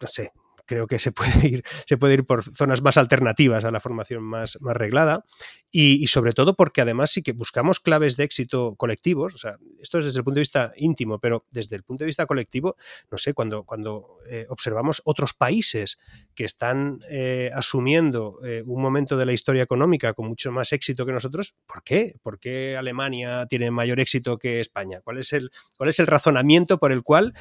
no 0.00 0.06
sé, 0.06 0.30
creo 0.70 0.86
que 0.86 1.00
se 1.00 1.10
puede 1.10 1.32
ir, 1.48 1.64
se 1.84 1.96
puede 1.96 2.14
ir 2.14 2.24
por 2.24 2.44
zonas 2.44 2.80
más 2.80 2.96
alternativas 2.96 3.64
a 3.64 3.72
la 3.72 3.80
formación 3.80 4.22
más, 4.22 4.56
más 4.60 4.76
reglada 4.76 5.24
y, 5.72 6.06
sobre 6.06 6.32
todo 6.32 6.54
porque 6.54 6.80
además 6.80 7.10
sí 7.10 7.22
que 7.22 7.32
buscamos 7.32 7.80
claves 7.80 8.16
de 8.16 8.24
éxito 8.24 8.76
colectivos, 8.76 9.34
o 9.34 9.38
sea, 9.38 9.56
esto 9.80 9.98
es 9.98 10.04
desde 10.04 10.18
el 10.18 10.24
punto 10.24 10.36
de 10.36 10.42
vista 10.42 10.72
íntimo, 10.76 11.18
pero 11.18 11.46
desde 11.50 11.74
el 11.74 11.82
punto 11.82 12.04
de 12.04 12.06
vista 12.06 12.26
colectivo, 12.26 12.76
no 13.10 13.18
sé, 13.18 13.34
cuando, 13.34 13.64
cuando 13.64 14.16
eh, 14.28 14.46
observamos 14.48 15.02
otros 15.04 15.34
países 15.34 15.98
que 16.34 16.44
están 16.44 16.98
eh, 17.08 17.50
asumiendo 17.52 18.38
eh, 18.44 18.62
un 18.64 18.80
momento 18.80 19.16
de 19.16 19.26
la 19.26 19.32
historia 19.32 19.64
económica 19.64 20.12
con 20.12 20.28
mucho 20.28 20.52
más 20.52 20.72
éxito 20.72 21.04
que 21.04 21.12
nosotros, 21.12 21.56
¿por 21.66 21.82
qué? 21.82 22.14
¿Por 22.22 22.38
qué 22.38 22.76
Alemania 22.76 23.46
tiene 23.48 23.72
mayor 23.72 23.98
éxito 23.98 24.38
que 24.38 24.60
España? 24.60 25.00
¿Cuál 25.02 25.18
es 25.18 25.32
el, 25.32 25.50
cuál 25.76 25.88
es 25.88 25.98
el 25.98 26.06
razonamiento 26.06 26.78
por 26.78 26.92
el 26.92 27.02
cual, 27.02 27.34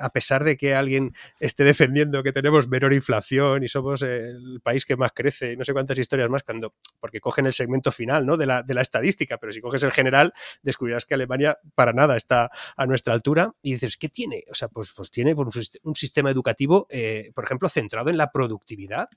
a 0.00 0.10
pesar 0.10 0.44
de 0.44 0.56
que 0.56 0.74
alguien 0.74 1.14
esté 1.40 1.64
defendiendo 1.64 2.22
que 2.22 2.32
tenemos 2.32 2.41
menor 2.68 2.92
inflación 2.92 3.62
y 3.62 3.68
somos 3.68 4.02
el 4.02 4.60
país 4.62 4.84
que 4.84 4.96
más 4.96 5.12
crece 5.14 5.52
y 5.52 5.56
no 5.56 5.64
sé 5.64 5.72
cuántas 5.72 5.98
historias 5.98 6.28
más, 6.28 6.42
cuando, 6.42 6.74
porque 7.00 7.20
cogen 7.20 7.46
el 7.46 7.52
segmento 7.52 7.92
final 7.92 8.26
¿no? 8.26 8.36
de, 8.36 8.46
la, 8.46 8.62
de 8.62 8.74
la 8.74 8.82
estadística, 8.82 9.38
pero 9.38 9.52
si 9.52 9.60
coges 9.60 9.82
el 9.82 9.92
general, 9.92 10.32
descubrirás 10.62 11.04
que 11.04 11.14
Alemania 11.14 11.58
para 11.74 11.92
nada 11.92 12.16
está 12.16 12.50
a 12.76 12.86
nuestra 12.86 13.14
altura 13.14 13.54
y 13.62 13.72
dices, 13.72 13.96
¿qué 13.96 14.08
tiene? 14.08 14.44
O 14.50 14.54
sea, 14.54 14.68
pues, 14.68 14.92
pues 14.94 15.10
tiene 15.10 15.34
un, 15.34 15.50
un 15.82 15.94
sistema 15.94 16.30
educativo, 16.30 16.86
eh, 16.90 17.30
por 17.34 17.44
ejemplo, 17.44 17.68
centrado 17.68 18.10
en 18.10 18.16
la 18.16 18.30
productividad 18.30 19.08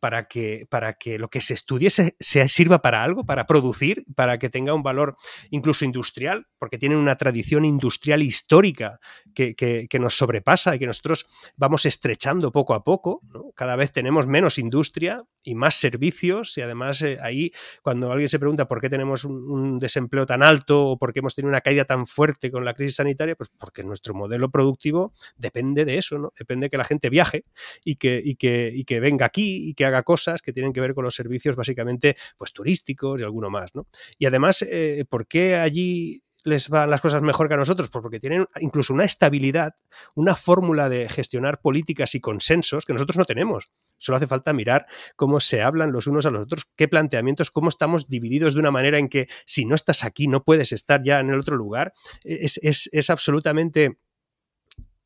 para 0.00 0.28
que, 0.28 0.66
para 0.70 0.94
que 0.94 1.18
lo 1.18 1.28
que 1.28 1.40
se 1.40 1.54
estudie 1.54 1.90
se, 1.90 2.14
sirva 2.48 2.80
para 2.82 3.02
algo, 3.02 3.24
para 3.24 3.46
producir, 3.46 4.04
para 4.14 4.38
que 4.38 4.48
tenga 4.48 4.74
un 4.74 4.82
valor 4.82 5.16
incluso 5.50 5.84
industrial, 5.84 6.46
porque 6.58 6.78
tienen 6.78 6.98
una 6.98 7.16
tradición 7.16 7.64
industrial 7.64 8.22
histórica 8.22 9.00
que, 9.34 9.88
nos 9.98 10.16
sobrepasa 10.16 10.76
y 10.76 10.78
que 10.78 10.86
nosotros 10.86 11.26
vamos 11.56 11.86
estrechando 11.86 12.52
poco 12.52 12.74
a 12.74 12.84
poco. 12.84 13.20
Cada 13.54 13.76
vez 13.76 13.90
tenemos 13.90 14.26
menos 14.26 14.58
industria 14.58 15.24
y 15.42 15.54
más 15.54 15.76
servicios 15.76 16.56
y 16.58 16.62
además 16.62 17.02
eh, 17.02 17.18
ahí 17.22 17.50
cuando 17.82 18.10
alguien 18.12 18.28
se 18.28 18.38
pregunta 18.38 18.68
por 18.68 18.80
qué 18.80 18.88
tenemos 18.88 19.24
un, 19.24 19.78
desempleo 19.78 20.26
tan 20.26 20.42
alto 20.42 20.88
o 20.88 20.98
por 20.98 21.12
qué 21.12 21.20
hemos 21.20 21.34
tenido 21.34 21.50
una 21.50 21.60
caída 21.60 21.84
tan 21.84 22.06
fuerte 22.06 22.50
con 22.50 22.64
la 22.64 22.74
crisis 22.74 22.96
sanitaria, 22.96 23.34
pues 23.36 23.50
porque 23.58 23.82
nuestro 23.82 24.14
modelo 24.14 24.50
productivo 24.50 25.12
depende 25.36 25.84
de 25.84 25.98
eso, 25.98 26.18
¿no? 26.18 26.32
Depende 26.38 26.66
de 26.66 26.70
que 26.70 26.76
la 26.76 26.84
gente 26.84 27.10
viaje 27.10 27.44
y 27.84 27.96
que, 27.96 28.20
y 28.24 28.36
que, 28.36 28.70
y 28.72 28.84
que 28.84 29.00
venga 29.00 29.26
aquí 29.26 29.68
y 29.68 29.74
que 29.74 29.84
haga 29.88 30.02
cosas 30.02 30.42
que 30.42 30.52
tienen 30.52 30.72
que 30.72 30.80
ver 30.80 30.94
con 30.94 31.04
los 31.04 31.14
servicios 31.14 31.56
básicamente 31.56 32.16
pues 32.36 32.52
turísticos 32.52 33.20
y 33.20 33.24
alguno 33.24 33.50
más, 33.50 33.74
¿no? 33.74 33.86
Y 34.18 34.26
además, 34.26 34.62
eh, 34.62 35.04
¿por 35.08 35.26
qué 35.26 35.56
allí 35.56 36.22
les 36.44 36.68
van 36.68 36.90
las 36.90 37.00
cosas 37.00 37.22
mejor 37.22 37.48
que 37.48 37.54
a 37.54 37.58
nosotros? 37.58 37.88
Pues 37.90 38.02
porque 38.02 38.20
tienen 38.20 38.46
incluso 38.60 38.94
una 38.94 39.04
estabilidad, 39.04 39.74
una 40.14 40.34
fórmula 40.34 40.88
de 40.88 41.08
gestionar 41.08 41.60
políticas 41.60 42.14
y 42.14 42.20
consensos 42.20 42.84
que 42.84 42.92
nosotros 42.92 43.16
no 43.16 43.24
tenemos. 43.24 43.70
Solo 43.98 44.16
hace 44.16 44.28
falta 44.28 44.52
mirar 44.52 44.86
cómo 45.16 45.40
se 45.40 45.62
hablan 45.62 45.92
los 45.92 46.06
unos 46.06 46.24
a 46.26 46.30
los 46.30 46.42
otros, 46.42 46.70
qué 46.76 46.88
planteamientos, 46.88 47.50
cómo 47.50 47.68
estamos 47.68 48.08
divididos 48.08 48.54
de 48.54 48.60
una 48.60 48.70
manera 48.70 48.98
en 48.98 49.08
que 49.08 49.28
si 49.44 49.64
no 49.64 49.74
estás 49.74 50.04
aquí 50.04 50.28
no 50.28 50.44
puedes 50.44 50.72
estar 50.72 51.02
ya 51.02 51.20
en 51.20 51.30
el 51.30 51.40
otro 51.40 51.56
lugar. 51.56 51.92
Es, 52.22 52.58
es, 52.62 52.88
es 52.92 53.10
absolutamente 53.10 53.98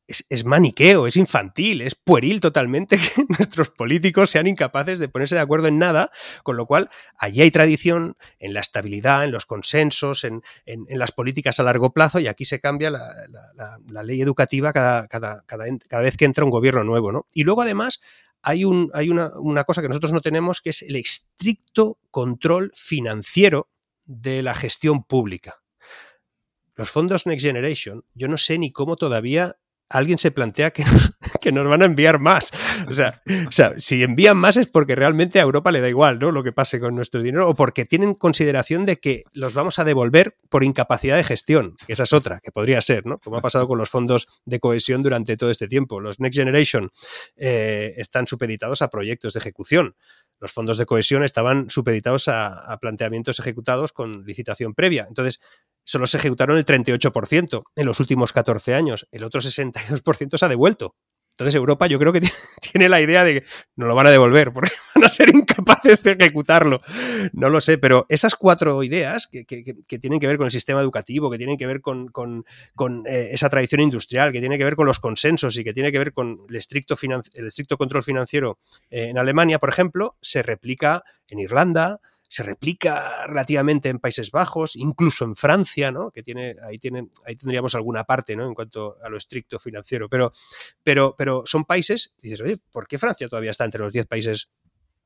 es, 0.07 0.45
maniqueo, 0.45 1.07
es 1.07 1.15
infantil, 1.15 1.81
es 1.81 1.95
pueril 1.95 2.41
totalmente 2.41 2.97
que 3.15 3.25
nuestros 3.29 3.69
políticos 3.69 4.29
sean 4.29 4.47
incapaces 4.47 4.99
de 4.99 5.07
ponerse 5.07 5.35
de 5.35 5.41
acuerdo 5.41 5.67
en 5.67 5.77
nada, 5.77 6.11
con 6.43 6.57
lo 6.57 6.65
cual 6.65 6.89
allí 7.17 7.41
hay 7.41 7.51
tradición 7.51 8.17
en 8.39 8.53
la 8.53 8.59
estabilidad, 8.59 9.23
en 9.23 9.31
los 9.31 9.45
consensos, 9.45 10.23
en, 10.23 10.41
las 10.89 11.11
políticas 11.11 11.59
a 11.59 11.63
largo 11.63 11.93
plazo 11.93 12.19
y 12.19 12.27
aquí 12.27 12.45
se 12.45 12.59
cambia 12.59 12.91
la, 12.91 14.03
ley 14.03 14.21
educativa 14.21 14.73
cada, 14.73 15.07
cada, 15.07 15.43
cada, 15.45 16.01
vez 16.01 16.17
que 16.17 16.25
entra 16.25 16.43
un 16.43 16.51
gobierno 16.51 16.83
nuevo. 16.83 17.11
¿no? 17.11 17.25
Y 17.33 17.43
luego 17.43 17.61
además 17.61 18.01
hay, 18.41 18.65
un, 18.65 18.91
hay 18.93 19.09
una, 19.09 19.31
una 19.37 19.63
cosa 19.63 19.81
que 19.81 19.87
nosotros 19.87 20.11
no 20.11 20.21
tenemos 20.21 20.61
que 20.61 20.71
es 20.71 20.81
el 20.81 20.97
estricto 20.97 21.97
control 22.11 22.71
financiero 22.75 23.69
de 24.05 24.43
la 24.43 24.53
gestión 24.53 25.03
pública. 25.03 25.61
Los 26.75 26.89
fondos 26.89 27.27
Next 27.27 27.45
Generation, 27.45 28.03
yo 28.13 28.27
no 28.27 28.37
sé 28.37 28.57
ni 28.57 28.71
cómo 28.71 28.95
todavía 28.95 29.57
alguien 29.89 30.17
se 30.17 30.31
plantea 30.31 30.71
que, 30.71 30.83
que, 31.41 31.51
nos 31.51 31.67
van 31.67 31.81
a 31.81 31.85
enviar 31.85 32.19
más. 32.19 32.51
O 32.89 32.93
sea, 32.93 33.21
o 33.47 33.51
sea, 33.51 33.73
si 33.77 34.03
envían 34.03 34.37
más 34.37 34.57
es 34.57 34.67
porque 34.67 34.95
realmente 34.95 35.39
a 35.39 35.43
Europa 35.43 35.71
le 35.71 35.81
da 35.81 35.89
igual 35.89 36.19
¿no? 36.19 36.31
lo 36.31 36.43
que 36.43 36.51
pase 36.51 36.79
con 36.79 36.95
nuestro 36.95 37.21
dinero 37.21 37.49
o 37.49 37.55
porque 37.55 37.85
tienen 37.85 38.15
consideración 38.15 38.85
de 38.85 38.97
que 38.97 39.23
los 39.33 39.53
vamos 39.53 39.79
a 39.79 39.83
devolver 39.83 40.37
por 40.49 40.63
incapacidad 40.63 41.17
de 41.17 41.23
gestión, 41.23 41.75
esa 41.87 42.03
es 42.03 42.13
otra, 42.13 42.39
que 42.41 42.51
podría 42.51 42.81
ser, 42.81 43.05
¿no? 43.05 43.19
como 43.19 43.37
ha 43.37 43.41
pasado 43.41 43.67
con 43.67 43.77
los 43.77 43.89
fondos 43.89 44.27
de 44.45 44.59
cohesión 44.59 45.03
durante 45.03 45.37
todo 45.37 45.51
este 45.51 45.67
tiempo. 45.67 45.99
Los 45.99 46.19
Next 46.19 46.37
Generation 46.37 46.91
eh, 47.35 47.93
están 47.97 48.27
supeditados 48.27 48.81
a 48.81 48.89
proyectos 48.89 49.33
de 49.33 49.39
ejecución. 49.39 49.95
Los 50.39 50.51
fondos 50.51 50.77
de 50.77 50.85
cohesión 50.85 51.23
estaban 51.23 51.69
supeditados 51.69 52.27
a 52.27 52.77
planteamientos 52.81 53.39
ejecutados 53.39 53.93
con 53.93 54.25
licitación 54.25 54.73
previa. 54.73 55.05
Entonces, 55.07 55.39
solo 55.83 56.07
se 56.07 56.17
ejecutaron 56.17 56.57
el 56.57 56.65
38% 56.65 57.63
en 57.75 57.85
los 57.85 57.99
últimos 57.99 58.33
14 58.33 58.73
años. 58.73 59.07
El 59.11 59.23
otro 59.23 59.41
62% 59.41 60.37
se 60.37 60.45
ha 60.45 60.49
devuelto. 60.49 60.95
Entonces 61.33 61.55
Europa 61.55 61.87
yo 61.87 61.97
creo 61.97 62.13
que 62.13 62.21
tiene 62.71 62.89
la 62.89 63.01
idea 63.01 63.23
de 63.23 63.41
que 63.41 63.47
no 63.75 63.87
lo 63.87 63.95
van 63.95 64.07
a 64.07 64.11
devolver 64.11 64.53
porque 64.53 64.69
van 64.95 65.05
a 65.05 65.09
ser 65.09 65.29
incapaces 65.29 66.03
de 66.03 66.11
ejecutarlo. 66.11 66.79
No 67.33 67.49
lo 67.49 67.59
sé, 67.59 67.77
pero 67.79 68.05
esas 68.09 68.35
cuatro 68.35 68.83
ideas 68.83 69.27
que, 69.27 69.43
tienen 69.99 70.19
que 70.19 70.27
ver 70.27 70.37
con 70.37 70.45
el 70.45 70.51
sistema 70.51 70.81
educativo, 70.81 71.31
que 71.31 71.37
tienen 71.37 71.57
que 71.57 71.65
ver 71.65 71.81
con, 71.81 72.45
eh, 73.07 73.29
esa 73.31 73.49
tradición 73.49 73.81
industrial, 73.81 74.31
que 74.31 74.39
tienen 74.39 74.59
que 74.59 74.65
ver 74.65 74.75
con 74.75 74.85
los 74.85 74.99
consensos 74.99 75.57
y 75.57 75.63
que 75.63 75.73
tiene 75.73 75.91
que 75.91 75.97
ver 75.97 76.13
con 76.13 76.41
el 76.47 76.55
estricto, 76.55 76.95
el 77.33 77.47
estricto 77.47 77.77
control 77.77 78.03
financiero 78.03 78.59
eh, 78.91 79.07
en 79.07 79.17
Alemania, 79.17 79.57
por 79.57 79.69
ejemplo, 79.69 80.17
se 80.21 80.43
replica 80.43 81.03
en 81.29 81.39
Irlanda, 81.39 81.99
se 82.33 82.41
replica 82.41 83.27
relativamente 83.27 83.89
en 83.89 83.99
Países 83.99 84.31
Bajos, 84.31 84.75
incluso 84.75 85.23
en 85.23 85.35
Francia, 85.35 85.91
¿no? 85.91 86.09
Que 86.09 86.23
tiene, 86.23 86.55
ahí 86.63 86.79
tienen, 86.79 87.11
ahí 87.27 87.35
tendríamos 87.35 87.75
alguna 87.75 88.05
parte, 88.05 88.35
¿no? 88.35 88.47
En 88.47 88.55
cuanto 88.55 88.97
a 89.03 89.09
lo 89.09 89.17
estricto 89.17 89.59
financiero. 89.59 90.09
Pero, 90.09 90.31
pero, 90.81 91.13
pero 91.15 91.43
son 91.45 91.63
países, 91.63 92.15
dices, 92.23 92.41
oye, 92.41 92.57
¿por 92.71 92.87
qué 92.87 92.97
Francia 92.97 93.27
todavía 93.27 93.51
está 93.51 93.65
entre 93.65 93.83
los 93.83 93.93
10 93.93 94.07
países 94.07 94.49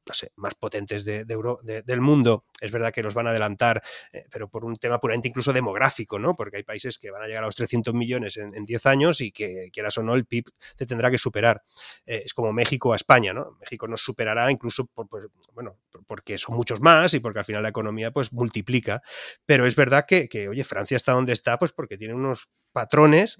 no 0.07 0.13
sé, 0.13 0.31
más 0.35 0.55
potentes 0.55 1.05
de, 1.05 1.25
del 1.25 2.01
mundo. 2.01 2.45
Es 2.59 2.71
verdad 2.71 2.93
que 2.93 3.03
los 3.03 3.13
van 3.13 3.27
a 3.27 3.31
adelantar, 3.31 3.81
eh, 4.11 4.25
pero 4.31 4.49
por 4.49 4.65
un 4.65 4.75
tema 4.77 4.99
puramente 4.99 5.27
incluso 5.27 5.53
demográfico, 5.53 6.19
¿no? 6.19 6.35
Porque 6.35 6.57
hay 6.57 6.63
países 6.63 6.97
que 6.97 7.11
van 7.11 7.23
a 7.23 7.27
llegar 7.27 7.43
a 7.43 7.47
los 7.47 7.55
300 7.55 7.93
millones 7.93 8.37
en, 8.37 8.65
10 8.65 8.85
años 8.85 9.21
y 9.21 9.31
que, 9.31 9.69
quieras 9.71 9.97
o 9.97 10.03
no, 10.03 10.15
el 10.15 10.25
PIB 10.25 10.45
te 10.75 10.85
tendrá 10.85 11.11
que 11.11 11.17
superar. 11.17 11.63
Eh, 12.05 12.23
es 12.25 12.33
como 12.33 12.51
México 12.53 12.93
a 12.93 12.95
España, 12.95 13.33
¿no? 13.33 13.57
México 13.59 13.87
nos 13.87 14.01
superará 14.01 14.51
incluso 14.51 14.85
por, 14.87 15.31
bueno, 15.53 15.77
porque 16.05 16.37
son 16.37 16.55
muchos 16.55 16.81
más 16.81 17.13
y 17.13 17.19
porque 17.19 17.39
al 17.39 17.45
final 17.45 17.63
la 17.63 17.69
economía 17.69 18.11
pues 18.11 18.31
multiplica. 18.33 19.01
Pero 19.45 19.65
es 19.65 19.75
verdad 19.75 20.05
que, 20.07 20.27
que, 20.27 20.49
oye, 20.49 20.63
Francia 20.63 20.95
está 20.95 21.13
donde 21.13 21.33
está 21.33 21.57
pues 21.59 21.71
porque 21.71 21.97
tiene 21.97 22.13
unos 22.13 22.49
patrones 22.71 23.37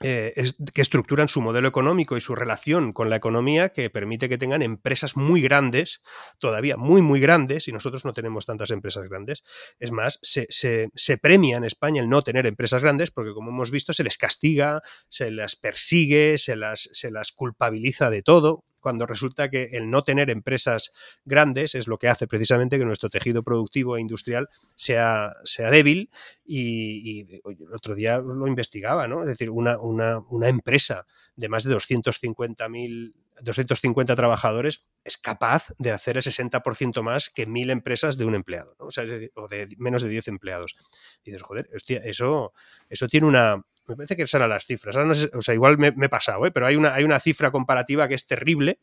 eh, 0.00 0.32
que 0.72 0.80
estructuran 0.80 1.28
su 1.28 1.40
modelo 1.40 1.66
económico 1.66 2.16
y 2.16 2.20
su 2.20 2.34
relación 2.34 2.92
con 2.92 3.10
la 3.10 3.16
economía 3.16 3.70
que 3.70 3.90
permite 3.90 4.28
que 4.28 4.38
tengan 4.38 4.62
empresas 4.62 5.16
muy 5.16 5.40
grandes, 5.40 6.02
todavía 6.38 6.76
muy, 6.76 7.02
muy 7.02 7.20
grandes, 7.20 7.66
y 7.66 7.72
nosotros 7.72 8.04
no 8.04 8.12
tenemos 8.12 8.46
tantas 8.46 8.70
empresas 8.70 9.08
grandes. 9.08 9.42
Es 9.78 9.90
más, 9.90 10.20
se, 10.22 10.46
se, 10.48 11.18
premia 11.18 11.56
en 11.56 11.64
España 11.64 12.00
el 12.00 12.08
no 12.08 12.22
tener 12.22 12.46
empresas 12.46 12.82
grandes 12.82 13.10
porque, 13.10 13.32
como 13.32 13.50
hemos 13.50 13.70
visto, 13.70 13.92
se 13.92 14.04
les 14.04 14.16
castiga, 14.16 14.82
se 15.08 15.30
las 15.30 15.56
persigue, 15.56 16.38
se 16.38 16.54
las, 16.54 16.88
se 16.92 17.10
las 17.10 17.32
culpabiliza 17.32 18.10
de 18.10 18.22
todo 18.22 18.64
cuando 18.80 19.06
resulta 19.06 19.48
que 19.48 19.64
el 19.72 19.90
no 19.90 20.02
tener 20.02 20.30
empresas 20.30 20.92
grandes 21.24 21.74
es 21.74 21.88
lo 21.88 21.98
que 21.98 22.08
hace 22.08 22.26
precisamente 22.26 22.78
que 22.78 22.84
nuestro 22.84 23.10
tejido 23.10 23.42
productivo 23.42 23.96
e 23.96 24.00
industrial 24.00 24.48
sea, 24.76 25.34
sea 25.44 25.70
débil 25.70 26.10
y, 26.44 27.40
el 27.44 27.74
otro 27.74 27.94
día 27.94 28.18
lo 28.18 28.46
investigaba, 28.46 29.08
¿no? 29.08 29.22
Es 29.22 29.28
decir, 29.28 29.50
una, 29.50 29.78
una, 29.78 30.48
empresa 30.48 31.06
de 31.36 31.48
más 31.48 31.64
de 31.64 31.74
250.000 31.74 33.12
250 33.42 34.16
trabajadores 34.16 34.84
es 35.04 35.16
capaz 35.16 35.72
de 35.78 35.92
hacer 35.92 36.16
el 36.16 36.22
60% 36.22 37.02
más 37.02 37.30
que 37.30 37.46
mil 37.46 37.70
empresas 37.70 38.18
de 38.18 38.24
un 38.24 38.34
empleado, 38.34 38.74
¿no? 38.78 38.86
o, 38.86 38.90
sea, 38.90 39.04
o 39.34 39.48
de 39.48 39.68
menos 39.78 40.02
de 40.02 40.08
10 40.08 40.28
empleados. 40.28 40.76
Dices, 41.24 41.42
joder, 41.42 41.68
hostia, 41.74 41.98
eso, 42.04 42.52
eso 42.88 43.08
tiene 43.08 43.26
una, 43.26 43.64
me 43.88 43.96
parece 43.96 44.16
que 44.16 44.22
esas 44.22 44.38
eran 44.38 44.50
las 44.50 44.66
cifras. 44.66 44.96
o 44.96 45.42
sea, 45.42 45.54
igual 45.54 45.78
me, 45.78 45.88
he 45.88 46.08
pasado, 46.08 46.44
¿eh? 46.46 46.50
pero 46.50 46.66
hay 46.66 46.76
una, 46.76 46.94
hay 46.94 47.04
una 47.04 47.18
cifra 47.18 47.50
comparativa 47.50 48.06
que 48.06 48.14
es 48.14 48.26
terrible 48.26 48.80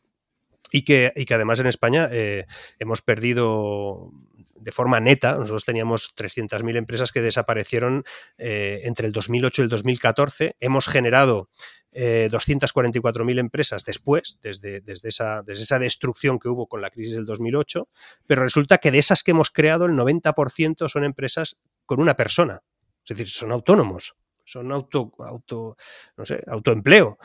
y 0.72 0.82
que, 0.82 1.12
y 1.14 1.24
que 1.24 1.34
además 1.34 1.60
en 1.60 1.68
España 1.68 2.08
eh, 2.10 2.46
hemos 2.80 3.02
perdido 3.02 4.10
de 4.56 4.72
forma 4.72 4.98
neta, 4.98 5.34
nosotros 5.34 5.64
teníamos 5.64 6.12
300.000 6.16 6.76
empresas 6.76 7.12
que 7.12 7.22
desaparecieron 7.22 8.02
eh, 8.36 8.80
entre 8.82 9.06
el 9.06 9.12
2008 9.12 9.62
y 9.62 9.64
el 9.64 9.68
2014, 9.68 10.56
hemos 10.58 10.88
generado 10.88 11.50
244.000 11.92 13.38
empresas 13.38 13.84
después, 13.84 14.38
desde, 14.42 14.80
desde, 14.80 15.08
esa, 15.08 15.42
desde 15.42 15.62
esa 15.62 15.78
destrucción 15.78 16.38
que 16.38 16.48
hubo 16.48 16.66
con 16.66 16.82
la 16.82 16.90
crisis 16.90 17.14
del 17.14 17.24
2008, 17.24 17.88
pero 18.26 18.42
resulta 18.42 18.78
que 18.78 18.90
de 18.90 18.98
esas 18.98 19.22
que 19.22 19.30
hemos 19.30 19.50
creado 19.50 19.86
el 19.86 19.92
90% 19.92 20.88
son 20.90 21.04
empresas 21.04 21.58
con 21.86 22.00
una 22.00 22.14
persona, 22.14 22.62
es 23.02 23.16
decir, 23.16 23.30
son 23.30 23.52
autónomos 23.52 24.14
son 24.46 24.72
auto, 24.72 25.12
auto, 25.18 25.76
no 26.16 26.24
sé, 26.24 26.42
autoempleo. 26.46 27.18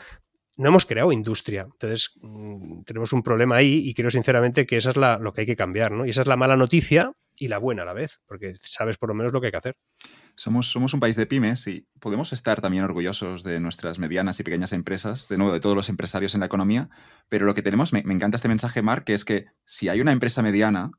no 0.58 0.68
hemos 0.68 0.84
creado 0.84 1.12
industria. 1.12 1.62
Entonces, 1.62 2.12
mm, 2.20 2.82
tenemos 2.82 3.12
un 3.14 3.22
problema 3.22 3.56
ahí 3.56 3.88
y 3.88 3.94
creo 3.94 4.10
sinceramente 4.10 4.66
que 4.66 4.76
esa 4.76 4.90
es 4.90 4.96
la, 4.98 5.18
lo 5.18 5.32
que 5.32 5.42
hay 5.42 5.46
que 5.46 5.56
cambiar, 5.56 5.92
¿no? 5.92 6.04
Y 6.04 6.10
esa 6.10 6.20
es 6.20 6.26
la 6.26 6.36
mala 6.36 6.56
noticia 6.56 7.12
y 7.36 7.48
la 7.48 7.58
buena 7.58 7.82
a 7.82 7.86
la 7.86 7.94
vez, 7.94 8.20
porque 8.26 8.54
sabes 8.60 8.98
por 8.98 9.08
lo 9.08 9.14
menos 9.14 9.32
lo 9.32 9.40
que 9.40 9.46
hay 9.46 9.50
que 9.50 9.58
hacer. 9.58 9.76
Somos, 10.36 10.70
somos 10.70 10.94
un 10.94 11.00
país 11.00 11.16
de 11.16 11.26
pymes 11.26 11.66
y 11.66 11.86
podemos 12.00 12.32
estar 12.32 12.60
también 12.60 12.84
orgullosos 12.84 13.42
de 13.42 13.60
nuestras 13.60 13.98
medianas 13.98 14.38
y 14.40 14.42
pequeñas 14.42 14.72
empresas, 14.72 15.28
de 15.28 15.38
nuevo, 15.38 15.52
de 15.52 15.60
todos 15.60 15.76
los 15.76 15.88
empresarios 15.88 16.34
en 16.34 16.40
la 16.40 16.46
economía, 16.46 16.88
pero 17.28 17.46
lo 17.46 17.54
que 17.54 17.62
tenemos, 17.62 17.92
me, 17.92 18.00
encanta 18.00 18.36
este 18.36 18.48
mensaje, 18.48 18.82
Mark, 18.82 19.04
que 19.04 19.14
es 19.14 19.24
que 19.24 19.46
si 19.66 19.88
hay 19.88 20.00
una 20.00 20.12
empresa 20.12 20.42
mediana, 20.42 20.92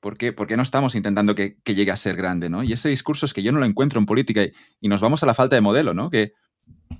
¿por 0.00 0.16
qué, 0.16 0.32
por 0.32 0.46
qué 0.46 0.56
no 0.56 0.62
estamos 0.62 0.94
intentando 0.94 1.34
que, 1.34 1.56
llegue 1.64 1.90
a 1.90 1.96
ser 1.96 2.16
grande? 2.16 2.48
¿no? 2.48 2.62
Y 2.62 2.72
ese 2.72 2.88
discurso 2.88 3.26
es 3.26 3.34
que 3.34 3.42
yo 3.42 3.52
no 3.52 3.58
lo 3.58 3.66
encuentro 3.66 3.98
en 3.98 4.06
política 4.06 4.42
y, 4.80 4.88
nos 4.88 5.00
vamos 5.00 5.22
a 5.22 5.26
la 5.26 5.34
falta 5.34 5.56
de 5.56 5.62
modelo, 5.62 5.94
¿no? 5.94 6.10
que 6.10 6.32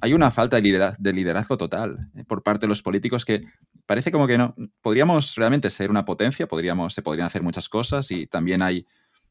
hay 0.00 0.14
una 0.14 0.30
falta 0.30 0.56
de 0.56 0.62
liderazgo, 0.62 0.96
de 0.98 1.12
liderazgo 1.12 1.56
total 1.56 2.10
eh, 2.14 2.24
por 2.24 2.42
parte 2.42 2.66
de 2.66 2.68
los 2.68 2.82
políticos 2.82 3.24
que 3.24 3.44
parece 3.86 4.12
como 4.12 4.26
que 4.26 4.38
no. 4.38 4.54
Podríamos 4.82 5.34
realmente 5.36 5.70
ser 5.70 5.90
una 5.90 6.04
potencia, 6.04 6.46
podríamos, 6.46 6.94
se 6.94 7.02
podrían 7.02 7.26
hacer 7.26 7.42
muchas 7.42 7.68
cosas 7.68 8.10
y 8.10 8.26
también 8.26 8.62
hay, 8.62 8.86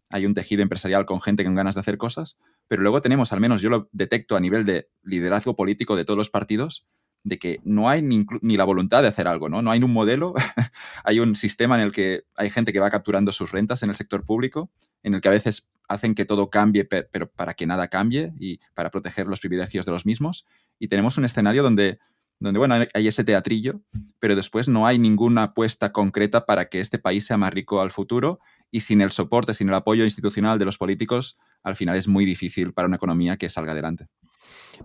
hay 0.09 0.25
un 0.25 0.33
tejido 0.33 0.61
empresarial 0.61 1.05
con 1.05 1.21
gente 1.21 1.43
con 1.43 1.55
ganas 1.55 1.75
de 1.75 1.81
hacer 1.81 1.97
cosas, 1.97 2.37
pero 2.67 2.81
luego 2.81 3.01
tenemos, 3.01 3.33
al 3.33 3.39
menos 3.39 3.61
yo 3.61 3.69
lo 3.69 3.89
detecto 3.91 4.35
a 4.35 4.39
nivel 4.39 4.65
de 4.65 4.89
liderazgo 5.03 5.55
político 5.55 5.95
de 5.95 6.05
todos 6.05 6.17
los 6.17 6.29
partidos, 6.29 6.87
de 7.27 7.37
que 7.37 7.59
no 7.65 7.89
hay 7.89 8.01
ni, 8.01 8.25
la 8.55 8.63
voluntad 8.63 9.01
de 9.01 9.09
hacer 9.09 9.27
algo, 9.27 9.49
¿no? 9.49 9.61
No 9.61 9.69
hay 9.69 9.83
un 9.83 9.91
modelo, 9.91 10.33
hay 11.03 11.19
un 11.19 11.35
sistema 11.35 11.75
en 11.75 11.81
el 11.81 11.91
que 11.91 12.23
hay 12.35 12.49
gente 12.49 12.71
que 12.71 12.79
va 12.79 12.89
capturando 12.89 13.33
sus 13.33 13.51
rentas 13.51 13.83
en 13.83 13.89
el 13.89 13.95
sector 13.95 14.23
público, 14.23 14.71
en 15.03 15.13
el 15.13 15.21
que 15.21 15.27
a 15.27 15.31
veces 15.31 15.67
hacen 15.89 16.15
que 16.15 16.23
todo 16.23 16.49
cambie, 16.49 16.85
pero 16.85 17.29
para 17.29 17.53
que 17.53 17.67
nada 17.67 17.89
cambie 17.89 18.31
y 18.39 18.59
para 18.73 18.89
proteger 18.91 19.27
los 19.27 19.41
privilegios 19.41 19.85
de 19.85 19.91
los 19.91 20.05
mismos. 20.05 20.45
Y 20.79 20.87
tenemos 20.87 21.17
un 21.17 21.25
escenario 21.25 21.63
donde, 21.63 21.99
donde 22.39 22.59
bueno, 22.59 22.75
hay 22.93 23.07
ese 23.07 23.25
teatrillo, 23.25 23.81
pero 24.19 24.35
después 24.35 24.69
no 24.69 24.87
hay 24.87 24.97
ninguna 24.97 25.43
apuesta 25.43 25.91
concreta 25.91 26.45
para 26.45 26.69
que 26.69 26.79
este 26.79 26.97
país 26.97 27.25
sea 27.25 27.37
más 27.37 27.53
rico 27.53 27.81
al 27.81 27.91
futuro 27.91 28.39
y 28.71 28.81
sin 28.81 29.01
el 29.01 29.11
soporte, 29.11 29.53
sin 29.53 29.67
el 29.67 29.75
apoyo 29.75 30.05
institucional 30.05 30.59
de 30.59 30.65
los 30.65 30.77
políticos, 30.77 31.37
al 31.63 31.75
final 31.75 31.97
es 31.97 32.07
muy 32.07 32.25
difícil 32.25 32.73
para 32.73 32.87
una 32.87 32.95
economía 32.95 33.37
que 33.37 33.49
salga 33.49 33.73
adelante. 33.73 34.07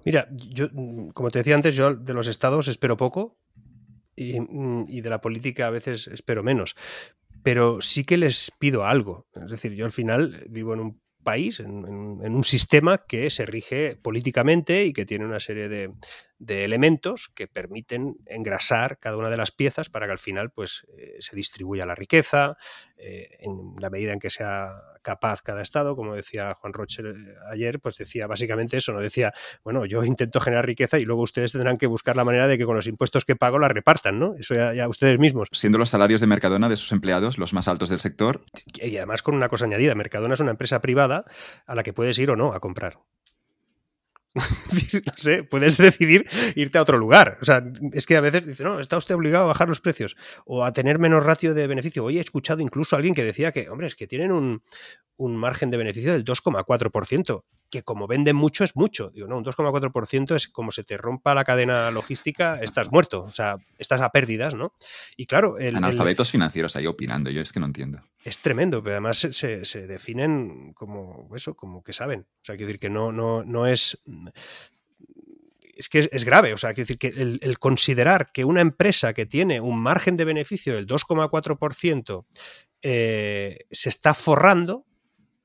Mira, 0.05 0.29
yo, 0.33 0.69
como 1.15 1.31
te 1.31 1.39
decía 1.39 1.55
antes, 1.55 1.75
yo 1.75 1.95
de 1.95 2.15
los 2.15 2.27
estados 2.27 2.69
espero 2.69 2.97
poco 2.97 3.39
y, 4.17 4.37
y 4.89 5.01
de 5.01 5.11
la 5.11 5.21
política 5.21 5.67
a 5.67 5.71
veces 5.71 6.07
espero 6.09 6.43
menos 6.43 6.77
pero 7.43 7.83
sí 7.83 8.05
que 8.05 8.17
les 8.17 8.53
pido 8.59 8.85
algo. 8.85 9.27
Es 9.35 9.51
decir, 9.51 9.73
yo 9.73 9.85
al 9.85 9.93
final 9.93 10.47
vivo 10.49 10.75
en 10.75 10.81
un 10.81 11.03
país, 11.23 11.61
en, 11.61 11.85
un 11.87 12.45
sistema 12.45 12.99
que 13.07 13.31
se 13.31 13.47
rige 13.47 13.97
políticamente 13.97 14.85
y 14.85 14.93
que 14.93 15.07
tiene 15.07 15.25
una 15.25 15.41
serie 15.41 15.69
de, 15.69 15.93
de 16.43 16.65
elementos 16.65 17.29
que 17.29 17.47
permiten 17.47 18.17
engrasar 18.27 18.99
cada 18.99 19.17
una 19.17 19.31
de 19.31 19.37
las 19.37 19.53
piezas 19.53 19.89
para 19.89 20.07
que 20.07 20.13
al 20.13 20.19
final 20.19 20.51
pues, 20.51 20.85
eh, 20.99 21.15
se 21.21 21.37
distribuya 21.37 21.87
la 21.87 21.95
riqueza 21.95 22.57
eh, 22.97 23.29
en 23.39 23.77
la 23.81 23.91
medida 23.91 24.13
en 24.13 24.19
que 24.19 24.29
sea 24.29 24.73
capaz 25.03 25.41
cada 25.43 25.63
estado, 25.63 25.95
como 25.95 26.17
decía 26.17 26.53
Juan 26.55 26.73
Roche 26.73 27.03
eh, 27.05 27.15
ayer, 27.53 27.79
pues 27.79 27.97
decía 27.97 28.27
básicamente 28.27 28.77
eso, 28.77 28.93
no 28.93 28.99
decía, 28.99 29.33
bueno, 29.63 29.87
yo 29.87 30.03
intento 30.03 30.41
generar 30.41 30.67
riqueza 30.67 30.99
y 30.99 31.05
luego 31.05 31.23
ustedes 31.23 31.53
tendrán 31.53 31.79
que 31.79 31.87
buscar 31.87 32.17
la 32.17 32.25
manera 32.25 32.49
de 32.49 32.59
que 32.59 32.65
con 32.65 32.75
los 32.75 32.89
impuestos 32.89 33.25
que 33.25 33.37
pago 33.37 33.61
la 33.61 33.69
repartan, 33.69 34.19
¿no? 34.19 34.35
Eso 34.37 34.55
ya, 34.55 34.89
ustedes 34.89 35.21
mismos. 35.21 35.49
Siendo 35.53 35.79
los 35.79 35.91
salarios 35.91 36.21
de 36.21 36.27
Mercadona 36.27 36.69
de 36.69 36.77
sus 36.77 36.91
empleados 36.91 37.39
los 37.39 37.53
más 37.53 37.69
altos 37.69 37.89
del 37.89 38.01
sector. 38.01 38.43
Y 38.75 38.97
además 38.97 39.23
con 39.23 39.37
una 39.37 39.49
cosa 39.49 39.67
añadida, 39.67 39.95
Mercadona 39.95 40.35
es 40.35 40.41
una 40.41 40.51
empresa 40.51 40.81
privada 40.81 41.25
a 41.67 41.75
la 41.77 41.85
que 41.85 41.93
puedes 41.93 42.19
ir 42.19 42.31
o 42.33 42.37
no 42.37 42.53
a 42.53 42.59
comprar. 42.59 42.99
no 44.35 45.13
sé, 45.17 45.45
puedes 45.45 45.77
decidir 45.77 46.25
irte 46.55 46.79
a 46.79 46.83
otro 46.83 46.99
lugar. 46.99 47.39
O 47.43 47.45
sea, 47.45 47.63
es 47.93 48.07
que 48.07 48.17
a 48.17 48.21
veces 48.21 48.47
dice, 48.47 48.65
no, 48.65 48.81
está 48.81 48.97
usted 48.97 49.15
obligado 49.15 49.45
a 49.45 49.49
bajar 49.49 49.69
los 49.69 49.81
precios 49.81 50.17
o 50.47 50.65
a 50.65 50.73
tener 50.73 50.99
menos 50.99 51.25
ratio 51.25 51.55
de 51.55 51.67
beneficio. 51.67 52.05
Hoy 52.05 52.19
he 52.19 52.21
escuchado 52.21 52.61
incluso 52.61 52.97
a 52.97 52.99
alguien 52.99 53.15
que 53.15 53.25
decía 53.25 53.53
que, 53.53 53.69
hombre, 53.69 53.87
es 53.87 53.95
que 53.95 54.07
tienen 54.07 54.33
un, 54.33 54.63
un 55.17 55.37
margen 55.37 55.71
de 55.71 55.77
beneficio 55.77 56.13
del 56.13 56.25
2,4%, 56.25 57.45
que 57.73 57.83
como 57.83 58.07
venden 58.07 58.37
mucho 58.37 58.65
es 58.65 58.77
mucho. 58.77 59.11
Digo, 59.11 59.27
no, 59.27 59.39
un 59.39 59.45
2,4% 59.45 60.37
es 60.37 60.47
como 60.47 60.73
se 60.73 60.85
te 60.85 60.99
rompa 60.99 61.35
la 61.35 61.45
cadena 61.45 61.91
logística, 61.91 62.61
estás 62.63 62.93
muerto, 62.93 63.25
o 63.25 63.33
sea, 63.33 63.57
estás 63.79 64.03
a 64.03 64.11
pérdidas, 64.11 64.55
¿no? 64.55 64.75
Y 65.17 65.25
claro... 65.25 65.57
El, 65.57 65.77
Analfabetos 65.77 66.31
financieros 66.31 66.77
ahí 66.77 66.87
opinando, 66.87 67.31
yo 67.31 67.41
es 67.41 67.51
que 67.51 67.61
no 67.61 67.67
entiendo. 67.67 68.03
Es 68.25 68.43
tremendo, 68.43 68.83
pero 68.83 68.97
además 68.97 69.17
se, 69.19 69.65
se, 69.65 69.87
definen 69.87 70.75
como 70.75 71.31
eso, 71.35 71.57
como 71.57 71.83
que 71.83 71.95
saben. 71.95 72.21
O 72.21 72.45
sea, 72.45 72.57
quiero 72.57 72.67
decir 72.67 72.79
que 72.79 72.91
no, 72.91 73.11
no, 73.11 73.43
no 73.43 73.67
es 73.67 74.03
es 75.75 75.89
que 75.89 76.11
es, 76.13 76.25
grave. 76.25 76.53
O 76.53 76.59
sea, 76.59 76.75
quiero 76.75 76.87
decir 76.87 76.99
que 76.99 77.09
el, 77.09 77.59
considerar 77.59 78.31
que 78.33 78.45
una 78.45 78.61
empresa 78.61 79.15
que 79.15 79.25
tiene 79.25 79.63
un 79.63 79.83
margen 79.83 80.19
de 80.19 80.27
beneficio 80.27 80.75
del 80.75 80.87
2,4% 80.87 82.27
eh, 82.83 83.59
se 83.71 83.89
está 83.89 84.13
forrando 84.13 84.85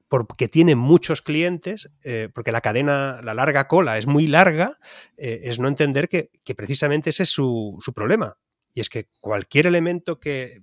porque 0.07 0.47
tiene 0.47 0.75
muchos 0.75 1.21
clientes, 1.21 1.89
eh, 2.03 2.29
porque 2.33 2.51
la 2.51 2.61
cadena, 2.61 3.21
la 3.23 3.33
larga 3.33 3.67
cola 3.67 3.97
es 3.97 4.07
muy 4.07 4.27
larga, 4.27 4.77
eh, 5.17 5.41
es 5.43 5.59
no 5.59 5.67
entender 5.67 6.07
que, 6.07 6.31
precisamente 6.55 7.09
ese 7.09 7.23
es 7.23 7.29
su, 7.29 7.79
problema. 7.93 8.37
Y 8.73 8.81
es 8.81 8.89
que 8.89 9.09
cualquier 9.19 9.67
elemento 9.67 10.19
que 10.19 10.61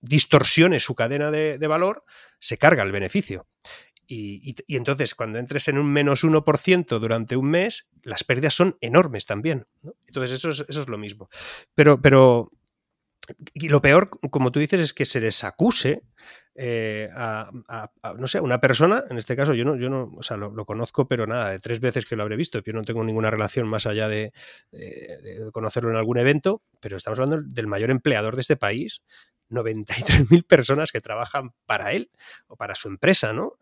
distorsione 0.00 0.80
su 0.80 0.94
cadena 0.94 1.30
de, 1.30 1.66
valor 1.66 2.04
se 2.38 2.58
carga 2.58 2.82
el 2.82 2.92
beneficio. 2.92 3.48
Y, 4.06 4.56
entonces, 4.68 5.14
cuando 5.14 5.38
entres 5.38 5.68
en 5.68 5.78
un 5.78 5.86
menos 5.86 6.24
1% 6.24 6.98
durante 6.98 7.36
un 7.36 7.48
mes, 7.48 7.90
las 8.02 8.24
pérdidas 8.24 8.54
son 8.54 8.76
enormes 8.80 9.24
también. 9.24 9.66
Entonces, 10.06 10.32
eso 10.32 10.50
es, 10.50 10.64
eso 10.68 10.80
es 10.80 10.88
lo 10.88 10.98
mismo. 10.98 11.28
Pero, 11.74 12.00
pero 12.02 12.50
y 13.54 13.68
lo 13.68 13.80
peor, 13.80 14.10
como 14.30 14.52
tú 14.52 14.60
dices, 14.60 14.80
es 14.80 14.92
que 14.92 15.06
se 15.06 15.20
les 15.20 15.44
acuse 15.44 16.02
eh, 16.62 17.08
a, 17.14 17.50
no 18.18 18.28
sé, 18.28 18.38
una 18.38 18.60
persona, 18.60 19.04
en 19.08 19.16
este 19.16 19.34
caso 19.34 19.54
yo 19.54 19.64
no, 19.64 19.76
yo 19.76 19.88
no, 19.88 20.12
o 20.14 20.22
sea, 20.22 20.36
lo, 20.36 20.66
conozco, 20.66 21.08
pero 21.08 21.26
nada, 21.26 21.52
de 21.52 21.58
tres 21.58 21.80
veces 21.80 22.04
que 22.04 22.16
lo 22.16 22.22
habré 22.22 22.36
visto, 22.36 22.62
yo 22.62 22.74
no 22.74 22.84
tengo 22.84 23.02
ninguna 23.02 23.30
relación 23.30 23.66
más 23.66 23.86
allá 23.86 24.08
de, 24.08 24.30
conocerlo 25.52 25.88
en 25.88 25.96
algún 25.96 26.18
evento, 26.18 26.62
pero 26.78 26.98
estamos 26.98 27.18
hablando 27.18 27.42
del 27.50 27.66
mayor 27.66 27.90
empleador 27.90 28.34
de 28.34 28.42
este 28.42 28.56
país, 28.56 29.00
93.000 29.48 30.46
personas 30.46 30.92
que 30.92 31.00
trabajan 31.00 31.54
para 31.64 31.92
él 31.92 32.10
o 32.46 32.56
para 32.56 32.74
su 32.74 32.88
empresa, 32.88 33.32
¿no? 33.32 33.54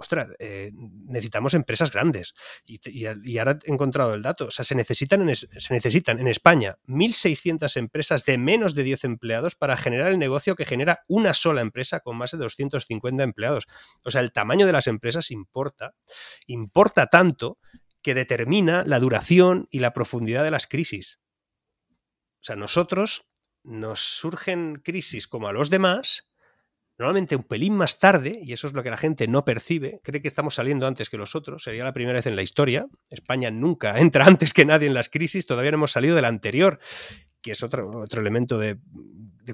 Ostras, 0.00 0.28
eh, 0.38 0.70
necesitamos 0.74 1.52
empresas 1.52 1.92
grandes. 1.92 2.32
Y, 2.64 3.36
ahora 3.36 3.58
he 3.62 3.70
encontrado 3.70 4.14
el 4.14 4.22
dato. 4.22 4.46
O 4.46 4.50
sea, 4.50 4.64
se 4.64 4.74
necesitan 4.74 5.28
en, 5.28 5.36
se 5.36 5.74
necesitan 5.74 6.18
en 6.18 6.26
España 6.26 6.78
1.600 6.86 7.76
empresas 7.76 8.24
de 8.24 8.38
menos 8.38 8.74
de 8.74 8.82
10 8.82 9.04
empleados 9.04 9.56
para 9.56 9.76
generar 9.76 10.08
el 10.08 10.18
negocio 10.18 10.56
que 10.56 10.64
genera 10.64 11.04
una 11.06 11.34
sola 11.34 11.60
empresa 11.60 12.00
con 12.00 12.16
más 12.16 12.30
de 12.30 12.38
250 12.38 13.22
empleados. 13.22 13.66
O 14.02 14.10
sea, 14.10 14.22
el 14.22 14.32
tamaño 14.32 14.64
de 14.64 14.72
las 14.72 14.86
empresas 14.86 15.30
importa. 15.30 15.94
Importa 16.46 17.08
tanto 17.08 17.58
que 18.00 18.14
determina 18.14 18.84
la 18.86 19.00
duración 19.00 19.68
y 19.70 19.80
la 19.80 19.92
profundidad 19.92 20.44
de 20.44 20.50
las 20.50 20.66
crisis. 20.66 21.20
O 22.40 22.44
sea, 22.44 22.56
nosotros 22.56 23.28
nos 23.64 24.00
surgen 24.00 24.76
crisis 24.76 25.28
como 25.28 25.48
a 25.48 25.52
los 25.52 25.68
demás 25.68 26.29
normalmente 27.00 27.34
un 27.34 27.44
pelín 27.44 27.74
más 27.74 27.98
tarde, 27.98 28.38
y 28.42 28.52
eso 28.52 28.66
es 28.66 28.74
lo 28.74 28.82
que 28.82 28.90
la 28.90 28.98
gente 28.98 29.26
no 29.26 29.42
percibe, 29.42 30.00
cree 30.04 30.20
que 30.20 30.28
estamos 30.28 30.56
saliendo 30.56 30.86
antes 30.86 31.08
que 31.08 31.16
los 31.16 31.34
otros, 31.34 31.62
sería 31.62 31.82
la 31.82 31.94
primera 31.94 32.18
vez 32.18 32.26
en 32.26 32.36
la 32.36 32.42
historia. 32.42 32.88
España 33.08 33.50
nunca 33.50 33.98
entra 33.98 34.26
antes 34.26 34.52
que 34.52 34.66
nadie 34.66 34.86
en 34.86 34.92
las 34.92 35.08
crisis, 35.08 35.46
todavía 35.46 35.70
no 35.70 35.78
hemos 35.78 35.92
salido 35.92 36.14
de 36.14 36.20
la 36.20 36.28
anterior, 36.28 36.78
que 37.40 37.52
es 37.52 37.62
otro, 37.62 38.00
otro 38.00 38.20
elemento 38.20 38.58
de, 38.58 38.78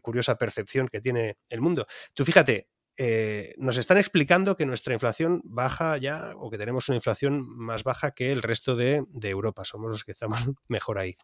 curiosa 0.03 0.37
percepción 0.37 0.89
que 0.89 1.01
tiene 1.01 1.39
el 1.49 1.63
mundo. 1.63 1.87
Tú 2.13 2.25
fíjate, 2.25 2.69
eh, 2.99 3.55
nos 3.57 3.79
están 3.79 3.97
explicando 3.97 4.57
que 4.57 4.67
nuestra 4.67 4.93
inflación 4.93 5.41
baja 5.45 5.97
ya, 5.97 6.33
o 6.37 6.51
que 6.51 6.59
tenemos 6.59 6.89
una 6.89 6.97
inflación 6.97 7.47
más 7.49 7.83
baja 7.85 8.11
que 8.11 8.33
el 8.33 8.43
resto 8.43 8.77
de, 8.77 9.07
Europa. 9.23 9.65
Somos 9.65 9.91
los 9.91 10.05
que 10.05 10.13
estamos 10.13 10.39
mejor 10.69 10.99
ahí. 10.99 11.17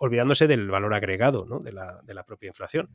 Olvidándose 0.00 0.48
del 0.48 0.68
valor 0.68 0.94
agregado 0.94 1.46
de, 1.62 1.72
la, 1.72 2.00
de, 2.02 2.14
la, 2.14 2.24
propia 2.24 2.48
inflación. 2.48 2.90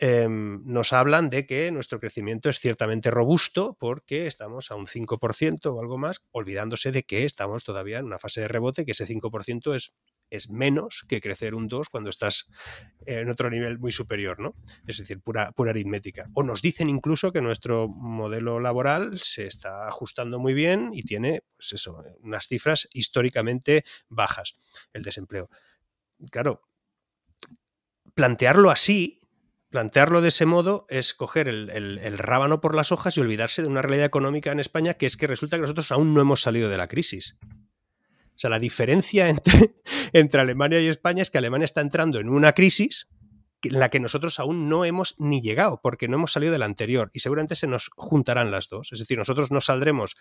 Em, 0.00 0.62
nos 0.64 0.92
hablan 0.92 1.28
de 1.28 1.44
que 1.44 1.72
nuestro 1.72 1.98
crecimiento 1.98 2.48
es 2.48 2.60
ciertamente 2.60 3.10
robusto 3.10 3.76
porque 3.80 4.26
estamos 4.26 4.70
a 4.70 4.76
un 4.76 4.86
5% 4.86 5.74
o 5.74 5.80
algo 5.80 5.98
más, 5.98 6.22
olvidándose 6.30 6.92
de 6.92 7.02
que 7.02 7.24
estamos 7.24 7.64
todavía 7.64 7.98
en 7.98 8.04
una 8.04 8.20
fase 8.20 8.42
de 8.42 8.48
rebote, 8.48 8.84
que 8.84 8.92
ese 8.92 9.06
5% 9.06 9.74
es, 9.74 9.94
es 10.30 10.50
menos 10.50 11.04
que 11.08 11.20
crecer 11.20 11.56
un 11.56 11.66
2 11.66 11.88
cuando 11.88 12.10
estás 12.10 12.48
en 13.06 13.28
otro 13.28 13.50
nivel 13.50 13.80
muy 13.80 13.90
superior, 13.90 14.38
¿no? 14.38 14.54
Es 14.86 14.98
decir, 14.98 15.20
pura, 15.20 15.50
pura 15.50 15.70
aritmética. 15.70 16.30
O 16.32 16.44
nos 16.44 16.62
dicen 16.62 16.88
incluso 16.88 17.32
que 17.32 17.40
nuestro 17.40 17.88
modelo 17.88 18.60
laboral 18.60 19.18
se 19.18 19.48
está 19.48 19.88
ajustando 19.88 20.38
muy 20.38 20.54
bien 20.54 20.90
y 20.92 21.02
tiene, 21.02 21.42
pues 21.56 21.72
eso, 21.72 22.04
unas 22.20 22.46
cifras 22.46 22.88
históricamente 22.92 23.84
bajas, 24.08 24.54
el 24.92 25.02
desempleo. 25.02 25.50
Claro, 26.30 26.62
plantearlo 28.14 28.70
así 28.70 29.17
Plantearlo 29.70 30.22
de 30.22 30.28
ese 30.28 30.46
modo 30.46 30.86
es 30.88 31.12
coger 31.12 31.46
el, 31.46 32.18
rábano 32.18 32.60
por 32.60 32.74
las 32.74 32.90
hojas 32.90 33.16
y 33.16 33.20
olvidarse 33.20 33.60
de 33.60 33.68
una 33.68 33.82
realidad 33.82 34.06
económica 34.06 34.50
en 34.50 34.60
España 34.60 34.94
que 34.94 35.04
es 35.04 35.16
que 35.16 35.26
resulta 35.26 35.56
que 35.56 35.62
nosotros 35.62 35.92
aún 35.92 36.14
no 36.14 36.22
hemos 36.22 36.40
salido 36.40 36.70
de 36.70 36.78
la 36.78 36.88
crisis. 36.88 37.36
O 37.42 38.40
sea, 38.40 38.48
la 38.48 38.58
diferencia 38.58 39.28
entre, 39.30 39.74
entre 40.12 40.40
Alemania 40.40 40.80
y 40.80 40.88
España 40.88 41.22
es 41.22 41.30
que 41.30 41.38
Alemania 41.38 41.66
está 41.66 41.82
entrando 41.82 42.18
en 42.18 42.30
una 42.30 42.54
crisis 42.54 43.08
en 43.62 43.78
la 43.78 43.88
que 43.88 44.00
nosotros 44.00 44.38
aún 44.38 44.68
no 44.68 44.84
hemos 44.84 45.16
ni 45.18 45.42
llegado, 45.42 45.80
porque 45.82 46.08
no 46.08 46.16
hemos 46.16 46.32
salido 46.32 46.52
de 46.52 46.58
la 46.58 46.64
anterior 46.64 47.10
y 47.12 47.20
seguramente 47.20 47.56
se 47.56 47.66
nos 47.66 47.90
juntarán 47.96 48.50
las 48.50 48.68
dos. 48.68 48.92
Es 48.92 49.00
decir, 49.00 49.18
nosotros 49.18 49.50
no 49.50 49.60
saldremos 49.60 50.16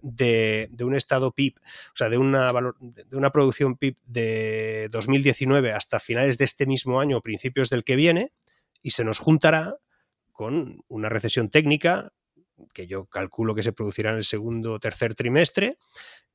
de, 0.00 0.70
un 0.80 0.94
estado 0.94 1.32
PIB, 1.32 1.54
o 1.58 1.96
sea, 1.96 2.08
de 2.08 2.18
una, 2.18 2.52
de 2.80 3.16
una 3.16 3.30
producción 3.30 3.76
PIB 3.76 3.96
de 4.06 4.88
2019 4.90 5.72
hasta 5.72 6.00
finales 6.00 6.38
de 6.38 6.46
este 6.46 6.66
mismo 6.66 7.00
año 7.00 7.18
o 7.18 7.22
principios 7.22 7.68
del 7.70 7.84
que 7.84 7.96
viene, 7.96 8.32
y 8.82 8.90
se 8.90 9.04
nos 9.04 9.18
juntará 9.18 9.76
con 10.32 10.80
una 10.88 11.08
recesión 11.08 11.50
técnica 11.50 12.12
que 12.74 12.86
yo 12.86 13.06
calculo 13.06 13.54
que 13.54 13.62
se 13.62 13.72
producirá 13.72 14.10
en 14.10 14.16
el 14.16 14.24
segundo 14.24 14.74
o 14.74 14.78
tercer 14.78 15.14
trimestre, 15.14 15.78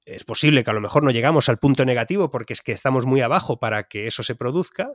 es 0.05 0.23
posible 0.23 0.63
que 0.63 0.69
a 0.69 0.73
lo 0.73 0.81
mejor 0.81 1.03
no 1.03 1.11
llegamos 1.11 1.47
al 1.49 1.59
punto 1.59 1.85
negativo 1.85 2.29
porque 2.29 2.53
es 2.53 2.61
que 2.61 2.73
estamos 2.73 3.05
muy 3.05 3.21
abajo 3.21 3.59
para 3.59 3.83
que 3.83 4.07
eso 4.07 4.23
se 4.23 4.35
produzca. 4.35 4.91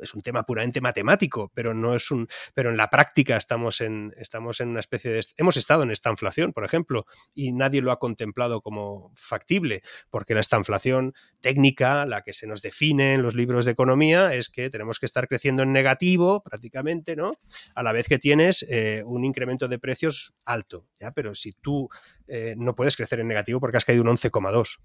Es, 0.00 0.14
un 0.14 0.22
tema 0.22 0.44
puramente 0.44 0.80
matemático, 0.80 1.50
pero 1.54 1.74
no 1.74 1.94
es 1.94 2.10
un. 2.10 2.28
Pero 2.54 2.70
en 2.70 2.76
la 2.76 2.88
práctica 2.88 3.36
estamos 3.36 3.80
en, 3.80 4.14
estamos 4.16 4.60
en 4.60 4.68
una 4.68 4.80
especie 4.80 5.10
de. 5.10 5.24
Hemos 5.36 5.56
estado 5.56 5.82
en 5.82 5.90
esta 5.90 6.10
inflación, 6.10 6.52
por 6.52 6.64
ejemplo, 6.64 7.06
y 7.34 7.52
nadie 7.52 7.82
lo 7.82 7.90
ha 7.92 7.98
contemplado 7.98 8.60
como 8.60 9.12
factible, 9.14 9.82
porque 10.10 10.34
la 10.34 10.40
estanflación 10.40 11.14
técnica, 11.40 12.06
la 12.06 12.22
que 12.22 12.32
se 12.32 12.46
nos 12.46 12.62
define 12.62 13.14
en 13.14 13.22
los 13.22 13.34
libros 13.34 13.64
de 13.64 13.72
economía, 13.72 14.34
es 14.34 14.48
que 14.48 14.70
tenemos 14.70 14.98
que 14.98 15.06
estar 15.06 15.28
creciendo 15.28 15.62
en 15.62 15.72
negativo, 15.72 16.42
prácticamente, 16.42 17.16
¿no? 17.16 17.32
A 17.74 17.82
la 17.82 17.92
vez 17.92 18.08
que 18.08 18.18
tienes 18.18 18.64
eh, 18.68 19.02
un 19.04 19.24
incremento 19.24 19.68
de 19.68 19.78
precios 19.78 20.34
alto. 20.44 20.86
¿Ya? 21.02 21.12
Pero 21.12 21.34
si 21.34 21.52
tú 21.52 21.88
eh, 22.28 22.54
no 22.56 22.74
puedes 22.74 22.96
crecer 22.96 23.20
en 23.20 23.28
negativo 23.28 23.60
porque 23.60 23.76
has 23.76 23.84
caído 23.84 24.02
un 24.02 24.08
11,2. 24.08 24.78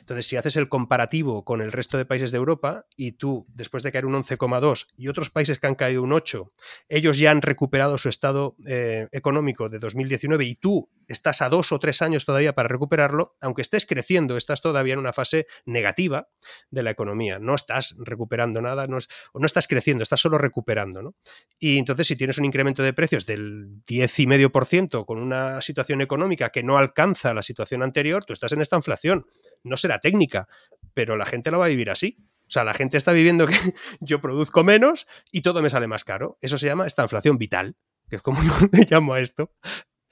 Entonces, 0.00 0.26
si 0.26 0.36
haces 0.36 0.56
el 0.56 0.68
comparativo 0.68 1.44
con 1.44 1.60
el 1.60 1.72
resto 1.72 1.98
de 1.98 2.04
países 2.04 2.30
de 2.30 2.38
Europa 2.38 2.86
y 2.96 3.12
tú, 3.12 3.46
después 3.54 3.82
de 3.82 3.92
caer 3.92 4.06
un 4.06 4.14
11,2 4.14 4.88
y 4.96 5.08
otros 5.08 5.30
países 5.30 5.58
que 5.58 5.66
han 5.66 5.74
caído 5.74 6.02
un 6.02 6.12
8, 6.12 6.52
ellos 6.88 7.18
ya 7.18 7.30
han 7.30 7.42
recuperado 7.42 7.98
su 7.98 8.08
estado 8.08 8.56
eh, 8.66 9.08
económico 9.12 9.68
de 9.68 9.78
2019 9.78 10.44
y 10.44 10.54
tú 10.56 10.88
estás 11.08 11.42
a 11.42 11.48
dos 11.48 11.72
o 11.72 11.78
tres 11.78 12.02
años 12.02 12.24
todavía 12.24 12.54
para 12.54 12.68
recuperarlo, 12.68 13.36
aunque 13.40 13.62
estés 13.62 13.84
creciendo, 13.86 14.36
estás 14.36 14.60
todavía 14.60 14.94
en 14.94 15.00
una 15.00 15.12
fase 15.12 15.46
negativa 15.64 16.28
de 16.70 16.82
la 16.82 16.90
economía. 16.90 17.38
No 17.38 17.54
estás 17.54 17.96
recuperando 17.98 18.62
nada, 18.62 18.86
no, 18.86 18.98
o 19.32 19.38
no 19.38 19.46
estás 19.46 19.66
creciendo, 19.66 20.02
estás 20.02 20.20
solo 20.20 20.38
recuperando. 20.38 21.02
¿no? 21.02 21.14
Y 21.58 21.78
entonces, 21.78 22.06
si 22.06 22.16
tienes 22.16 22.38
un 22.38 22.44
incremento 22.44 22.82
de 22.82 22.92
precios 22.92 23.26
del 23.26 23.82
10,5% 23.84 25.04
con 25.04 25.18
una 25.18 25.60
situación 25.60 26.00
económica 26.00 26.50
que 26.50 26.62
no 26.62 26.76
alcanza 26.76 27.34
la 27.34 27.42
situación 27.42 27.82
anterior, 27.82 28.24
tú 28.24 28.32
estás 28.32 28.52
en 28.52 28.60
esta 28.60 28.76
inflación 28.76 29.26
no 29.62 29.76
será 29.76 29.98
técnica, 30.00 30.48
pero 30.94 31.16
la 31.16 31.26
gente 31.26 31.50
lo 31.50 31.58
va 31.58 31.66
a 31.66 31.68
vivir 31.68 31.90
así. 31.90 32.18
O 32.46 32.52
sea, 32.52 32.64
la 32.64 32.74
gente 32.74 32.96
está 32.96 33.12
viviendo 33.12 33.46
que 33.46 33.54
yo 34.00 34.20
produzco 34.20 34.64
menos 34.64 35.06
y 35.30 35.42
todo 35.42 35.62
me 35.62 35.70
sale 35.70 35.86
más 35.86 36.04
caro. 36.04 36.36
Eso 36.40 36.58
se 36.58 36.66
llama 36.66 36.86
esta 36.86 37.02
inflación 37.02 37.38
vital, 37.38 37.76
que 38.08 38.16
es 38.16 38.22
como 38.22 38.42
yo 38.42 38.52
le 38.72 38.86
llamo 38.88 39.14
a 39.14 39.20
esto. 39.20 39.52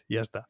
Y 0.06 0.14
ya 0.14 0.22
está. 0.22 0.48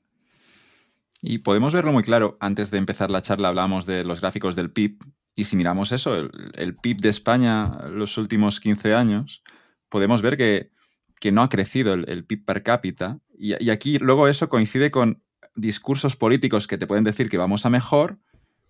Y 1.21 1.39
podemos 1.39 1.73
verlo 1.73 1.93
muy 1.93 2.03
claro. 2.03 2.37
Antes 2.41 2.71
de 2.71 2.79
empezar 2.79 3.11
la 3.11 3.23
charla 3.23 3.49
hablábamos 3.49 3.87
de 3.87 4.05
los 4.05 4.21
gráficos 4.21 4.55
del 4.55 4.71
PIB. 4.71 4.99
Y 5.35 5.45
si 5.45 5.57
miramos 5.57 5.93
eso, 5.93 6.15
el, 6.17 6.77
PIB 6.77 7.01
de 7.01 7.09
España 7.09 7.89
los 7.89 8.19
últimos 8.19 8.61
15 8.61 8.95
años, 8.95 9.43
podemos 9.89 10.21
ver 10.21 10.37
que, 10.37 10.71
no 11.33 11.43
ha 11.43 11.49
crecido 11.49 11.95
el, 11.95 12.25
PIB 12.25 12.45
per 12.45 12.63
cápita. 12.63 13.21
y 13.37 13.71
aquí 13.71 13.99
luego 13.99 14.27
eso 14.27 14.49
coincide 14.49 14.91
con 14.91 15.23
discursos 15.55 16.17
políticos 16.17 16.67
que 16.67 16.79
te 16.79 16.87
pueden 16.87 17.05
decir 17.05 17.29
que 17.29 17.39
vamos 17.39 17.67
a 17.67 17.71
mejor, 17.71 18.19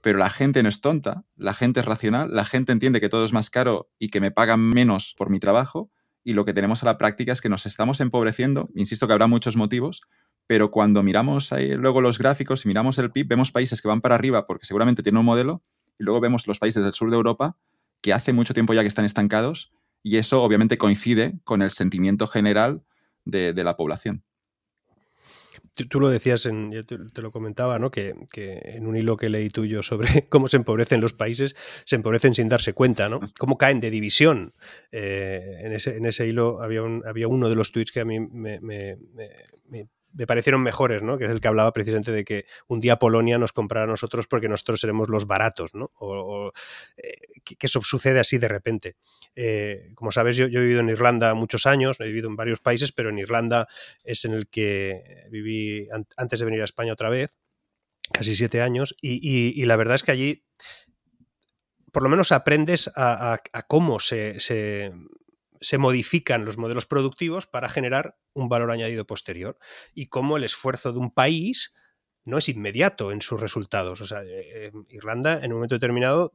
pero 0.01 0.18
la 0.18 0.30
gente 0.30 0.62
no 0.62 0.68
es 0.68 0.80
tonta, 0.80 1.24
la 1.36 1.55
gente 1.55 1.80
es 1.80 1.86
racional, 1.86 2.34
la 2.34 2.44
gente 2.44 2.72
entiende 2.72 3.01
que 3.01 3.09
todo 3.09 3.24
es 3.24 3.32
más 3.32 3.51
caro 3.51 3.90
y 3.99 4.09
que 4.09 4.20
me 4.20 4.30
pagan 4.30 4.61
menos 4.61 5.14
por 5.16 5.30
mi 5.30 5.40
trabajo 5.40 5.90
y 6.24 6.34
lo 6.34 6.44
que 6.44 6.53
tenemos 6.53 6.82
a 6.82 6.86
la 6.86 6.99
práctica 6.99 7.32
es 7.32 7.40
que 7.40 7.49
nos 7.49 7.66
estamos 7.66 8.01
empobreciendo, 8.01 8.68
insisto 8.74 9.07
que 9.07 9.12
habrá 9.12 9.26
muchos 9.26 9.57
motivos, 9.57 10.03
pero 10.46 10.70
cuando 10.70 11.03
miramos 11.03 11.53
ahí 11.53 11.74
luego 11.74 12.01
los 12.01 12.18
gráficos 12.18 12.64
y 12.64 12.68
miramos 12.68 12.99
el 12.99 13.11
PIB, 13.11 13.28
vemos 13.28 13.51
países 13.51 13.82
que 13.82 13.88
van 13.88 14.01
para 14.01 14.14
arriba 14.14 14.46
porque 14.46 14.66
seguramente 14.66 15.03
tienen 15.03 15.20
un 15.20 15.26
modelo 15.26 15.62
y 15.99 16.05
luego 16.05 16.20
vemos 16.20 16.46
los 16.46 16.59
países 16.59 16.82
del 16.82 16.92
sur 16.92 17.11
de 17.11 17.16
Europa 17.16 17.57
que 18.01 18.12
hace 18.12 18.32
mucho 18.32 18.55
tiempo 18.55 18.74
ya 18.74 18.82
que 18.82 18.88
están 18.88 19.05
estancados 19.05 19.72
y 20.03 20.16
eso 20.16 20.42
obviamente 20.42 20.78
coincide 20.78 21.38
con 21.44 21.61
el 21.61 21.70
sentimiento 21.70 22.26
general 22.26 22.82
de, 23.24 23.53
de 23.53 23.64
la 23.64 23.76
población. 23.76 24.22
Tú, 25.87 26.01
lo 26.01 26.11
decías, 26.11 26.47
en, 26.47 26.72
yo 26.72 26.85
te, 26.85 27.22
lo 27.22 27.31
comentaba, 27.31 27.79
¿no? 27.79 27.91
Que, 27.91 28.14
en 28.35 28.87
un 28.87 28.97
hilo 28.97 29.16
que 29.16 29.29
leí 29.29 29.51
tuyo 29.51 29.83
sobre 29.83 30.26
cómo 30.29 30.49
se 30.49 30.57
empobrecen 30.57 31.01
los 31.01 31.12
países, 31.12 31.55
se 31.85 31.97
empobrecen 31.97 32.35
sin 32.35 32.49
darse 32.49 32.72
cuenta, 32.72 33.09
¿no? 33.09 33.20
Cómo 33.39 33.59
caen 33.59 33.81
de 33.81 33.91
división. 33.91 34.55
Eh, 34.93 35.61
en, 35.61 35.72
ese, 35.72 35.97
en 35.97 36.07
ese 36.07 36.26
hilo 36.26 36.62
había, 36.62 36.83
un, 36.83 37.03
había 37.07 37.29
uno 37.29 37.49
de 37.49 37.55
los 37.55 37.72
tweets 37.72 37.93
que 37.93 38.01
a 38.01 38.05
mí 38.05 38.20
me, 38.20 38.61
me 38.61 38.99
parecieron 40.26 40.62
mejores, 40.62 41.02
¿no? 41.02 41.18
Que 41.18 41.24
es 41.24 41.30
el 41.30 41.40
que 41.40 41.48
hablaba 41.48 41.72
precisamente 41.72 42.12
de 42.12 42.24
que 42.24 42.46
un 42.66 42.80
día 42.80 42.98
Polonia 42.98 43.38
nos 43.38 43.52
comprará 43.52 43.84
a 43.84 43.86
nosotros 43.86 44.26
porque 44.26 44.48
nosotros 44.48 44.80
seremos 44.80 45.09
los 45.09 45.26
baratos, 45.26 45.74
¿no? 45.74 45.90
O, 45.98 46.52
eh, 46.96 47.16
que, 47.44 47.56
eso 47.61 47.82
sucede 47.82 48.20
así 48.20 48.38
de 48.38 48.48
repente. 48.48 48.96
Eh, 49.34 49.92
como 49.94 50.11
sabes, 50.12 50.36
yo, 50.36 50.46
he 50.46 50.48
vivido 50.48 50.80
en 50.80 50.88
Irlanda 50.88 51.34
muchos 51.34 51.66
años, 51.66 52.00
he 52.00 52.04
vivido 52.04 52.28
en 52.28 52.36
varios 52.36 52.61
países, 52.61 52.92
pero 52.92 53.11
en 53.11 53.18
Irlanda 53.18 53.68
es 54.04 54.24
en 54.24 54.32
el 54.32 54.48
que 54.48 55.26
viví 55.30 55.88
antes 56.16 56.38
de 56.40 56.44
venir 56.44 56.62
a 56.62 56.64
España 56.64 56.92
otra 56.92 57.11
vez, 57.11 57.36
casi 58.12 58.34
siete 58.34 58.62
años, 58.62 58.96
y, 59.00 59.64
la 59.64 59.76
verdad 59.76 59.96
es 59.96 60.02
que 60.02 60.12
allí 60.12 60.44
por 61.92 62.02
lo 62.02 62.09
menos 62.09 62.32
aprendes 62.32 62.90
a, 62.94 63.40
cómo 63.66 63.98
se 64.00 64.38
modifican 65.78 66.44
los 66.44 66.59
modelos 66.59 66.86
productivos 66.86 67.46
para 67.46 67.68
generar 67.68 68.16
un 68.32 68.48
valor 68.48 68.70
añadido 68.70 69.06
posterior 69.06 69.59
y 69.94 70.06
cómo 70.06 70.36
el 70.36 70.44
esfuerzo 70.44 70.92
de 70.92 70.98
un 70.98 71.11
país 71.11 71.74
no 72.24 72.38
es 72.38 72.48
inmediato 72.48 73.12
en 73.12 73.22
sus 73.22 73.40
resultados. 73.40 74.00
O 74.00 74.06
sea, 74.06 74.22
eh, 74.22 74.66
eh, 74.66 74.72
Irlanda 74.90 75.40
en 75.42 75.52
un 75.52 75.59
momento 75.59 75.74
determinado, 75.74 76.34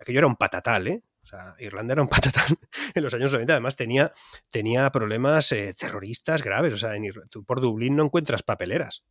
aquello 0.00 0.20
era 0.20 0.26
un 0.26 0.36
patatal, 0.36 0.86
¿eh? 0.86 1.02
O 1.22 1.26
sea, 1.26 1.54
Irlanda 1.58 1.92
era 1.92 2.02
un 2.02 2.08
patatal 2.08 2.58
en 2.94 3.02
los 3.02 3.12
años 3.14 3.32
90. 3.32 3.52
Además, 3.52 3.76
tenía, 3.76 4.12
tenía 4.50 4.90
problemas 4.90 5.52
eh, 5.52 5.74
terroristas 5.78 6.42
graves. 6.42 6.74
O 6.74 6.78
sea, 6.78 6.94
en, 6.94 7.12
tú 7.28 7.44
por 7.44 7.60
Dublín 7.60 7.96
no 7.96 8.04
encuentras 8.04 8.42
papeleras 8.42 9.04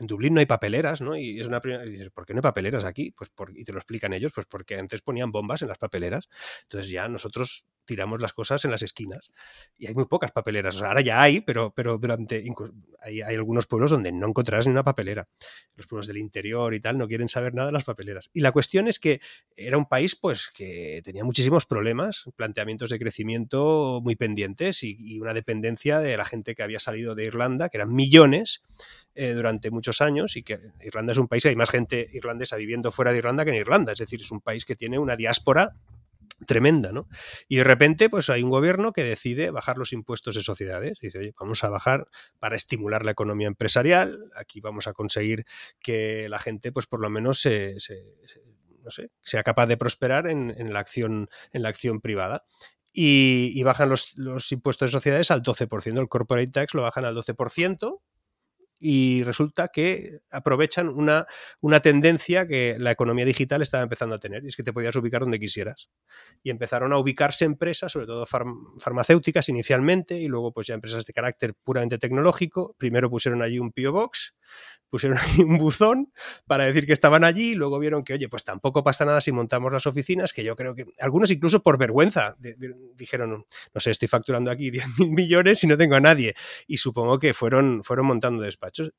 en 0.00 0.06
Dublín 0.06 0.34
no 0.34 0.40
hay 0.40 0.46
papeleras, 0.46 1.00
¿no? 1.02 1.14
Y 1.14 1.40
es 1.40 1.46
una 1.46 1.60
primera. 1.60 1.84
Dices, 1.84 2.10
¿por 2.10 2.24
qué 2.24 2.32
no 2.32 2.38
hay 2.38 2.42
papeleras 2.42 2.84
aquí? 2.84 3.12
Pues 3.12 3.30
y 3.54 3.64
te 3.64 3.72
lo 3.72 3.78
explican 3.78 4.12
ellos, 4.14 4.32
pues 4.34 4.46
porque 4.46 4.78
antes 4.78 5.02
ponían 5.02 5.30
bombas 5.30 5.60
en 5.62 5.68
las 5.68 5.78
papeleras. 5.78 6.28
Entonces 6.62 6.90
ya 6.90 7.06
nosotros 7.08 7.66
tiramos 7.84 8.20
las 8.20 8.32
cosas 8.32 8.64
en 8.64 8.70
las 8.70 8.82
esquinas. 8.82 9.30
Y 9.78 9.86
hay 9.86 9.94
muy 9.94 10.06
pocas 10.06 10.32
papeleras. 10.32 10.80
ahora 10.82 11.00
ya 11.00 11.22
hay, 11.22 11.40
pero, 11.40 11.72
pero 11.74 11.98
durante. 11.98 12.44
Hay, 13.02 13.22
hay, 13.22 13.34
algunos 13.34 13.66
pueblos 13.66 13.90
donde 13.90 14.12
no 14.12 14.28
encontrarás 14.28 14.66
ni 14.66 14.72
una 14.72 14.84
papelera. 14.84 15.28
Los 15.74 15.86
pueblos 15.86 16.06
del 16.06 16.18
interior 16.18 16.74
y 16.74 16.80
tal 16.80 16.98
no 16.98 17.08
quieren 17.08 17.28
saber 17.28 17.54
nada 17.54 17.68
de 17.68 17.72
las 17.72 17.84
papeleras. 17.84 18.30
Y 18.32 18.40
la 18.40 18.52
cuestión 18.52 18.88
es 18.88 18.98
que 18.98 19.20
era 19.56 19.78
un 19.78 19.86
país, 19.86 20.16
pues, 20.16 20.50
que 20.54 21.00
tenía 21.04 21.24
muchísimos 21.24 21.66
problemas, 21.66 22.24
planteamientos 22.36 22.90
de 22.90 22.98
crecimiento 22.98 24.00
muy 24.02 24.16
pendientes 24.16 24.82
y, 24.82 25.18
una 25.20 25.34
dependencia 25.34 25.98
de 25.98 26.16
la 26.16 26.24
gente 26.24 26.54
que 26.54 26.62
había 26.62 26.78
salido 26.78 27.14
de 27.14 27.24
Irlanda, 27.24 27.68
que 27.68 27.76
eran 27.76 27.94
millones 27.94 28.62
eh, 29.14 29.32
durante 29.32 29.70
muchos 29.70 30.00
años 30.00 30.36
y 30.36 30.42
que 30.42 30.60
Irlanda 30.82 31.12
es 31.12 31.18
un 31.18 31.28
país, 31.28 31.44
hay 31.46 31.56
más 31.56 31.70
gente 31.70 32.08
irlandesa 32.12 32.56
viviendo 32.56 32.90
fuera 32.92 33.12
de 33.12 33.18
Irlanda 33.18 33.44
que 33.44 33.50
en 33.50 33.56
Irlanda, 33.56 33.92
es 33.92 33.98
decir, 33.98 34.20
es 34.20 34.30
un 34.30 34.40
país 34.40 34.64
que 34.64 34.76
tiene 34.76 34.98
una 34.98 35.16
diáspora 35.16 35.74
tremenda, 36.46 36.92
¿no? 36.92 37.08
Y 37.48 37.56
de 37.56 37.64
repente, 37.64 38.08
pues 38.08 38.30
hay 38.30 38.42
un 38.42 38.50
gobierno 38.50 38.92
que 38.92 39.04
decide 39.04 39.50
bajar 39.50 39.78
los 39.78 39.92
impuestos 39.92 40.34
de 40.34 40.42
sociedades. 40.42 40.98
Dice, 41.00 41.18
oye, 41.18 41.34
vamos 41.38 41.64
a 41.64 41.68
bajar 41.68 42.08
para 42.38 42.56
estimular 42.56 43.04
la 43.04 43.12
economía 43.12 43.48
empresarial. 43.48 44.30
Aquí 44.36 44.60
vamos 44.60 44.86
a 44.86 44.92
conseguir 44.92 45.44
que 45.80 46.28
la 46.28 46.38
gente, 46.38 46.72
pues 46.72 46.86
por 46.86 47.00
lo 47.00 47.10
menos 47.10 47.40
se, 47.40 47.76
no 48.82 48.90
sé, 48.90 49.10
sea 49.22 49.42
capaz 49.42 49.66
de 49.66 49.76
prosperar 49.76 50.28
en, 50.28 50.72
la 50.72 50.80
acción, 50.80 51.28
en 51.52 51.62
la 51.62 51.68
acción 51.68 52.00
privada. 52.00 52.44
Y, 52.92 53.62
bajan 53.62 53.88
los, 53.88 54.12
los, 54.16 54.50
impuestos 54.50 54.90
de 54.90 54.92
sociedades 54.92 55.30
al 55.30 55.42
12%. 55.42 56.00
El 56.00 56.08
corporate 56.08 56.50
tax 56.50 56.74
lo 56.74 56.82
bajan 56.82 57.04
al 57.04 57.16
12%, 57.16 58.00
y 58.80 59.22
resulta 59.22 59.68
que 59.68 60.20
aprovechan 60.30 60.88
una, 60.88 61.26
una, 61.60 61.80
tendencia 61.80 62.48
que 62.48 62.76
la 62.78 62.90
economía 62.90 63.26
digital 63.26 63.60
estaba 63.60 63.82
empezando 63.82 64.14
a 64.14 64.18
tener, 64.18 64.42
y 64.42 64.48
es 64.48 64.56
que 64.56 64.62
te 64.62 64.72
podías 64.72 64.96
ubicar 64.96 65.20
donde 65.20 65.38
quisieras. 65.38 65.90
Y 66.42 66.50
empezaron 66.50 66.94
a 66.94 66.98
ubicarse 66.98 67.44
empresas, 67.44 67.92
sobre 67.92 68.06
todo 68.06 68.26
farmacéuticas 68.26 69.50
inicialmente, 69.50 70.18
y 70.18 70.28
luego 70.28 70.52
pues 70.52 70.66
ya 70.66 70.74
empresas 70.74 71.04
de 71.04 71.12
carácter 71.12 71.54
puramente 71.62 71.98
tecnológico. 71.98 72.74
Primero 72.78 73.10
pusieron 73.10 73.42
allí 73.42 73.58
un 73.58 73.70
PO 73.70 73.92
Box, 73.92 74.34
pusieron 74.88 75.18
ahí 75.18 75.40
un 75.42 75.58
buzón 75.58 76.10
para 76.46 76.64
decir 76.64 76.86
que 76.86 76.94
estaban 76.94 77.22
allí, 77.22 77.50
y 77.50 77.54
luego 77.54 77.78
vieron 77.78 78.02
que, 78.02 78.14
oye, 78.14 78.30
pues 78.30 78.44
tampoco 78.44 78.82
pasa 78.82 79.04
nada 79.04 79.20
si 79.20 79.30
montamos 79.30 79.70
las 79.70 79.86
oficinas, 79.86 80.32
que 80.32 80.42
yo 80.42 80.56
creo 80.56 80.74
que 80.74 80.86
algunos 81.00 81.30
incluso 81.30 81.62
por 81.62 81.76
vergüenza 81.76 82.34
dijeron, 82.96 83.44
no 83.74 83.80
sé, 83.80 83.90
estoy 83.90 84.08
facturando 84.08 84.50
aquí 84.50 84.70
10 84.70 84.98
mil 84.98 85.10
millones 85.10 85.62
y 85.64 85.66
no 85.66 85.76
tengo 85.76 85.96
a 85.96 86.00
nadie. 86.00 86.34
Y 86.66 86.78
supongo 86.78 87.18
que 87.18 87.34
fueron, 87.34 87.84
fueron 87.84 88.06
montando 88.06 88.42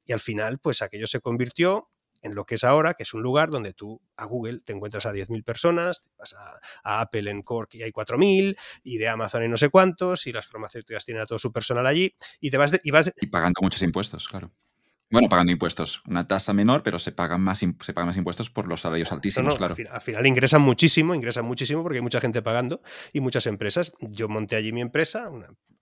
y 0.05 0.13
al 0.13 0.19
final, 0.19 0.59
pues 0.59 0.81
aquello 0.81 1.07
se 1.07 1.19
convirtió 1.19 1.89
en 2.21 2.35
lo 2.35 2.45
que 2.45 2.55
es 2.55 2.63
ahora, 2.63 2.93
que 2.93 3.03
es 3.03 3.13
un 3.13 3.21
lugar 3.21 3.49
donde 3.49 3.73
tú 3.73 3.99
a 4.15 4.25
Google 4.25 4.59
te 4.63 4.73
encuentras 4.73 5.05
a 5.05 5.11
10.000 5.11 5.43
personas, 5.43 6.11
vas 6.17 6.35
a, 6.83 7.01
Apple 7.01 7.29
en 7.29 7.41
Cork 7.41 7.73
y 7.75 7.83
hay 7.83 7.91
4.000, 7.91 8.57
y 8.83 8.97
de 8.97 9.07
Amazon 9.07 9.41
hay 9.41 9.49
no 9.49 9.57
sé 9.57 9.69
cuántos, 9.69 10.27
y 10.27 10.31
las 10.31 10.47
farmacéuticas 10.47 11.05
tienen 11.05 11.23
a 11.23 11.25
todo 11.25 11.39
su 11.39 11.51
personal 11.51 11.85
allí, 11.87 12.15
y 12.39 12.51
te 12.51 12.57
vas... 12.57 12.79
y, 12.83 12.91
vas 12.91 13.11
y 13.19 13.27
pagando 13.27 13.59
muchos 13.61 13.81
impuestos, 13.81 14.27
claro. 14.27 14.51
Bueno, 15.11 15.29
pagando 15.29 15.51
impuestos. 15.51 16.01
Una 16.07 16.27
tasa 16.27 16.53
menor, 16.53 16.83
pero 16.83 16.97
se 16.97 17.11
pagan 17.11 17.41
más, 17.41 17.59
se 17.59 17.93
pagan 17.93 18.07
más 18.07 18.17
impuestos 18.17 18.49
por 18.49 18.67
los 18.67 18.81
salarios 18.81 19.11
altísimos, 19.11 19.55
claro. 19.57 19.75
Al 19.91 20.01
final, 20.01 20.25
ingresan 20.25 20.61
muchísimo, 20.61 21.13
ingresan 21.13 21.45
muchísimo 21.45 21.83
porque 21.83 21.97
hay 21.97 22.01
mucha 22.01 22.21
gente 22.21 22.41
pagando 22.41 22.81
y 23.11 23.19
muchas 23.19 23.45
empresas. 23.47 23.93
Yo 23.99 24.29
monté 24.29 24.55
allí 24.55 24.71
mi 24.71 24.81
empresa, 24.81 25.29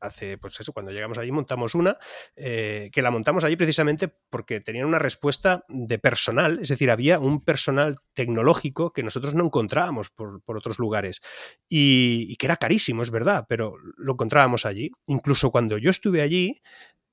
hace, 0.02 0.38
pues 0.38 0.60
eso, 0.60 0.74
cuando 0.74 0.92
llegamos 0.92 1.18
allí 1.18 1.32
montamos 1.32 1.76
una, 1.76 1.98
eh, 2.36 2.90
que 2.92 3.02
la 3.02 3.12
montamos 3.12 3.44
allí 3.44 3.56
precisamente 3.56 4.08
porque 4.08 4.62
tenían 4.62 4.86
una 4.86 5.00
respuesta 5.00 5.66
de 5.68 6.00
personal, 6.00 6.60
es 6.62 6.70
decir, 6.70 6.90
había 6.90 7.20
un 7.20 7.44
personal 7.44 7.98
tecnológico 8.14 8.92
que 8.94 9.04
nosotros 9.04 9.36
no 9.36 9.46
encontrábamos 9.46 10.10
por, 10.10 10.42
otros 10.46 10.80
lugares 10.80 11.22
y, 11.68 12.26
y 12.30 12.36
que 12.38 12.48
era 12.48 12.58
carísimo, 12.58 13.04
es 13.04 13.12
verdad, 13.12 13.46
pero 13.48 13.76
lo 13.98 14.14
encontrábamos 14.14 14.66
allí. 14.66 14.92
Incluso 15.06 15.52
cuando 15.52 15.78
yo 15.78 15.90
estuve 15.90 16.22
allí, 16.22 16.62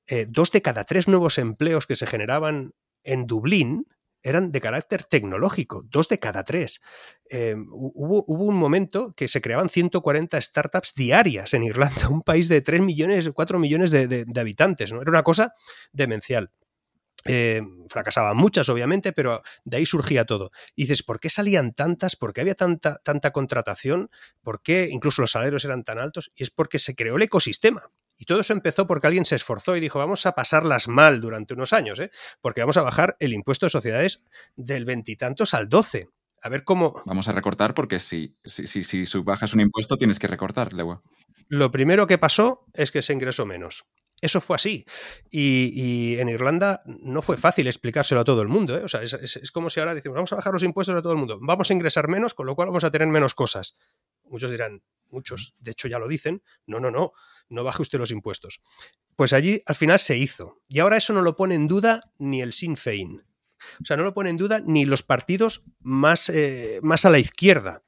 eh, 0.08 0.26
dos 0.28 0.50
de 0.50 0.62
cada 0.62 0.84
tres 0.84 1.08
nuevos 1.08 1.38
empleos 1.38 1.86
que 1.86 1.96
se 1.96 2.06
generaban 2.06 2.72
en 3.02 3.26
Dublín 3.26 3.86
eran 4.26 4.50
de 4.50 4.60
carácter 4.60 5.04
tecnológico, 5.04 5.84
dos 5.84 6.08
de 6.08 6.18
cada 6.18 6.42
tres. 6.42 6.80
Em, 7.30 7.66
hubo, 7.70 8.24
un 8.24 8.56
momento 8.56 9.14
que 9.14 9.28
se 9.28 9.40
creaban 9.40 9.68
140 9.68 10.40
startups 10.40 10.94
diarias 10.94 11.54
en 11.54 11.62
Irlanda, 11.62 12.08
un 12.10 12.22
país 12.22 12.48
de 12.48 12.60
3 12.60 12.80
millones, 12.80 13.30
4 13.32 13.58
millones 13.58 13.90
de, 13.90 14.26
habitantes, 14.36 14.92
¿no? 14.92 15.00
Era 15.00 15.10
una 15.10 15.22
cosa 15.22 15.52
demencial. 15.92 16.50
Eh, 17.24 17.62
fracasaban 17.88 18.36
muchas, 18.36 18.68
obviamente, 18.68 19.12
pero 19.12 19.42
de 19.64 19.76
ahí 19.76 19.86
surgía 19.86 20.24
todo. 20.24 20.50
Y 20.74 20.82
dices, 20.82 21.02
¿por 21.04 21.20
qué 21.20 21.30
salían 21.30 21.72
tantas? 21.72 22.16
¿Por 22.16 22.32
qué 22.32 22.40
había 22.40 22.54
tanta, 22.54 22.98
tanta 23.04 23.32
contratación? 23.32 24.10
¿Por 24.42 24.60
qué 24.60 24.88
incluso 24.90 25.22
los 25.22 25.32
salarios 25.32 25.64
eran 25.64 25.84
tan 25.84 25.98
altos? 25.98 26.32
Y 26.34 26.42
es 26.42 26.50
porque 26.50 26.78
se 26.78 26.94
creó 26.94 27.16
el 27.16 27.22
ecosistema. 27.22 27.90
Y 28.16 28.24
todo 28.24 28.40
eso 28.40 28.52
empezó 28.52 28.86
porque 28.86 29.06
alguien 29.06 29.24
se 29.24 29.36
esforzó 29.36 29.76
y 29.76 29.80
dijo, 29.80 29.98
vamos 29.98 30.26
a 30.26 30.32
pasarlas 30.32 30.88
mal 30.88 31.20
durante 31.20 31.54
unos 31.54 31.72
años, 31.72 32.00
¿eh? 32.00 32.10
porque 32.40 32.60
vamos 32.60 32.76
a 32.76 32.82
bajar 32.82 33.16
el 33.20 33.32
impuesto 33.32 33.66
de 33.66 33.70
sociedades 33.70 34.24
del 34.56 34.84
veintitantos 34.84 35.54
al 35.54 35.68
12. 35.68 36.08
A 36.42 36.48
ver 36.48 36.64
cómo... 36.64 37.02
Vamos 37.06 37.28
a 37.28 37.32
recortar 37.32 37.74
porque 37.74 37.98
si, 37.98 38.36
si, 38.44 38.66
si, 38.66 38.84
si 38.84 39.18
bajas 39.18 39.54
un 39.54 39.60
impuesto 39.60 39.96
tienes 39.96 40.18
que 40.18 40.28
recortar, 40.28 40.72
Lewa. 40.72 41.02
Lo 41.48 41.70
primero 41.70 42.06
que 42.06 42.18
pasó 42.18 42.66
es 42.72 42.90
que 42.90 43.02
se 43.02 43.12
ingresó 43.12 43.46
menos. 43.46 43.84
Eso 44.20 44.40
fue 44.40 44.56
así. 44.56 44.86
Y, 45.30 46.16
en 46.18 46.28
Irlanda 46.28 46.82
no 46.86 47.20
fue 47.20 47.36
fácil 47.36 47.66
explicárselo 47.66 48.20
a 48.20 48.24
todo 48.24 48.42
el 48.42 48.48
mundo. 48.48 48.76
¿eh? 48.78 48.82
O 48.84 48.88
sea, 48.88 49.02
es, 49.02 49.12
es, 49.12 49.52
como 49.52 49.68
si 49.68 49.80
ahora 49.80 49.94
decimos, 49.94 50.14
vamos 50.14 50.32
a 50.32 50.36
bajar 50.36 50.52
los 50.52 50.62
impuestos 50.62 50.94
a 50.94 51.02
todo 51.02 51.12
el 51.12 51.18
mundo, 51.18 51.38
vamos 51.40 51.70
a 51.70 51.74
ingresar 51.74 52.08
menos, 52.08 52.32
con 52.34 52.46
lo 52.46 52.54
cual 52.54 52.68
vamos 52.68 52.84
a 52.84 52.90
tener 52.90 53.08
menos 53.08 53.34
cosas. 53.34 53.76
Muchos 54.24 54.50
dirán, 54.50 54.82
muchos, 55.10 55.54
de 55.58 55.72
hecho 55.72 55.88
ya 55.88 55.98
lo 55.98 56.08
dicen, 56.08 56.42
no, 56.66 56.80
no, 56.80 56.90
no, 56.90 57.12
no 57.48 57.64
baje 57.64 57.82
usted 57.82 57.98
los 57.98 58.10
impuestos. 58.10 58.60
Pues 59.14 59.32
allí 59.32 59.62
al 59.66 59.74
final 59.74 59.98
se 59.98 60.16
hizo. 60.16 60.60
Y 60.68 60.80
ahora 60.80 60.96
eso 60.96 61.12
no 61.12 61.22
lo 61.22 61.36
pone 61.36 61.54
en 61.54 61.68
duda 61.68 62.00
ni 62.18 62.42
el 62.42 62.52
Sinn 62.52 62.76
Féin. 62.76 63.24
O 63.80 63.84
sea, 63.84 63.96
no 63.96 64.04
lo 64.04 64.14
pone 64.14 64.30
en 64.30 64.36
duda 64.36 64.60
ni 64.64 64.84
los 64.84 65.02
partidos 65.02 65.64
más, 65.80 66.28
eh, 66.28 66.80
más 66.82 67.04
a 67.04 67.10
la 67.10 67.18
izquierda. 67.18 67.82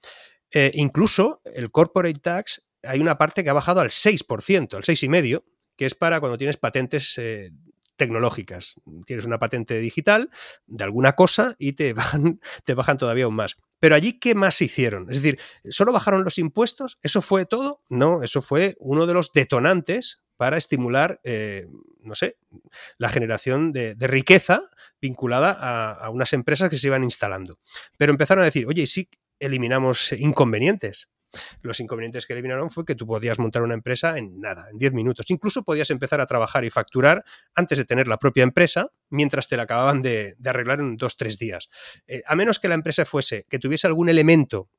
Eh, 0.53 0.71
incluso 0.75 1.43
el 1.45 1.71
corporate 1.71 2.21
tax, 2.21 2.71
hay 2.83 3.01
una 3.01 3.19
parte 3.19 3.45
que 3.45 3.51
ha 3.51 3.55
bajado 3.55 3.81
al 3.81 3.91
6%, 3.91 4.77
al 4.77 4.83
6,5%, 4.83 5.45
que 5.77 5.87
es 5.87 5.95
para 5.95 6.21
cuando 6.21 6.39
tienes 6.39 6.57
patentes 6.57 7.19
eh, 7.19 7.51
tecnológicas. 7.99 8.81
Tienes 9.05 9.27
una 9.27 9.39
patente 9.39 9.79
digital 9.79 10.31
de 10.67 10.85
alguna 10.85 11.15
cosa 11.15 11.55
y 11.59 11.75
te 11.75 11.93
bajan, 11.95 12.41
te 12.65 12.73
bajan 12.73 12.97
todavía 12.97 13.27
aún 13.27 13.35
más. 13.35 13.59
Pero 13.79 13.95
allí, 13.95 14.19
¿qué 14.19 14.35
más 14.35 14.63
hicieron? 14.63 15.11
Es 15.11 15.23
decir, 15.23 15.39
¿solo 15.65 15.93
bajaron 15.93 16.25
los 16.25 16.39
impuestos? 16.39 16.99
¿Eso 17.03 17.21
fue 17.21 17.45
todo? 17.45 17.83
No, 17.91 18.23
eso 18.23 18.41
fue 18.41 18.77
uno 18.81 19.07
de 19.07 19.15
los 19.15 19.33
detonantes 19.33 20.23
para 20.39 20.57
estimular, 20.57 21.21
eh, 21.25 21.67
no 22.01 22.15
sé, 22.15 22.39
la 22.97 23.09
generación 23.09 23.73
de, 23.73 23.95
riqueza 23.99 24.63
vinculada 25.01 25.53
a, 25.53 25.93
a, 25.93 26.11
unas 26.11 26.33
empresas 26.33 26.71
que 26.71 26.79
se 26.79 26.87
iban 26.87 27.05
instalando. 27.05 27.59
Pero 27.97 28.13
empezaron 28.13 28.43
a 28.43 28.47
decir, 28.47 28.67
oye, 28.67 28.87
sí, 28.87 29.11
eliminamos 29.41 30.13
inconvenientes. 30.13 31.09
Los 31.62 31.81
inconvenientes 31.81 32.26
que 32.26 32.33
eliminaron 32.33 32.70
fue 32.70 32.85
que 32.85 32.95
tú 32.95 33.07
podías 33.07 33.39
montar 33.39 33.62
una 33.62 33.74
empresa 33.74 34.18
en 34.18 34.41
nada, 34.41 34.68
en 34.70 34.79
10 34.79 34.93
minutos. 34.93 35.31
Incluso 35.31 35.62
podías 35.62 35.91
empezar 35.91 36.20
a 36.20 36.26
trabajar 36.26 36.64
y 36.64 36.70
facturar 36.70 37.22
antes 37.55 37.79
de 37.79 37.85
tener 37.85 38.09
la 38.09 38.18
propia 38.18 38.43
empresa, 38.43 38.89
mientras 39.11 39.49
te 39.49 39.57
la 39.57 39.64
acababan 39.64 40.03
de, 40.03 40.37
arreglar 40.45 40.81
en 40.81 40.97
dos, 40.97 41.16
tres 41.16 41.39
días. 41.39 41.68
Eh, 42.07 42.22
a 42.26 42.35
menos 42.35 42.59
que 42.59 42.68
la 42.68 42.74
empresa 42.74 43.05
fuese, 43.05 43.45
que 43.49 43.59
tuviese 43.59 43.87
algún 43.87 44.09
elemento 44.09 44.70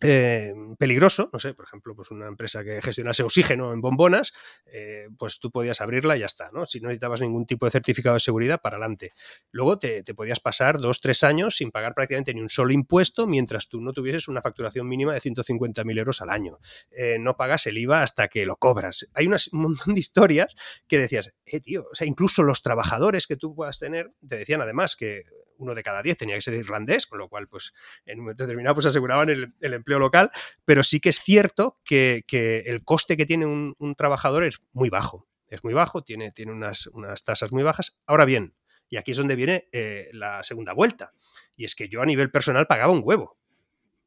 eh, 0.00 0.54
peligroso, 0.78 1.28
no 1.32 1.40
sé, 1.40 1.54
por 1.54 1.64
ejemplo, 1.64 1.94
pues 1.96 2.10
una 2.10 2.28
empresa 2.28 2.62
que 2.62 2.80
gestionase 2.80 3.24
oxígeno 3.24 3.72
en 3.72 3.80
bombonas, 3.80 4.32
eh, 4.66 5.08
pues 5.18 5.40
tú 5.40 5.50
podías 5.50 5.80
abrirla 5.80 6.16
y 6.16 6.20
ya 6.20 6.26
está, 6.26 6.50
¿no? 6.52 6.66
Si 6.66 6.80
no 6.80 6.86
necesitabas 6.86 7.20
ningún 7.20 7.46
tipo 7.46 7.66
de 7.66 7.72
certificado 7.72 8.14
de 8.14 8.20
seguridad, 8.20 8.60
para 8.60 8.76
adelante. 8.76 9.12
Luego 9.50 9.78
te, 9.78 10.04
podías 10.14 10.38
pasar 10.38 10.78
dos, 10.78 11.00
tres 11.00 11.24
años 11.24 11.56
sin 11.56 11.70
pagar 11.70 11.94
prácticamente 11.94 12.32
ni 12.32 12.40
un 12.40 12.48
solo 12.48 12.72
impuesto 12.72 13.26
mientras 13.26 13.68
tú 13.68 13.80
no 13.80 13.92
tuvieses 13.92 14.28
una 14.28 14.40
facturación 14.40 14.88
mínima 14.88 15.12
de 15.12 15.20
150.000 15.20 15.98
euros 15.98 16.22
al 16.22 16.30
año. 16.30 16.58
Eh, 16.90 17.18
no 17.18 17.36
pagas 17.36 17.66
el 17.66 17.78
IVA 17.78 18.02
hasta 18.02 18.28
que 18.28 18.46
lo 18.46 18.56
cobras. 18.56 19.08
Hay 19.14 19.26
un 19.26 19.36
montón 19.52 19.94
de 19.94 20.00
historias 20.00 20.54
que 20.86 20.98
decías, 20.98 21.32
eh, 21.44 21.60
tío, 21.60 21.86
o 21.90 21.94
sea, 21.94 22.06
incluso 22.06 22.42
los 22.42 22.62
trabajadores 22.62 23.26
que 23.26 23.36
tú 23.36 23.54
puedas 23.54 23.78
tener, 23.78 24.12
te 24.26 24.36
decían 24.36 24.60
además 24.60 24.94
que 24.94 25.24
uno 25.58 25.74
de 25.74 25.82
cada 25.82 26.02
diez 26.02 26.16
tenía 26.16 26.36
que 26.36 26.42
ser 26.42 26.54
irlandés, 26.54 27.06
con 27.06 27.18
lo 27.18 27.28
cual, 27.28 27.48
pues, 27.48 27.74
en 28.06 28.18
un 28.18 28.24
momento 28.24 28.44
determinado, 28.44 28.74
pues 28.74 28.86
aseguraban 28.86 29.28
el, 29.28 29.54
empleo 29.60 29.98
local, 29.98 30.30
pero 30.64 30.82
sí 30.82 31.00
que 31.00 31.10
es 31.10 31.18
cierto 31.18 31.74
que, 31.84 32.24
el 32.66 32.84
coste 32.84 33.16
que 33.16 33.26
tiene 33.26 33.46
un, 33.46 33.94
trabajador 33.96 34.44
es 34.44 34.60
muy 34.72 34.88
bajo, 34.88 35.28
es 35.48 35.62
muy 35.64 35.74
bajo, 35.74 36.02
tiene, 36.02 36.30
tiene 36.30 36.52
unas, 36.52 36.86
unas 36.88 37.24
tasas 37.24 37.52
muy 37.52 37.62
bajas. 37.62 37.98
Ahora 38.06 38.24
bien, 38.24 38.54
y 38.88 38.96
aquí 38.96 39.10
es 39.10 39.16
donde 39.16 39.36
viene 39.36 39.68
eh, 39.72 40.08
la 40.12 40.42
segunda 40.42 40.72
vuelta, 40.72 41.12
y 41.56 41.64
es 41.64 41.74
que 41.74 41.88
yo 41.88 42.00
a 42.02 42.06
nivel 42.06 42.30
personal 42.30 42.66
pagaba 42.66 42.92
un 42.92 43.02
huevo. 43.04 43.36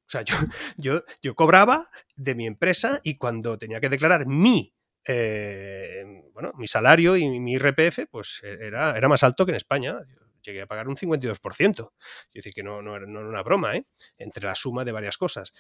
O 0.06 0.10
sea, 0.10 0.22
yo, 0.24 0.36
yo, 0.78 1.04
yo 1.22 1.36
cobraba 1.36 1.90
de 2.16 2.36
mi 2.36 2.48
empresa 2.48 3.00
y 3.04 3.16
cuando 3.16 3.58
tenía 3.58 3.80
que 3.80 3.90
declarar 3.90 4.26
mi 4.28 4.74
eh, 5.06 6.04
bueno, 6.34 6.54
mi 6.58 6.68
salario 6.68 7.18
y 7.18 7.40
mi 7.40 7.54
IRPF, 7.54 8.08
pues 8.10 8.42
era, 8.44 8.96
era 8.96 9.08
más 9.08 9.24
alto 9.24 9.46
que 9.46 9.52
en 9.52 9.58
España 9.58 10.00
llegué 10.42 10.62
a 10.62 10.68
pagar 10.68 10.88
un 10.88 10.96
52%. 10.96 11.92
Es 12.00 12.34
decir, 12.34 12.54
que 12.54 12.64
no, 12.64 12.82
no, 12.82 12.96
era 12.96 13.06
una 13.06 13.44
broma, 13.44 13.76
¿eh? 13.76 13.86
entre 14.18 14.46
la 14.46 14.56
suma 14.56 14.86
de 14.86 14.92
varias 14.92 15.18
cosas. 15.18 15.54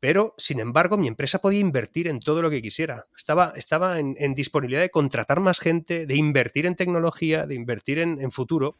Pero, 0.00 0.34
sin 0.38 0.60
embargo, 0.60 0.96
mi 0.96 1.08
empresa 1.08 1.40
podía 1.40 1.60
invertir 1.60 2.08
en 2.08 2.20
todo 2.20 2.40
lo 2.40 2.48
que 2.48 2.62
quisiera. 2.62 3.06
Estaba, 3.14 3.52
estaba 3.54 3.98
en, 3.98 4.34
disponibilidad 4.34 4.80
de 4.80 4.90
contratar 4.90 5.40
más 5.40 5.60
gente, 5.60 6.06
de 6.06 6.16
invertir 6.16 6.64
en 6.64 6.74
tecnología, 6.74 7.46
de 7.46 7.54
invertir 7.54 7.98
en 7.98 8.30
futuro. 8.30 8.76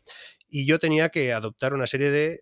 Y 0.48 0.64
yo 0.64 0.78
tenía 0.78 1.10
que 1.10 1.34
adoptar 1.34 1.74
una 1.74 1.86
serie 1.86 2.10
de 2.10 2.40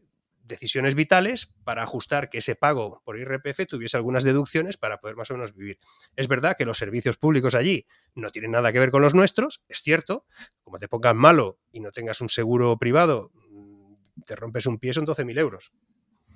decisiones 0.49 0.95
vitales 0.95 1.55
para 1.63 1.83
ajustar 1.83 2.31
que 2.31 2.39
ese 2.39 2.57
pago 2.57 3.03
por 3.05 3.19
IRPF 3.19 3.67
tuviese 3.69 3.97
algunas 3.97 4.25
deducciones 4.25 4.77
para 4.77 4.99
poder 4.99 5.15
más 5.15 5.31
o 5.31 5.35
menos 5.35 5.55
vivir. 5.55 5.79
Es 6.17 6.27
verdad 6.27 6.57
que 6.57 6.65
los 6.65 6.79
servicios 6.79 7.17
públicos 7.17 7.55
allí 7.55 7.87
no 8.15 8.31
tienen 8.31 8.51
nada 8.51 8.73
que 8.73 8.81
ver 8.81 8.91
con 8.91 9.03
los 9.03 9.15
nuestros, 9.15 9.63
es 9.69 9.83
cierto, 9.83 10.25
como 10.63 10.79
te 10.79 10.89
pongas 10.89 11.15
malo 11.15 11.61
y 11.71 11.81
no 11.81 11.93
tengas 11.93 12.21
un 12.21 12.29
seguro 12.29 12.77
privado, 12.79 13.31
mm, 13.51 14.23
te 14.25 14.35
rompes 14.35 14.67
un 14.67 14.79
pie 14.79 14.93
son 14.93 15.07
12.000 15.07 15.39
euros. 15.39 15.73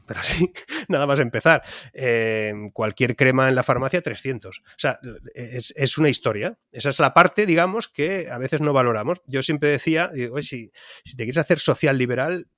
Pero 0.07 0.21
así, 0.21 0.53
nada 0.89 1.07
más 1.07 1.21
empezar. 1.21 1.63
Eh, 1.93 2.53
cualquier 2.73 3.17
crema 3.17 3.49
en 3.49 3.55
la 3.55 3.63
farmacia, 3.63 4.03
300. 4.03 4.59
O 4.59 4.63
sea, 4.77 4.99
es, 5.35 5.99
una 5.99 6.09
historia. 6.09 6.59
Esa 6.73 6.89
es 6.89 6.99
la 6.99 7.15
parte, 7.15 7.47
digamos, 7.47 7.89
que 7.89 8.29
a 8.31 8.39
veces 8.39 8.61
no 8.61 8.73
valoramos. 8.73 9.23
Yo 9.27 9.43
siempre 9.43 9.69
decía, 9.69 10.11
digo, 10.13 10.43
si, 10.43 10.73
si 11.05 11.17
te 11.17 11.23
quieres 11.23 11.39
hacer 11.39 11.61
social 11.61 11.99
liberal, 11.99 12.49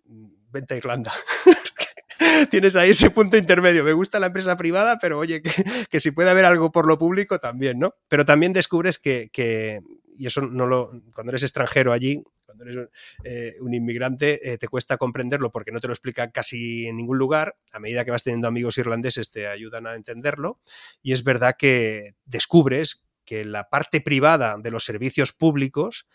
vente 0.54 0.74
a 0.74 0.76
Irlanda. 0.78 1.12
Tienes 2.50 2.76
ahí 2.76 2.90
ese 2.90 3.10
punto 3.10 3.36
intermedio. 3.36 3.84
Me 3.84 3.92
gusta 3.92 4.18
la 4.18 4.26
empresa 4.26 4.56
privada, 4.56 4.98
pero 5.00 5.18
oye, 5.18 5.42
que, 5.90 6.00
si 6.00 6.12
puede 6.12 6.30
haber 6.30 6.44
algo 6.44 6.72
por 6.72 6.86
lo 6.86 6.96
público 6.96 7.38
también, 7.38 7.78
¿no? 7.78 7.94
Pero 8.08 8.24
también 8.24 8.52
descubres 8.52 8.98
que, 8.98 9.82
y 10.16 10.26
eso 10.26 10.40
no 10.42 10.66
lo, 10.66 10.90
cuando 11.14 11.32
eres 11.32 11.42
extranjero 11.42 11.92
allí, 11.92 12.22
cuando 12.46 12.64
eres 12.64 12.88
eh, 13.24 13.56
un 13.60 13.74
inmigrante, 13.74 14.52
eh, 14.52 14.58
te 14.58 14.68
cuesta 14.68 14.96
comprenderlo 14.96 15.50
porque 15.50 15.72
no 15.72 15.80
te 15.80 15.88
lo 15.88 15.92
explica 15.92 16.30
casi 16.30 16.86
en 16.86 16.96
ningún 16.96 17.18
lugar. 17.18 17.56
A 17.72 17.80
medida 17.80 18.04
que 18.04 18.10
vas 18.12 18.22
teniendo 18.22 18.48
amigos 18.48 18.78
irlandeses 18.78 19.30
te 19.30 19.48
ayudan 19.48 19.86
a 19.86 19.94
entenderlo. 19.94 20.60
Y 21.02 21.12
es 21.12 21.24
verdad 21.24 21.56
que 21.58 22.12
descubres 22.24 23.04
que 23.24 23.44
la 23.44 23.68
parte 23.68 24.00
privada 24.00 24.56
de 24.58 24.70
los 24.70 24.84
servicios 24.84 25.32
públicos 25.32 26.06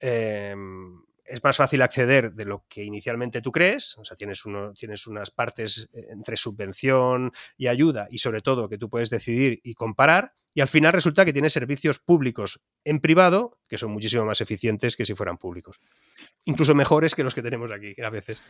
eh, 0.00 0.54
es 1.30 1.42
más 1.42 1.56
fácil 1.56 1.82
acceder 1.82 2.32
de 2.32 2.44
lo 2.44 2.64
que 2.68 2.84
inicialmente 2.84 3.40
tú 3.40 3.52
crees, 3.52 3.96
o 3.98 4.04
sea, 4.04 4.16
tienes, 4.16 4.44
uno, 4.44 4.72
tienes 4.72 5.06
unas 5.06 5.30
partes 5.30 5.88
eh, 5.92 6.06
entre 6.10 6.36
subvención 6.36 7.32
y 7.56 7.68
ayuda 7.68 8.08
y 8.10 8.18
sobre 8.18 8.40
todo 8.40 8.68
que 8.68 8.78
tú 8.78 8.90
puedes 8.90 9.10
decidir 9.10 9.60
y 9.62 9.74
comparar, 9.74 10.34
y 10.52 10.60
al 10.60 10.68
final 10.68 10.92
resulta 10.92 11.24
que 11.24 11.32
tienes 11.32 11.52
servicios 11.52 12.00
públicos 12.00 12.60
en 12.84 12.98
privado 12.98 13.58
que 13.68 13.78
son 13.78 13.92
muchísimo 13.92 14.24
más 14.24 14.40
eficientes 14.40 14.96
que 14.96 15.06
si 15.06 15.14
fueran 15.14 15.38
públicos. 15.38 15.78
Incluso 16.44 16.74
mejores 16.74 17.14
que 17.14 17.22
los 17.22 17.36
que 17.36 17.42
tenemos 17.42 17.70
aquí 17.70 17.94
a 18.02 18.10
veces. 18.10 18.42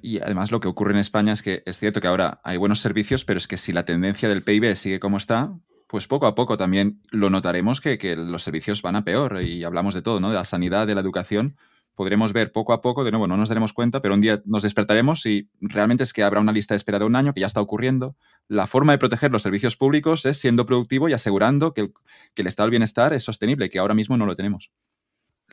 Y 0.00 0.20
además 0.20 0.52
lo 0.52 0.60
que 0.60 0.68
ocurre 0.68 0.92
en 0.92 1.00
España 1.00 1.32
es 1.32 1.42
que 1.42 1.64
es 1.66 1.78
cierto 1.78 2.00
que 2.00 2.06
ahora 2.06 2.40
hay 2.44 2.58
buenos 2.58 2.78
servicios, 2.78 3.24
pero 3.24 3.38
es 3.38 3.48
que 3.48 3.56
si 3.56 3.72
la 3.72 3.84
tendencia 3.84 4.28
del 4.28 4.44
PIB 4.44 4.76
sigue 4.76 5.00
como 5.00 5.16
está, 5.16 5.52
pues 5.88 6.06
poco 6.06 6.26
a 6.26 6.36
poco 6.36 6.56
también 6.56 7.02
lo 7.10 7.28
notaremos 7.28 7.80
que, 7.80 7.98
que 7.98 8.14
los 8.14 8.44
servicios 8.44 8.82
van 8.82 8.94
a 8.94 9.04
peor. 9.04 9.42
Y 9.42 9.64
hablamos 9.64 9.94
de 9.94 10.02
todo, 10.02 10.20
¿no? 10.20 10.28
De 10.28 10.36
la 10.36 10.44
sanidad, 10.44 10.86
de 10.86 10.94
la 10.94 11.00
educación 11.00 11.56
podremos 11.98 12.32
ver 12.32 12.52
poco 12.52 12.72
a 12.72 12.80
poco, 12.80 13.02
de 13.02 13.10
nuevo, 13.10 13.26
no 13.26 13.36
nos 13.36 13.48
daremos 13.48 13.72
cuenta, 13.72 14.00
pero 14.00 14.14
un 14.14 14.20
día 14.20 14.40
nos 14.44 14.62
despertaremos 14.62 15.26
y 15.26 15.50
realmente 15.60 16.04
es 16.04 16.12
que 16.12 16.22
habrá 16.22 16.38
una 16.38 16.52
lista 16.52 16.72
de 16.72 16.76
espera 16.76 17.00
de 17.00 17.04
un 17.04 17.16
año 17.16 17.34
que 17.34 17.40
ya 17.40 17.48
está 17.48 17.60
ocurriendo. 17.60 18.14
La 18.46 18.68
forma 18.68 18.92
de 18.92 18.98
proteger 18.98 19.32
los 19.32 19.42
servicios 19.42 19.76
públicos 19.76 20.24
es 20.24 20.38
siendo 20.38 20.64
productivo 20.64 21.08
y 21.08 21.12
asegurando 21.12 21.74
que 21.74 21.90
el, 22.36 22.46
estado 22.46 22.66
del 22.66 22.70
bienestar 22.70 23.14
es 23.14 23.24
sostenible, 23.24 23.68
que 23.68 23.80
ahora 23.80 23.94
mismo 23.94 24.16
no 24.16 24.26
lo 24.26 24.36
tenemos. 24.36 24.70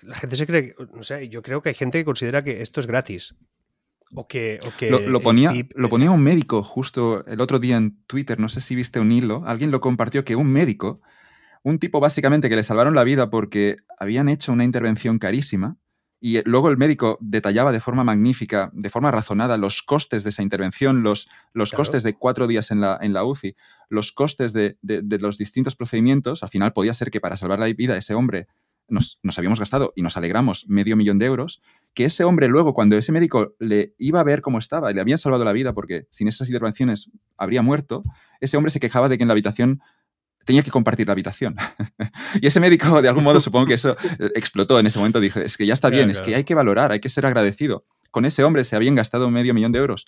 La 0.04 0.16
gente 0.18 0.36
se 0.36 0.46
cree, 0.46 0.76
no 0.94 1.02
sé, 1.02 1.30
yo 1.30 1.42
creo 1.42 1.64
que 1.64 1.70
hay 1.70 1.76
gente 1.76 1.98
que 1.98 2.06
considera 2.06 2.44
que 2.44 2.62
esto 2.62 2.80
es 2.80 2.86
gratis. 2.86 3.34
O 4.14 4.28
que, 4.28 4.60
lo, 4.92 5.20
ponía, 5.22 5.52
lo 5.74 5.90
ponía 5.90 6.12
un 6.12 6.22
médico 6.22 6.62
justo 6.62 7.26
el 7.26 7.42
otro 7.42 7.58
día 7.58 7.78
en 7.78 8.04
Twitter, 8.06 8.40
no 8.40 8.50
sé 8.50 8.62
si 8.62 8.76
viste 8.76 9.00
un 9.00 9.12
hilo, 9.12 9.42
alguien 9.48 9.72
lo 9.72 9.82
compartió 9.82 10.24
que 10.24 10.36
un 10.36 10.52
médico, 10.52 11.02
un 11.64 11.80
tipo 11.80 12.00
básicamente 12.00 12.50
que 12.50 12.56
le 12.56 12.64
salvaron 12.64 12.94
la 12.94 13.04
vida 13.04 13.32
porque 13.32 13.78
habían 13.98 14.30
hecho 14.30 14.54
una 14.54 14.64
intervención 14.64 15.18
carísima, 15.18 15.80
y 16.26 16.42
luego 16.44 16.70
el 16.70 16.78
médico 16.78 17.20
detallaba 17.22 17.72
de 17.72 17.80
forma 17.80 18.04
magnífica, 18.04 18.72
de 18.74 18.90
forma 18.90 19.12
razonada, 19.12 19.58
los 19.58 19.84
costes 19.84 20.24
de 20.24 20.32
esa 20.32 20.42
intervención, 20.42 21.04
los, 21.04 21.30
los 21.54 21.72
costes 21.72 22.02
de 22.02 22.16
cuatro 22.16 22.48
días 22.48 22.72
en 22.72 22.82
la, 22.82 22.98
en 23.00 23.14
la 23.14 23.24
UCI, 23.24 23.56
los 23.90 24.12
costes 24.12 24.52
de, 24.52 24.76
los 24.82 25.38
distintos 25.38 25.76
procedimientos. 25.76 26.42
Al 26.42 26.50
final 26.50 26.74
podía 26.74 26.96
ser 26.96 27.12
que 27.12 27.22
para 27.22 27.38
salvar 27.38 27.60
la 27.60 27.68
vida 27.68 27.94
de 27.94 28.00
ese 28.00 28.16
hombre 28.16 28.48
nos, 28.88 29.20
habíamos 29.38 29.60
gastado 29.60 29.94
y 29.96 30.02
nos 30.02 30.18
alegramos 30.18 30.68
medio 30.68 30.98
millón 30.98 31.20
de 31.20 31.28
euros, 31.28 31.62
que 31.94 32.06
ese 32.06 32.24
hombre 32.24 32.48
luego, 32.48 32.74
cuando 32.74 32.98
ese 32.98 33.12
médico 33.12 33.54
le 33.60 33.94
iba 34.00 34.20
a 34.20 34.24
ver 34.24 34.42
cómo 34.42 34.58
estaba, 34.58 34.90
y 34.90 34.96
le 34.96 35.02
habían 35.02 35.20
salvado 35.20 35.46
la 35.46 35.54
vida 35.54 35.74
porque 35.74 36.08
sin 36.10 36.28
esas 36.28 36.48
intervenciones 36.48 37.12
habría 37.38 37.62
muerto, 37.62 38.02
ese 38.40 38.58
hombre 38.58 38.72
se 38.72 38.80
quejaba 38.80 39.10
de 39.10 39.20
que 39.20 39.24
en 39.24 39.28
la 39.28 39.34
habitación 39.34 39.80
tenía 40.46 40.64
que 40.64 40.72
compartir 40.72 41.08
la 41.08 41.14
habitación. 41.14 41.56
y 42.42 42.48
ese 42.48 42.60
médico, 42.60 43.02
de 43.02 43.10
algún 43.10 43.24
modo, 43.24 43.40
supongo 43.40 43.66
que 43.66 43.74
eso 43.74 43.98
eh, 44.20 44.32
explotó 44.36 44.80
en 44.80 44.88
ese 44.88 45.00
momento. 45.00 45.20
Dije, 45.20 45.44
es 45.44 45.58
que 45.58 45.66
ya 45.66 45.74
está 45.74 45.90
bien, 45.90 46.10
es 46.10 46.22
que 46.22 46.36
hay 46.36 46.44
que 46.44 46.56
valorar, 46.56 46.92
hay 46.92 47.00
que 47.00 47.10
ser 47.10 47.26
agradecido. 47.26 47.86
Con 48.12 48.26
ese 48.26 48.44
hombre 48.44 48.64
se 48.64 48.76
habían 48.76 48.96
gastado 48.96 49.30
medio 49.30 49.54
millón 49.54 49.74
de 49.74 49.80
euros. 49.80 50.06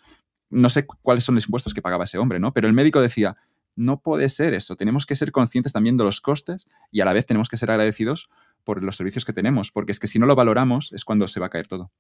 No 0.50 0.70
sé 0.70 0.86
cuáles 0.86 1.26
son 1.26 1.36
los 1.36 1.46
impuestos 1.46 1.74
que 1.74 1.82
pagaba 1.82 2.06
ese 2.06 2.18
hombre, 2.18 2.40
¿no? 2.40 2.54
Pero 2.54 2.68
el 2.68 2.74
médico 2.74 3.02
decía, 3.02 3.36
no 3.76 4.00
puede 4.02 4.30
ser 4.30 4.54
eso. 4.54 4.76
Tenemos 4.76 5.06
que 5.06 5.16
ser 5.16 5.32
conscientes 5.32 5.74
también 5.74 5.98
de 5.98 6.04
los 6.04 6.22
costes 6.22 6.68
y 6.92 7.02
a 7.02 7.06
la 7.06 7.14
vez 7.14 7.26
tenemos 7.26 7.50
que 7.50 7.58
ser 7.58 7.72
agradecidos 7.72 8.30
por 8.64 8.84
los 8.84 8.96
servicios 8.96 9.26
que 9.26 9.34
tenemos, 9.34 9.72
porque 9.72 9.92
es 9.92 10.00
que 10.00 10.08
si 10.08 10.20
no 10.20 10.26
lo 10.26 10.36
valoramos 10.36 10.92
es 10.94 11.04
cuando 11.06 11.28
se 11.28 11.40
va 11.40 11.48
a 11.48 11.50
caer 11.50 11.68
todo. 11.68 11.92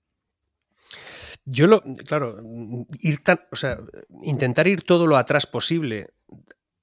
Yo 1.46 1.68
lo, 1.68 1.82
claro, 2.06 2.38
ir 3.00 3.24
tan, 3.24 3.40
o 3.52 3.56
sea, 3.56 3.78
intentar 4.22 4.68
ir 4.68 4.82
todo 4.82 5.08
lo 5.08 5.16
atrás 5.16 5.46
posible 5.46 6.10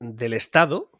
del 0.01 0.33
Estado 0.33 0.94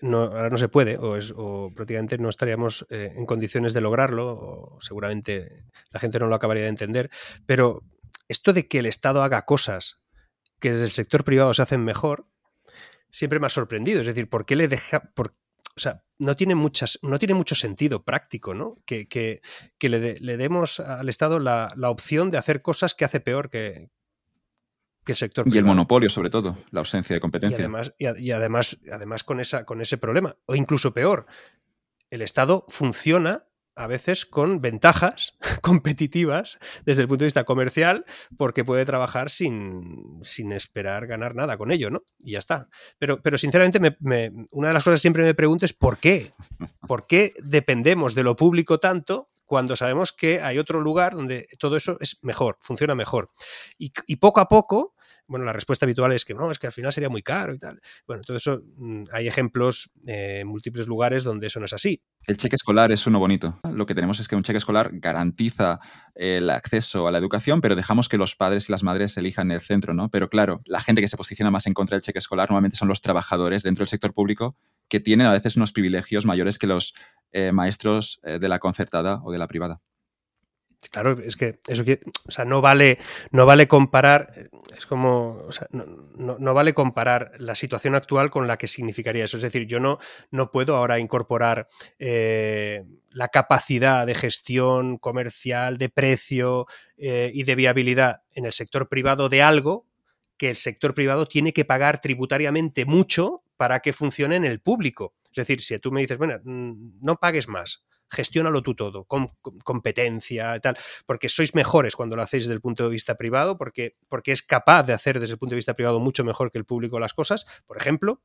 no, 0.00 0.22
ahora 0.24 0.50
no 0.50 0.58
se 0.58 0.68
puede, 0.68 0.98
o, 0.98 1.16
es, 1.16 1.32
o 1.36 1.72
prácticamente 1.74 2.18
no 2.18 2.28
estaríamos 2.28 2.86
eh, 2.90 3.12
en 3.16 3.26
condiciones 3.26 3.72
de 3.72 3.80
lograrlo, 3.80 4.28
o 4.28 4.80
seguramente 4.80 5.64
la 5.90 6.00
gente 6.00 6.18
no 6.18 6.26
lo 6.26 6.34
acabaría 6.34 6.64
de 6.64 6.70
entender, 6.70 7.10
pero 7.46 7.82
esto 8.28 8.52
de 8.52 8.68
que 8.68 8.78
el 8.78 8.86
Estado 8.86 9.22
haga 9.22 9.42
cosas 9.42 10.00
que 10.60 10.70
desde 10.70 10.84
el 10.84 10.90
sector 10.90 11.24
privado 11.24 11.54
se 11.54 11.62
hacen 11.62 11.84
mejor, 11.84 12.26
siempre 13.10 13.38
me 13.38 13.46
ha 13.46 13.50
sorprendido. 13.50 14.00
Es 14.00 14.06
decir, 14.06 14.28
¿por 14.28 14.46
qué 14.46 14.56
le 14.56 14.68
deja.? 14.68 15.12
Por, 15.14 15.36
o 15.76 15.80
sea, 15.80 16.04
no 16.18 16.36
tiene, 16.36 16.54
muchas, 16.54 16.98
no 17.02 17.18
tiene 17.18 17.34
mucho 17.34 17.54
sentido 17.54 18.04
práctico, 18.04 18.54
¿no? 18.54 18.74
Que, 18.86 19.08
que, 19.08 19.42
que 19.78 19.88
le, 19.88 20.18
le, 20.18 20.36
demos 20.36 20.80
al 20.80 21.08
Estado 21.08 21.38
la, 21.38 21.72
la, 21.76 21.90
opción 21.90 22.30
de 22.30 22.38
hacer 22.38 22.62
cosas 22.62 22.94
que 22.94 23.04
hace 23.04 23.20
peor 23.20 23.50
que, 23.50 23.90
sector 25.14 25.46
Y 25.52 25.58
el 25.58 25.64
monopolio, 25.64 26.08
sobre 26.10 26.30
todo, 26.30 26.56
la 26.70 26.80
ausencia 26.80 27.14
de 27.14 27.20
competencia. 27.20 27.58
Y 27.58 27.60
además, 27.60 27.94
y, 27.98 28.30
además, 28.30 28.78
además 28.92 29.24
con, 29.24 29.40
esa, 29.40 29.64
con 29.64 29.80
ese 29.80 29.98
problema, 29.98 30.36
o 30.46 30.54
incluso 30.54 30.92
peor, 30.92 31.26
el 32.10 32.22
Estado 32.22 32.64
funciona 32.68 33.46
a 33.76 33.86
veces 33.86 34.24
con 34.24 34.60
ventajas 34.60 35.36
competitivas 35.62 36.58
desde 36.84 37.02
el 37.02 37.08
punto 37.08 37.22
de 37.22 37.26
vista 37.26 37.44
comercial, 37.44 38.04
porque 38.36 38.64
puede 38.64 38.86
trabajar 38.86 39.30
sin, 39.30 40.18
sin 40.22 40.50
esperar 40.52 41.06
ganar 41.06 41.34
nada 41.34 41.58
con 41.58 41.70
ello, 41.70 41.90
¿no? 41.90 42.02
Y 42.18 42.32
ya 42.32 42.38
está. 42.38 42.68
Pero, 42.98 43.20
pero 43.22 43.36
sinceramente, 43.36 43.78
me, 43.78 44.32
una 44.50 44.68
de 44.68 44.74
las 44.74 44.82
cosas 44.82 44.98
que 44.98 45.02
siempre 45.02 45.24
me 45.24 45.34
pregunto 45.34 45.66
es 45.66 45.74
¿por 45.74 45.98
qué? 45.98 46.32
¿Por 46.88 47.06
qué 47.06 47.34
dependemos 47.44 48.14
de 48.14 48.22
lo 48.22 48.34
público 48.34 48.80
tanto 48.80 49.28
cuando 49.44 49.76
sabemos 49.76 50.10
que 50.12 50.40
hay 50.40 50.58
otro 50.58 50.80
lugar 50.80 51.14
donde 51.14 51.46
todo 51.58 51.76
eso 51.76 51.98
es 52.00 52.18
mejor, 52.22 52.56
funciona 52.62 52.94
mejor? 52.94 53.30
Y, 53.78 53.92
y 54.06 54.16
poco 54.16 54.40
a 54.40 54.48
poco 54.48 54.95
bueno, 55.28 55.44
la 55.44 55.52
respuesta 55.52 55.86
habitual 55.86 56.12
es 56.12 56.24
que 56.24 56.34
no, 56.34 56.50
es 56.50 56.58
que 56.58 56.66
al 56.66 56.72
final 56.72 56.92
sería 56.92 57.08
muy 57.08 57.22
caro 57.22 57.54
y 57.54 57.58
tal. 57.58 57.80
Bueno, 58.06 58.22
todo 58.22 58.36
eso 58.36 58.62
mm, 58.76 59.04
hay 59.12 59.26
ejemplos 59.26 59.90
eh, 60.06 60.40
en 60.40 60.48
múltiples 60.48 60.86
lugares 60.86 61.24
donde 61.24 61.46
eso 61.46 61.60
no 61.60 61.66
es 61.66 61.72
así. 61.72 62.00
El 62.26 62.36
cheque 62.36 62.56
escolar 62.56 62.92
es 62.92 63.06
uno 63.06 63.18
bonito. 63.18 63.58
Lo 63.72 63.86
que 63.86 63.94
tenemos 63.94 64.20
es 64.20 64.28
que 64.28 64.36
un 64.36 64.42
cheque 64.42 64.58
escolar 64.58 64.90
garantiza 64.92 65.80
el 66.14 66.50
acceso 66.50 67.06
a 67.06 67.12
la 67.12 67.18
educación, 67.18 67.60
pero 67.60 67.76
dejamos 67.76 68.08
que 68.08 68.18
los 68.18 68.36
padres 68.36 68.68
y 68.68 68.72
las 68.72 68.82
madres 68.82 69.16
elijan 69.16 69.50
el 69.50 69.60
centro, 69.60 69.94
¿no? 69.94 70.08
Pero 70.08 70.28
claro, 70.28 70.60
la 70.64 70.80
gente 70.80 71.00
que 71.00 71.08
se 71.08 71.16
posiciona 71.16 71.50
más 71.50 71.66
en 71.66 71.74
contra 71.74 71.94
del 71.94 72.02
cheque 72.02 72.18
escolar 72.18 72.50
normalmente 72.50 72.76
son 72.76 72.88
los 72.88 73.00
trabajadores 73.00 73.62
dentro 73.62 73.82
del 73.82 73.88
sector 73.88 74.12
público 74.12 74.56
que 74.88 75.00
tienen 75.00 75.26
a 75.26 75.32
veces 75.32 75.56
unos 75.56 75.72
privilegios 75.72 76.26
mayores 76.26 76.58
que 76.58 76.66
los 76.66 76.94
eh, 77.32 77.52
maestros 77.52 78.20
eh, 78.22 78.38
de 78.38 78.48
la 78.48 78.58
concertada 78.58 79.20
o 79.24 79.32
de 79.32 79.38
la 79.38 79.48
privada. 79.48 79.80
Claro, 80.90 81.18
es 81.20 81.36
que 81.36 81.58
eso 81.66 81.84
que, 81.84 82.00
o 82.26 82.30
sea, 82.30 82.44
no 82.44 82.60
vale, 82.60 82.98
no 83.30 83.44
vale 83.44 83.66
comparar, 83.66 84.32
es 84.76 84.86
como, 84.86 85.42
o 85.46 85.52
sea, 85.52 85.66
no, 85.72 86.38
no, 86.38 86.54
vale 86.54 86.74
comparar 86.74 87.32
la 87.38 87.54
situación 87.54 87.94
actual 87.94 88.30
con 88.30 88.46
la 88.46 88.56
que 88.56 88.68
significaría 88.68 89.24
eso. 89.24 89.36
Es 89.36 89.42
decir, 89.42 89.66
yo 89.66 89.80
no, 89.80 89.98
no 90.30 90.50
puedo 90.50 90.76
ahora 90.76 90.98
incorporar 90.98 91.66
eh, 91.98 92.84
la 93.10 93.28
capacidad 93.28 94.06
de 94.06 94.14
gestión 94.14 94.98
comercial, 94.98 95.78
de 95.78 95.88
precio 95.88 96.66
eh, 96.96 97.30
y 97.34 97.44
de 97.44 97.54
viabilidad 97.54 98.22
en 98.32 98.44
el 98.44 98.52
sector 98.52 98.88
privado 98.88 99.28
de 99.28 99.42
algo 99.42 99.86
que 100.36 100.50
el 100.50 100.56
sector 100.56 100.94
privado 100.94 101.26
tiene 101.26 101.52
que 101.52 101.64
pagar 101.64 102.00
tributariamente 102.00 102.84
mucho 102.84 103.42
para 103.56 103.80
que 103.80 103.92
funcione 103.92 104.36
en 104.36 104.44
el 104.44 104.60
público. 104.60 105.14
Es 105.36 105.46
decir, 105.46 105.60
si 105.60 105.78
tú 105.78 105.92
me 105.92 106.00
dices, 106.00 106.18
bueno, 106.18 106.38
mm, 106.42 106.98
no 107.00 107.16
pagues 107.16 107.48
más, 107.48 107.84
gestiónalo 108.08 108.62
tú 108.62 108.74
todo, 108.74 109.04
con, 109.04 109.26
competencia 109.64 110.58
tal, 110.60 110.76
porque 111.06 111.28
sois 111.28 111.54
mejores 111.54 111.96
cuando 111.96 112.16
lo 112.16 112.22
hacéis 112.22 112.44
desde 112.44 112.54
el 112.54 112.60
punto 112.60 112.84
de 112.84 112.90
vista 112.90 113.16
privado, 113.16 113.58
porque, 113.58 113.96
porque 114.08 114.32
es 114.32 114.42
capaz 114.42 114.84
de 114.84 114.92
hacer 114.92 115.20
desde 115.20 115.34
el 115.34 115.38
punto 115.38 115.54
de 115.54 115.56
vista 115.56 115.74
privado 115.74 116.00
mucho 116.00 116.24
mejor 116.24 116.50
que 116.50 116.58
el 116.58 116.64
público 116.64 117.00
las 117.00 117.14
cosas, 117.14 117.46
por 117.66 117.76
ejemplo, 117.76 118.22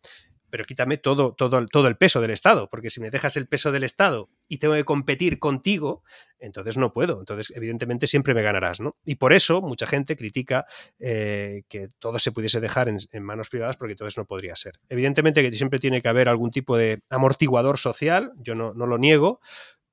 pero 0.52 0.66
quítame 0.66 0.98
todo, 0.98 1.34
todo, 1.34 1.66
todo 1.66 1.88
el 1.88 1.98
peso 1.98 2.22
del 2.22 2.32
Estado, 2.32 2.70
porque 2.70 2.90
si 2.90 3.02
me 3.02 3.10
dejas 3.10 3.38
el 3.38 3.48
peso 3.48 3.72
del 3.72 3.84
Estado 3.84 4.30
y 4.48 4.58
tengo 4.58 4.76
que 4.76 4.84
competir 4.84 5.40
contigo, 5.40 6.04
entonces 6.40 6.78
no 6.78 6.94
puedo. 6.94 7.20
Entonces, 7.20 7.52
evidentemente, 7.56 8.06
siempre 8.06 8.34
me 8.34 8.44
ganarás, 8.44 8.80
¿no? 8.80 8.98
Y 9.06 9.16
por 9.16 9.34
eso 9.34 9.62
mucha 9.62 9.88
gente 9.88 10.18
critica 10.18 10.66
eh, 11.00 11.64
que 11.70 11.88
todo 12.00 12.20
se 12.20 12.32
pudiese 12.32 12.60
dejar 12.60 12.90
en, 12.90 13.24
manos 13.24 13.50
privadas, 13.50 13.78
porque 13.78 13.94
entonces 13.94 14.18
no 14.18 14.26
podría 14.26 14.56
ser. 14.56 14.80
Evidentemente 14.90 15.42
que 15.42 15.56
siempre 15.56 15.80
tiene 15.80 16.02
que 16.02 16.10
haber 16.10 16.28
algún 16.28 16.52
tipo 16.52 16.78
de 16.78 17.02
amortiguador 17.10 17.78
social, 17.78 18.34
yo 18.38 18.54
no, 18.54 18.74
no 18.74 18.86
lo 18.86 18.98
niego, 18.98 19.40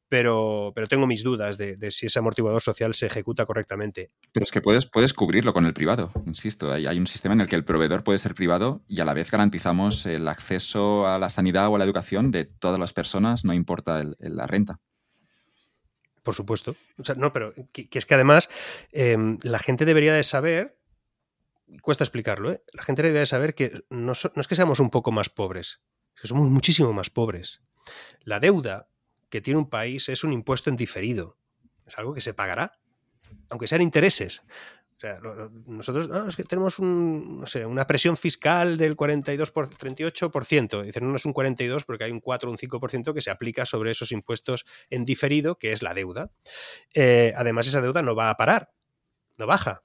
pero, 0.08 0.72
pero 0.74 0.88
tengo 0.88 1.06
mis 1.06 1.22
dudas 1.22 1.58
de, 1.58 1.90
si 1.90 2.06
ese 2.06 2.18
amortiguador 2.18 2.62
social 2.62 2.94
se 2.94 3.06
ejecuta 3.06 3.46
correctamente. 3.46 4.10
Pero 4.32 4.44
es 4.44 4.50
que 4.50 4.60
puedes, 4.60 4.86
puedes 4.86 5.12
cubrirlo 5.12 5.52
con 5.52 5.66
el 5.66 5.74
privado, 5.74 6.10
insisto. 6.26 6.72
Hay, 6.72 6.86
hay, 6.86 6.98
un 6.98 7.06
sistema 7.06 7.34
en 7.34 7.42
el 7.42 7.48
que 7.48 7.56
el 7.56 7.64
proveedor 7.64 8.04
puede 8.04 8.18
ser 8.18 8.34
privado 8.34 8.82
y 8.88 9.00
a 9.00 9.04
la 9.04 9.14
vez 9.14 9.30
garantizamos 9.30 10.06
el 10.06 10.28
acceso 10.28 11.06
a 11.06 11.18
la 11.18 11.30
sanidad 11.30 11.68
o 11.68 11.76
a 11.76 11.78
la 11.78 11.84
educación 11.84 12.30
de 12.30 12.44
todas 12.44 12.80
las 12.80 12.92
personas, 12.92 13.44
no 13.44 13.52
importa 13.52 14.04
la 14.18 14.46
renta. 14.46 14.80
Por 16.22 16.34
supuesto. 16.34 16.76
no, 17.16 17.32
pero 17.32 17.54
que, 17.72 17.88
es 17.90 18.04
que 18.04 18.14
además 18.14 18.50
em, 18.92 19.38
la 19.42 19.58
gente 19.58 19.86
debería 19.86 20.12
de 20.12 20.22
saber, 20.22 20.78
cuesta 21.80 22.04
explicarlo, 22.04 22.52
¿eh? 22.52 22.62
la 22.74 22.82
gente 22.82 23.02
debería 23.02 23.20
de 23.20 23.26
saber 23.26 23.54
que 23.54 23.84
no, 23.88 24.12
no 24.34 24.40
es 24.40 24.48
que 24.48 24.54
seamos 24.54 24.80
un 24.80 24.90
poco 24.90 25.10
más 25.10 25.30
pobres, 25.30 25.80
es 26.14 26.20
que 26.20 26.28
somos 26.28 26.48
muchísimo 26.48 26.92
más 26.92 27.08
pobres. 27.08 27.62
La 28.20 28.40
deuda 28.40 28.88
que 29.30 29.40
tiene 29.40 29.58
un 29.58 29.68
país 29.68 30.08
es 30.08 30.24
un 30.24 30.32
impuesto 30.32 30.70
en 30.70 30.76
diferido. 30.76 31.36
Es 31.86 31.98
algo 31.98 32.14
que 32.14 32.20
se 32.20 32.34
pagará, 32.34 32.78
aunque 33.50 33.66
sean 33.66 33.82
intereses. 33.82 34.42
O 34.98 35.00
sea, 35.00 35.20
nosotros 35.66 36.10
es 36.26 36.34
que 36.34 36.42
tenemos 36.42 36.80
un, 36.80 37.40
no 37.40 37.46
sé, 37.46 37.64
una 37.64 37.86
presión 37.86 38.16
fiscal 38.16 38.76
del 38.76 38.96
42 38.96 39.52
por 39.52 39.68
38%. 39.68 40.82
Dicen, 40.82 41.08
no, 41.08 41.14
es 41.14 41.24
un 41.24 41.32
42 41.32 41.84
porque 41.84 42.02
hay 42.02 42.10
un 42.10 42.18
4 42.18 42.48
o 42.48 42.52
un 42.52 42.58
5% 42.58 43.14
que 43.14 43.22
se 43.22 43.30
aplica 43.30 43.64
sobre 43.64 43.92
esos 43.92 44.10
impuestos 44.10 44.64
en 44.90 45.04
diferido, 45.04 45.56
que 45.56 45.70
es 45.70 45.82
la 45.82 45.94
deuda. 45.94 46.32
Eh, 46.94 47.32
además, 47.36 47.68
esa 47.68 47.80
deuda 47.80 48.02
no 48.02 48.16
va 48.16 48.28
a 48.28 48.36
parar, 48.36 48.72
no 49.36 49.46
baja. 49.46 49.84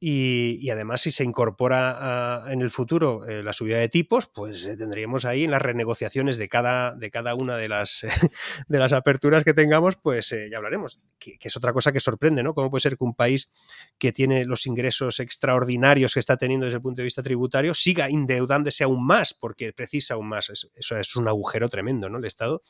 Y, 0.00 0.70
además, 0.70 1.00
si 1.00 1.10
se 1.10 1.24
incorpora 1.24 2.44
en 2.48 2.62
el 2.62 2.70
futuro 2.70 3.26
eh, 3.26 3.42
la 3.42 3.52
subida 3.52 3.78
de 3.78 3.88
tipos, 3.88 4.28
pues 4.28 4.64
eh, 4.66 4.76
tendríamos 4.76 5.24
ahí 5.24 5.44
en 5.44 5.50
las 5.50 5.60
renegociaciones 5.60 6.36
de 6.36 6.48
cada, 6.48 6.94
de 6.94 7.10
cada 7.10 7.34
una 7.34 7.56
de 7.56 7.68
las, 7.68 8.06
de 8.68 8.78
las 8.78 8.92
aperturas 8.92 9.42
que 9.42 9.54
tengamos, 9.54 9.96
pues 9.96 10.30
eh, 10.32 10.48
ya 10.50 10.58
hablaremos. 10.58 11.00
Que, 11.18 11.36
es 11.40 11.56
otra 11.56 11.72
cosa 11.72 11.90
que 11.92 12.00
sorprende, 12.00 12.42
¿no? 12.42 12.54
¿Cómo 12.54 12.70
puede 12.70 12.82
ser 12.82 12.96
que 12.96 13.04
un 13.04 13.14
país 13.14 13.50
que 13.98 14.12
tiene 14.12 14.44
los 14.44 14.66
ingresos 14.66 15.18
extraordinarios 15.18 16.14
que 16.14 16.20
está 16.20 16.36
teniendo 16.36 16.66
desde 16.66 16.76
el 16.76 16.82
punto 16.82 17.00
de 17.00 17.04
vista 17.04 17.22
tributario 17.22 17.74
siga 17.74 18.08
endeudándose 18.08 18.84
aún 18.84 19.04
más 19.04 19.34
porque 19.34 19.72
precisa 19.72 20.14
aún 20.14 20.28
más? 20.28 20.50
Eso, 20.50 20.96
es 20.96 21.16
un 21.16 21.26
agujero 21.26 21.68
tremendo, 21.68 22.08
¿no? 22.08 22.18
El 22.18 22.24
Estado. 22.24 22.62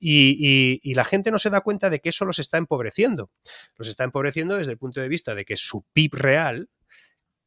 Y, 0.00 0.80
y 0.82 0.94
la 0.94 1.04
gente 1.04 1.30
no 1.30 1.38
se 1.38 1.50
da 1.50 1.60
cuenta 1.60 1.90
de 1.90 2.00
que 2.00 2.08
eso 2.08 2.24
los 2.24 2.38
está 2.38 2.58
empobreciendo. 2.58 3.30
Los 3.76 3.88
está 3.88 4.04
empobreciendo 4.04 4.56
desde 4.56 4.72
el 4.72 4.78
punto 4.78 5.00
de 5.00 5.08
vista 5.08 5.34
de 5.34 5.44
que 5.44 5.56
su 5.56 5.84
PIB 5.92 6.14
real, 6.14 6.70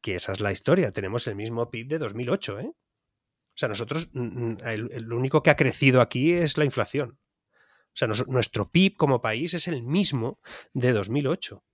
que 0.00 0.16
esa 0.16 0.32
es 0.32 0.40
la 0.40 0.52
historia. 0.52 0.92
Tenemos 0.92 1.26
el 1.26 1.36
mismo 1.36 1.70
PIB 1.70 1.88
de 1.88 1.98
2008. 1.98 2.60
¿eh? 2.60 2.66
O 2.66 3.58
sea, 3.58 3.68
nosotros, 3.68 4.10
el, 4.14 5.12
único 5.12 5.42
que 5.42 5.50
ha 5.50 5.56
crecido 5.56 6.00
aquí 6.00 6.32
es 6.32 6.58
la 6.58 6.64
inflación. 6.64 7.18
O 7.50 7.98
sea, 7.98 8.08
nuestro 8.08 8.70
PIB 8.70 8.96
como 8.96 9.22
país 9.22 9.54
es 9.54 9.68
el 9.68 9.82
mismo 9.82 10.38
de 10.74 10.92
2008. 10.92 11.64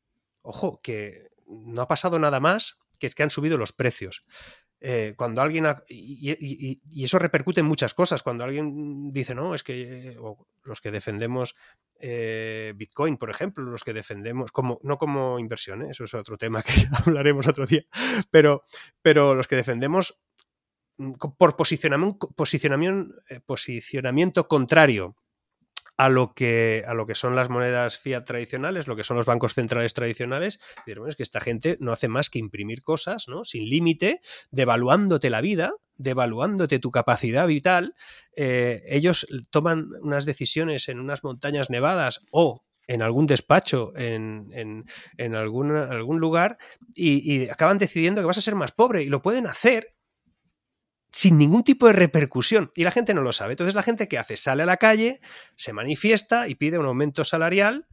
Ojo, 0.42 0.80
que 0.82 1.30
no 1.46 1.82
ha 1.82 1.88
pasado 1.88 2.18
nada 2.18 2.38
más 2.38 2.78
que 3.02 3.08
es 3.08 3.16
que 3.16 3.24
han 3.24 3.30
subido 3.30 3.58
los 3.58 3.72
precios. 3.72 4.22
Eh, 4.80 5.14
cuando 5.16 5.42
alguien 5.42 5.66
y, 5.88 7.04
eso 7.04 7.18
repercute 7.18 7.60
en 7.60 7.66
muchas 7.66 7.94
cosas. 7.94 8.22
Cuando 8.22 8.44
alguien 8.44 9.12
dice, 9.12 9.34
no, 9.34 9.56
es 9.56 9.64
que 9.64 10.16
los 10.62 10.80
que 10.80 10.92
defendemos 10.92 11.56
eh, 12.04 12.72
Bitcoin, 12.76 13.16
por 13.16 13.30
ejemplo, 13.30 13.64
los 13.64 13.84
que 13.84 13.92
defendemos, 13.92 14.50
como, 14.50 14.80
no 14.82 14.98
como 14.98 15.38
inversión, 15.38 15.82
¿eh? 15.82 15.88
eso 15.90 16.04
es 16.04 16.14
otro 16.14 16.36
tema 16.36 16.62
que 16.62 16.72
hablaremos 17.06 17.46
otro 17.46 17.64
día, 17.64 17.84
pero, 18.30 18.64
pero 19.00 19.36
los 19.36 19.46
que 19.46 19.56
defendemos 19.56 20.20
mm, 20.98 21.12
por 21.38 21.56
posicionamiento, 21.56 22.28
posicionamiento, 22.34 23.14
posicionamiento 23.46 24.48
contrario 24.48 25.16
a 25.96 26.08
lo 26.08 26.34
que 26.34 26.82
a 26.86 26.94
lo 26.94 27.06
que 27.06 27.14
son 27.14 27.36
las 27.36 27.48
monedas 27.48 27.98
fiat 27.98 28.24
tradicionales, 28.24 28.86
lo 28.86 28.96
que 28.96 29.04
son 29.04 29.16
los 29.16 29.26
bancos 29.26 29.54
centrales 29.54 29.94
tradicionales, 29.94 30.60
es 30.86 31.16
que 31.16 31.22
esta 31.22 31.40
gente 31.40 31.76
no 31.80 31.92
hace 31.92 32.08
más 32.08 32.30
que 32.30 32.38
imprimir 32.38 32.82
cosas, 32.82 33.28
¿no? 33.28 33.44
Sin 33.44 33.68
límite, 33.68 34.20
devaluándote 34.50 35.30
la 35.30 35.40
vida, 35.40 35.72
devaluándote 35.96 36.78
tu 36.78 36.90
capacidad 36.90 37.46
vital. 37.46 37.94
Eh, 38.36 38.82
ellos 38.86 39.26
toman 39.50 39.90
unas 40.00 40.24
decisiones 40.24 40.88
en 40.88 40.98
unas 40.98 41.22
montañas 41.24 41.70
nevadas 41.70 42.20
o 42.30 42.64
en 42.88 43.00
algún 43.00 43.26
despacho, 43.26 43.92
en, 43.96 44.48
en, 44.52 44.84
en 45.16 45.34
algún, 45.36 45.70
algún 45.70 46.18
lugar, 46.18 46.58
y 46.94 47.48
acaban 47.48 47.78
decidiendo 47.78 48.20
que 48.20 48.26
vas 48.26 48.38
a 48.38 48.42
ser 48.42 48.56
más 48.56 48.72
pobre. 48.72 49.04
Y 49.04 49.06
lo 49.06 49.22
pueden 49.22 49.46
hacer 49.46 49.94
sin 51.12 51.36
ningún 51.36 51.62
tipo 51.62 51.86
de 51.86 51.92
repercusión. 51.92 52.72
Y 52.74 52.84
la 52.84 52.90
gente 52.90 53.14
no 53.14 53.22
lo 53.22 53.32
sabe. 53.32 53.52
Entonces 53.52 53.74
la 53.74 53.82
gente 53.82 54.08
que 54.08 54.18
hace 54.18 54.36
sale 54.36 54.62
a 54.62 54.66
la 54.66 54.78
calle, 54.78 55.20
se 55.56 55.72
manifiesta 55.72 56.48
y 56.48 56.54
pide 56.54 56.78
un 56.78 56.86
aumento 56.86 57.24
salarial 57.24 57.86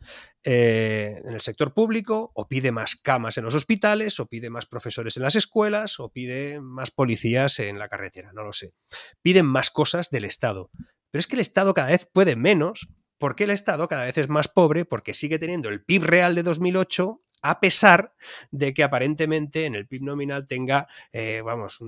eh, 0.44 1.22
en 1.26 1.34
el 1.34 1.42
sector 1.42 1.74
público, 1.74 2.32
o 2.34 2.48
pide 2.48 2.72
más 2.72 2.96
camas 2.96 3.38
en 3.38 3.44
los 3.44 3.56
hospitales, 3.56 4.20
o 4.20 4.28
pide 4.28 4.50
más 4.50 4.66
profesores 4.66 5.18
en 5.18 5.24
las 5.24 5.36
escuelas, 5.36 6.00
o 6.00 6.10
pide 6.10 6.62
más 6.62 6.92
policías 6.92 7.60
en 7.60 7.78
la 7.78 7.90
carretera, 7.90 8.32
no 8.34 8.44
lo 8.44 8.54
sé. 8.54 8.74
Piden 9.22 9.46
más 9.46 9.70
cosas 9.70 10.10
del 10.10 10.24
Estado. 10.24 10.72
Pero 11.12 11.20
es 11.20 11.28
que 11.28 11.36
el 11.36 11.42
Estado 11.42 11.74
cada 11.74 11.90
vez 11.90 12.08
puede 12.12 12.36
menos 12.36 12.88
porque 13.18 13.44
el 13.44 13.50
Estado 13.50 13.90
cada 13.90 14.06
vez 14.06 14.18
es 14.18 14.30
más 14.30 14.48
pobre, 14.48 14.86
porque 14.86 15.14
sigue 15.14 15.40
teniendo 15.40 15.68
el 15.68 15.84
PIB 15.84 16.04
real 16.04 16.36
de 16.36 16.44
2008 16.44 17.22
a 17.42 17.60
pesar 17.60 18.14
de 18.52 18.74
que 18.74 18.84
aparentemente 18.84 19.66
en 19.66 19.76
el 19.76 19.88
PIB 19.88 20.04
nominal 20.04 20.48
tenga, 20.48 20.88
eh, 21.12 21.42
vamos, 21.44 21.80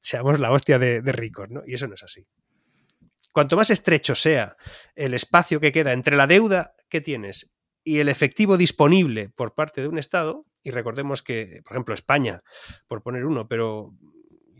seamos 0.00 0.38
la 0.38 0.52
hostia 0.52 0.78
de, 0.78 1.00
ricos, 1.12 1.50
¿no? 1.50 1.62
Y 1.66 1.74
eso 1.74 1.86
no 1.88 1.94
es 1.94 2.02
así. 2.02 2.26
Cuanto 3.32 3.56
más 3.56 3.70
estrecho 3.70 4.14
sea 4.14 4.56
el 4.94 5.14
espacio 5.14 5.60
que 5.60 5.72
queda 5.72 5.92
entre 5.92 6.16
la 6.16 6.26
deuda 6.26 6.74
que 6.88 7.00
tienes 7.00 7.50
y 7.82 7.98
el 7.98 8.08
efectivo 8.08 8.56
disponible 8.56 9.30
por 9.30 9.54
parte 9.54 9.80
de 9.80 9.88
un 9.88 9.98
Estado, 9.98 10.46
y 10.62 10.70
recordemos 10.70 11.22
que, 11.22 11.60
por 11.64 11.72
ejemplo, 11.72 11.94
España, 11.94 12.42
por 12.86 13.02
poner 13.02 13.24
uno, 13.24 13.48
pero 13.48 13.94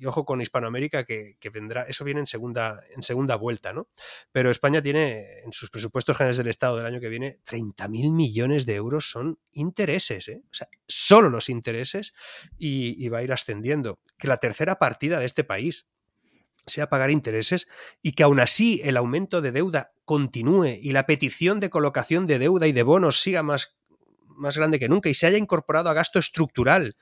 y 0.02 0.06
ojo 0.06 0.24
con 0.24 0.40
Hispanoamérica 0.40 1.04
que, 1.04 1.36
vendrá, 1.52 1.84
eso 1.84 2.02
viene 2.02 2.18
en 2.18 2.26
segunda, 2.26 2.82
en 2.90 3.04
segunda 3.04 3.36
vuelta, 3.36 3.72
¿no? 3.72 3.86
Pero 4.32 4.50
España 4.50 4.82
tiene 4.82 5.38
en 5.44 5.52
sus 5.52 5.70
presupuestos 5.70 6.16
generales 6.16 6.38
del 6.38 6.48
Estado 6.48 6.76
del 6.76 6.86
año 6.86 6.98
que 6.98 7.08
viene 7.08 7.38
30.000 7.46 8.12
millones 8.12 8.66
de 8.66 8.74
euros 8.74 9.08
son 9.08 9.38
intereses, 9.52 10.26
¿eh? 10.26 10.42
O 10.50 10.54
sea, 10.54 10.66
solo 10.88 11.30
los 11.30 11.48
intereses 11.48 12.14
y, 12.58 13.08
va 13.10 13.18
a 13.18 13.22
ir 13.22 13.32
ascendiendo. 13.32 14.00
Que 14.18 14.26
la 14.26 14.38
tercera 14.38 14.80
partida 14.80 15.20
de 15.20 15.26
este 15.26 15.44
país 15.44 15.86
sea 16.66 16.88
pagar 16.88 17.12
intereses 17.12 17.68
y 18.02 18.12
que 18.12 18.24
aún 18.24 18.40
así 18.40 18.80
el 18.82 18.96
aumento 18.96 19.40
de 19.40 19.52
deuda 19.52 19.92
continúe 20.04 20.78
y 20.82 20.90
la 20.90 21.06
petición 21.06 21.60
de 21.60 21.70
colocación 21.70 22.26
de 22.26 22.40
deuda 22.40 22.66
y 22.66 22.72
de 22.72 22.82
bonos 22.82 23.20
siga 23.20 23.44
más, 23.44 23.76
más 24.26 24.56
grande 24.56 24.80
que 24.80 24.88
nunca 24.88 25.08
y 25.08 25.14
se 25.14 25.28
haya 25.28 25.38
incorporado 25.38 25.90
a 25.90 25.94
gasto 25.94 26.18
estructural 26.18 26.96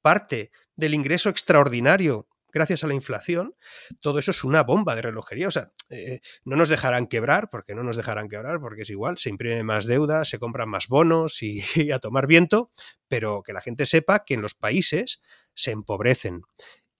parte 0.00 0.52
del 0.74 0.94
ingreso 0.94 1.28
extraordinario 1.28 2.28
gracias 2.56 2.84
a 2.84 2.86
la 2.86 2.94
inflación, 2.94 3.54
todo 4.00 4.18
eso 4.18 4.30
es 4.30 4.42
una 4.42 4.62
bomba 4.62 4.96
de 4.96 5.02
relojería. 5.02 5.46
O 5.46 5.50
sea, 5.50 5.72
eh, 5.90 6.20
no 6.46 6.56
nos 6.56 6.70
dejarán 6.70 7.06
quebrar, 7.06 7.50
porque 7.50 7.74
no 7.74 7.82
nos 7.82 7.98
dejarán 7.98 8.30
quebrar, 8.30 8.60
porque 8.60 8.82
es 8.82 8.90
igual, 8.90 9.18
se 9.18 9.28
imprime 9.28 9.62
más 9.62 9.84
deuda, 9.84 10.24
se 10.24 10.38
compran 10.38 10.70
más 10.70 10.88
bonos 10.88 11.42
y, 11.42 11.90
a 11.90 11.98
tomar 11.98 12.26
viento, 12.26 12.70
pero 13.08 13.42
que 13.42 13.52
la 13.52 13.60
gente 13.60 13.84
sepa 13.84 14.24
que 14.24 14.32
en 14.32 14.40
los 14.40 14.54
países 14.54 15.22
se 15.52 15.72
empobrecen. 15.72 16.44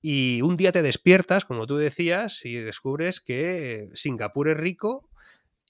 Y 0.03 0.43
un 0.43 0.57
día 0.57 0.73
te 0.73 0.83
despiertas, 0.83 1.47
como 1.47 1.67
tú 1.67 1.79
decías, 1.79 2.45
y 2.45 2.57
descubres 2.57 3.23
que 3.23 3.89
Singapur 3.95 4.51
es 4.51 4.59
rico 4.59 5.09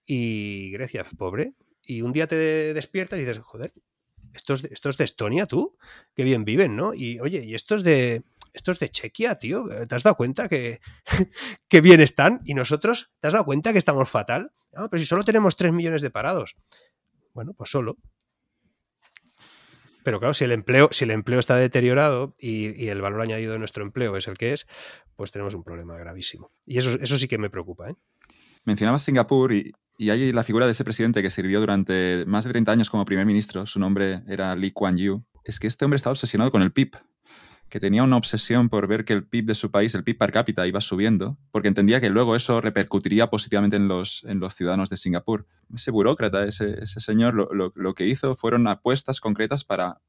y 0.04 0.72
Grecia 0.72 1.02
es 1.02 1.14
pobre. 1.14 1.54
Y 1.84 2.02
un 2.02 2.12
día 2.12 2.26
te 2.26 2.34
despiertas 2.74 3.18
y 3.18 3.20
dices, 3.20 3.38
joder, 3.38 3.72
estos, 4.34 4.64
estos 4.64 4.96
de 4.96 5.04
Estonia, 5.04 5.46
tú, 5.46 5.76
qué 6.16 6.24
bien 6.24 6.44
viven, 6.44 6.74
¿no? 6.74 6.92
Y 6.92 7.20
oye, 7.20 7.44
y 7.44 7.54
estos 7.54 7.84
de, 7.84 8.24
esto 8.56 8.72
es 8.72 8.78
de 8.78 8.88
Chequia, 8.88 9.34
tío. 9.36 9.66
¿Te 9.86 9.94
has 9.94 10.02
dado 10.02 10.16
cuenta 10.16 10.48
que, 10.48 10.80
que 11.68 11.80
bien 11.82 12.00
están? 12.00 12.40
Y 12.44 12.54
nosotros, 12.54 13.12
¿te 13.20 13.28
has 13.28 13.34
dado 13.34 13.44
cuenta 13.44 13.72
que 13.72 13.78
estamos 13.78 14.08
fatal? 14.08 14.50
No, 14.72 14.88
pero 14.88 14.98
si 14.98 15.06
solo 15.06 15.24
tenemos 15.24 15.56
3 15.56 15.72
millones 15.74 16.00
de 16.00 16.10
parados. 16.10 16.56
Bueno, 17.34 17.52
pues 17.52 17.70
solo. 17.70 17.98
Pero 20.02 20.20
claro, 20.20 20.32
si 20.32 20.44
el 20.44 20.52
empleo, 20.52 20.88
si 20.90 21.04
el 21.04 21.10
empleo 21.10 21.38
está 21.38 21.56
deteriorado 21.56 22.34
y, 22.38 22.88
el 22.88 23.02
valor 23.02 23.20
añadido 23.20 23.52
de 23.52 23.58
nuestro 23.58 23.84
empleo 23.84 24.16
es 24.16 24.26
el 24.26 24.38
que 24.38 24.54
es, 24.54 24.66
pues 25.16 25.32
tenemos 25.32 25.54
un 25.54 25.62
problema 25.62 25.98
gravísimo. 25.98 26.48
Y 26.64 26.78
eso, 26.78 26.96
eso 27.00 27.18
sí 27.18 27.28
que 27.28 27.36
me 27.36 27.50
preocupa. 27.50 27.90
¿eh? 27.90 27.94
Mencionabas 28.64 29.02
Singapur 29.02 29.52
y, 29.52 29.74
y 29.98 30.10
hay 30.10 30.32
la 30.32 30.44
figura 30.44 30.64
de 30.64 30.72
ese 30.72 30.84
presidente 30.84 31.22
que 31.22 31.30
sirvió 31.30 31.60
durante 31.60 32.24
más 32.26 32.44
de 32.44 32.52
30 32.52 32.72
años 32.72 32.88
como 32.88 33.04
primer 33.04 33.26
ministro. 33.26 33.66
Su 33.66 33.80
nombre 33.80 34.22
era 34.28 34.56
Lee 34.56 34.70
Kuan 34.70 34.96
Yew. 34.96 35.22
Es 35.44 35.60
que 35.60 35.66
este 35.66 35.84
hombre 35.84 35.96
estaba 35.96 36.12
obsesionado 36.12 36.50
con 36.50 36.62
el 36.62 36.72
PIB 36.72 36.96
que 37.68 37.80
tenía 37.80 38.02
una 38.02 38.16
obsesión 38.16 38.68
por 38.68 38.86
ver 38.86 39.04
que 39.04 39.12
el 39.12 39.24
PIB 39.24 39.46
de 39.46 39.54
su 39.54 39.70
país, 39.70 39.94
el 39.94 40.04
PIB 40.04 40.18
per 40.18 40.32
cápita, 40.32 40.66
iba 40.66 40.80
subiendo, 40.80 41.36
porque 41.50 41.68
entendía 41.68 42.00
que 42.00 42.10
luego 42.10 42.36
eso 42.36 42.60
repercutiría 42.60 43.28
positivamente 43.28 43.76
en 43.76 43.88
los, 43.88 44.24
en 44.24 44.38
los 44.40 44.54
ciudadanos 44.54 44.88
de 44.88 44.96
Singapur. 44.96 45.46
Ese 45.74 45.90
burócrata, 45.90 46.44
ese, 46.44 46.82
ese 46.82 47.00
señor, 47.00 47.34
lo, 47.34 47.72
lo, 47.74 47.94
que 47.94 48.06
hizo 48.06 48.34
fueron 48.34 48.68
apuestas 48.68 49.20
concretas 49.20 49.64
para 49.64 50.00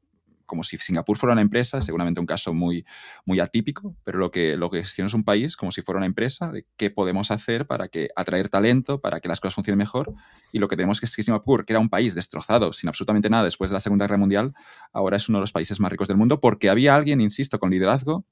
como 0.47 0.63
si 0.63 0.77
Singapur 0.77 1.17
fuera 1.17 1.33
una 1.33 1.43
empresa, 1.43 1.81
seguramente 1.81 2.19
un 2.19 2.25
caso 2.25 2.53
muy, 2.53 2.85
muy 3.25 3.39
atípico, 3.39 3.95
pero 4.03 4.17
lo 4.17 4.31
que, 4.31 4.57
lo 4.57 4.71
que 4.71 4.79
es 4.79 5.13
un 5.13 5.23
país 5.23 5.55
como 5.55 5.71
si 5.71 5.83
fuera 5.83 5.97
una 5.97 6.07
empresa, 6.07 6.51
de 6.51 6.65
qué 6.77 6.89
podemos 6.89 7.29
hacer 7.29 7.67
para 7.67 7.87
que 7.89 8.09
atraer 8.15 8.49
talento, 8.49 8.99
para 8.99 9.19
que 9.19 9.27
las 9.27 9.39
cosas 9.39 9.53
funcionen 9.53 9.77
mejor. 9.77 10.13
Y 10.51 10.59
lo 10.59 10.67
que 10.67 10.75
tenemos 10.75 11.03
es 11.03 11.15
que 11.15 11.21
Singapur, 11.21 11.65
que 11.65 11.73
era 11.73 11.79
un 11.79 11.89
país 11.89 12.15
destrozado, 12.15 12.73
sin 12.73 12.89
absolutamente 12.89 13.29
nada 13.29 13.43
después 13.43 13.69
de 13.69 13.75
la 13.75 13.79
Segunda 13.79 14.05
Guerra 14.05 14.17
Mundial, 14.17 14.55
ahora 14.91 15.17
es 15.17 15.29
uno 15.29 15.37
de 15.37 15.41
los 15.41 15.51
países 15.51 15.79
más 15.79 15.91
ricos 15.91 16.07
del 16.07 16.17
mundo 16.17 16.39
porque 16.39 16.69
había 16.69 16.95
alguien, 16.95 17.21
insisto, 17.21 17.59
con 17.59 17.69
liderazgo 17.69 18.25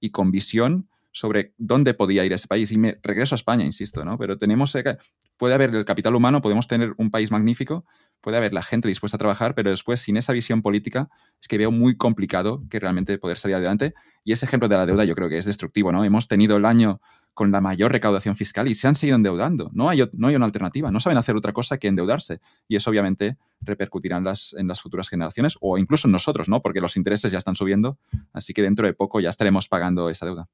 y 0.00 0.10
con 0.10 0.30
visión 0.30 0.88
sobre 1.16 1.54
dónde 1.56 1.94
podía 1.94 2.26
ir 2.26 2.32
ese 2.34 2.46
país. 2.46 2.70
Y 2.72 2.78
me 2.78 2.98
regreso 3.02 3.34
a 3.34 3.36
España, 3.36 3.64
insisto, 3.64 4.04
¿no? 4.04 4.18
Pero 4.18 4.36
tenemos, 4.36 4.74
eh, 4.74 4.98
puede 5.38 5.54
haber 5.54 5.74
el 5.74 5.86
capital 5.86 6.14
humano, 6.14 6.42
podemos 6.42 6.68
tener 6.68 6.92
un 6.98 7.10
país 7.10 7.30
magnífico, 7.30 7.86
puede 8.26 8.38
haber 8.38 8.52
la 8.52 8.64
gente 8.64 8.88
dispuesta 8.88 9.14
a 9.14 9.18
trabajar, 9.18 9.54
pero 9.54 9.70
después 9.70 10.00
sin 10.00 10.16
esa 10.16 10.32
visión 10.32 10.60
política 10.60 11.08
es 11.40 11.46
que 11.46 11.58
veo 11.58 11.70
muy 11.70 11.96
complicado 11.96 12.64
que 12.68 12.80
realmente 12.80 13.18
poder 13.18 13.38
salir 13.38 13.54
adelante. 13.54 13.94
Y 14.24 14.32
ese 14.32 14.46
ejemplo 14.46 14.68
de 14.68 14.74
la 14.74 14.84
deuda 14.84 15.04
yo 15.04 15.14
creo 15.14 15.28
que 15.28 15.38
es 15.38 15.44
destructivo, 15.44 15.92
¿no? 15.92 16.02
Hemos 16.02 16.26
tenido 16.26 16.56
el 16.56 16.64
año 16.64 17.00
con 17.34 17.52
la 17.52 17.60
mayor 17.60 17.92
recaudación 17.92 18.34
fiscal 18.34 18.66
y 18.66 18.74
se 18.74 18.88
han 18.88 18.96
seguido 18.96 19.14
endeudando. 19.14 19.70
No 19.74 19.88
hay, 19.88 20.02
no 20.18 20.26
hay 20.26 20.34
una 20.34 20.44
alternativa, 20.44 20.90
no 20.90 20.98
saben 20.98 21.18
hacer 21.18 21.36
otra 21.36 21.52
cosa 21.52 21.78
que 21.78 21.86
endeudarse. 21.86 22.40
Y 22.66 22.74
eso 22.74 22.90
obviamente 22.90 23.38
repercutirá 23.60 24.16
en 24.16 24.24
las, 24.24 24.56
en 24.58 24.66
las 24.66 24.82
futuras 24.82 25.08
generaciones 25.08 25.56
o 25.60 25.78
incluso 25.78 26.08
en 26.08 26.12
nosotros, 26.12 26.48
¿no? 26.48 26.62
Porque 26.62 26.80
los 26.80 26.96
intereses 26.96 27.30
ya 27.30 27.38
están 27.38 27.54
subiendo, 27.54 27.96
así 28.32 28.52
que 28.54 28.62
dentro 28.62 28.88
de 28.88 28.92
poco 28.92 29.20
ya 29.20 29.28
estaremos 29.28 29.68
pagando 29.68 30.10
esa 30.10 30.26
deuda. 30.26 30.48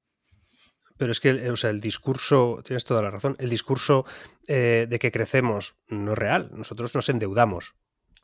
Pero 0.97 1.13
es 1.13 1.21
que 1.21 1.51
o 1.51 1.57
sea, 1.57 1.71
el 1.71 1.81
discurso, 1.81 2.63
tienes 2.65 2.85
toda 2.85 3.03
la 3.03 3.11
razón, 3.11 3.37
el 3.39 3.51
discurso 3.51 4.05
eh, 4.49 4.87
de 4.89 4.99
que 4.99 5.13
crecemos 5.13 5.79
no 5.89 6.13
es 6.13 6.19
real. 6.19 6.51
Nosotros 6.53 6.95
nos 6.95 7.09
endeudamos. 7.09 7.75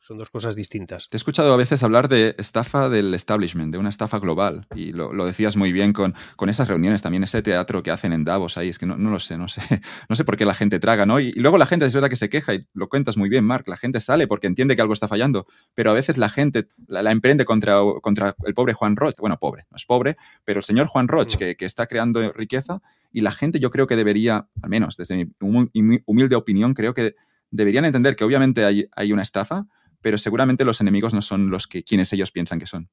Son 0.00 0.16
dos 0.16 0.30
cosas 0.30 0.54
distintas. 0.54 1.08
Te 1.08 1.16
he 1.16 1.18
escuchado 1.18 1.52
a 1.52 1.56
veces 1.56 1.82
hablar 1.82 2.08
de 2.08 2.34
estafa 2.38 2.88
del 2.88 3.12
establishment, 3.14 3.72
de 3.72 3.78
una 3.78 3.88
estafa 3.88 4.18
global, 4.18 4.66
y 4.74 4.92
lo, 4.92 5.12
decías 5.26 5.56
muy 5.56 5.72
bien 5.72 5.92
con, 5.92 6.14
con, 6.36 6.48
esas 6.48 6.68
reuniones, 6.68 7.02
también 7.02 7.24
ese 7.24 7.42
teatro 7.42 7.82
que 7.82 7.90
hacen 7.90 8.12
en 8.12 8.24
Davos 8.24 8.56
ahí, 8.56 8.68
es 8.68 8.78
que 8.78 8.86
no, 8.86 8.96
no 8.96 9.10
lo 9.10 9.18
sé, 9.18 9.36
no 9.36 9.48
sé, 9.48 9.60
no 10.08 10.16
sé 10.16 10.24
por 10.24 10.36
qué 10.36 10.44
la 10.44 10.54
gente 10.54 10.78
traga, 10.78 11.04
¿no? 11.04 11.18
Y, 11.18 11.32
luego 11.32 11.58
la 11.58 11.66
gente 11.66 11.84
es 11.84 11.94
verdad 11.94 12.08
que 12.08 12.16
se 12.16 12.28
queja, 12.28 12.54
y 12.54 12.66
lo 12.74 12.88
cuentas 12.88 13.16
muy 13.16 13.28
bien, 13.28 13.44
Mark, 13.44 13.64
la 13.66 13.76
gente 13.76 13.98
sale 14.00 14.28
porque 14.28 14.46
entiende 14.46 14.76
que 14.76 14.82
algo 14.82 14.94
está 14.94 15.08
fallando, 15.08 15.46
pero 15.74 15.90
a 15.90 15.94
veces 15.94 16.16
la 16.16 16.28
gente 16.28 16.68
la, 16.86 17.10
emprende 17.10 17.44
contra, 17.44 17.80
contra 18.00 18.36
el 18.44 18.54
pobre 18.54 18.74
Juan 18.74 18.96
Roch, 18.96 19.16
bueno, 19.18 19.38
pobre, 19.38 19.66
no 19.70 19.76
es 19.76 19.84
pobre, 19.84 20.16
pero 20.44 20.60
el 20.60 20.64
señor 20.64 20.86
Juan 20.86 21.08
Roch, 21.08 21.34
mm. 21.34 21.38
que, 21.38 21.56
que 21.56 21.64
está 21.64 21.86
creando 21.86 22.32
riqueza, 22.32 22.80
y 23.12 23.22
la 23.22 23.32
gente 23.32 23.58
yo 23.58 23.70
creo 23.70 23.86
que 23.86 23.96
debería, 23.96 24.48
al 24.62 24.70
menos 24.70 24.96
desde 24.96 25.16
mi 25.16 25.26
humilde 25.40 26.36
opinión, 26.36 26.74
creo 26.74 26.94
que 26.94 27.14
deberían 27.50 27.84
entender 27.84 28.16
que 28.16 28.24
obviamente 28.24 28.64
hay, 28.64 28.88
hay 28.94 29.12
una 29.12 29.22
estafa, 29.22 29.66
pero 30.00 30.18
seguramente 30.18 30.64
los 30.64 30.80
enemigos 30.80 31.14
no 31.14 31.22
son 31.22 31.50
los 31.50 31.66
que 31.66 31.82
quienes 31.82 32.12
ellos 32.12 32.30
piensan 32.30 32.58
que 32.58 32.66
son. 32.66 32.90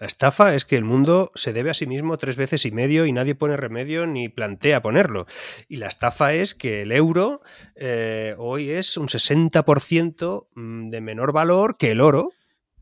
La 0.00 0.06
estafa 0.06 0.54
es 0.54 0.64
que 0.64 0.76
el 0.76 0.84
mundo 0.84 1.30
se 1.34 1.52
debe 1.52 1.70
a 1.70 1.74
sí 1.74 1.86
mismo 1.86 2.16
tres 2.16 2.36
veces 2.36 2.64
y 2.64 2.72
medio 2.72 3.06
y 3.06 3.12
nadie 3.12 3.34
pone 3.34 3.56
remedio 3.56 4.06
ni 4.06 4.28
plantea 4.28 4.82
ponerlo. 4.82 5.26
Y 5.68 5.76
la 5.76 5.86
estafa 5.86 6.32
es 6.34 6.54
que 6.54 6.82
el 6.82 6.92
euro 6.92 7.42
eh, 7.76 8.34
hoy 8.38 8.70
es 8.70 8.96
un 8.96 9.06
60% 9.06 10.48
mm, 10.54 10.88
de 10.88 11.00
menor 11.00 11.32
valor 11.32 11.76
que 11.76 11.90
el 11.90 12.00
oro. 12.00 12.32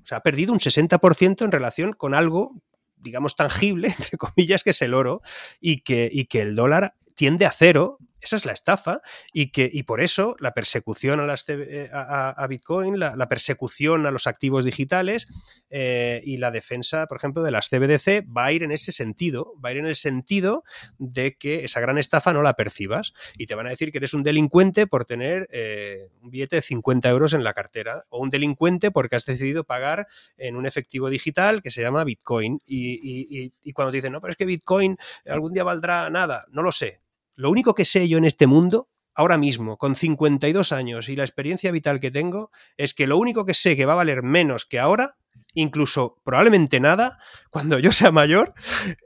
O 0.03 0.07
sea, 0.07 0.19
ha 0.19 0.23
perdido 0.23 0.53
un 0.53 0.61
60% 0.61 1.45
en 1.45 1.53
relación 1.53 1.93
con 1.93 2.15
algo, 2.15 2.63
digamos, 2.97 3.37
tangible, 3.37 3.89
entre 3.99 4.17
comillas, 4.17 4.65
que 4.65 4.71
es 4.71 4.81
el 4.81 4.95
oro, 4.95 5.21
y 5.61 5.83
que, 5.83 6.09
y 6.11 6.27
que 6.27 6.41
el 6.41 6.57
dólar 6.57 6.95
tiende 7.17 7.45
a 7.45 7.53
cero 7.53 7.99
esa 8.21 8.37
es 8.37 8.45
la 8.45 8.53
estafa 8.53 9.01
y, 9.33 9.51
que, 9.51 9.69
y 9.73 9.85
por 9.85 10.01
eso 10.01 10.37
la 10.41 10.53
persecución 10.53 11.21
a, 11.21 11.27
las, 11.27 11.45
eh, 11.49 11.89
a, 11.93 12.47
Bitcoin, 12.49 12.99
la, 12.99 13.29
persecución 13.29 14.07
a 14.07 14.11
los 14.11 14.27
activos 14.27 14.65
digitales 14.65 15.29
eh, 15.71 16.21
y 16.25 16.37
la 16.37 16.51
defensa, 16.51 17.07
por 17.07 17.19
ejemplo, 17.19 17.43
de 17.43 17.51
las 17.51 17.69
CBDC 17.69 18.27
va 18.27 18.47
a 18.47 18.53
ir 18.53 18.63
en 18.63 18.73
ese 18.73 18.93
sentido, 18.93 19.55
va 19.65 19.71
a 19.71 19.73
ir 19.73 19.79
en 19.79 19.87
el 19.87 19.95
sentido 19.95 20.65
de 20.99 21.37
que 21.37 21.65
esa 21.65 21.81
gran 21.81 21.99
estafa 21.99 22.33
no 22.33 22.43
la 22.43 22.55
percibas 22.55 23.13
y 23.37 23.47
te 23.47 23.55
van 23.55 23.67
a 23.67 23.71
decir 23.71 23.93
que 23.93 23.99
eres 23.99 24.15
un 24.15 24.23
delincuente 24.23 24.87
por 24.87 25.05
tener 25.05 25.49
eh, 25.53 26.09
un 26.23 26.31
billete 26.31 26.57
de 26.57 26.63
50 26.63 27.09
euros 27.09 27.33
en 27.33 27.45
la 27.45 27.55
cartera 27.55 28.05
o 28.09 28.21
un 28.21 28.31
delincuente 28.31 28.91
porque 28.91 29.17
has 29.17 29.25
decidido 29.25 29.65
pagar 29.65 30.07
en 30.37 30.57
un 30.57 30.67
efectivo 30.67 31.09
digital 31.09 31.63
que 31.63 31.71
se 31.71 31.83
llama 31.83 32.05
Bitcoin 32.05 32.61
y, 32.67 33.53
y 33.63 33.73
cuando 33.73 33.93
te 33.93 33.99
dicen, 33.99 34.13
no, 34.13 34.21
pero 34.21 34.31
es 34.31 34.37
que 34.37 34.45
Bitcoin 34.45 34.97
algún 35.27 35.53
día 35.53 35.65
valdrá 35.65 36.11
nada, 36.11 36.47
no 36.51 36.63
lo 36.63 36.73
sé 36.73 37.01
lo 37.41 37.51
único 37.51 37.75
que 37.75 37.87
sé 37.87 38.07
yo 38.07 38.19
en 38.19 38.27
este 38.27 38.47
mundo, 38.47 38.89
ahora 39.15 39.39
mismo, 39.39 39.79
con 39.79 39.95
52 39.95 40.73
años 40.73 41.09
y 41.09 41.17
la 41.17 41.25
experiencia 41.25 41.73
vital 41.73 41.99
que 41.99 42.11
tengo, 42.11 42.51
es 42.77 42.93
que 42.93 43.07
lo 43.07 43.17
único 43.17 43.47
que 43.47 43.55
sé 43.55 43.77
que 43.77 43.87
va 43.87 43.95
a 43.95 43.97
valer 43.97 44.23
menos 44.23 44.67
que 44.67 44.79
ahora, 44.79 45.17
incluso 45.55 46.21
probablemente 46.23 46.81
nada, 46.81 47.19
cuando 47.51 47.79
yo 47.79 47.93
sea 47.93 48.13
mayor, 48.13 48.53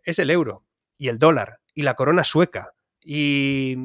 es 0.04 0.18
el 0.18 0.30
euro 0.30 0.64
y 0.98 1.08
el 1.08 1.20
dólar 1.20 1.60
y 1.74 1.82
la 1.82 1.94
corona 1.94 2.24
sueca. 2.24 2.72
Y, 3.06 3.76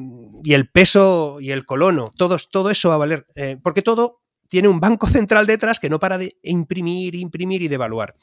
el 0.44 0.68
peso 0.68 1.36
y 1.40 1.52
el 1.52 1.64
colono, 1.64 2.12
todo, 2.16 2.70
eso 2.70 2.88
va 2.88 2.94
a 2.96 2.98
valer, 2.98 3.26
eh, 3.36 3.56
porque 3.62 3.82
todo 3.82 4.20
tiene 4.50 4.68
un 4.68 4.80
banco 4.80 5.06
central 5.06 5.46
detrás 5.46 5.78
que 5.78 5.88
no 5.88 6.00
para 6.00 6.18
de 6.18 6.36
imprimir, 6.42 7.14
imprimir 7.14 7.62
y 7.62 7.68
devaluar. 7.68 8.16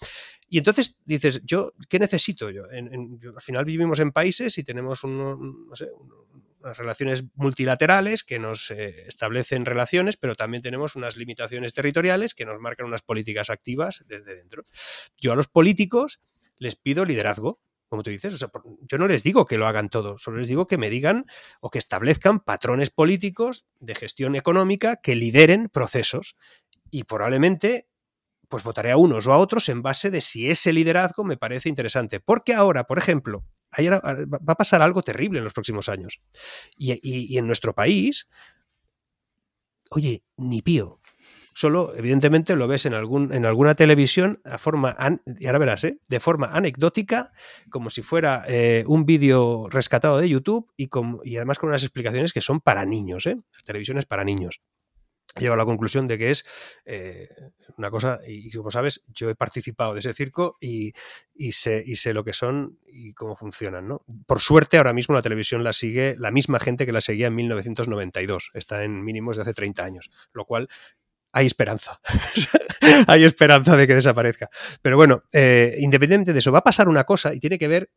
Y 0.49 0.57
entonces 0.57 0.99
dices, 1.05 1.41
yo, 1.45 1.73
¿qué 1.89 1.99
necesito 1.99 2.49
yo? 2.49 2.65
al 2.65 3.41
final 3.41 3.65
vivimos 3.65 3.99
en 3.99 4.11
países 4.11 4.57
y 4.57 4.63
tenemos 4.63 5.05
unas 5.05 5.81
relaciones 6.75 7.23
multilaterales 7.35 8.25
que 8.25 8.39
nos 8.39 8.71
eh, 8.71 9.07
establecen 9.07 9.65
relaciones, 9.65 10.17
pero 10.17 10.35
también 10.35 10.61
tenemos 10.61 10.97
unas 10.97 11.15
limitaciones 11.15 11.73
territoriales 11.73 12.33
que 12.35 12.45
nos 12.45 12.59
marcan 12.59 12.87
unas 12.87 13.01
políticas 13.01 13.49
activas 13.49 14.03
desde 14.07 14.35
dentro. 14.35 14.63
Yo 15.17 15.31
a 15.31 15.35
los 15.37 15.47
políticos 15.47 16.19
les 16.59 16.75
pido 16.75 17.05
liderazgo, 17.05 17.61
como 17.89 18.03
tú 18.03 18.09
dices, 18.09 18.45
yo 18.81 18.97
no 18.97 19.07
les 19.07 19.23
digo 19.23 19.45
que 19.45 19.57
lo 19.57 19.67
hagan 19.67 19.89
todo, 19.89 20.17
solo 20.17 20.37
les 20.37 20.47
digo 20.47 20.67
que 20.67 20.77
me 20.77 20.89
digan 20.89 21.25
o 21.61 21.69
que 21.69 21.77
establezcan 21.77 22.39
patrones 22.39 22.89
políticos 22.89 23.65
de 23.79 23.95
gestión 23.95 24.35
económica 24.35 24.97
que 24.97 25.15
lideren 25.15 25.69
procesos. 25.69 26.35
Y 26.89 27.03
probablemente 27.03 27.87
pues 28.47 28.63
votaré 28.63 28.91
a 28.91 28.97
unos 28.97 29.27
o 29.27 29.33
a 29.33 29.37
otros 29.37 29.69
en 29.69 29.81
base 29.81 30.09
de 30.09 30.21
si 30.21 30.49
ese 30.49 30.73
liderazgo 30.73 31.23
me 31.23 31.37
parece 31.37 31.69
interesante. 31.69 32.19
Porque 32.19 32.53
ahora, 32.53 32.85
por 32.85 32.97
ejemplo, 32.97 33.45
va 33.77 34.53
a 34.53 34.55
pasar 34.55 34.81
algo 34.81 35.01
terrible 35.01 35.39
en 35.39 35.43
los 35.43 35.53
próximos 35.53 35.89
años. 35.89 36.21
Y, 36.77 37.37
en 37.37 37.47
nuestro 37.47 37.73
país, 37.75 38.29
oye, 39.89 40.23
ni 40.37 40.61
pío. 40.61 41.01
Solo, 41.57 41.95
evidentemente, 41.95 42.55
lo 42.55 42.67
ves 42.67 42.85
en, 42.85 42.93
algún, 42.93 43.33
en 43.33 43.43
alguna 43.43 43.73
televisión 43.73 44.39
a 44.45 44.59
forma, 44.59 44.95
y 45.39 45.47
ahora 45.47 45.57
verás, 45.57 45.85
¿eh? 45.85 45.97
de 46.07 46.19
forma 46.19 46.51
anecdótica, 46.55 47.33
como 47.71 47.89
si 47.89 48.03
fuera 48.03 48.43
eh, 48.47 48.83
un 48.85 49.07
vídeo 49.07 49.67
rescatado 49.67 50.19
de 50.19 50.29
YouTube 50.29 50.71
y, 50.77 50.87
y 51.23 51.37
además 51.37 51.57
con 51.57 51.69
unas 51.69 51.81
explicaciones 51.81 52.31
que 52.31 52.41
son 52.41 52.61
para 52.61 52.85
niños, 52.85 53.25
¿eh? 53.25 53.39
las 53.51 53.63
televisiones 53.63 54.05
para 54.05 54.23
niños 54.23 54.61
llego 55.39 55.53
a 55.53 55.57
la 55.57 55.65
conclusión 55.65 56.07
de 56.07 56.17
que 56.17 56.31
es 56.31 56.45
eh, 56.85 57.29
una 57.77 57.91
cosa, 57.91 58.19
y 58.25 58.49
como 58.51 58.71
sabes, 58.71 59.03
yo 59.07 59.29
he 59.29 59.35
participado 59.35 59.93
de 59.93 59.99
ese 59.99 60.13
circo 60.13 60.57
y, 60.59 60.93
sé, 61.51 61.83
y 61.85 61.95
sé 61.95 62.13
lo 62.13 62.23
que 62.23 62.33
son 62.33 62.79
y 62.87 63.13
cómo 63.13 63.35
funcionan. 63.35 63.97
Por 64.25 64.39
suerte, 64.39 64.77
ahora 64.77 64.93
mismo 64.93 65.13
la 65.13 65.21
televisión 65.21 65.63
la 65.63 65.73
sigue 65.73 66.15
la 66.17 66.31
misma 66.31 66.59
gente 66.59 66.85
que 66.85 66.91
la 66.91 67.01
seguía 67.01 67.27
en 67.27 67.35
1992, 67.35 68.51
está 68.53 68.83
en 68.83 69.03
mínimos 69.03 69.35
de 69.35 69.43
hace 69.43 69.53
30 69.53 69.83
años, 69.83 70.09
lo 70.33 70.45
cual 70.45 70.69
hay 71.37 71.45
esperanza. 71.45 71.99
hay 73.07 73.23
esperanza 73.23 73.77
de 73.77 73.85
que 73.85 73.95
desaparezca. 73.95 74.49
Pero 74.81 74.97
bueno, 74.97 75.23
eh, 75.33 75.75
independientemente 75.79 76.33
de 76.33 76.39
eso, 76.39 76.51
va 76.51 76.59
a 76.59 76.63
pasar 76.63 76.89
una 76.89 77.03
cosa 77.03 77.33
y 77.33 77.39
tiene 77.39 77.59
que 77.59 77.67
ver 77.67 77.91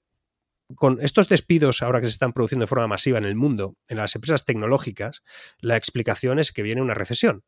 con 0.76 0.98
estos 1.00 1.28
despidos 1.28 1.82
ahora 1.82 2.00
que 2.00 2.06
se 2.06 2.12
están 2.12 2.32
produciendo 2.32 2.64
de 2.64 2.68
forma 2.68 2.86
masiva 2.86 3.18
en 3.18 3.24
el 3.24 3.34
mundo, 3.34 3.76
en 3.88 3.96
las 3.96 4.14
empresas 4.14 4.44
tecnológicas, 4.44 5.22
la 5.58 5.76
explicación 5.76 6.38
es 6.38 6.52
que 6.52 6.62
viene 6.62 6.82
una 6.82 6.94
recesión, 6.94 7.42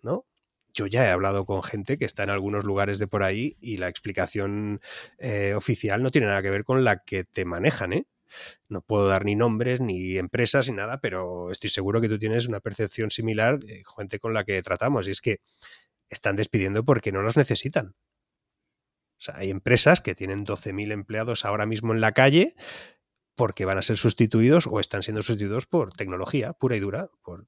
¿no? 0.00 0.26
Yo 0.72 0.86
ya 0.86 1.06
he 1.06 1.10
hablado 1.10 1.44
con 1.44 1.62
gente 1.62 1.98
que 1.98 2.04
está 2.04 2.22
en 2.22 2.30
algunos 2.30 2.64
lugares 2.64 2.98
de 2.98 3.08
por 3.08 3.22
ahí 3.22 3.56
y 3.60 3.78
la 3.78 3.88
explicación 3.88 4.80
eh, 5.18 5.54
oficial 5.54 6.02
no 6.02 6.10
tiene 6.10 6.28
nada 6.28 6.42
que 6.42 6.50
ver 6.50 6.64
con 6.64 6.84
la 6.84 7.02
que 7.04 7.24
te 7.24 7.44
manejan, 7.44 7.92
¿eh? 7.92 8.06
No 8.68 8.82
puedo 8.82 9.06
dar 9.06 9.24
ni 9.24 9.34
nombres, 9.36 9.80
ni 9.80 10.18
empresas, 10.18 10.68
ni 10.68 10.76
nada, 10.76 11.00
pero 11.00 11.50
estoy 11.50 11.70
seguro 11.70 12.00
que 12.00 12.08
tú 12.08 12.18
tienes 12.18 12.46
una 12.46 12.60
percepción 12.60 13.10
similar 13.10 13.58
de 13.58 13.82
gente 13.96 14.18
con 14.18 14.34
la 14.34 14.44
que 14.44 14.62
tratamos. 14.62 15.08
Y 15.08 15.12
es 15.12 15.20
que 15.20 15.40
están 16.08 16.36
despidiendo 16.36 16.84
porque 16.84 17.12
no 17.12 17.22
los 17.22 17.36
necesitan. 17.36 17.94
O 19.18 19.22
sea, 19.22 19.36
hay 19.36 19.50
empresas 19.50 20.00
que 20.00 20.14
tienen 20.14 20.44
12.000 20.44 20.92
empleados 20.92 21.44
ahora 21.44 21.66
mismo 21.66 21.94
en 21.94 22.00
la 22.00 22.12
calle 22.12 22.54
porque 23.34 23.66
van 23.66 23.78
a 23.78 23.82
ser 23.82 23.98
sustituidos 23.98 24.66
o 24.66 24.80
están 24.80 25.02
siendo 25.02 25.22
sustituidos 25.22 25.66
por 25.66 25.92
tecnología 25.92 26.54
pura 26.54 26.76
y 26.76 26.80
dura, 26.80 27.10
por 27.22 27.46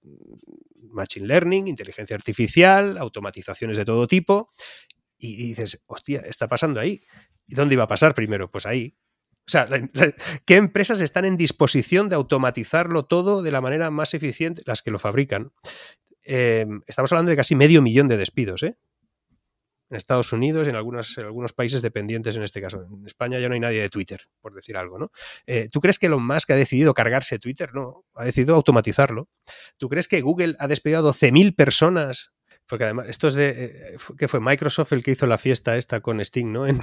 machine 0.90 1.26
learning, 1.26 1.66
inteligencia 1.66 2.14
artificial, 2.14 2.98
automatizaciones 2.98 3.76
de 3.76 3.84
todo 3.84 4.06
tipo. 4.06 4.52
Y 5.16 5.48
dices, 5.48 5.82
hostia, 5.86 6.20
está 6.20 6.46
pasando 6.46 6.78
ahí. 6.78 7.02
¿Y 7.46 7.54
dónde 7.54 7.74
iba 7.74 7.84
a 7.84 7.88
pasar 7.88 8.14
primero? 8.14 8.50
Pues 8.50 8.66
ahí. 8.66 8.96
O 9.48 9.50
sea, 9.50 9.66
¿qué 10.44 10.56
empresas 10.56 11.00
están 11.00 11.24
en 11.24 11.38
disposición 11.38 12.10
de 12.10 12.16
automatizarlo 12.16 13.06
todo 13.06 13.42
de 13.42 13.50
la 13.50 13.62
manera 13.62 13.90
más 13.90 14.12
eficiente? 14.12 14.62
Las 14.66 14.82
que 14.82 14.90
lo 14.90 14.98
fabrican. 14.98 15.52
Eh, 16.22 16.66
estamos 16.86 17.10
hablando 17.12 17.30
de 17.30 17.36
casi 17.36 17.54
medio 17.54 17.80
millón 17.80 18.08
de 18.08 18.18
despidos, 18.18 18.62
¿eh? 18.62 18.76
en 19.90 19.96
Estados 19.96 20.32
Unidos 20.32 20.66
y 20.66 20.70
en, 20.70 20.76
algunos 20.76 21.52
países 21.54 21.80
dependientes 21.80 22.36
en 22.36 22.42
este 22.42 22.60
caso. 22.60 22.82
En 22.82 23.06
España 23.06 23.38
ya 23.38 23.48
no 23.48 23.54
hay 23.54 23.60
nadie 23.60 23.80
de 23.80 23.88
Twitter, 23.88 24.20
por 24.40 24.54
decir 24.54 24.76
algo, 24.76 24.98
¿no? 24.98 25.10
Eh, 25.46 25.68
¿Tú 25.72 25.80
crees 25.80 25.98
que 25.98 26.06
Elon 26.06 26.26
Musk 26.26 26.50
ha 26.50 26.56
decidido 26.56 26.92
cargarse 26.94 27.38
Twitter? 27.38 27.74
No, 27.74 28.04
ha 28.14 28.24
decidido 28.24 28.54
automatizarlo. 28.54 29.28
¿Tú 29.78 29.88
crees 29.88 30.08
que 30.08 30.20
Google 30.20 30.56
ha 30.58 30.68
despedido 30.68 31.00
a 31.00 31.12
12.000 31.12 31.56
personas 31.56 32.32
porque 32.68 32.84
además, 32.84 33.06
esto 33.08 33.28
es 33.28 33.34
de. 33.34 33.48
Eh, 33.48 33.96
¿Qué 34.18 34.28
fue? 34.28 34.40
Microsoft 34.40 34.92
el 34.92 35.02
que 35.02 35.12
hizo 35.12 35.26
la 35.26 35.38
fiesta 35.38 35.78
esta 35.78 36.00
con 36.00 36.20
Sting, 36.20 36.52
¿no? 36.52 36.66
En, 36.66 36.78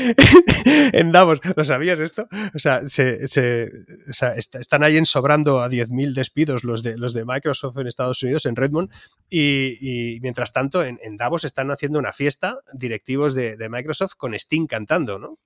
en 0.92 1.10
Davos. 1.10 1.40
¿Lo 1.56 1.64
sabías 1.64 1.98
esto? 1.98 2.28
O 2.54 2.58
sea, 2.60 2.88
se, 2.88 3.26
se, 3.26 3.70
o 4.08 4.12
sea 4.12 4.34
están 4.34 4.84
ahí 4.84 4.96
ensobrando 4.96 5.60
a 5.60 5.68
10.000 5.68 6.14
despidos 6.14 6.62
los 6.62 6.84
de, 6.84 6.96
los 6.96 7.12
de 7.12 7.24
Microsoft 7.24 7.76
en 7.78 7.88
Estados 7.88 8.22
Unidos, 8.22 8.46
en 8.46 8.54
Redmond. 8.54 8.90
Y, 9.28 9.78
y 9.80 10.20
mientras 10.20 10.52
tanto, 10.52 10.84
en, 10.84 11.00
en, 11.02 11.16
Davos 11.16 11.44
están 11.44 11.72
haciendo 11.72 11.98
una 11.98 12.12
fiesta 12.12 12.58
directivos 12.72 13.34
de, 13.34 13.56
de, 13.56 13.68
Microsoft 13.68 14.14
con 14.16 14.34
Sting 14.34 14.66
cantando, 14.68 15.18
¿no? 15.18 15.38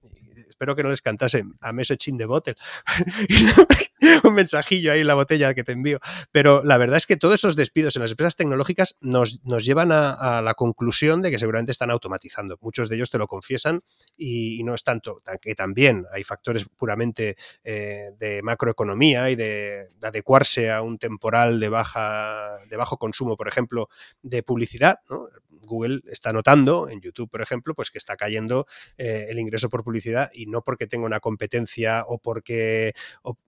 Espero 0.48 0.74
que 0.74 0.82
no 0.82 0.90
les 0.90 1.02
cantase 1.02 1.44
a 1.60 1.72
message 1.72 2.10
in 2.10 2.18
the 2.18 2.26
bottle. 2.26 2.56
un 4.24 4.34
mensajillo 4.34 4.92
ahí 4.92 5.00
en 5.00 5.06
la 5.06 5.14
botella 5.14 5.54
que 5.54 5.64
te 5.64 5.72
envío. 5.72 5.98
Pero 6.32 6.62
la 6.62 6.78
verdad 6.78 6.96
es 6.96 7.06
que 7.06 7.16
todos 7.16 7.34
esos 7.34 7.56
despidos 7.56 7.96
en 7.96 8.02
las 8.02 8.10
empresas 8.10 8.36
tecnológicas 8.36 8.96
nos, 9.00 9.44
nos 9.44 9.64
llevan 9.64 9.92
a, 9.92 10.40
la 10.42 10.54
conclusión 10.54 11.22
de 11.22 11.30
que 11.30 11.38
seguramente 11.38 11.72
están 11.72 11.90
automatizando. 11.90 12.58
Muchos 12.60 12.88
de 12.88 12.96
ellos 12.96 13.10
te 13.10 13.18
lo 13.18 13.26
confiesan 13.26 13.80
y, 14.16 14.62
no 14.64 14.74
es 14.74 14.84
tanto, 14.84 15.18
que 15.40 15.54
también 15.54 16.06
hay 16.12 16.24
factores 16.24 16.64
puramente 16.76 17.36
eh, 17.64 18.10
de 18.18 18.42
macroeconomía 18.42 19.30
y 19.30 19.36
de, 19.36 19.88
adecuarse 20.02 20.70
a 20.70 20.82
un 20.82 20.98
temporal 20.98 21.60
de, 21.60 21.68
baja, 21.68 22.58
de 22.68 22.76
bajo 22.76 22.98
consumo, 22.98 23.36
por 23.36 23.48
ejemplo, 23.48 23.88
de 24.22 24.42
publicidad. 24.42 24.98
Google 25.68 26.00
está 26.06 26.32
notando 26.32 26.88
en 26.88 27.00
YouTube, 27.00 27.30
por 27.30 27.42
ejemplo, 27.42 27.74
pues 27.74 27.90
que 27.90 27.98
está 27.98 28.16
cayendo 28.16 28.66
eh, 28.96 29.26
el 29.28 29.38
ingreso 29.38 29.68
por 29.68 29.84
publicidad 29.84 30.30
y 30.38 30.46
no 30.46 30.62
porque 30.62 30.86
tenga 30.86 31.06
una 31.06 31.20
competencia 31.20 32.04
o 32.06 32.18
porque... 32.18 32.94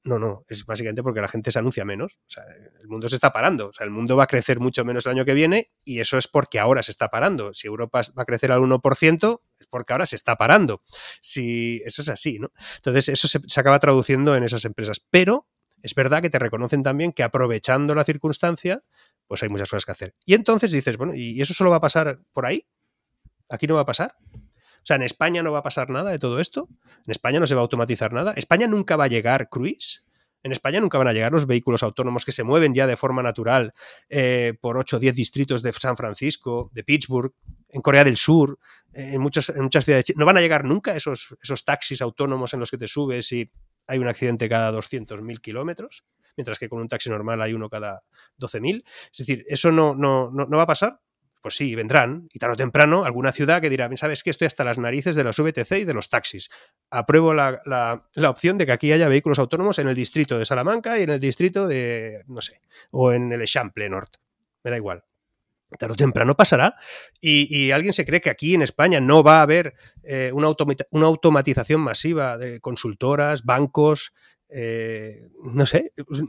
no, 0.04 0.18
no, 0.18 0.44
es 0.48 0.64
básicamente 0.66 1.02
porque 1.02 1.20
la 1.20 1.28
gente 1.28 1.52
se 1.52 1.58
anuncia 1.58 1.84
menos. 1.84 2.18
O 2.26 2.30
sea, 2.30 2.44
el 2.80 2.88
mundo 2.88 3.08
se 3.08 3.14
está 3.14 3.32
parando. 3.32 3.68
O 3.68 3.72
sea, 3.72 3.84
el 3.84 3.90
mundo 3.90 4.16
va 4.16 4.24
a 4.24 4.26
crecer 4.26 4.58
mucho 4.58 4.84
menos 4.84 5.06
el 5.06 5.12
año 5.12 5.24
que 5.24 5.34
viene 5.34 5.70
y 5.84 6.00
eso 6.00 6.18
es 6.18 6.26
porque 6.26 6.58
ahora 6.58 6.82
se 6.82 6.90
está 6.90 7.08
parando. 7.08 7.54
Si 7.54 7.66
Europa 7.68 8.02
va 8.18 8.22
a 8.22 8.26
crecer 8.26 8.50
al 8.50 8.60
1%, 8.60 9.40
es 9.58 9.66
porque 9.68 9.92
ahora 9.92 10.06
se 10.06 10.16
está 10.16 10.36
parando. 10.36 10.82
Si 11.20 11.80
eso 11.84 12.02
es 12.02 12.08
así, 12.08 12.38
¿no? 12.38 12.52
Entonces, 12.76 13.08
eso 13.08 13.28
se, 13.28 13.40
se 13.46 13.60
acaba 13.60 13.78
traduciendo 13.78 14.36
en 14.36 14.44
esas 14.44 14.64
empresas. 14.64 15.00
Pero 15.10 15.46
es 15.82 15.94
verdad 15.94 16.22
que 16.22 16.30
te 16.30 16.38
reconocen 16.38 16.82
también 16.82 17.12
que 17.12 17.22
aprovechando 17.22 17.94
la 17.94 18.04
circunstancia, 18.04 18.82
pues 19.26 19.42
hay 19.42 19.48
muchas 19.48 19.70
cosas 19.70 19.84
que 19.84 19.92
hacer. 19.92 20.14
Y 20.24 20.34
entonces 20.34 20.72
dices, 20.72 20.96
bueno, 20.96 21.14
¿y 21.14 21.40
eso 21.40 21.54
solo 21.54 21.70
va 21.70 21.76
a 21.76 21.80
pasar 21.80 22.20
por 22.32 22.46
ahí? 22.46 22.66
¿Aquí 23.48 23.66
no 23.66 23.74
va 23.74 23.82
a 23.82 23.86
pasar? 23.86 24.16
O 24.82 24.86
sea, 24.86 24.96
en 24.96 25.02
España 25.02 25.42
no 25.42 25.52
va 25.52 25.58
a 25.58 25.62
pasar 25.62 25.90
nada 25.90 26.10
de 26.10 26.18
todo 26.18 26.40
esto. 26.40 26.68
En 27.06 27.10
España 27.10 27.40
no 27.40 27.46
se 27.46 27.54
va 27.54 27.60
a 27.60 27.62
automatizar 27.62 28.12
nada. 28.12 28.32
España 28.36 28.66
nunca 28.66 28.96
va 28.96 29.04
a 29.04 29.08
llegar 29.08 29.48
cruise. 29.48 30.04
En 30.42 30.52
España 30.52 30.80
nunca 30.80 30.96
van 30.96 31.08
a 31.08 31.12
llegar 31.12 31.32
los 31.32 31.46
vehículos 31.46 31.82
autónomos 31.82 32.24
que 32.24 32.32
se 32.32 32.44
mueven 32.44 32.74
ya 32.74 32.86
de 32.86 32.96
forma 32.96 33.22
natural 33.22 33.74
eh, 34.08 34.54
por 34.60 34.78
8 34.78 34.96
o 34.96 34.98
10 34.98 35.14
distritos 35.14 35.62
de 35.62 35.72
San 35.74 35.98
Francisco, 35.98 36.70
de 36.72 36.82
Pittsburgh, 36.82 37.34
en 37.68 37.82
Corea 37.82 38.04
del 38.04 38.16
Sur, 38.16 38.58
en, 38.94 39.20
muchas, 39.20 39.52
muchas 39.56 39.84
ciudades. 39.84 40.14
No 40.16 40.24
van 40.24 40.38
a 40.38 40.40
llegar 40.40 40.64
nunca 40.64 40.96
esos, 40.96 41.36
esos 41.42 41.64
taxis 41.64 42.00
autónomos 42.00 42.54
en 42.54 42.60
los 42.60 42.70
que 42.70 42.78
te 42.78 42.88
subes 42.88 43.30
y 43.32 43.50
hay 43.86 43.98
un 43.98 44.08
accidente 44.08 44.48
cada 44.48 44.72
200.000 44.72 45.40
kilómetros 45.40 46.04
mientras 46.36 46.58
que 46.58 46.68
con 46.68 46.80
un 46.80 46.88
taxi 46.88 47.10
normal 47.10 47.42
hay 47.42 47.52
uno 47.52 47.68
cada 47.68 48.02
12.000. 48.38 48.82
Es 49.12 49.18
decir, 49.18 49.44
¿eso 49.46 49.70
no, 49.72 49.94
no, 49.94 50.30
no, 50.30 50.56
va 50.56 50.62
a 50.62 50.66
pasar? 50.66 51.00
Pues 51.40 51.56
sí, 51.56 51.74
vendrán, 51.74 52.28
y 52.32 52.38
tarde 52.38 52.54
o 52.54 52.56
temprano, 52.56 53.04
alguna 53.04 53.32
ciudad 53.32 53.62
que 53.62 53.70
dirá, 53.70 53.88
¿sabes 53.96 54.22
qué? 54.22 54.30
Estoy 54.30 54.46
hasta 54.46 54.62
las 54.62 54.76
narices 54.76 55.16
de 55.16 55.24
los 55.24 55.38
VTC 55.38 55.72
y 55.72 55.84
de 55.84 55.94
los 55.94 56.10
taxis. 56.10 56.50
Apruebo 56.90 57.32
la, 57.32 57.62
la, 57.64 58.30
opción 58.30 58.58
de 58.58 58.66
que 58.66 58.72
aquí 58.72 58.92
haya 58.92 59.08
vehículos 59.08 59.38
autónomos 59.38 59.78
en 59.78 59.88
el 59.88 59.94
distrito 59.94 60.38
de 60.38 60.44
Salamanca 60.44 60.98
y 60.98 61.04
en 61.04 61.10
el 61.10 61.20
distrito 61.20 61.66
de, 61.66 62.24
no 62.26 62.42
sé, 62.42 62.60
o 62.90 63.12
en 63.12 63.32
el 63.32 63.40
Echample 63.40 63.88
Norte. 63.88 64.18
Me 64.62 64.70
da 64.70 64.76
igual 64.76 65.02
tarde 65.78 65.94
o 65.94 65.96
temprano 65.96 66.34
pasará. 66.34 66.76
Y, 67.20 67.70
alguien 67.70 67.92
se 67.92 68.04
cree 68.04 68.20
que 68.20 68.30
aquí 68.30 68.54
en 68.54 68.62
España 68.62 69.00
no 69.00 69.22
va 69.22 69.38
a 69.38 69.42
haber 69.42 69.74
eh, 70.02 70.32
una, 70.34 70.48
automatización 71.06 71.80
masiva 71.80 72.38
de 72.38 72.60
consultoras, 72.60 73.44
bancos, 73.44 74.12
eh, 74.48 75.28
no 75.42 75.66
sé, 75.66 75.92
pues, 76.06 76.22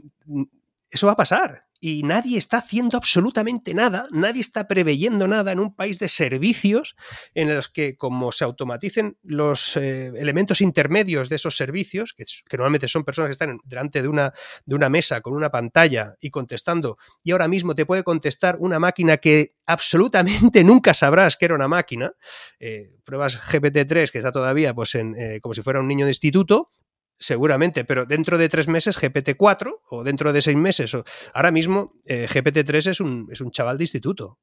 eso 0.90 1.06
va 1.06 1.14
a 1.14 1.16
pasar. 1.16 1.66
Y 1.84 2.04
nadie 2.04 2.38
está 2.38 2.58
haciendo 2.58 2.96
absolutamente 2.96 3.74
nada, 3.74 4.06
nadie 4.12 4.40
está 4.40 4.68
preveyendo 4.68 5.26
nada 5.26 5.50
en 5.50 5.58
un 5.58 5.74
país 5.74 5.98
de 5.98 6.08
servicios 6.08 6.94
en 7.34 7.52
los 7.52 7.68
que, 7.68 7.96
como 7.96 8.30
se 8.30 8.44
automaticen 8.44 9.18
los 9.24 9.76
eh, 9.76 10.12
elementos 10.16 10.60
intermedios 10.60 11.28
de 11.28 11.34
esos 11.34 11.56
servicios, 11.56 12.14
que, 12.16 12.24
normalmente 12.52 12.86
son 12.86 13.02
personas 13.02 13.30
que 13.30 13.32
están 13.32 13.58
delante 13.64 14.00
de 14.00 14.06
una, 14.06 14.32
de 14.64 14.76
una 14.76 14.88
mesa 14.90 15.22
con 15.22 15.34
una 15.34 15.50
pantalla 15.50 16.14
y 16.20 16.30
contestando, 16.30 16.98
y 17.24 17.32
ahora 17.32 17.48
mismo 17.48 17.74
te 17.74 17.84
puede 17.84 18.04
contestar 18.04 18.58
una 18.60 18.78
máquina 18.78 19.16
que 19.16 19.56
absolutamente 19.66 20.62
nunca 20.64 20.94
sabrás 20.94 21.36
que 21.36 21.46
era 21.46 21.56
una 21.56 21.66
máquina. 21.66 22.12
Eh, 22.60 22.92
pruebas 23.04 23.42
GPT-3, 23.42 24.12
que 24.12 24.18
está 24.18 24.30
todavía 24.30 24.72
pues, 24.72 24.94
en, 24.94 25.16
como 25.40 25.52
si 25.52 25.62
fuera 25.62 25.80
un 25.80 25.88
niño 25.88 26.06
de 26.06 26.12
instituto, 26.12 26.68
seguramente, 27.18 27.84
pero 27.84 28.06
dentro 28.06 28.38
de 28.38 28.48
tres 28.48 28.68
meses 28.68 28.98
GPT-4 28.98 29.80
o 29.90 30.04
dentro 30.04 30.32
de 30.32 30.42
seis 30.42 30.56
meses, 30.56 30.94
o, 30.94 31.04
ahora 31.34 31.50
mismo 31.50 31.94
eh, 32.06 32.26
GPT-3 32.28 32.90
es 32.90 33.00
un, 33.00 33.28
es 33.30 33.40
un 33.40 33.50
chaval 33.50 33.78
de 33.78 33.84
instituto, 33.84 34.38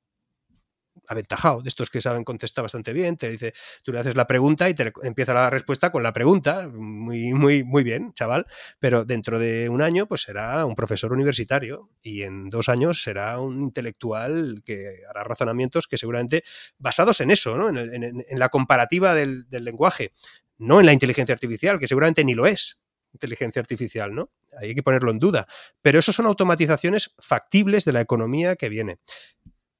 aventajado, 1.09 1.61
de 1.61 1.69
estos 1.69 1.89
que 1.89 2.01
saben 2.01 2.23
contestar 2.23 2.63
bastante 2.63 2.93
bien, 2.93 3.17
te 3.17 3.29
dice, 3.29 3.53
tú 3.83 3.91
le 3.91 3.99
haces 3.99 4.15
la 4.15 4.27
pregunta 4.27 4.69
y 4.69 4.75
te 4.75 4.93
empieza 5.03 5.33
la 5.33 5.49
respuesta 5.49 5.91
con 5.91 6.03
la 6.03 6.13
pregunta, 6.13 6.67
muy, 6.69 7.33
muy, 7.33 7.63
muy 7.63 7.83
bien, 7.83 8.13
chaval, 8.13 8.45
pero 8.79 9.05
dentro 9.05 9.39
de 9.39 9.69
un 9.69 9.81
año 9.81 10.07
pues 10.07 10.21
será 10.21 10.65
un 10.65 10.75
profesor 10.75 11.11
universitario 11.11 11.89
y 12.01 12.21
en 12.21 12.47
dos 12.49 12.69
años 12.69 13.01
será 13.01 13.39
un 13.39 13.59
intelectual 13.59 14.61
que 14.63 14.97
hará 15.09 15.23
razonamientos 15.23 15.87
que 15.87 15.97
seguramente 15.97 16.43
basados 16.77 17.21
en 17.21 17.31
eso, 17.31 17.57
¿no? 17.57 17.69
en, 17.69 18.23
la 18.29 18.49
comparativa 18.49 19.15
del 19.15 19.47
lenguaje, 19.49 20.13
no 20.59 20.79
en 20.79 20.85
la 20.85 20.93
inteligencia 20.93 21.33
artificial, 21.33 21.79
que 21.79 21.87
seguramente 21.87 22.23
ni 22.23 22.35
lo 22.35 22.45
es 22.45 22.79
inteligencia 23.13 23.59
artificial, 23.59 24.13
¿no? 24.13 24.31
hay 24.59 24.75
que 24.75 24.83
ponerlo 24.83 25.11
en 25.11 25.19
duda. 25.19 25.47
Pero 25.81 25.99
eso 25.99 26.11
son 26.11 26.25
automatizaciones 26.25 27.13
factibles 27.17 27.85
de 27.85 27.93
la 27.93 28.01
economía 28.01 28.55
que 28.55 28.69
viene. 28.69 28.99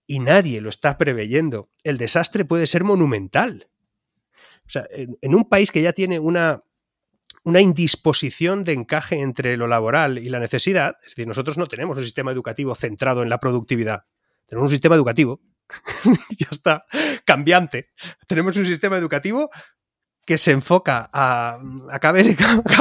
Y 0.08 0.20
nadie 0.20 0.62
lo 0.62 0.70
está 0.70 0.98
preveyendo. 0.98 1.70
El 1.84 1.98
desastre 1.98 2.46
puede 2.46 2.68
ser 2.68 2.84
monumental. 2.84 3.70
O 4.66 4.70
sea, 4.70 4.86
en, 4.92 5.36
un 5.36 5.48
país 5.48 5.72
que 5.72 5.82
ya 5.82 5.94
tiene 5.94 6.20
una, 6.20 6.64
una 7.44 7.62
indisposición 7.62 8.64
de 8.64 8.74
encaje 8.74 9.20
entre 9.20 9.58
lo 9.58 9.68
laboral 9.68 10.18
y 10.18 10.30
la 10.30 10.40
necesidad, 10.40 10.98
es 11.02 11.12
decir, 11.12 11.28
nosotros 11.28 11.58
no 11.58 11.68
tenemos 11.68 11.98
un 11.98 12.04
sistema 12.04 12.32
educativo 12.32 12.76
centrado 12.76 13.24
en 13.24 13.30
la 13.30 13.40
productividad. 13.40 14.06
Tenemos 14.46 14.68
un 14.68 14.72
sistema 14.72 14.96
educativo, 14.96 15.42
ya 16.38 16.48
está, 16.52 16.86
cambiante. 17.26 17.90
Tenemos 18.28 18.58
un 18.58 18.66
sistema 18.66 18.98
educativo 18.98 19.50
que 20.30 20.38
se 20.38 20.52
enfoca 20.52 21.10
a 21.12 21.60
acabe, 21.90 22.38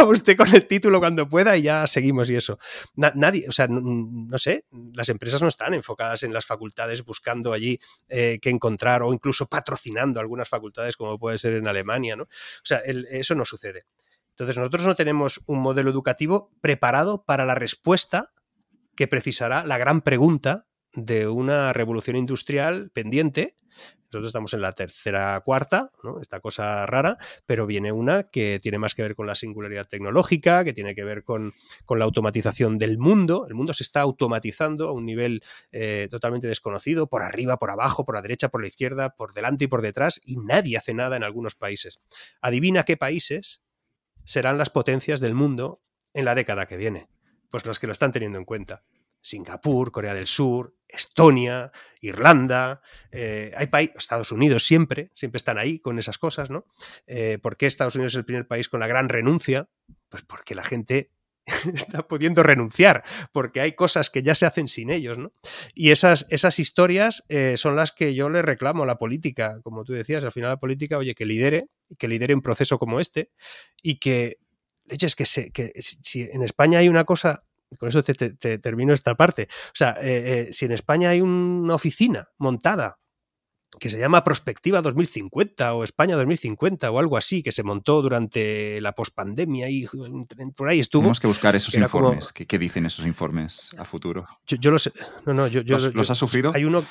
usted 0.07 0.37
con 0.37 0.55
el 0.55 0.67
título 0.67 1.01
cuando 1.01 1.27
pueda 1.27 1.57
y 1.57 1.63
ya 1.63 1.87
seguimos 1.87 2.29
y 2.29 2.37
eso. 2.37 2.59
nadie, 2.95 3.47
o 3.49 3.53
sea, 3.53 3.67
no, 3.71 4.37
sé, 4.37 4.67
las 4.93 5.09
empresas 5.09 5.41
no 5.41 5.49
están 5.49 5.73
enfocadas 5.73 6.25
en 6.25 6.35
las 6.35 6.45
facultades 6.45 7.03
buscando 7.07 7.55
allí 7.55 7.81
eh, 8.11 8.39
qué 8.43 8.51
encontrar 8.51 9.03
o 9.03 9.15
incluso 9.15 9.47
patrocinando 9.47 10.21
algunas 10.21 10.47
facultades 10.47 10.99
como 10.99 11.19
puede 11.19 11.39
ser 11.39 11.55
en 11.55 11.67
Alemania, 11.69 12.17
¿no? 12.17 12.25
O 12.25 12.65
sea, 12.65 12.81
eso 12.85 13.35
no 13.35 13.47
sucede. 13.47 13.87
Entonces 14.29 14.59
nosotros 14.59 14.85
no 14.85 14.95
tenemos 14.95 15.41
un 15.47 15.61
modelo 15.61 15.89
educativo 15.89 16.51
preparado 16.61 17.25
para 17.25 17.47
la 17.47 17.55
respuesta 17.55 18.35
que 18.95 19.09
precisará 19.09 19.65
la 19.65 19.79
gran 19.79 20.03
pregunta 20.03 20.67
de 20.93 21.29
una 21.29 21.73
revolución 21.73 22.17
industrial 22.17 22.91
pendiente 22.91 23.57
nosotros 24.09 24.29
estamos 24.29 24.55
en 24.55 24.63
la 24.63 24.73
tercera, 24.73 25.39
cuarta, 25.45 25.91
¿no? 26.03 26.21
esta 26.21 26.41
cosa 26.41 26.87
rara, 26.87 27.19
pero 27.45 27.67
viene 27.67 27.93
una 27.93 28.25
que 28.25 28.59
tiene 28.61 28.79
más 28.79 28.95
que 28.95 29.03
ver 29.03 29.15
con 29.15 29.27
la 29.27 29.35
singularidad 29.35 29.87
tecnológica, 29.87 30.65
que 30.65 30.73
tiene 30.73 30.95
que 30.95 31.05
ver 31.05 31.25
con, 31.25 31.53
la 31.91 32.05
automatización 32.05 32.79
del 32.79 32.97
mundo. 32.97 33.47
El 33.49 33.55
mundo 33.55 33.75
se 33.75 33.83
está 33.83 34.01
automatizando 34.01 34.89
a 34.89 34.93
un 34.93 35.05
nivel 35.05 35.43
eh, 35.73 36.09
totalmente 36.11 36.49
desconocido, 36.49 37.07
por 37.07 37.23
arriba, 37.23 37.59
por 37.59 37.71
abajo, 37.71 38.07
por 38.07 38.15
la 38.15 38.23
derecha, 38.23 38.49
por 38.49 38.63
la 38.63 38.69
izquierda, 38.69 39.11
por 39.11 39.35
delante 39.35 39.65
y 39.65 39.67
por 39.67 39.83
detrás, 39.83 40.23
y 40.25 40.37
nadie 40.37 40.79
hace 40.79 40.95
nada 40.95 41.17
en 41.17 41.25
algunos 41.25 41.55
países. 41.55 42.01
Adivina 42.41 42.85
qué 42.85 42.97
países 42.97 43.63
serán 44.25 44.57
las 44.57 44.71
potencias 44.71 45.21
del 45.21 45.35
mundo 45.35 45.83
en 46.15 46.25
la 46.25 46.35
década 46.35 46.67
que 46.67 46.77
viene. 46.77 47.09
Pues 47.51 47.67
los 47.67 47.79
que 47.79 47.87
lo 47.87 47.93
están 47.93 48.13
teniendo 48.13 48.39
en 48.39 48.45
cuenta. 48.45 48.85
Singapur, 49.21 49.93
Corea 49.93 50.15
del 50.15 50.27
Sur, 50.27 50.75
Estonia, 50.89 51.71
Irlanda, 52.01 52.81
eh, 53.13 53.53
hay 53.57 53.67
países, 53.67 53.97
Estados 53.97 54.33
Unidos 54.33 54.65
siempre, 54.65 55.11
siempre 55.15 55.37
están 55.37 55.59
ahí 55.59 55.81
con 55.81 55.99
esas 55.99 56.19
cosas, 56.19 56.51
¿no? 56.51 56.65
Eh, 57.07 57.39
¿Por 57.43 57.57
qué 57.57 57.67
Estados 57.67 57.95
Unidos 57.95 58.15
es 58.15 58.19
el 58.19 58.25
primer 58.25 58.47
país 58.47 58.69
con 58.69 58.81
la 58.81 58.87
gran 58.87 59.09
renuncia? 59.09 59.69
Pues 60.09 60.23
porque 60.23 60.55
la 60.55 60.65
gente 60.65 61.13
está 61.75 62.07
pudiendo 62.07 62.43
renunciar, 62.43 63.05
porque 63.33 63.61
hay 63.61 63.73
cosas 63.73 64.11
que 64.11 64.23
ya 64.23 64.35
se 64.35 64.47
hacen 64.47 64.69
sin 64.69 64.91
ellos, 64.91 65.19
¿no? 65.19 65.33
Y 65.75 65.91
esas, 65.91 66.27
esas 66.31 66.59
historias 66.59 67.25
eh, 67.29 67.57
son 67.59 67.77
las 67.77 67.93
que 67.93 68.15
yo 68.15 68.31
le 68.31 68.43
reclamo 68.43 68.85
a 68.85 68.87
la 68.87 68.99
política, 68.99 69.61
como 69.63 69.85
tú 69.85 69.93
decías, 69.93 70.25
al 70.25 70.33
final 70.33 70.51
la 70.51 70.61
política, 70.61 70.99
oye, 70.99 71.15
que 71.15 71.27
lidere, 71.27 71.69
que 71.99 72.09
lidere 72.09 72.35
un 72.35 72.43
proceso 72.43 72.79
como 72.79 73.01
este 73.01 73.31
y 73.83 73.99
que, 73.99 74.39
leches, 74.85 75.15
que, 75.15 75.27
se, 75.27 75.51
que 75.51 75.73
si 75.79 76.23
en 76.23 76.43
España 76.43 76.79
hay 76.79 76.89
una 76.89 77.05
cosa 77.05 77.45
con 77.79 77.89
eso 77.89 78.03
te, 78.03 78.15
termino 78.59 78.95
esta 78.95 79.15
parte. 79.15 79.49
O 79.67 79.75
sea, 79.75 79.97
eh, 80.01 80.49
eh, 80.49 80.53
si 80.53 80.65
en 80.65 80.73
España 80.73 81.11
hay 81.11 81.21
una 81.21 81.75
oficina 81.75 82.29
montada 82.39 82.99
que 83.79 83.91
se 83.91 83.99
llama 83.99 84.25
Prospectiva 84.25 84.81
2050 84.83 85.75
o 85.75 85.85
España 85.85 86.17
2050 86.17 86.91
o 86.91 86.99
algo 86.99 87.17
así, 87.17 87.43
que 87.43 87.53
se 87.53 87.63
montó 87.63 88.03
durante 88.03 88.81
la 88.81 88.93
pospandemia 88.93 89.69
y 89.69 89.87
por 90.57 90.69
ahí 90.69 90.81
estuvo. 90.81 91.03
Tenemos 91.03 91.21
que 91.21 91.27
buscar 91.27 91.55
esos 91.55 91.75
informes. 91.75 92.33
¿Qué, 92.33 92.59
dicen 92.59 92.87
esos 92.87 93.07
informes 93.07 93.71
a 93.77 93.85
futuro? 93.85 94.27
Yo, 94.47 94.71
los, 94.71 94.91
no, 95.27 95.35
no, 95.35 95.47
yo, 95.47 95.63
¿Los, 95.93 96.11
has 96.11 96.19
sufrido? 96.19 96.53
Hay 96.55 96.65
uno, 96.65 96.83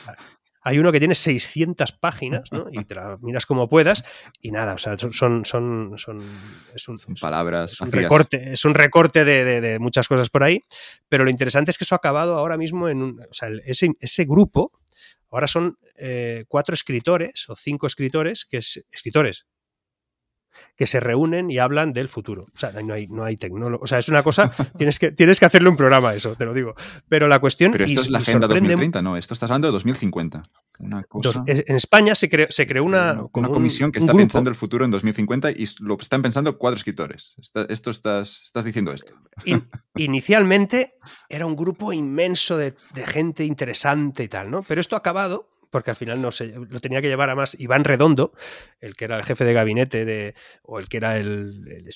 hay 0.68 0.80
uno 0.80 0.91
que 0.91 0.99
tiene 0.99 1.15
600 1.15 1.94
páginas, 1.94 2.52
¿no? 2.52 2.65
Y 2.69 2.84
te 2.84 2.94
la 2.94 3.18
miras 3.22 3.45
como 3.45 3.69
puedas 3.69 4.03
y 4.41 4.52
nada, 4.52 4.73
o 4.73 4.77
sea, 4.77 4.98
son, 4.98 5.14
son, 5.14 5.45
son, 5.45 6.22
es 6.76 6.88
un, 6.89 6.98
palabras. 7.15 7.72
Es 7.72 7.80
un 7.80 7.89
recorte, 7.89 8.53
es 8.53 8.65
un 8.65 8.73
recorte 8.73 9.23
de, 9.23 9.80
muchas 9.80 10.10
cosas 10.10 10.30
por 10.30 10.44
ahí, 10.44 10.61
pero 11.07 11.23
lo 11.23 11.30
interesante 11.30 11.72
es 11.72 11.77
que 11.77 11.85
eso 11.85 11.95
ha 11.95 11.98
acabado 11.98 12.38
ahora 12.38 12.57
mismo 12.57 12.89
en 12.89 13.02
un, 13.02 13.22
o 13.22 13.34
sea, 13.34 13.48
ese, 13.64 13.91
ese 14.02 14.26
grupo, 14.26 14.72
ahora 15.31 15.48
son 15.48 15.77
eh, 15.95 16.44
cuatro 16.49 16.73
escritores 16.73 17.48
o 17.48 17.56
cinco 17.56 17.88
escritores, 17.88 18.44
que 18.44 18.57
es 18.57 18.85
escritores, 18.91 19.45
que 20.76 20.86
se 20.86 21.00
reúnen 21.00 21.50
y 21.50 21.58
hablan 21.58 21.94
del 21.94 22.10
futuro. 22.10 22.46
O 22.54 22.58
sea, 22.58 22.72
no 22.72 22.94
hay, 22.94 23.08
no 23.08 23.24
hay 23.24 23.38
tecnología. 23.38 23.84
O 23.84 23.88
sea, 23.88 24.00
es 24.00 24.10
una 24.10 24.24
cosa, 24.24 24.52
tienes 24.78 25.00
que, 25.00 25.12
tienes 25.12 25.40
que 25.40 25.46
hacerle 25.46 25.70
un 25.70 25.76
programa 25.76 26.14
eso, 26.14 26.36
te 26.36 26.46
lo 26.46 26.54
digo. 26.54 26.76
Pero 27.10 27.28
la 27.28 27.40
cuestión... 27.40 27.72
Pero 27.72 27.86
esto 27.86 28.02
es 28.02 28.10
la 28.10 28.20
Agenda 28.20 28.48
2030, 28.48 29.02
no, 29.02 29.18
esto 29.18 29.34
estás 29.34 29.50
hablando 29.50 29.68
de 29.68 29.74
2050. 29.74 30.44
en 30.80 31.76
España 31.76 32.16
se 32.16 32.30
creó, 32.30 32.48
se 32.50 32.68
creó 32.68 32.84
una... 32.84 33.24
Una, 33.34 33.50
comisión 33.50 33.92
que 33.92 34.00
está 34.00 34.14
pensando 34.14 34.50
el 34.50 34.56
futuro 34.56 34.86
en 34.86 34.92
2050 34.92 35.52
y 35.52 35.66
lo 35.80 35.98
están 36.00 36.22
pensando 36.22 36.58
cuatro 36.58 36.78
escritores. 36.78 37.36
esto 37.70 37.90
estás, 37.90 38.42
estás 38.44 38.66
diciendo 38.66 38.92
esto. 38.92 39.14
inicialmente 39.96 40.96
era 41.30 41.46
un 41.46 41.56
grupo 41.56 41.94
inmenso 41.94 42.58
de, 42.58 42.74
de 42.94 43.06
gente 43.06 43.46
interesante 43.46 44.24
y 44.24 44.28
tal, 44.28 44.52
¿no? 44.52 44.64
Pero 44.64 44.82
esto 44.82 44.96
ha 44.96 45.00
acabado 45.00 45.50
porque 45.69 45.91
al 45.91 45.95
final 45.95 46.22
no 46.22 46.31
sé, 46.31 46.53
lo 46.69 46.80
tenía 46.80 47.02
que 47.02 47.07
llevar 47.07 47.30
a 47.30 47.35
más 47.35 47.60
Iván 47.60 47.84
Redondo, 47.84 48.34
el 48.80 48.95
que 48.95 49.06
era 49.06 49.18
el 49.18 49.23
jefe 49.23 49.45
de 49.45 49.53
gabinete 49.53 50.06
de, 50.06 50.35
o 50.64 50.80
el 50.80 50.88
que 50.89 50.98
era 50.98 51.18
el, 51.18 51.68
el 51.68 51.89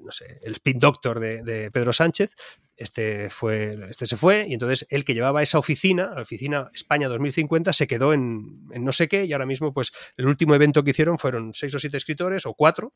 no 0.00 0.12
sé, 0.12 0.38
el 0.42 0.52
spin 0.52 0.78
doctor 0.78 1.20
de, 1.20 1.70
Pedro 1.72 1.92
Sánchez, 1.92 2.34
este, 2.76 3.30
fue, 3.30 3.78
este 3.88 4.06
se 4.06 4.16
fue 4.16 4.46
y 4.48 4.52
entonces 4.54 4.86
el 4.90 5.04
que 5.04 5.14
llevaba 5.14 5.42
esa 5.42 5.58
oficina, 5.58 6.12
la 6.14 6.22
oficina 6.22 6.70
España 6.74 7.08
2050, 7.08 7.72
se 7.72 7.86
quedó 7.86 8.12
en, 8.12 8.66
no 8.68 8.92
sé 8.92 9.08
qué 9.08 9.24
y 9.24 9.32
ahora 9.32 9.46
mismo 9.46 9.72
pues 9.72 9.92
el 10.16 10.26
último 10.26 10.54
evento 10.54 10.84
que 10.84 10.90
hicieron 10.90 11.18
fueron 11.18 11.52
seis 11.54 11.74
o 11.74 11.78
siete 11.78 11.96
escritores 11.96 12.46
o 12.46 12.54
cuatro 12.54 12.94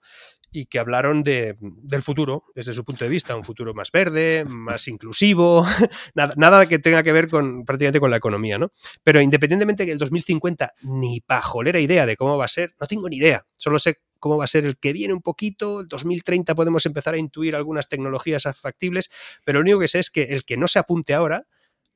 y 0.52 0.66
que 0.66 0.78
hablaron 0.78 1.22
de, 1.22 1.56
del 1.60 2.02
futuro 2.02 2.44
desde 2.54 2.72
su 2.72 2.84
punto 2.84 3.04
de 3.04 3.10
vista, 3.10 3.36
un 3.36 3.44
futuro 3.44 3.74
más 3.74 3.90
verde, 3.90 4.44
más 4.46 4.86
inclusivo, 4.88 5.64
nada, 6.14 6.34
nada 6.36 6.66
que 6.66 6.78
tenga 6.78 7.02
que 7.02 7.12
ver 7.12 7.28
con 7.28 7.64
prácticamente 7.64 8.00
con 8.00 8.10
la 8.10 8.16
economía, 8.16 8.58
¿no? 8.58 8.70
Pero 9.02 9.20
independientemente 9.20 9.86
que 9.86 9.92
el 9.92 9.98
2050 9.98 10.74
ni 10.82 11.20
pajolera 11.20 11.80
idea 11.80 12.06
de 12.06 12.16
cómo 12.16 12.36
va 12.36 12.44
a 12.44 12.48
ser, 12.48 12.74
no 12.80 12.86
tengo 12.86 13.08
ni 13.08 13.16
idea, 13.16 13.46
solo 13.56 13.78
sé 13.78 14.00
cómo 14.20 14.36
va 14.36 14.44
a 14.44 14.48
ser 14.48 14.64
el 14.66 14.78
que 14.78 14.92
viene 14.92 15.14
un 15.14 15.22
poquito, 15.22 15.80
el 15.80 15.88
2030 15.88 16.54
podemos 16.54 16.86
empezar 16.86 17.14
a 17.14 17.18
intuir 17.18 17.56
algunas 17.56 17.88
tecnologías 17.88 18.44
factibles, 18.54 19.10
pero 19.44 19.62
lo 19.62 19.69
único 19.70 19.80
que 19.80 19.88
sé 19.88 19.98
es 19.98 20.10
que 20.10 20.24
el 20.24 20.44
que 20.44 20.56
no 20.56 20.68
se 20.68 20.78
apunte 20.78 21.14
ahora 21.14 21.46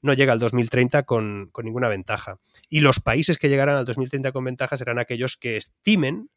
no 0.05 0.13
llega 0.13 0.35
al 0.35 0.39
2030 0.39 1.05
con, 1.05 1.51
ninguna 1.63 1.89
ventaja. 1.89 2.39
Y 2.69 2.81
los 2.81 3.01
países 3.01 3.39
que 3.39 3.49
llegarán 3.49 3.77
al 3.77 3.87
2030 3.87 4.33
con 4.33 4.45
ventaja 4.45 4.77
serán 4.77 4.99
aquellos 4.99 5.39
que 5.39 5.57
estimen 5.57 6.31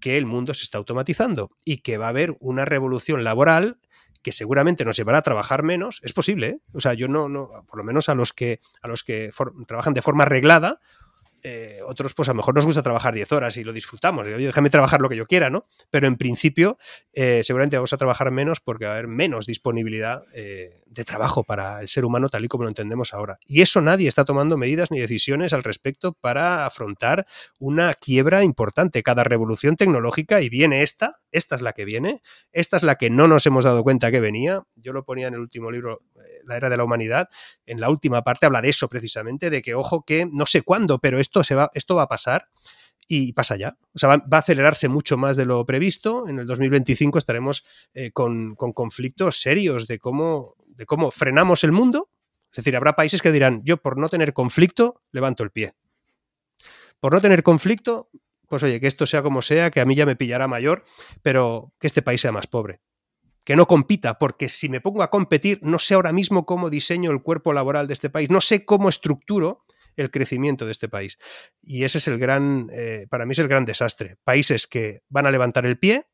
que 0.00 0.16
el 0.16 0.24
mundo 0.24 0.54
se 0.54 0.64
está 0.64 0.78
automatizando 0.78 1.50
y 1.64 1.78
que 1.78 1.98
va 1.98 2.06
a 2.06 2.08
haber 2.08 2.34
una 2.40 2.64
revolución 2.64 3.22
laboral 3.22 3.78
que 4.22 4.32
seguramente 4.32 4.84
nos 4.84 4.96
llevará 4.96 5.18
a 5.18 5.22
trabajar 5.22 5.62
menos, 5.62 6.00
es 6.02 6.12
posible, 6.12 6.46
¿eh? 6.46 6.60
o 6.72 6.80
sea, 6.80 6.94
yo 6.94 7.08
no, 7.08 7.28
no, 7.28 7.50
por 7.66 7.76
lo 7.76 7.84
menos 7.84 8.08
a 8.08 8.14
los 8.14 8.32
que, 8.32 8.60
a 8.80 8.88
los 8.88 9.02
que 9.02 9.30
trabajan 9.66 9.94
de 9.94 10.02
forma 10.02 10.24
reglada, 10.24 10.80
eh, 11.44 11.80
otros, 11.84 12.14
pues 12.14 12.28
a 12.28 12.32
lo 12.32 12.36
mejor 12.36 12.54
nos 12.54 12.64
gusta 12.64 12.82
trabajar 12.82 13.14
10 13.14 13.32
horas 13.32 13.56
y 13.56 13.64
lo 13.64 13.72
disfrutamos. 13.72 14.24
Oye, 14.24 14.46
déjame 14.46 14.70
trabajar 14.70 15.00
lo 15.00 15.08
que 15.08 15.16
yo 15.16 15.26
quiera, 15.26 15.50
¿no? 15.50 15.66
Pero 15.90 16.06
en 16.06 16.16
principio, 16.16 16.78
eh, 17.12 17.40
seguramente 17.42 17.76
vamos 17.76 17.92
a 17.92 17.96
trabajar 17.96 18.30
menos 18.30 18.60
porque 18.60 18.84
va 18.84 18.92
a 18.92 18.94
haber 18.94 19.08
menos 19.08 19.46
disponibilidad 19.46 20.22
eh, 20.34 20.82
de 20.86 21.04
trabajo 21.04 21.42
para 21.42 21.80
el 21.80 21.88
ser 21.88 22.04
humano 22.04 22.28
tal 22.28 22.44
y 22.44 22.48
como 22.48 22.64
lo 22.64 22.70
entendemos 22.70 23.12
ahora. 23.12 23.38
Y 23.46 23.60
eso 23.60 23.80
nadie 23.80 24.08
está 24.08 24.24
tomando 24.24 24.56
medidas 24.56 24.90
ni 24.90 25.00
decisiones 25.00 25.52
al 25.52 25.64
respecto 25.64 26.12
para 26.12 26.64
afrontar 26.64 27.26
una 27.58 27.94
quiebra 27.94 28.44
importante. 28.44 29.02
Cada 29.02 29.24
revolución 29.24 29.76
tecnológica, 29.76 30.40
y 30.42 30.48
viene 30.48 30.82
esta, 30.82 31.20
esta 31.32 31.56
es 31.56 31.62
la 31.62 31.72
que 31.72 31.84
viene, 31.84 32.22
esta 32.52 32.76
es 32.76 32.84
la 32.84 32.96
que 32.96 33.10
no 33.10 33.26
nos 33.26 33.46
hemos 33.46 33.64
dado 33.64 33.82
cuenta 33.82 34.10
que 34.10 34.20
venía. 34.20 34.62
Yo 34.76 34.92
lo 34.92 35.04
ponía 35.04 35.26
en 35.26 35.34
el 35.34 35.40
último 35.40 35.70
libro, 35.70 36.02
La 36.44 36.56
Era 36.56 36.70
de 36.70 36.76
la 36.76 36.84
Humanidad, 36.84 37.28
en 37.66 37.80
la 37.80 37.90
última 37.90 38.22
parte 38.22 38.46
habla 38.46 38.62
de 38.62 38.68
eso 38.68 38.88
precisamente, 38.88 39.50
de 39.50 39.62
que, 39.62 39.74
ojo, 39.74 40.04
que 40.04 40.28
no 40.30 40.46
sé 40.46 40.62
cuándo, 40.62 40.98
pero 40.98 41.18
esto 41.18 41.31
esto, 41.32 41.44
se 41.44 41.54
va, 41.54 41.70
esto 41.74 41.96
va 41.96 42.02
a 42.02 42.08
pasar 42.08 42.44
y 43.08 43.32
pasa 43.32 43.56
ya. 43.56 43.76
O 43.94 43.98
sea, 43.98 44.10
va, 44.10 44.24
a 44.30 44.38
acelerarse 44.38 44.88
mucho 44.88 45.16
más 45.16 45.36
de 45.36 45.46
lo 45.46 45.64
previsto. 45.64 46.28
En 46.28 46.38
el 46.38 46.46
2025 46.46 47.18
estaremos 47.18 47.64
eh, 47.94 48.12
con, 48.12 48.54
conflictos 48.54 49.40
serios 49.40 49.86
de 49.86 49.98
cómo, 49.98 50.56
de 50.66 50.84
cómo 50.84 51.10
frenamos 51.10 51.64
el 51.64 51.72
mundo. 51.72 52.10
Es 52.50 52.56
decir, 52.56 52.76
habrá 52.76 52.94
países 52.94 53.22
que 53.22 53.32
dirán, 53.32 53.62
yo 53.64 53.78
por 53.78 53.96
no 53.96 54.10
tener 54.10 54.34
conflicto, 54.34 55.00
levanto 55.10 55.42
el 55.42 55.50
pie. 55.50 55.72
Por 57.00 57.14
no 57.14 57.20
tener 57.20 57.42
conflicto, 57.42 58.10
pues 58.46 58.62
oye, 58.62 58.78
que 58.78 58.86
esto 58.86 59.06
sea 59.06 59.22
como 59.22 59.40
sea, 59.40 59.70
que 59.70 59.80
a 59.80 59.86
mí 59.86 59.94
ya 59.94 60.04
me 60.04 60.16
pillará 60.16 60.46
mayor, 60.48 60.84
pero 61.22 61.72
que 61.80 61.86
este 61.86 62.02
país 62.02 62.20
sea 62.20 62.30
más 62.30 62.46
pobre. 62.46 62.80
Que 63.44 63.56
no 63.56 63.66
compita, 63.66 64.18
porque 64.18 64.50
si 64.50 64.68
me 64.68 64.82
pongo 64.82 65.02
a 65.02 65.10
competir, 65.10 65.58
no 65.62 65.78
sé 65.78 65.94
ahora 65.94 66.12
mismo 66.12 66.44
cómo 66.44 66.68
diseño 66.68 67.10
el 67.10 67.22
cuerpo 67.22 67.54
laboral 67.54 67.88
de 67.88 67.94
este 67.94 68.10
país, 68.10 68.28
no 68.30 68.42
sé 68.42 68.66
cómo 68.66 68.90
estructuro 68.90 69.62
el 69.96 70.10
crecimiento 70.10 70.66
de 70.66 70.72
este 70.72 70.88
país. 70.88 71.18
Y 71.62 71.84
ese 71.84 71.98
es 71.98 72.08
el 72.08 72.18
gran, 72.18 72.68
eh, 72.72 73.06
para 73.10 73.26
mí 73.26 73.32
es 73.32 73.38
el 73.38 73.48
gran 73.48 73.64
desastre. 73.64 74.16
Países 74.24 74.66
que 74.66 75.02
van 75.08 75.26
a 75.26 75.30
levantar 75.30 75.66
el 75.66 75.78
pie 75.78 76.06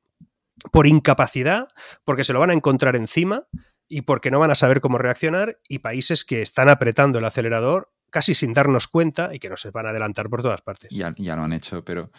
por 0.73 0.87
incapacidad, 0.87 1.69
porque 2.05 2.25
se 2.25 2.33
lo 2.33 2.41
van 2.41 2.51
a 2.51 2.55
encontrar 2.55 2.97
encima 2.97 3.47
y 3.89 4.03
porque 4.03 4.31
no 4.31 4.39
van 4.39 4.51
a 4.51 4.55
saber 4.55 4.81
cómo 4.81 4.99
reaccionar, 4.99 5.59
y 5.67 5.79
países 5.79 6.25
que 6.25 6.43
están 6.43 6.69
apretando 6.69 7.19
el 7.19 7.25
acelerador 7.25 7.91
casi 8.11 8.35
sin 8.35 8.53
darnos 8.53 8.89
cuenta 8.89 9.35
y 9.35 9.39
que 9.39 9.49
nos 9.49 9.67
van 9.73 9.87
a 9.87 9.91
adelantar 9.91 10.29
por 10.29 10.43
todas 10.43 10.61
partes. 10.63 10.91
Ya, 10.91 11.15
ya 11.17 11.37
lo 11.37 11.43
han 11.43 11.53
hecho, 11.53 11.85
pero 11.85 12.11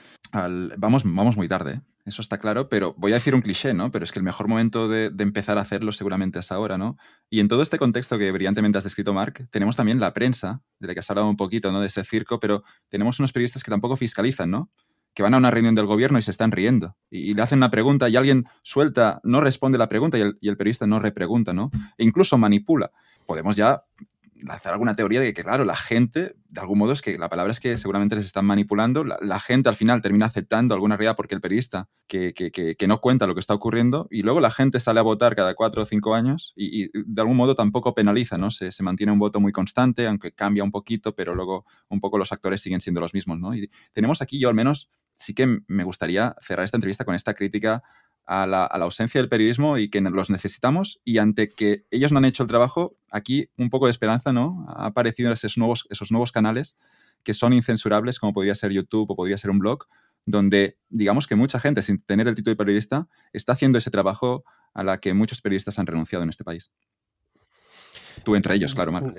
vamos, 0.77 1.03
vamos 1.05 1.35
muy 1.35 1.47
tarde, 1.47 1.81
eso 2.09 2.21
está 2.21 2.39
claro, 2.39 2.69
pero 2.69 2.95
voy 2.97 3.11
a 3.11 3.15
decir 3.15 3.35
un 3.35 3.41
cliché, 3.41 3.73
¿no? 3.73 3.91
Pero 3.91 4.03
es 4.03 4.11
que 4.11 4.19
el 4.19 4.23
mejor 4.23 4.47
momento 4.47 4.87
de, 4.87 5.11
empezar 5.19 5.57
a 5.57 5.61
hacerlo 5.61 5.91
seguramente 5.91 6.39
es 6.39 6.51
ahora, 6.51 6.77
¿no? 6.77 6.97
Y 7.29 7.39
en 7.39 7.47
todo 7.47 7.61
este 7.61 7.77
contexto 7.77 8.17
que 8.17 8.31
brillantemente 8.31 8.77
has 8.77 8.83
descrito, 8.83 9.13
Mark, 9.13 9.47
tenemos 9.51 9.75
también 9.75 9.99
la 9.99 10.13
prensa, 10.13 10.61
de 10.79 10.87
la 10.87 10.93
que 10.93 11.01
has 11.01 11.09
hablado 11.09 11.29
un 11.29 11.37
poquito, 11.37 11.71
¿no? 11.71 11.81
De 11.81 11.87
ese 11.87 12.03
circo, 12.03 12.39
pero 12.39 12.63
tenemos 12.89 13.19
unos 13.19 13.31
periodistas 13.31 13.63
que 13.63 13.71
tampoco 13.71 13.95
fiscalizan, 13.95 14.49
¿no? 14.51 14.69
que 15.11 15.23
van 15.23 15.33
a 15.33 15.37
una 15.37 15.51
reunión 15.51 15.73
del 15.75 15.87
gobierno 15.87 16.19
y 16.19 16.21
se 16.21 16.31
están 16.31 16.51
riendo. 16.51 16.95
Y, 17.09 17.33
le 17.33 17.41
hacen 17.41 17.59
una 17.59 17.71
pregunta 17.71 18.07
y 18.07 18.15
alguien 18.15 18.45
suelta, 18.61 19.19
no 19.23 19.41
responde 19.41 19.77
la 19.77 19.89
pregunta 19.89 20.17
y 20.17 20.21
el, 20.21 20.37
y 20.39 20.49
el 20.49 20.55
periodista 20.55 20.87
no 20.87 20.99
repregunta, 20.99 21.51
¿no? 21.51 21.71
E 21.97 22.05
incluso 22.05 22.37
manipula. 22.37 22.91
Podemos 23.25 23.55
ya 23.55 23.83
hacer 24.47 24.71
alguna 24.71 24.95
teoría 24.95 25.19
de 25.19 25.33
que, 25.33 25.43
claro, 25.43 25.65
la 25.65 25.75
gente, 25.75 26.35
de 26.49 26.61
algún 26.61 26.77
modo, 26.77 26.93
es 26.93 27.01
que 27.01 27.17
la 27.17 27.29
palabra 27.29 27.51
es 27.51 27.59
que 27.59 27.77
seguramente 27.77 28.15
les 28.15 28.25
están 28.25 28.45
manipulando. 28.45 29.03
La, 29.03 29.39
gente 29.39 29.69
al 29.69 29.75
final 29.75 30.01
termina 30.01 30.25
aceptando 30.25 30.73
alguna 30.73 30.97
realidad 30.97 31.15
porque 31.15 31.35
el 31.35 31.41
periodista 31.41 31.89
que, 32.07 32.33
que, 32.33 32.51
que, 32.51 32.87
no 32.87 33.01
cuenta 33.01 33.27
lo 33.27 33.33
que 33.33 33.39
está 33.39 33.53
ocurriendo 33.53 34.07
y 34.09 34.21
luego 34.21 34.39
la 34.39 34.51
gente 34.51 34.79
sale 34.79 34.99
a 34.99 35.03
votar 35.03 35.35
cada 35.35 35.53
cuatro 35.55 35.81
o 35.81 35.85
cinco 35.85 36.15
años 36.15 36.53
y, 36.55 36.89
de 36.93 37.21
algún 37.21 37.37
modo 37.37 37.55
tampoco 37.55 37.93
penaliza, 37.93 38.37
¿no? 38.37 38.51
Se, 38.51 38.71
se, 38.71 38.83
mantiene 38.83 39.11
un 39.11 39.19
voto 39.19 39.39
muy 39.39 39.51
constante, 39.51 40.07
aunque 40.07 40.31
cambia 40.31 40.63
un 40.63 40.71
poquito, 40.71 41.15
pero 41.15 41.35
luego 41.35 41.65
un 41.89 41.99
poco 41.99 42.17
los 42.17 42.31
actores 42.31 42.61
siguen 42.61 42.81
siendo 42.81 43.01
los 43.01 43.13
mismos, 43.13 43.39
¿no? 43.39 43.55
Y 43.55 43.69
tenemos 43.93 44.21
aquí, 44.21 44.39
yo 44.39 44.49
al 44.49 44.55
menos, 44.55 44.89
sí 45.13 45.33
que 45.33 45.59
me 45.67 45.83
gustaría 45.83 46.35
cerrar 46.39 46.63
esta 46.63 46.77
entrevista 46.77 47.03
con 47.03 47.13
esta 47.13 47.33
crítica 47.33 47.83
a 48.29 48.45
la, 48.45 48.65
ausencia 48.65 49.19
del 49.19 49.27
periodismo 49.27 49.79
y 49.79 49.89
que 49.89 50.01
los 50.01 50.29
necesitamos 50.29 51.01
y 51.03 51.17
ante 51.17 51.49
que 51.49 51.85
ellos 51.89 52.11
no 52.11 52.19
han 52.19 52.25
hecho 52.25 52.43
el 52.43 52.49
trabajo, 52.49 52.95
aquí 53.09 53.49
un 53.57 53.71
poco 53.71 53.87
de 53.87 53.91
esperanza, 53.91 54.31
¿no? 54.31 54.67
Ha 54.69 54.85
aparecido 54.85 55.31
esos 55.31 55.57
nuevos, 55.57 55.87
esos 55.89 56.11
nuevos 56.11 56.31
canales 56.31 56.77
que 57.23 57.33
son 57.33 57.53
incensurables, 57.53 58.19
como 58.19 58.31
podría 58.31 58.53
ser 58.53 58.71
YouTube 58.71 59.09
o 59.09 59.15
podría 59.15 59.39
ser 59.39 59.49
un 59.49 59.57
blog, 59.57 59.87
donde 60.27 60.77
digamos 60.89 61.25
que 61.25 61.35
mucha 61.35 61.59
gente, 61.59 61.81
sin 61.81 61.99
tener 62.03 62.27
el 62.27 62.35
título 62.35 62.51
de 62.51 62.57
periodista, 62.57 63.07
está 63.33 63.53
haciendo 63.53 63.79
ese 63.79 63.89
trabajo 63.89 64.43
a 64.75 64.83
la 64.83 64.99
que 64.99 65.15
muchos 65.15 65.41
periodistas 65.41 65.79
han 65.79 65.87
renunciado 65.87 66.21
en 66.21 66.29
este 66.29 66.43
país. 66.43 66.69
Tú 68.23 68.35
entre 68.35 68.53
ellos, 68.53 68.75
claro, 68.75 68.91
Marco. 68.91 69.11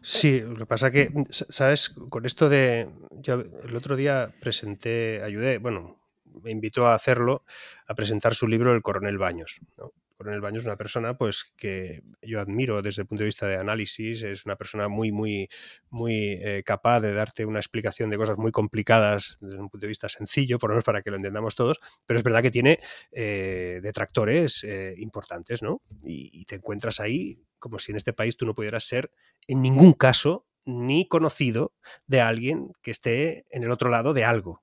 sí, 0.00 0.40
lo 0.40 0.56
que 0.56 0.64
pasa 0.64 0.90
que, 0.90 1.12
¿sabes? 1.30 1.90
Con 1.90 2.24
esto 2.24 2.48
de... 2.48 2.88
Yo 3.20 3.34
el 3.34 3.76
otro 3.76 3.96
día 3.96 4.30
presenté, 4.40 5.20
ayudé, 5.22 5.58
bueno, 5.58 5.98
me 6.42 6.50
invitó 6.50 6.86
a 6.86 6.94
hacerlo, 6.94 7.44
a 7.86 7.94
presentar 7.94 8.34
su 8.34 8.46
libro 8.48 8.74
El 8.74 8.82
coronel 8.82 9.18
Baños. 9.18 9.60
¿no? 9.76 9.92
Coronel 10.18 10.40
Baños 10.40 10.62
es 10.62 10.66
una 10.66 10.76
persona 10.76 11.16
pues 11.16 11.52
que 11.56 12.02
yo 12.22 12.40
admiro 12.40 12.82
desde 12.82 13.02
el 13.02 13.08
punto 13.08 13.22
de 13.22 13.26
vista 13.26 13.46
de 13.46 13.56
análisis, 13.56 14.24
es 14.24 14.44
una 14.44 14.56
persona 14.56 14.88
muy, 14.88 15.12
muy, 15.12 15.48
muy 15.90 16.32
eh, 16.42 16.64
capaz 16.66 17.00
de 17.00 17.14
darte 17.14 17.46
una 17.46 17.60
explicación 17.60 18.10
de 18.10 18.16
cosas 18.16 18.36
muy 18.36 18.50
complicadas 18.50 19.38
desde 19.40 19.60
un 19.60 19.68
punto 19.68 19.86
de 19.86 19.88
vista 19.88 20.08
sencillo, 20.08 20.58
por 20.58 20.70
lo 20.70 20.74
menos 20.74 20.84
para 20.84 21.02
que 21.02 21.10
lo 21.10 21.16
entendamos 21.16 21.54
todos, 21.54 21.78
pero 22.04 22.18
es 22.18 22.24
verdad 22.24 22.42
que 22.42 22.50
tiene 22.50 22.80
eh, 23.12 23.78
detractores 23.80 24.64
eh, 24.64 24.94
importantes, 24.98 25.62
¿no? 25.62 25.82
y 26.02 26.44
te 26.46 26.56
encuentras 26.56 26.98
ahí 26.98 27.38
como 27.60 27.78
si 27.78 27.92
en 27.92 27.96
este 27.96 28.12
país 28.12 28.36
tú 28.36 28.44
no 28.44 28.54
pudieras 28.54 28.84
ser 28.84 29.12
en 29.46 29.62
ningún 29.62 29.92
caso 29.92 30.46
ni 30.64 31.06
conocido 31.06 31.74
de 32.06 32.20
alguien 32.20 32.72
que 32.82 32.90
esté 32.90 33.46
en 33.50 33.62
el 33.62 33.70
otro 33.70 33.88
lado 33.88 34.14
de 34.14 34.24
algo 34.24 34.62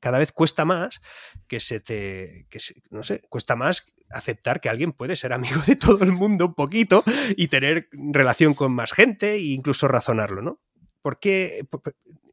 cada 0.00 0.18
vez 0.18 0.32
cuesta 0.32 0.64
más 0.64 1.00
que 1.46 1.60
se 1.60 1.80
te, 1.80 2.46
que 2.50 2.58
no 2.90 3.02
sé, 3.02 3.22
cuesta 3.28 3.56
más 3.56 3.92
aceptar 4.10 4.60
que 4.60 4.68
alguien 4.68 4.92
puede 4.92 5.16
ser 5.16 5.32
amigo 5.32 5.60
de 5.66 5.76
todo 5.76 6.04
el 6.04 6.12
mundo 6.12 6.46
un 6.46 6.54
poquito 6.54 7.04
y 7.36 7.48
tener 7.48 7.88
relación 7.92 8.54
con 8.54 8.72
más 8.72 8.92
gente 8.92 9.34
e 9.34 9.52
incluso 9.52 9.88
razonarlo, 9.88 10.42
¿no? 10.42 10.60
¿Por 11.02 11.18
qué? 11.18 11.66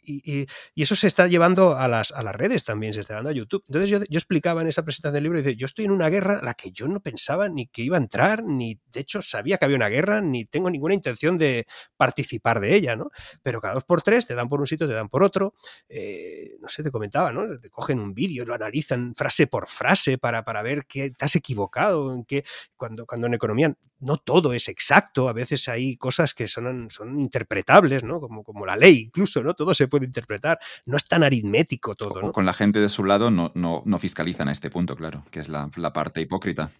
Y, 0.07 0.47
eso 0.75 0.95
se 0.95 1.07
está 1.07 1.27
llevando 1.27 1.75
a 1.75 1.88
las, 1.88 2.11
a 2.11 2.23
las 2.23 2.35
redes 2.35 2.63
también, 2.63 2.93
se 2.93 3.01
está 3.01 3.13
llevando 3.13 3.31
a 3.31 3.34
YouTube. 3.34 3.63
Entonces 3.67 3.89
yo, 3.89 3.99
yo 4.09 4.17
explicaba 4.17 4.61
en 4.61 4.67
esa 4.69 4.84
presentación 4.84 5.15
del 5.15 5.23
libro, 5.23 5.39
dice, 5.39 5.55
yo 5.55 5.65
estoy 5.65 5.85
en 5.85 5.91
una 5.91 6.09
guerra 6.09 6.39
a 6.39 6.45
la 6.45 6.53
que 6.53 6.71
yo 6.71 6.88
no 6.88 7.01
pensaba 7.01 7.49
ni 7.49 7.67
que 7.67 7.81
iba 7.81 7.97
a 7.97 7.99
entrar, 7.99 8.43
ni 8.43 8.79
de 8.91 8.99
hecho 9.01 9.21
sabía 9.21 9.57
que 9.57 9.65
había 9.65 9.77
una 9.77 9.89
guerra, 9.89 10.21
ni 10.21 10.45
tengo 10.45 10.69
ninguna 10.69 10.93
intención 10.93 11.38
de 11.38 11.65
participar 11.97 12.59
de 12.59 12.75
ella, 12.75 12.95
¿no? 12.95 13.09
Pero 13.43 13.59
cada 13.59 13.73
dos 13.75 13.84
por 13.84 14.01
tres 14.01 14.25
te 14.25 14.35
dan 14.35 14.49
por 14.49 14.59
un 14.59 14.67
sitio, 14.67 14.88
te 14.88 14.93
dan 14.93 15.09
por 15.09 15.23
otro. 15.23 15.55
Eh, 15.89 16.55
no 16.61 16.69
sé, 16.69 16.84
te 16.84 16.91
comentaba, 16.91 17.31
¿no? 17.31 17.59
Te 17.59 17.69
cogen 17.69 17.99
un 17.99 18.13
vídeo, 18.13 18.45
lo 18.45 18.55
analizan 18.55 19.13
frase 19.15 19.47
por 19.47 19.67
frase 19.67 20.17
para, 20.17 20.43
para 20.43 20.61
ver 20.61 20.85
qué 20.88 21.11
te 21.11 21.25
has 21.25 21.35
equivocado, 21.35 22.13
en 22.13 22.23
qué, 22.25 22.43
cuando, 22.75 23.05
cuando 23.05 23.27
en 23.27 23.34
economía 23.34 23.73
no 23.99 24.17
todo 24.17 24.53
es 24.53 24.67
exacto, 24.67 25.29
a 25.29 25.33
veces 25.33 25.67
hay 25.67 25.97
cosas 25.97 26.33
que 26.33 26.47
son, 26.47 26.89
son 26.89 27.19
interpretables, 27.19 28.03
¿no? 28.03 28.19
Como, 28.19 28.43
como 28.43 28.65
la 28.65 28.75
ley, 28.75 29.03
incluso, 29.05 29.43
¿no? 29.43 29.53
Todo 29.53 29.73
se 29.73 29.87
puede 29.87 30.05
interpretar, 30.05 30.59
no 30.85 30.97
es 30.97 31.07
tan 31.07 31.23
aritmético 31.23 31.95
todo. 31.95 32.21
¿no? 32.21 32.31
con 32.31 32.45
la 32.45 32.53
gente 32.53 32.79
de 32.79 32.89
su 32.89 33.03
lado 33.03 33.31
no, 33.31 33.51
no, 33.55 33.81
no 33.85 33.99
fiscalizan 33.99 34.49
a 34.49 34.51
este 34.51 34.69
punto, 34.69 34.95
claro, 34.95 35.23
que 35.31 35.39
es 35.39 35.49
la, 35.49 35.69
la 35.75 35.93
parte 35.93 36.21
hipócrita. 36.21 36.71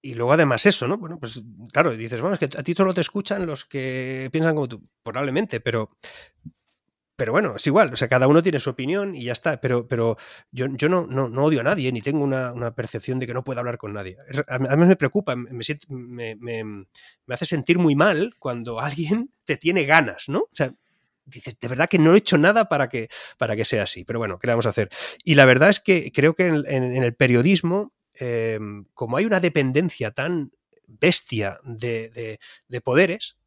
Y 0.00 0.14
luego 0.14 0.32
además 0.32 0.64
eso, 0.64 0.86
¿no? 0.86 0.96
Bueno, 0.96 1.18
pues 1.18 1.42
claro, 1.72 1.90
dices, 1.90 2.20
bueno, 2.20 2.34
es 2.34 2.38
que 2.38 2.58
a 2.58 2.62
ti 2.62 2.74
solo 2.74 2.94
te 2.94 3.00
escuchan 3.00 3.46
los 3.46 3.64
que 3.64 4.28
piensan 4.30 4.54
como 4.54 4.68
tú, 4.68 4.88
probablemente, 5.02 5.60
pero, 5.60 5.90
pero 7.18 7.32
bueno, 7.32 7.56
es 7.56 7.66
igual, 7.66 7.92
o 7.92 7.96
sea, 7.96 8.06
cada 8.06 8.28
uno 8.28 8.44
tiene 8.44 8.60
su 8.60 8.70
opinión 8.70 9.12
y 9.12 9.24
ya 9.24 9.32
está, 9.32 9.60
pero, 9.60 9.88
pero 9.88 10.16
yo, 10.52 10.66
yo 10.70 10.88
no, 10.88 11.04
no, 11.08 11.28
no 11.28 11.46
odio 11.46 11.62
a 11.62 11.64
nadie, 11.64 11.90
ni 11.90 12.00
tengo 12.00 12.22
una, 12.22 12.52
una, 12.52 12.76
percepción 12.76 13.18
de 13.18 13.26
que 13.26 13.34
no 13.34 13.42
puedo 13.42 13.58
hablar 13.58 13.76
con 13.76 13.92
nadie. 13.92 14.16
Además 14.46 14.86
me 14.86 14.94
preocupa, 14.94 15.34
me, 15.34 15.50
me, 15.88 16.36
me, 16.36 16.86
hace 17.34 17.44
sentir 17.44 17.80
muy 17.80 17.96
mal 17.96 18.36
cuando 18.38 18.78
alguien 18.78 19.30
te 19.44 19.56
tiene 19.56 19.82
ganas, 19.82 20.28
¿no? 20.28 20.42
O 20.42 20.50
sea, 20.52 20.70
dices, 21.24 21.58
de 21.60 21.66
verdad 21.66 21.88
que 21.88 21.98
no 21.98 22.14
he 22.14 22.18
hecho 22.18 22.38
nada 22.38 22.68
para 22.68 22.88
que, 22.88 23.08
para 23.36 23.56
que 23.56 23.64
sea 23.64 23.82
así, 23.82 24.04
pero 24.04 24.20
bueno, 24.20 24.38
¿qué 24.38 24.46
le 24.46 24.52
vamos 24.52 24.66
a 24.66 24.70
hacer? 24.70 24.88
Y 25.24 25.34
la 25.34 25.44
verdad 25.44 25.70
es 25.70 25.80
que 25.80 26.12
creo 26.12 26.36
que 26.36 26.46
en, 26.46 26.64
el 27.02 27.14
periodismo, 27.16 27.94
eh, 28.14 28.60
como 28.94 29.16
hay 29.16 29.24
una 29.24 29.40
dependencia 29.40 30.12
tan 30.12 30.52
bestia 30.86 31.58
de, 31.64 32.38
de 32.68 32.80
poderes, 32.80 33.37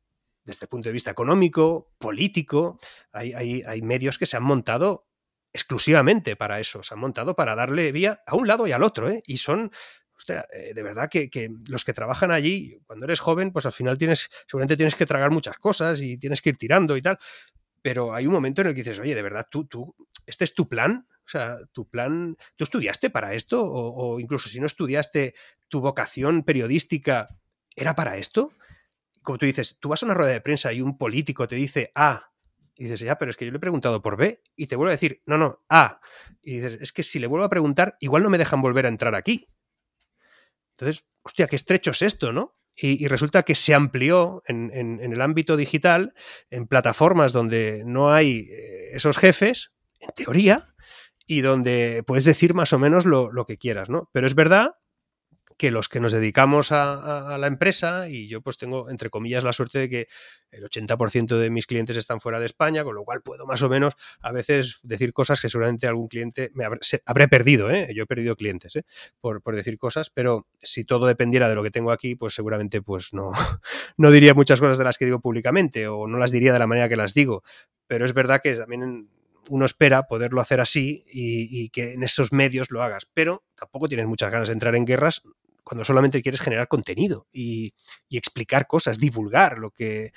desde 0.43 0.65
el 0.65 0.69
punto 0.69 0.89
de 0.89 0.93
vista 0.93 1.11
económico, 1.11 1.91
político, 1.97 2.77
hay, 3.11 3.81
medios 3.81 4.18
que 4.18 4.26
se 4.26 4.38
han 4.38 4.43
montado 4.43 5.07
exclusivamente 5.53 6.35
para 6.35 6.59
eso, 6.59 6.81
se 6.84 6.93
han 6.93 6.99
montado 6.99 7.35
para 7.35 7.55
darle 7.55 7.91
vía 7.91 8.23
a 8.26 8.35
un 8.35 8.47
lado 8.47 8.68
y 8.68 8.72
al 8.72 8.84
otro, 8.84 9.09
¿eh? 9.09 9.22
y 9.26 9.38
son... 9.38 9.72
Hostia, 10.15 10.45
eh, 10.53 10.76
de 10.76 10.84
verdad 10.84 11.09
que, 11.09 11.49
los 11.68 11.84
que 11.84 11.93
trabajan 11.93 12.30
allí, 12.30 12.77
cuando 12.85 13.05
eres 13.05 13.19
joven, 13.19 13.51
pues 13.51 13.65
al 13.65 13.73
final 13.73 13.97
tienes, 13.97 14.30
seguramente 14.45 14.77
tienes 14.77 14.93
que 14.93 15.07
tragar 15.07 15.31
muchas 15.31 15.57
cosas 15.57 15.99
y 15.99 16.19
tienes 16.19 16.43
que 16.43 16.49
ir 16.49 16.57
tirando 16.57 16.95
y 16.95 17.01
tal, 17.01 17.18
pero 17.81 18.13
hay 18.13 18.27
un 18.27 18.34
momento 18.34 18.61
en 18.61 18.68
el 18.68 18.76
que 18.76 18.84
dices, 18.84 18.99
oye, 18.99 19.15
de 19.15 19.22
verdad, 19.23 19.47
tú, 19.49 19.65
tú, 19.65 19.95
este 20.27 20.43
es 20.43 20.53
tu 20.53 20.69
plan, 20.69 21.07
o 21.26 21.27
sea, 21.27 21.57
tu 21.72 21.89
plan, 21.89 22.38
¿tú 22.55 22.63
estudiaste 22.63 23.09
para 23.09 23.34
esto? 23.34 23.63
O 23.63 24.19
incluso 24.19 24.47
si 24.47 24.59
no 24.59 24.68
estudiaste, 24.68 25.34
tu 25.69 25.81
vocación 25.81 26.43
periodística 26.43 27.27
era 27.76 27.95
para 27.95 28.18
esto? 28.18 28.53
Como 29.23 29.38
tú 29.38 29.45
dices, 29.45 29.77
tú 29.80 29.89
vas 29.89 30.02
a 30.03 30.06
una 30.06 30.15
rueda 30.15 30.31
de 30.31 30.41
prensa 30.41 30.73
y 30.73 30.81
un 30.81 30.98
político 30.98 31.48
te 31.48 31.56
dice 31.56 31.91
A, 31.95 32.31
y 32.76 32.85
dices, 32.85 33.02
ya, 33.02 33.18
pero 33.18 33.30
es 33.30 33.38
que 33.38 33.45
yo 33.45 33.52
le 33.52 33.57
he 33.57 33.61
preguntado 33.61 34.02
por 34.02 34.18
B, 34.18 34.41
y 34.56 34.68
te 34.68 34.76
vuelve 34.76 34.93
a 34.93 34.95
decir, 34.95 35.22
no, 35.26 35.38
no, 35.38 35.64
A. 35.69 35.99
Y 36.41 36.56
dices, 36.56 36.80
es 36.81 36.91
que 36.91 37.03
si 37.03 37.19
le 37.19 37.27
vuelvo 37.27 37.45
a 37.45 37.49
preguntar, 37.49 37.95
igual 37.99 38.23
no 38.23 38.30
me 38.30 38.39
dejan 38.39 38.61
volver 38.61 38.85
a 38.85 38.89
entrar 38.89 39.14
aquí. 39.14 39.48
Entonces, 40.72 41.06
hostia, 41.22 41.48
qué 41.48 41.56
estrecho 41.56 41.91
es 41.91 42.02
esto, 42.02 42.34
¿no? 42.34 42.56
Y, 42.76 43.07
resulta 43.07 43.43
que 43.43 43.53
se 43.53 43.76
amplió 43.76 44.41
en, 44.48 44.72
en, 44.73 44.99
en, 45.02 45.14
el 45.14 45.22
ámbito 45.22 45.57
digital, 45.57 46.15
en 46.49 46.68
plataformas 46.68 47.34
donde 47.34 47.84
no 47.85 48.11
hay 48.11 48.48
eh, 48.49 48.95
esos 48.95 49.18
jefes, 49.18 49.73
en 49.99 50.10
teoría, 50.15 50.73
y 51.27 51.41
donde 51.41 52.03
puedes 52.07 52.26
decir 52.26 52.53
más 52.53 52.73
o 52.73 52.80
menos 52.80 53.06
lo, 53.06 53.31
lo 53.31 53.45
que 53.45 53.57
quieras, 53.57 53.89
¿no? 53.89 54.10
Pero 54.14 54.26
es 54.26 54.34
verdad 54.34 54.77
que 55.62 55.70
los 55.70 55.90
que 55.90 56.00
nos 56.00 56.12
dedicamos 56.12 56.72
a, 56.72 57.38
la 57.38 57.46
empresa, 57.46 58.10
y 58.10 58.28
yo 58.28 58.42
pues 58.42 58.58
tengo, 58.58 58.90
entre 58.90 59.12
comillas, 59.12 59.44
la 59.44 59.54
suerte 59.54 59.78
de 59.78 59.90
que 59.92 60.08
el 60.50 60.64
80% 60.64 61.38
de 61.38 61.52
mis 61.52 61.68
clientes 61.68 61.98
están 61.98 62.20
fuera 62.20 62.40
de 62.40 62.48
España, 62.48 62.84
con 62.84 62.96
lo 62.96 63.04
cual 63.04 63.22
puedo 63.22 63.46
más 63.46 63.62
o 63.62 63.70
menos 63.70 63.94
a 64.22 64.32
veces 64.32 64.80
decir 64.82 65.14
cosas 65.14 65.40
que 65.40 65.50
seguramente 65.50 65.86
algún 65.86 66.08
cliente 66.08 66.50
me 66.56 66.66
habré, 66.66 67.28
perdido, 67.28 67.70
¿eh? 67.70 67.94
yo 67.94 68.02
he 68.02 68.08
perdido 68.08 68.36
clientes 68.36 68.76
¿eh? 68.76 68.86
por, 69.20 69.44
decir 69.56 69.78
cosas, 69.78 70.10
pero 70.10 70.48
si 70.60 70.84
todo 70.84 71.06
dependiera 71.06 71.48
de 71.48 71.54
lo 71.54 71.62
que 71.62 71.70
tengo 71.70 71.92
aquí, 71.92 72.16
pues 72.16 72.34
seguramente 72.34 72.82
pues 72.82 73.14
no, 73.14 73.30
no 73.98 74.10
diría 74.10 74.34
muchas 74.34 74.60
cosas 74.60 74.80
de 74.80 74.84
las 74.84 74.98
que 74.98 75.06
digo 75.06 75.20
públicamente 75.20 75.88
o 75.88 76.08
no 76.08 76.18
las 76.18 76.32
diría 76.32 76.54
de 76.54 76.60
la 76.60 76.66
manera 76.66 76.90
que 76.90 76.96
las 76.96 77.14
digo, 77.14 77.44
pero 77.86 78.04
es 78.08 78.16
verdad 78.16 78.42
que 78.42 78.56
también 78.56 79.10
uno 79.50 79.66
espera 79.66 80.04
poderlo 80.04 80.42
hacer 80.42 80.60
así 80.62 81.04
y, 81.12 81.70
que 81.70 81.94
en 81.94 82.04
esos 82.04 82.32
medios 82.32 82.72
lo 82.72 82.82
hagas, 82.84 83.08
pero 83.14 83.44
tampoco 83.56 83.88
tienes 83.88 84.08
muchas 84.08 84.32
ganas 84.32 84.48
de 84.48 84.54
entrar 84.54 84.76
en 84.76 84.86
guerras, 84.86 85.24
cuando 85.64 85.86
solamente 85.86 86.22
quieres 86.22 86.42
generar 86.42 86.68
contenido 86.68 87.28
y, 87.32 87.74
y 88.10 88.18
explicar 88.18 88.68
cosas, 88.68 88.98
divulgar 89.00 89.58
lo 89.58 89.72
que... 89.72 90.12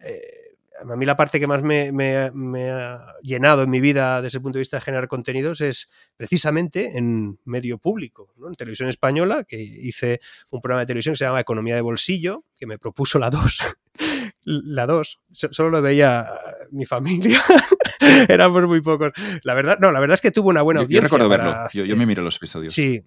Eh, 0.00 0.50
a 0.88 0.96
mí 0.96 1.04
la 1.04 1.16
parte 1.16 1.38
que 1.38 1.46
más 1.46 1.62
me, 1.62 1.92
me, 1.92 2.30
me, 2.32 2.70
ha 2.70 3.14
llenado 3.22 3.62
en 3.62 3.70
mi 3.70 3.80
vida 3.80 4.22
desde 4.22 4.38
el 4.38 4.42
punto 4.42 4.56
de 4.56 4.60
vista 4.60 4.78
de 4.78 4.82
generar 4.82 5.08
contenidos 5.08 5.60
es 5.60 5.90
precisamente 6.16 6.96
en 6.96 7.38
medio 7.44 7.78
público, 7.78 8.32
¿no? 8.36 8.48
en 8.48 8.54
televisión 8.54 8.88
española, 8.88 9.44
que 9.44 9.60
hice 9.60 10.20
un 10.50 10.60
programa 10.60 10.80
de 10.80 10.86
televisión 10.86 11.14
que 11.14 11.18
se 11.18 11.24
llama 11.24 11.40
Economía 11.40 11.74
de 11.74 11.80
Bolsillo, 11.82 12.44
que 12.56 12.66
me 12.66 12.78
propuso 12.78 13.18
la 13.18 13.30
2. 13.30 13.58
la 14.44 14.86
2. 14.86 15.20
Solo 15.28 15.70
lo 15.70 15.82
veía 15.82 16.26
mi 16.70 16.86
familia. 16.86 17.42
Éramos 18.28 18.64
muy 18.64 18.80
pocos. 18.80 19.12
La 19.42 19.54
verdad, 19.54 19.78
no, 19.80 19.92
la 19.92 20.00
verdad 20.00 20.14
es 20.14 20.20
que 20.20 20.30
tuvo 20.30 20.48
una 20.48 20.62
buena 20.62 20.80
audiencia. 20.80 21.08
Yo, 21.08 21.16
recuerdo 21.16 21.28
verlo. 21.28 21.68
Yo, 21.72 21.84
yo, 21.84 21.96
me 21.96 22.06
miro 22.06 22.22
los 22.22 22.36
episodios. 22.36 22.72
Sí, 22.72 23.04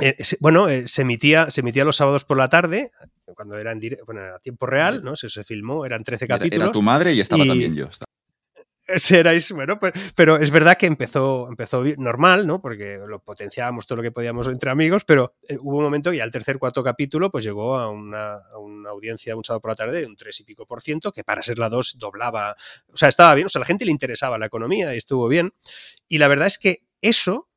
eh, 0.00 0.16
bueno, 0.40 0.68
eh, 0.68 0.86
se, 0.86 1.02
emitía, 1.02 1.50
se 1.50 1.60
emitía 1.60 1.84
los 1.84 1.96
sábados 1.96 2.24
por 2.24 2.36
la 2.36 2.48
tarde, 2.48 2.92
cuando 3.34 3.58
era 3.58 3.72
en 3.72 3.80
dire 3.80 3.98
bueno, 4.04 4.22
a 4.34 4.38
tiempo 4.38 4.66
real, 4.66 5.02
¿no? 5.02 5.16
Se, 5.16 5.28
se 5.28 5.44
filmó, 5.44 5.86
eran 5.86 6.04
13 6.04 6.26
capítulos. 6.26 6.54
Era, 6.54 6.64
era 6.64 6.72
tu 6.72 6.82
madre 6.82 7.12
y 7.12 7.20
estaba 7.20 7.44
y, 7.44 7.48
también 7.48 7.74
yo. 7.74 7.86
Estaba. 7.86 8.06
Seráis, 8.96 9.50
bueno, 9.50 9.80
pero 10.14 10.36
es 10.36 10.50
verdad 10.50 10.76
que 10.76 10.86
empezó, 10.86 11.48
empezó 11.48 11.82
normal, 11.98 12.46
¿no? 12.46 12.60
Porque 12.60 13.00
lo 13.04 13.18
potenciábamos 13.18 13.86
todo 13.86 13.96
lo 13.96 14.02
que 14.02 14.12
podíamos 14.12 14.46
entre 14.46 14.70
amigos, 14.70 15.04
pero 15.04 15.34
eh, 15.48 15.56
hubo 15.60 15.78
un 15.78 15.84
momento 15.84 16.12
que 16.12 16.22
al 16.22 16.30
tercer, 16.30 16.58
cuarto 16.58 16.84
capítulo, 16.84 17.30
pues 17.30 17.44
llegó 17.44 17.76
a 17.76 17.90
una, 17.90 18.34
a 18.34 18.58
una, 18.58 18.90
audiencia 18.90 19.34
un 19.34 19.42
sábado 19.42 19.60
por 19.60 19.72
la 19.72 19.76
tarde 19.76 20.00
de 20.00 20.06
un 20.06 20.14
3 20.14 20.40
y 20.40 20.44
pico 20.44 20.66
por 20.66 20.80
ciento, 20.80 21.10
que 21.10 21.24
para 21.24 21.42
ser 21.42 21.58
la 21.58 21.68
2 21.68 21.96
doblaba, 21.98 22.54
o 22.92 22.96
sea, 22.96 23.08
estaba 23.08 23.34
bien, 23.34 23.46
o 23.46 23.48
sea, 23.48 23.58
a 23.58 23.64
la 23.64 23.66
gente 23.66 23.84
le 23.84 23.90
interesaba 23.90 24.38
la 24.38 24.46
economía 24.46 24.94
y 24.94 24.98
estuvo 24.98 25.26
bien. 25.26 25.52
Y 26.08 26.18
la 26.18 26.28
verdad 26.28 26.46
es 26.46 26.58
que 26.58 26.82
eso 27.00 27.48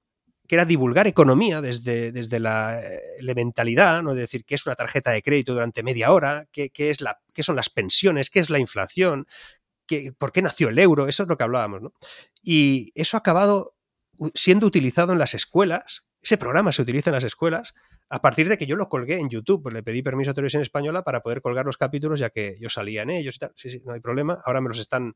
que 0.50 0.56
era 0.56 0.66
divulgar 0.66 1.06
economía 1.06 1.62
desde, 1.62 2.12
desde 2.12 2.40
la 2.40 2.82
elementalidad, 3.20 4.02
¿no? 4.02 4.16
Decir, 4.16 4.46
qué 4.46 4.56
es 4.56 4.66
una 4.66 4.74
tarjeta 4.74 5.12
de 5.12 5.22
crédito 5.22 5.54
durante 5.54 5.84
media 5.84 6.12
hora, 6.12 6.48
qué, 6.52 6.72
qué, 6.72 6.90
es 6.90 7.02
la, 7.02 7.20
qué 7.36 7.44
son 7.44 7.56
las 7.56 7.70
pensiones, 7.70 8.32
qué 8.32 8.40
es 8.40 8.50
la 8.50 8.58
inflación, 8.58 9.28
qué, 9.86 10.12
por 10.18 10.32
qué 10.32 10.42
nació 10.42 10.70
el 10.70 10.80
euro, 10.80 11.08
eso 11.08 11.22
es 11.22 11.30
lo 11.30 11.38
que 11.38 11.44
hablábamos, 11.44 11.84
¿no? 11.84 11.94
Y 12.42 12.92
eso 12.96 13.16
ha 13.16 13.20
acabado 13.20 13.76
siendo 14.34 14.66
utilizado 14.66 15.14
en 15.14 15.20
las 15.20 15.36
escuelas, 15.36 16.04
ese 16.20 16.40
programa 16.40 16.72
se 16.72 16.82
utiliza 16.82 17.12
en 17.12 17.16
las 17.16 17.26
escuelas 17.26 17.76
a 18.10 18.22
partir 18.22 18.50
de 18.50 18.58
que 18.58 18.66
yo 18.66 18.76
lo 18.76 18.90
colgué 18.90 19.20
en 19.20 19.30
YouTube, 19.30 19.62
pues 19.62 19.74
le 19.74 19.84
pedí 19.84 20.02
permiso 20.02 20.32
a 20.32 20.34
Televisión 20.34 20.64
Española 20.64 21.04
para 21.04 21.22
poder 21.22 21.42
colgar 21.42 21.66
los 21.66 21.78
capítulos, 21.78 22.20
ya 22.20 22.32
que 22.32 22.58
yo 22.60 22.68
salía 22.70 23.04
en 23.04 23.12
ellos 23.12 23.36
y 23.36 23.40
tal. 23.40 23.52
Sí, 23.56 23.70
sí, 23.70 23.82
no 23.86 23.94
hay 23.94 24.00
problema. 24.00 24.40
Ahora 24.46 24.62
me 24.62 24.70
los 24.70 24.80
están 24.80 25.14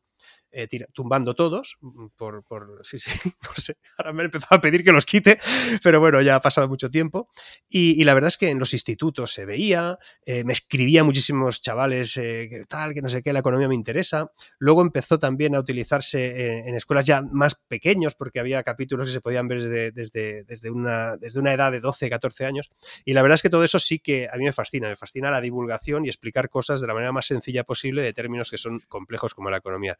eh, 0.51 0.67
tumbando 0.93 1.33
todos. 1.33 1.77
Mm, 1.81 2.07
por, 2.15 2.43
por, 2.43 2.81
sí, 2.83 2.99
sí, 2.99 3.09
no 3.41 3.55
sé. 3.55 3.77
Ahora 3.97 4.13
me 4.13 4.21
han 4.21 4.25
empezado 4.25 4.55
a 4.55 4.61
pedir 4.61 4.83
que 4.83 4.91
los 4.91 5.05
quite, 5.05 5.39
pero 5.83 5.99
bueno, 5.99 6.21
ya 6.21 6.35
ha 6.35 6.41
pasado 6.41 6.67
mucho 6.67 6.89
tiempo. 6.89 7.29
Y, 7.67 8.03
la 8.03 8.13
verdad 8.13 8.27
es 8.27 8.37
que 8.37 8.49
en 8.49 8.59
los 8.59 8.73
institutos 8.73 9.33
se 9.33 9.45
veía, 9.45 9.97
eh, 10.25 10.43
me 10.43 10.53
escribía 10.53 11.03
muchísimos 11.03 11.61
chavales, 11.61 12.17
eh, 12.17 12.47
que 12.49 12.61
tal, 12.67 12.93
que 12.93 13.01
no 13.01 13.09
sé 13.09 13.23
qué, 13.23 13.33
la 13.33 13.39
economía 13.39 13.67
me 13.67 13.75
interesa. 13.75 14.31
Luego 14.59 14.81
empezó 14.81 15.17
también 15.17 15.55
a 15.55 15.59
utilizarse 15.59 16.59
en, 16.59 16.67
en 16.67 16.75
escuelas 16.75 17.05
ya 17.05 17.21
más 17.21 17.55
pequeños, 17.67 18.13
porque 18.13 18.39
había 18.39 18.61
capítulos 18.61 19.07
que 19.07 19.13
se 19.13 19.21
podían 19.21 19.47
ver 19.47 19.63
desde, 19.63 19.91
desde, 19.91 20.43
desde, 20.43 20.69
una, 20.69 21.17
desde 21.17 21.39
una 21.39 21.53
edad 21.53 21.71
de 21.71 21.79
12, 21.79 22.09
14 22.09 22.45
años. 22.45 22.69
Y 23.05 23.13
la 23.13 23.21
verdad 23.21 23.35
es 23.35 23.41
que 23.41 23.49
todo 23.49 23.63
eso 23.63 23.79
sí 23.79 23.99
que 23.99 24.27
a 24.31 24.37
mí 24.37 24.45
me 24.45 24.53
fascina, 24.53 24.89
me 24.89 24.95
fascina 24.95 25.31
la 25.31 25.41
divulgación 25.41 26.05
y 26.05 26.09
explicar 26.09 26.49
cosas 26.49 26.81
de 26.81 26.87
la 26.87 26.93
manera 26.93 27.11
más 27.11 27.25
sencilla 27.25 27.63
posible 27.63 28.03
de 28.03 28.13
términos 28.13 28.49
que 28.49 28.57
son 28.57 28.79
complejos 28.87 29.33
como 29.33 29.49
la 29.49 29.57
economía. 29.57 29.97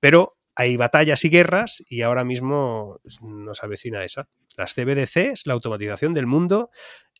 Pero 0.00 0.36
hay 0.54 0.76
batallas 0.76 1.24
y 1.24 1.28
guerras 1.28 1.84
y 1.88 2.02
ahora 2.02 2.24
mismo 2.24 3.00
nos 3.20 3.62
avecina 3.62 4.04
esa. 4.04 4.28
Las 4.56 4.74
CBDCs, 4.74 5.46
la 5.46 5.52
automatización 5.52 6.14
del 6.14 6.26
mundo 6.26 6.70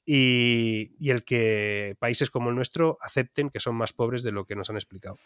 y, 0.07 0.93
y, 0.99 1.11
el 1.11 1.24
que 1.24 1.97
países 1.99 2.31
como 2.31 2.49
el 2.49 2.57
nuestro 2.57 2.97
acepten 3.01 3.51
que 3.51 3.61
son 3.61 3.74
más 3.74 3.93
pobres 3.93 4.23
de 4.23 4.33
lo 4.33 4.47
que 4.47 4.57
nos 4.57 4.70
han 4.70 4.77
explicado. 4.77 5.19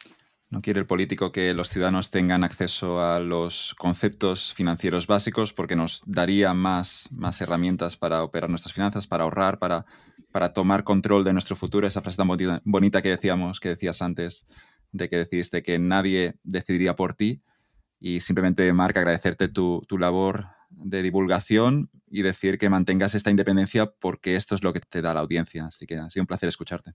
No 0.51 0.63
quiere 0.63 0.81
el 0.81 0.87
político 0.87 1.31
que 1.31 1.55
los 1.55 1.71
ciudadanos 1.71 2.11
tengan 2.11 2.43
acceso 2.43 3.01
a 3.01 3.21
los 3.21 3.73
conceptos 3.79 4.53
financieros 4.53 5.07
básicos 5.07 5.53
porque 5.53 5.77
nos 5.77 6.03
daría 6.07 6.55
más, 6.55 7.09
más 7.13 7.41
herramientas 7.41 7.97
para 7.97 8.25
operar 8.25 8.51
nuestras 8.51 8.75
finanzas, 8.75 9.07
para 9.07 9.23
ahorrar, 9.23 9.61
para, 9.61 9.87
para 10.33 10.53
tomar 10.53 10.83
control 10.83 11.23
de 11.23 11.33
nuestro 11.33 11.55
futuro. 11.55 11.87
Esa 11.87 12.03
frase 12.03 12.17
tan 12.17 12.27
bonita, 12.65 13.01
que 13.01 13.11
decíamos, 13.11 13.61
que 13.61 13.69
decías 13.69 14.03
antes, 14.03 14.49
de 14.91 15.09
que 15.09 15.19
decidiste 15.19 15.63
que 15.63 15.79
nadie 15.79 16.35
decidiría 16.43 16.97
por 16.97 17.15
ti. 17.15 17.45
Y 18.01 18.19
simplemente, 18.19 18.73
Marc, 18.73 18.97
agradecerte 18.97 19.47
tu, 19.47 19.83
tu 19.87 19.99
labor 19.99 20.49
de 20.69 21.03
divulgación 21.03 21.91
y 22.11 22.23
decir 22.23 22.59
que 22.59 22.69
mantengas 22.69 23.15
esta 23.15 23.31
independencia 23.31 23.93
porque 24.01 24.35
esto 24.35 24.57
es 24.57 24.65
lo 24.65 24.73
que 24.73 24.81
te 24.81 25.01
da 25.01 25.15
la 25.15 25.21
audiencia. 25.21 25.67
Así 25.67 25.87
que 25.87 25.97
ha 25.97 26.11
sido 26.11 26.25
un 26.25 26.27
placer 26.27 26.49
escucharte. 26.49 26.95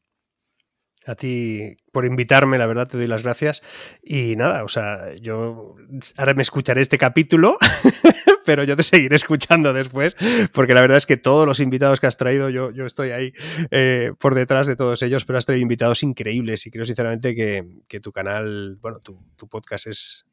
A 1.07 1.14
ti 1.15 1.77
por 1.91 2.06
invitarme, 2.06 2.57
la 2.57 2.65
verdad, 2.68 2.88
te 2.88 2.98
doy 2.98 3.06
las 3.07 3.22
gracias. 3.23 3.61
Y 4.03 4.36
nada, 4.36 4.64
o 4.64 4.68
sea, 4.69 5.14
yo 5.22 5.76
ahora 6.18 6.34
me 6.34 6.41
escucharé 6.41 6.82
este 6.82 6.98
capítulo, 6.98 7.57
pero 8.45 8.64
yo 8.64 8.76
te 8.76 8.82
seguiré 8.84 9.15
escuchando 9.15 9.72
después, 9.72 10.15
porque 10.52 10.73
la 10.73 10.82
verdad 10.82 10.98
es 10.98 11.06
que 11.06 11.18
todos 11.18 11.45
los 11.45 11.60
invitados 11.60 11.99
que 11.99 12.07
has 12.07 12.18
traído, 12.18 12.49
yo, 12.49 12.72
yo 12.72 12.86
estoy 12.86 13.11
ahí 13.11 13.32
eh, 13.72 14.14
por 14.19 14.34
detrás 14.36 14.65
de 14.68 14.76
todos 14.76 15.02
ellos, 15.03 15.26
pero 15.26 15.38
has 15.38 15.45
traído 15.45 15.61
invitados 15.61 16.02
increíbles 16.03 16.65
y 16.65 16.72
creo 16.72 16.86
sinceramente 16.86 17.36
que, 17.36 17.64
que 17.88 17.99
tu 17.99 18.11
canal, 18.11 18.77
bueno, 18.82 18.99
tu, 18.99 19.19
tu 19.36 19.48
podcast 19.48 19.88
es, 19.88 20.26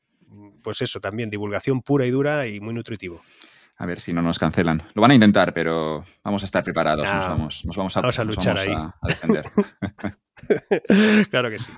pues 0.62 0.80
eso, 0.80 1.00
también 1.00 1.28
divulgación 1.28 1.82
pura 1.82 2.06
y 2.06 2.10
dura 2.10 2.46
y 2.46 2.60
muy 2.60 2.72
nutritivo. 2.72 3.20
A 3.76 3.86
ver 3.86 4.00
si 4.00 4.12
no 4.12 4.22
nos 4.22 4.38
cancelan. 4.38 4.82
Lo 4.94 5.02
van 5.02 5.10
a 5.10 5.14
intentar, 5.14 5.52
pero 5.52 6.02
vamos 6.22 6.42
a 6.42 6.44
estar 6.46 6.62
preparados. 6.62 7.04
nos, 7.12 7.26
vamos, 7.26 7.64
nos 7.64 7.76
vamos 7.76 7.96
a, 7.96 8.00
vamos 8.00 8.18
a 8.18 8.24
nos 8.24 8.36
luchar 8.36 8.56
vamos 8.56 8.68
ahí. 8.68 8.74
a- 8.74 8.94
a 9.00 9.08
defender. 9.08 9.44
claro 11.30 11.50
que 11.50 11.58
sí. 11.58 11.70